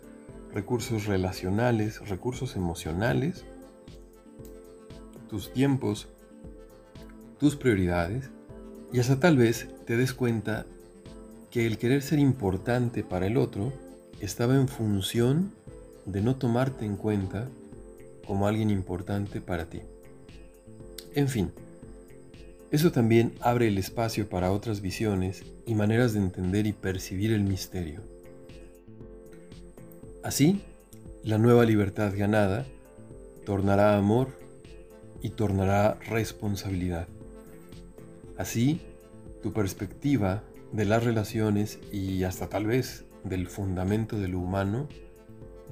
recursos 0.53 1.05
relacionales, 1.05 2.07
recursos 2.07 2.55
emocionales, 2.55 3.45
tus 5.29 5.51
tiempos 5.53 6.07
tus 7.39 7.55
prioridades 7.55 8.29
y 8.91 8.99
hasta 8.99 9.19
tal 9.19 9.37
vez 9.37 9.67
te 9.85 9.97
des 9.97 10.13
cuenta 10.13 10.65
que 11.51 11.65
el 11.65 11.77
querer 11.77 12.01
ser 12.01 12.19
importante 12.19 13.03
para 13.03 13.27
el 13.27 13.37
otro 13.37 13.73
estaba 14.19 14.55
en 14.55 14.67
función 14.67 15.51
de 16.05 16.21
no 16.21 16.35
tomarte 16.35 16.85
en 16.85 16.95
cuenta 16.95 17.47
como 18.27 18.47
alguien 18.47 18.69
importante 18.69 19.41
para 19.41 19.65
ti. 19.65 19.81
En 21.15 21.27
fin, 21.27 21.51
eso 22.71 22.91
también 22.91 23.33
abre 23.39 23.67
el 23.67 23.77
espacio 23.77 24.29
para 24.29 24.51
otras 24.51 24.81
visiones 24.81 25.43
y 25.65 25.73
maneras 25.73 26.13
de 26.13 26.19
entender 26.19 26.67
y 26.67 26.73
percibir 26.73 27.31
el 27.31 27.41
misterio. 27.41 28.01
Así, 30.23 30.61
la 31.23 31.37
nueva 31.37 31.65
libertad 31.65 32.13
ganada 32.15 32.65
tornará 33.45 33.97
amor 33.97 34.29
y 35.21 35.31
tornará 35.31 35.97
responsabilidad. 36.09 37.07
Así, 38.39 38.79
tu 39.43 39.51
perspectiva 39.51 40.43
de 40.71 40.85
las 40.85 41.03
relaciones 41.03 41.77
y 41.91 42.23
hasta 42.23 42.47
tal 42.47 42.67
vez 42.67 43.03
del 43.25 43.47
fundamento 43.47 44.17
de 44.17 44.29
lo 44.29 44.39
humano 44.39 44.87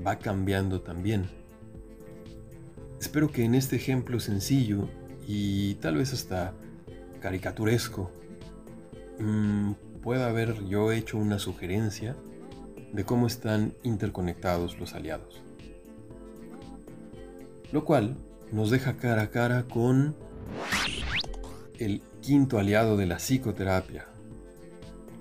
va 0.06 0.19
cambiando 0.19 0.81
también. 0.81 1.30
Espero 2.99 3.31
que 3.31 3.45
en 3.45 3.56
este 3.56 3.77
ejemplo 3.77 4.19
sencillo 4.19 4.89
y 5.26 5.76
tal 5.76 5.95
vez 5.95 6.11
hasta 6.11 6.53
caricaturesco 7.22 8.11
mm, 9.18 9.72
pueda 10.02 10.27
haber 10.27 10.65
yo 10.65 10.91
hecho 10.91 11.18
una 11.18 11.39
sugerencia 11.39 12.18
de 12.91 13.06
cómo 13.06 13.27
están 13.27 13.76
interconectados 13.84 14.77
los 14.77 14.94
aliados. 14.94 15.41
Lo 17.72 17.85
cual 17.85 18.18
nos 18.52 18.72
deja 18.72 18.98
cara 18.98 19.22
a 19.22 19.30
cara 19.30 19.64
con 19.64 20.15
el 21.80 22.02
quinto 22.28 22.60
aliado 22.60 22.98
de 22.98 23.06
la 23.06 23.20
psicoterapia, 23.20 24.06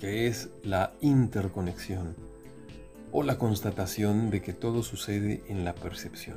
que 0.00 0.26
es 0.26 0.48
la 0.64 0.92
interconexión 1.00 2.16
o 3.12 3.22
la 3.22 3.38
constatación 3.38 4.28
de 4.28 4.42
que 4.42 4.52
todo 4.52 4.82
sucede 4.82 5.44
en 5.46 5.64
la 5.64 5.72
percepción. 5.72 6.36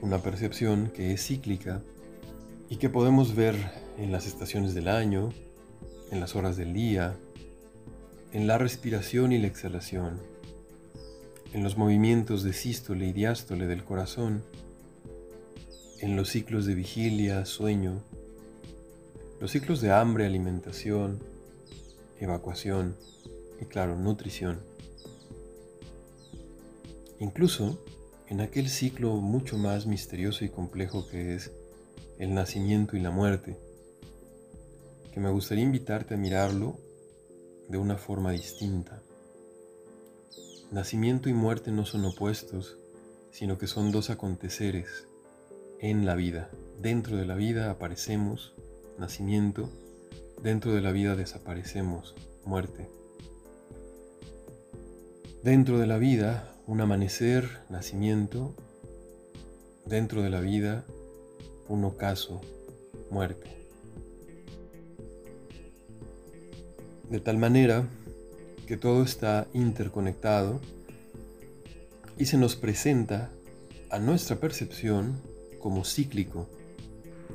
Una 0.00 0.18
percepción 0.18 0.92
que 0.94 1.12
es 1.12 1.26
cíclica 1.26 1.82
y 2.68 2.76
que 2.76 2.88
podemos 2.88 3.34
ver 3.34 3.56
en 3.98 4.12
las 4.12 4.28
estaciones 4.28 4.74
del 4.74 4.86
año, 4.86 5.30
en 6.12 6.20
las 6.20 6.36
horas 6.36 6.56
del 6.56 6.72
día, 6.72 7.16
en 8.32 8.46
la 8.46 8.58
respiración 8.58 9.32
y 9.32 9.38
la 9.38 9.48
exhalación, 9.48 10.20
en 11.52 11.64
los 11.64 11.76
movimientos 11.76 12.44
de 12.44 12.52
sístole 12.52 13.08
y 13.08 13.12
diástole 13.12 13.66
del 13.66 13.82
corazón, 13.82 14.44
en 15.98 16.14
los 16.14 16.28
ciclos 16.28 16.64
de 16.64 16.76
vigilia, 16.76 17.44
sueño, 17.44 18.04
los 19.42 19.50
ciclos 19.50 19.80
de 19.80 19.90
hambre, 19.90 20.24
alimentación, 20.24 21.18
evacuación 22.20 22.94
y 23.60 23.64
claro, 23.64 23.96
nutrición. 23.96 24.60
Incluso 27.18 27.76
en 28.28 28.40
aquel 28.40 28.68
ciclo 28.68 29.16
mucho 29.16 29.58
más 29.58 29.84
misterioso 29.84 30.44
y 30.44 30.48
complejo 30.48 31.08
que 31.08 31.34
es 31.34 31.50
el 32.20 32.34
nacimiento 32.34 32.96
y 32.96 33.00
la 33.00 33.10
muerte, 33.10 33.58
que 35.12 35.18
me 35.18 35.30
gustaría 35.30 35.64
invitarte 35.64 36.14
a 36.14 36.18
mirarlo 36.18 36.78
de 37.68 37.78
una 37.78 37.96
forma 37.96 38.30
distinta. 38.30 39.02
Nacimiento 40.70 41.28
y 41.28 41.32
muerte 41.32 41.72
no 41.72 41.84
son 41.84 42.04
opuestos, 42.04 42.78
sino 43.32 43.58
que 43.58 43.66
son 43.66 43.90
dos 43.90 44.08
aconteceres 44.08 45.08
en 45.80 46.06
la 46.06 46.14
vida. 46.14 46.48
Dentro 46.80 47.16
de 47.16 47.26
la 47.26 47.34
vida 47.34 47.72
aparecemos, 47.72 48.54
nacimiento, 48.98 49.68
dentro 50.42 50.74
de 50.74 50.80
la 50.80 50.92
vida 50.92 51.16
desaparecemos, 51.16 52.14
muerte. 52.44 52.88
Dentro 55.42 55.78
de 55.78 55.86
la 55.86 55.98
vida, 55.98 56.54
un 56.66 56.80
amanecer, 56.80 57.48
nacimiento, 57.68 58.54
dentro 59.86 60.22
de 60.22 60.30
la 60.30 60.40
vida, 60.40 60.84
un 61.68 61.84
ocaso, 61.84 62.40
muerte. 63.10 63.50
De 67.10 67.20
tal 67.20 67.38
manera 67.38 67.88
que 68.66 68.76
todo 68.76 69.02
está 69.02 69.46
interconectado 69.52 70.60
y 72.16 72.26
se 72.26 72.38
nos 72.38 72.56
presenta 72.56 73.30
a 73.90 73.98
nuestra 73.98 74.36
percepción 74.36 75.20
como 75.60 75.84
cíclico. 75.84 76.48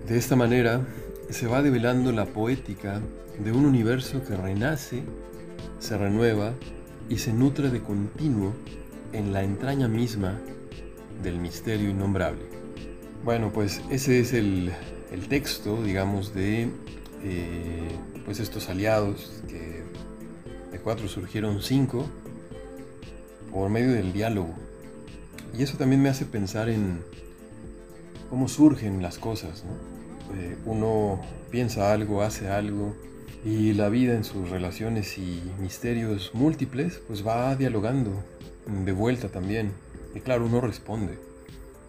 De 0.05 0.17
esta 0.17 0.35
manera 0.35 0.85
se 1.29 1.47
va 1.47 1.61
develando 1.61 2.11
la 2.11 2.25
poética 2.25 3.01
de 3.39 3.51
un 3.51 3.65
universo 3.65 4.23
que 4.23 4.35
renace, 4.35 5.03
se 5.79 5.97
renueva 5.97 6.53
y 7.09 7.17
se 7.17 7.33
nutre 7.33 7.69
de 7.69 7.81
continuo 7.81 8.53
en 9.13 9.33
la 9.33 9.43
entraña 9.43 9.87
misma 9.87 10.39
del 11.23 11.39
misterio 11.39 11.89
innombrable. 11.89 12.41
Bueno, 13.23 13.51
pues 13.51 13.81
ese 13.89 14.19
es 14.19 14.33
el, 14.33 14.71
texto, 15.29 15.83
digamos, 15.83 16.33
de 16.33 16.69
eh, 17.23 17.91
pues 18.25 18.39
estos 18.39 18.69
aliados, 18.69 19.41
que 19.47 19.83
de 20.71 20.79
cuatro 20.79 21.07
surgieron 21.07 21.61
cinco, 21.61 22.05
por 23.51 23.69
medio 23.69 23.91
del 23.91 24.13
diálogo. 24.13 24.53
Y 25.57 25.63
eso 25.63 25.77
también 25.77 26.01
me 26.01 26.09
hace 26.09 26.25
pensar 26.25 26.69
en 26.69 27.01
cómo 28.29 28.47
surgen 28.47 29.01
las 29.01 29.17
cosas. 29.17 29.63
Eh, 30.35 30.57
uno 30.65 31.21
piensa 31.51 31.93
algo, 31.93 32.21
hace 32.21 32.49
algo, 32.49 32.95
y 33.45 33.73
la 33.73 33.89
vida 33.89 34.13
en 34.13 34.23
sus 34.23 34.49
relaciones 34.49 35.17
y 35.17 35.41
misterios 35.59 36.31
múltiples, 36.33 37.01
pues 37.07 37.25
va 37.25 37.55
dialogando 37.55 38.11
de 38.85 38.91
vuelta 38.91 39.29
también. 39.29 39.71
Y 40.15 40.19
claro, 40.19 40.45
uno 40.45 40.59
responde. 40.61 41.17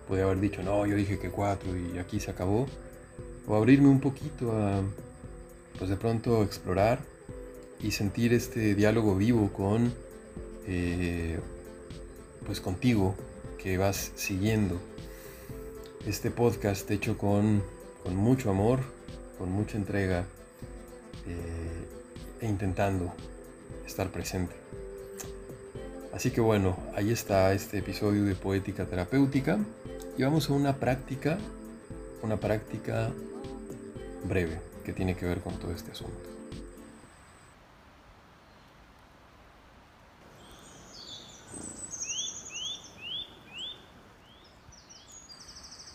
Puede 0.07 0.23
haber 0.23 0.41
dicho, 0.41 0.63
no, 0.63 0.87
yo 0.87 0.95
dije 0.95 1.19
que 1.19 1.31
cuatro 1.31 1.71
y 1.77 1.99
aquí 1.99 2.21
se 2.21 2.31
acabó. 2.31 2.67
O 3.47 3.57
abrirme 3.57 3.89
un 3.89 4.01
poquito 4.01 4.53
a, 4.53 4.83
pues 5.79 5.91
de 5.91 5.97
pronto 5.97 6.43
explorar 6.43 7.01
y 7.81 7.91
sentir 7.93 8.33
este 8.33 8.75
diálogo 8.75 9.17
vivo 9.17 9.51
con, 9.53 9.93
eh, 10.67 11.39
pues 12.47 12.61
contigo, 12.61 13.15
que 13.59 13.79
vas 13.79 14.13
siguiendo. 14.15 14.79
Este 16.07 16.31
podcast 16.31 16.91
hecho 16.91 17.19
con, 17.19 17.63
con 18.03 18.17
mucho 18.17 18.51
amor, 18.51 18.81
con 19.39 19.51
mucha 19.51 19.77
entrega 19.77 20.25
eh, 21.27 22.41
e 22.41 22.47
intentando 22.47 23.13
estar 23.87 24.11
presente. 24.11 24.55
Así 26.15 26.31
que 26.31 26.41
bueno, 26.41 26.79
ahí 26.95 27.11
está 27.11 27.53
este 27.53 27.79
episodio 27.79 28.25
de 28.25 28.35
Poética 28.35 28.87
Terapéutica 28.87 29.59
y 30.17 30.23
vamos 30.23 30.49
a 30.49 30.55
una 30.55 30.77
práctica, 30.77 31.39
una 32.23 32.39
práctica 32.39 33.11
breve 34.25 34.61
que 34.85 34.93
tiene 34.93 35.15
que 35.15 35.27
ver 35.27 35.41
con 35.41 35.59
todo 35.59 35.73
este 35.73 35.93
asunto. 35.93 36.38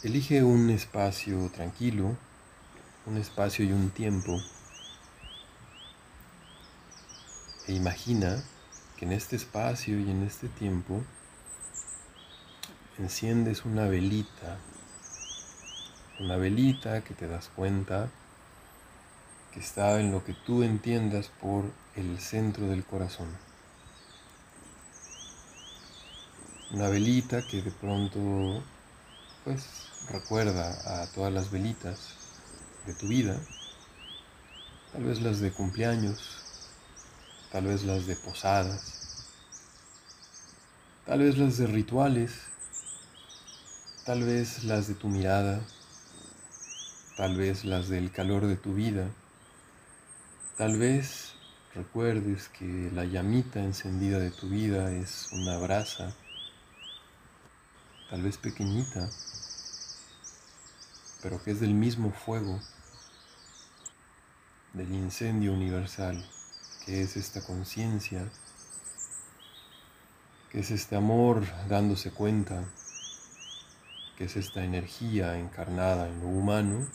Elige 0.03 0.43
un 0.43 0.69
espacio 0.69 1.49
tranquilo, 1.49 2.17
un 3.05 3.15
espacio 3.15 3.63
y 3.63 3.71
un 3.71 3.89
tiempo 3.89 4.37
e 7.69 7.73
imagina 7.73 8.43
que 8.97 9.05
en 9.05 9.13
este 9.13 9.37
espacio 9.37 9.97
y 9.97 10.11
en 10.11 10.23
este 10.23 10.49
tiempo 10.49 11.01
enciendes 12.99 13.63
una 13.63 13.85
velita, 13.87 14.57
una 16.19 16.35
velita 16.35 17.01
que 17.05 17.13
te 17.13 17.29
das 17.29 17.47
cuenta 17.55 18.09
que 19.53 19.61
está 19.61 20.01
en 20.01 20.11
lo 20.11 20.25
que 20.25 20.33
tú 20.33 20.63
entiendas 20.63 21.29
por 21.39 21.63
el 21.95 22.19
centro 22.19 22.67
del 22.67 22.83
corazón. 22.83 23.29
Una 26.71 26.89
velita 26.89 27.41
que 27.47 27.61
de 27.61 27.71
pronto 27.71 28.61
pues 29.45 29.92
recuerda 30.09 31.03
a 31.03 31.07
todas 31.07 31.33
las 31.33 31.51
velitas 31.51 32.15
de 32.85 32.93
tu 32.93 33.07
vida, 33.07 33.39
tal 34.91 35.03
vez 35.03 35.21
las 35.21 35.39
de 35.39 35.51
cumpleaños, 35.51 36.43
tal 37.51 37.65
vez 37.65 37.83
las 37.83 38.05
de 38.05 38.15
posadas, 38.15 39.29
tal 41.05 41.19
vez 41.19 41.37
las 41.37 41.57
de 41.57 41.67
rituales 41.67 42.31
tal 44.05 44.23
vez 44.23 44.65
las 44.65 44.87
de 44.89 44.95
tu 44.95 45.07
mirada, 45.07 45.61
tal 47.15 47.37
vez 47.37 47.63
las 47.63 47.87
del 47.87 48.11
calor 48.11 48.47
de 48.47 48.57
tu 48.57 48.73
vida, 48.73 49.07
tal 50.57 50.77
vez 50.77 51.35
recuerdes 51.73 52.49
que 52.49 52.91
la 52.93 53.05
llamita 53.05 53.63
encendida 53.63 54.19
de 54.19 54.29
tu 54.29 54.49
vida 54.49 54.91
es 54.91 55.29
una 55.31 55.57
brasa, 55.57 56.13
tal 58.09 58.23
vez 58.23 58.37
pequeñita, 58.37 59.09
pero 61.23 61.41
que 61.41 61.51
es 61.51 61.61
del 61.61 61.73
mismo 61.73 62.11
fuego, 62.11 62.59
del 64.73 64.93
incendio 64.93 65.53
universal, 65.53 66.23
que 66.85 67.01
es 67.01 67.15
esta 67.15 67.41
conciencia, 67.41 68.29
que 70.51 70.59
es 70.59 70.69
este 70.69 70.97
amor 70.97 71.45
dándose 71.69 72.11
cuenta 72.11 72.65
que 74.17 74.25
es 74.25 74.35
esta 74.35 74.65
energía 74.65 75.39
encarnada 75.39 76.09
en 76.09 76.19
lo 76.19 76.27
humano, 76.27 76.85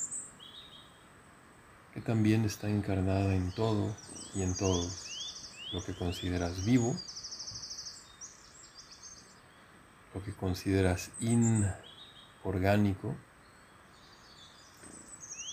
que 1.95 2.03
también 2.03 2.45
está 2.45 2.69
encarnada 2.69 3.35
en 3.35 3.51
todo 3.53 3.97
y 4.35 4.43
en 4.43 4.55
todos, 4.55 5.49
lo 5.73 5.83
que 5.83 5.97
consideras 5.97 6.67
vivo, 6.67 6.95
lo 10.15 10.23
que 10.23 10.33
consideras 10.35 11.11
inorgánico, 11.19 13.17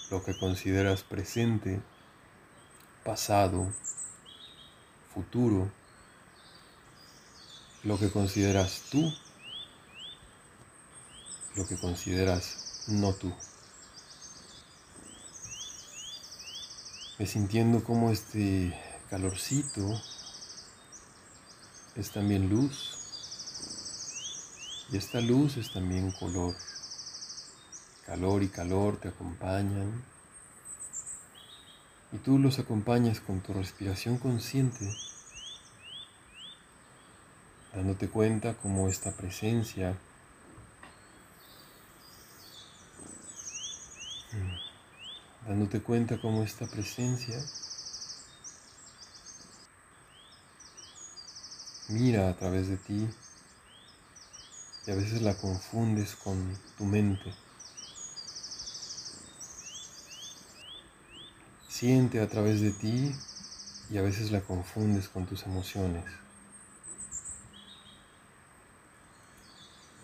lo 0.10 0.24
que 0.24 0.38
consideras 0.38 1.04
presente, 1.04 1.82
pasado, 3.04 3.72
futuro, 5.14 5.72
lo 7.84 8.00
que 8.00 8.12
consideras 8.12 8.84
tú 8.90 9.14
lo 11.56 11.66
que 11.66 11.78
consideras 11.78 12.84
no 12.88 13.14
tú. 13.14 13.34
Me 17.18 17.26
sintiendo 17.26 17.84
como 17.84 18.12
este 18.12 18.78
calorcito 19.10 20.02
es 21.96 22.12
también 22.12 22.50
luz 22.50 22.98
y 24.92 24.98
esta 24.98 25.22
luz 25.22 25.56
es 25.56 25.72
también 25.72 26.12
color. 26.12 26.56
Calor 28.06 28.44
y 28.44 28.50
calor 28.50 28.98
te 28.98 29.10
acompañan 29.10 30.04
y 32.12 32.18
tú 32.18 32.40
los 32.40 32.60
acompañas 32.60 33.20
con 33.20 33.42
tu 33.42 33.54
respiración 33.54 34.18
consciente, 34.18 34.88
dándote 37.74 38.08
cuenta 38.08 38.54
como 38.54 38.88
esta 38.88 39.12
presencia 39.12 39.98
dándote 45.48 45.82
cuenta 45.82 46.20
cómo 46.20 46.44
esta 46.44 46.66
presencia 46.66 47.40
mira 51.88 52.30
a 52.30 52.36
través 52.36 52.68
de 52.68 52.78
ti 52.78 53.08
y 54.88 54.92
a 54.92 54.96
veces 54.96 55.22
la 55.22 55.36
confundes 55.36 56.16
con 56.16 56.58
tu 56.78 56.86
mente. 56.86 57.45
Siente 61.76 62.22
a 62.22 62.30
través 62.30 62.62
de 62.62 62.72
ti 62.72 63.14
y 63.90 63.98
a 63.98 64.02
veces 64.02 64.32
la 64.32 64.40
confundes 64.40 65.10
con 65.10 65.26
tus 65.26 65.44
emociones. 65.44 66.06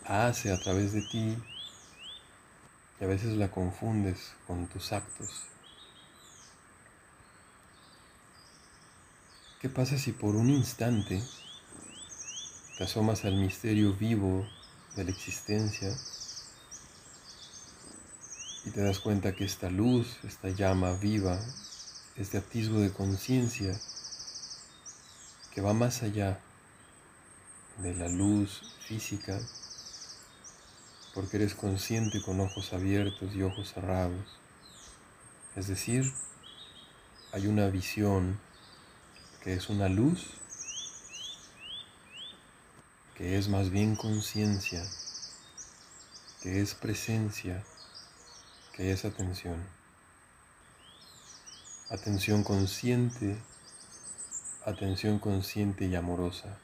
Hace 0.03 0.51
a 0.51 0.59
través 0.59 0.91
de 0.91 1.01
ti 1.01 1.37
y 2.99 3.03
a 3.05 3.07
veces 3.07 3.37
la 3.37 3.49
confundes 3.49 4.33
con 4.47 4.67
tus 4.67 4.91
actos. 4.91 5.43
¿Qué 9.61 9.69
pasa 9.69 9.97
si 9.97 10.11
por 10.11 10.35
un 10.35 10.49
instante 10.49 11.23
te 12.77 12.83
asomas 12.83 13.23
al 13.23 13.37
misterio 13.37 13.93
vivo 13.93 14.45
de 14.97 15.05
la 15.05 15.11
existencia 15.11 15.95
y 18.65 18.69
te 18.69 18.81
das 18.81 18.99
cuenta 18.99 19.35
que 19.35 19.45
esta 19.45 19.69
luz, 19.69 20.19
esta 20.23 20.49
llama 20.49 20.93
viva, 20.93 21.39
este 22.15 22.37
atisbo 22.37 22.79
de 22.79 22.91
conciencia 22.91 23.79
que 25.53 25.61
va 25.61 25.73
más 25.73 26.03
allá 26.03 26.39
de 27.79 27.95
la 27.95 28.07
luz 28.07 28.61
física, 28.85 29.39
porque 31.13 31.37
eres 31.37 31.55
consciente 31.55 32.21
con 32.21 32.39
ojos 32.39 32.73
abiertos 32.73 33.33
y 33.33 33.41
ojos 33.41 33.73
cerrados. 33.73 34.39
Es 35.55 35.67
decir, 35.67 36.11
hay 37.33 37.47
una 37.47 37.67
visión 37.67 38.39
que 39.43 39.53
es 39.53 39.69
una 39.69 39.89
luz, 39.89 40.27
que 43.15 43.37
es 43.37 43.49
más 43.49 43.71
bien 43.71 43.95
conciencia, 43.95 44.83
que 46.41 46.61
es 46.61 46.75
presencia, 46.75 47.63
que 48.73 48.91
es 48.91 49.05
atención. 49.05 49.61
Atención 51.89 52.43
consciente, 52.43 53.37
atención 54.65 55.19
consciente 55.19 55.85
y 55.85 55.95
amorosa. 55.95 56.57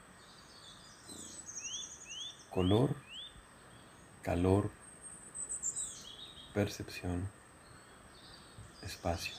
Color, 2.49 2.95
calor, 4.21 4.71
percepción, 6.53 7.29
espacio. 8.83 9.35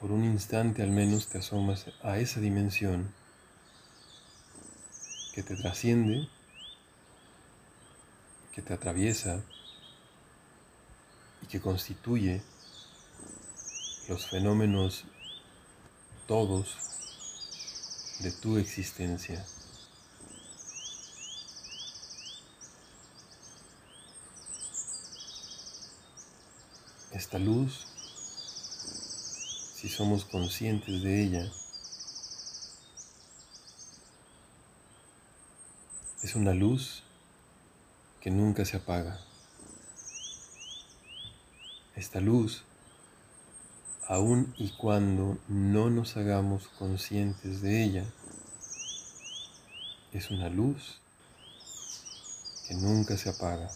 Por 0.00 0.12
un 0.12 0.24
instante 0.24 0.82
al 0.82 0.90
menos 0.90 1.28
te 1.28 1.38
asomas 1.38 1.86
a 2.02 2.18
esa 2.18 2.38
dimensión 2.38 3.12
que 5.34 5.42
te 5.42 5.56
trasciende, 5.56 6.28
que 8.54 8.62
te 8.62 8.72
atraviesa 8.72 9.42
y 11.42 11.46
que 11.46 11.60
constituye 11.60 12.40
los 14.08 14.28
fenómenos 14.28 15.04
todos 16.28 16.76
de 18.20 18.30
tu 18.30 18.58
existencia. 18.58 19.44
Esta 27.10 27.40
luz 27.40 27.88
si 29.74 29.88
somos 29.88 30.24
conscientes 30.24 31.02
de 31.02 31.22
ella, 31.22 31.52
es 36.34 36.40
una 36.40 36.52
luz 36.52 37.04
que 38.20 38.28
nunca 38.28 38.64
se 38.64 38.76
apaga. 38.76 39.20
Esta 41.94 42.18
luz, 42.18 42.64
aun 44.08 44.52
y 44.58 44.70
cuando 44.70 45.38
no 45.46 45.90
nos 45.90 46.16
hagamos 46.16 46.66
conscientes 46.76 47.62
de 47.62 47.84
ella, 47.84 48.04
es 50.12 50.32
una 50.32 50.48
luz 50.48 50.98
que 52.66 52.74
nunca 52.74 53.16
se 53.16 53.30
apaga. 53.30 53.70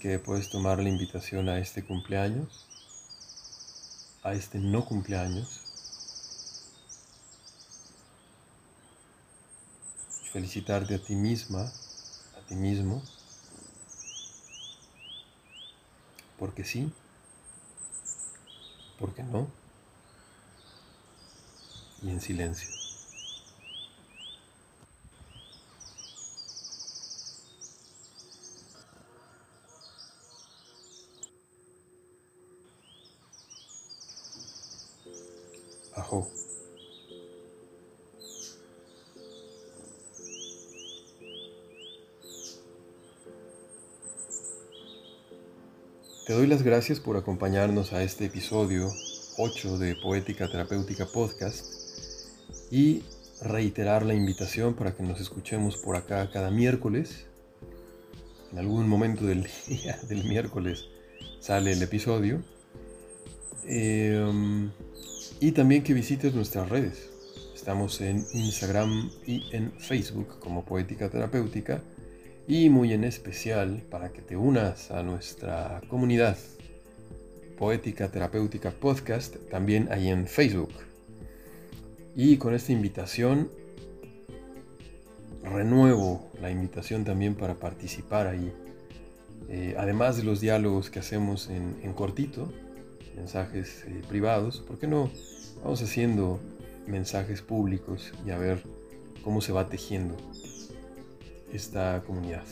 Que 0.00 0.18
puedes 0.18 0.50
tomar 0.50 0.78
la 0.78 0.88
invitación 0.88 1.48
a 1.48 1.58
este 1.58 1.82
cumpleaños, 1.82 2.66
a 4.22 4.34
este 4.34 4.58
no 4.58 4.84
cumpleaños. 4.84 5.60
Felicitarte 10.32 10.94
a 10.94 11.02
ti 11.02 11.16
misma, 11.16 11.62
a 11.62 12.46
ti 12.46 12.54
mismo, 12.54 13.02
porque 16.38 16.62
sí, 16.62 16.92
porque 18.98 19.22
no, 19.22 19.48
y 22.02 22.10
en 22.10 22.20
silencio. 22.20 22.85
Te 46.26 46.32
doy 46.32 46.48
las 46.48 46.64
gracias 46.64 46.98
por 46.98 47.16
acompañarnos 47.16 47.92
a 47.92 48.02
este 48.02 48.24
episodio 48.24 48.92
8 49.38 49.78
de 49.78 49.94
Poética 49.94 50.50
Terapéutica 50.50 51.06
Podcast 51.06 51.64
y 52.68 53.04
reiterar 53.42 54.04
la 54.04 54.12
invitación 54.12 54.74
para 54.74 54.92
que 54.92 55.04
nos 55.04 55.20
escuchemos 55.20 55.76
por 55.76 55.94
acá 55.94 56.28
cada 56.32 56.50
miércoles. 56.50 57.26
En 58.50 58.58
algún 58.58 58.88
momento 58.88 59.24
del 59.24 59.46
día 59.68 60.00
del 60.08 60.24
miércoles 60.24 60.86
sale 61.38 61.70
el 61.74 61.80
episodio. 61.80 62.42
Em, 63.64 64.72
y 65.38 65.52
también 65.52 65.84
que 65.84 65.94
visites 65.94 66.34
nuestras 66.34 66.68
redes. 66.68 67.08
Estamos 67.54 68.00
en 68.00 68.26
Instagram 68.32 69.12
y 69.28 69.44
en 69.52 69.70
Facebook 69.78 70.40
como 70.40 70.64
Poética 70.64 71.08
Terapéutica 71.08 71.84
y 72.48 72.70
muy 72.70 72.92
en 72.92 73.04
especial 73.04 73.82
para 73.90 74.10
que 74.10 74.22
te 74.22 74.36
unas 74.36 74.90
a 74.90 75.02
nuestra 75.02 75.80
comunidad 75.88 76.36
Poética 77.58 78.08
Terapéutica 78.08 78.70
Podcast 78.70 79.36
también 79.50 79.88
ahí 79.90 80.08
en 80.08 80.26
Facebook. 80.26 80.72
Y 82.14 82.36
con 82.36 82.54
esta 82.54 82.72
invitación 82.72 83.50
renuevo 85.42 86.30
la 86.40 86.50
invitación 86.50 87.04
también 87.04 87.34
para 87.34 87.54
participar 87.54 88.26
ahí. 88.26 88.52
Eh, 89.48 89.74
además 89.78 90.16
de 90.16 90.24
los 90.24 90.40
diálogos 90.40 90.90
que 90.90 90.98
hacemos 90.98 91.48
en 91.48 91.92
cortito, 91.94 92.52
mensajes 93.16 93.84
eh, 93.86 94.02
privados, 94.08 94.60
¿por 94.60 94.78
qué 94.78 94.86
no 94.86 95.10
vamos 95.62 95.82
haciendo 95.82 96.38
mensajes 96.86 97.42
públicos 97.42 98.12
y 98.24 98.30
a 98.30 98.38
ver 98.38 98.62
cómo 99.24 99.40
se 99.40 99.52
va 99.52 99.68
tejiendo 99.68 100.16
esta 101.56 102.02
comunidad 102.06 102.44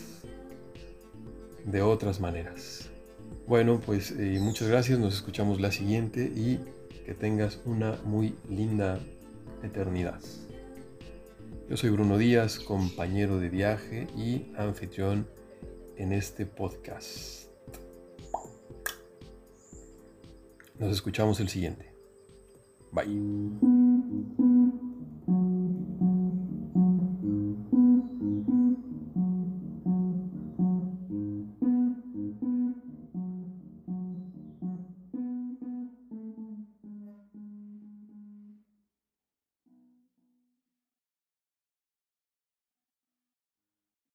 de 1.63 1.81
otras 1.81 2.19
maneras? 2.19 2.89
Bueno, 3.47 3.79
pues 3.79 4.11
eh, 4.11 4.39
muchas 4.41 4.67
gracias, 4.67 4.99
nos 4.99 5.13
escuchamos 5.13 5.61
la 5.61 5.71
siguiente 5.71 6.31
y 6.35 6.59
que 7.05 7.13
tengas 7.13 7.59
una 7.65 7.99
muy 8.03 8.35
linda 8.49 8.99
eternidad. 9.63 10.19
Yo 11.69 11.77
soy 11.77 11.91
Bruno 11.91 12.17
Díaz, 12.17 12.59
compañero 12.59 13.39
de 13.39 13.49
viaje 13.49 14.07
y 14.17 14.51
anfitrión 14.57 15.27
en 15.97 16.11
este 16.11 16.45
podcast. 16.45 17.49
Nos 20.77 20.91
escuchamos 20.91 21.39
el 21.39 21.49
siguiente. 21.49 21.91
Bye. 22.91 24.54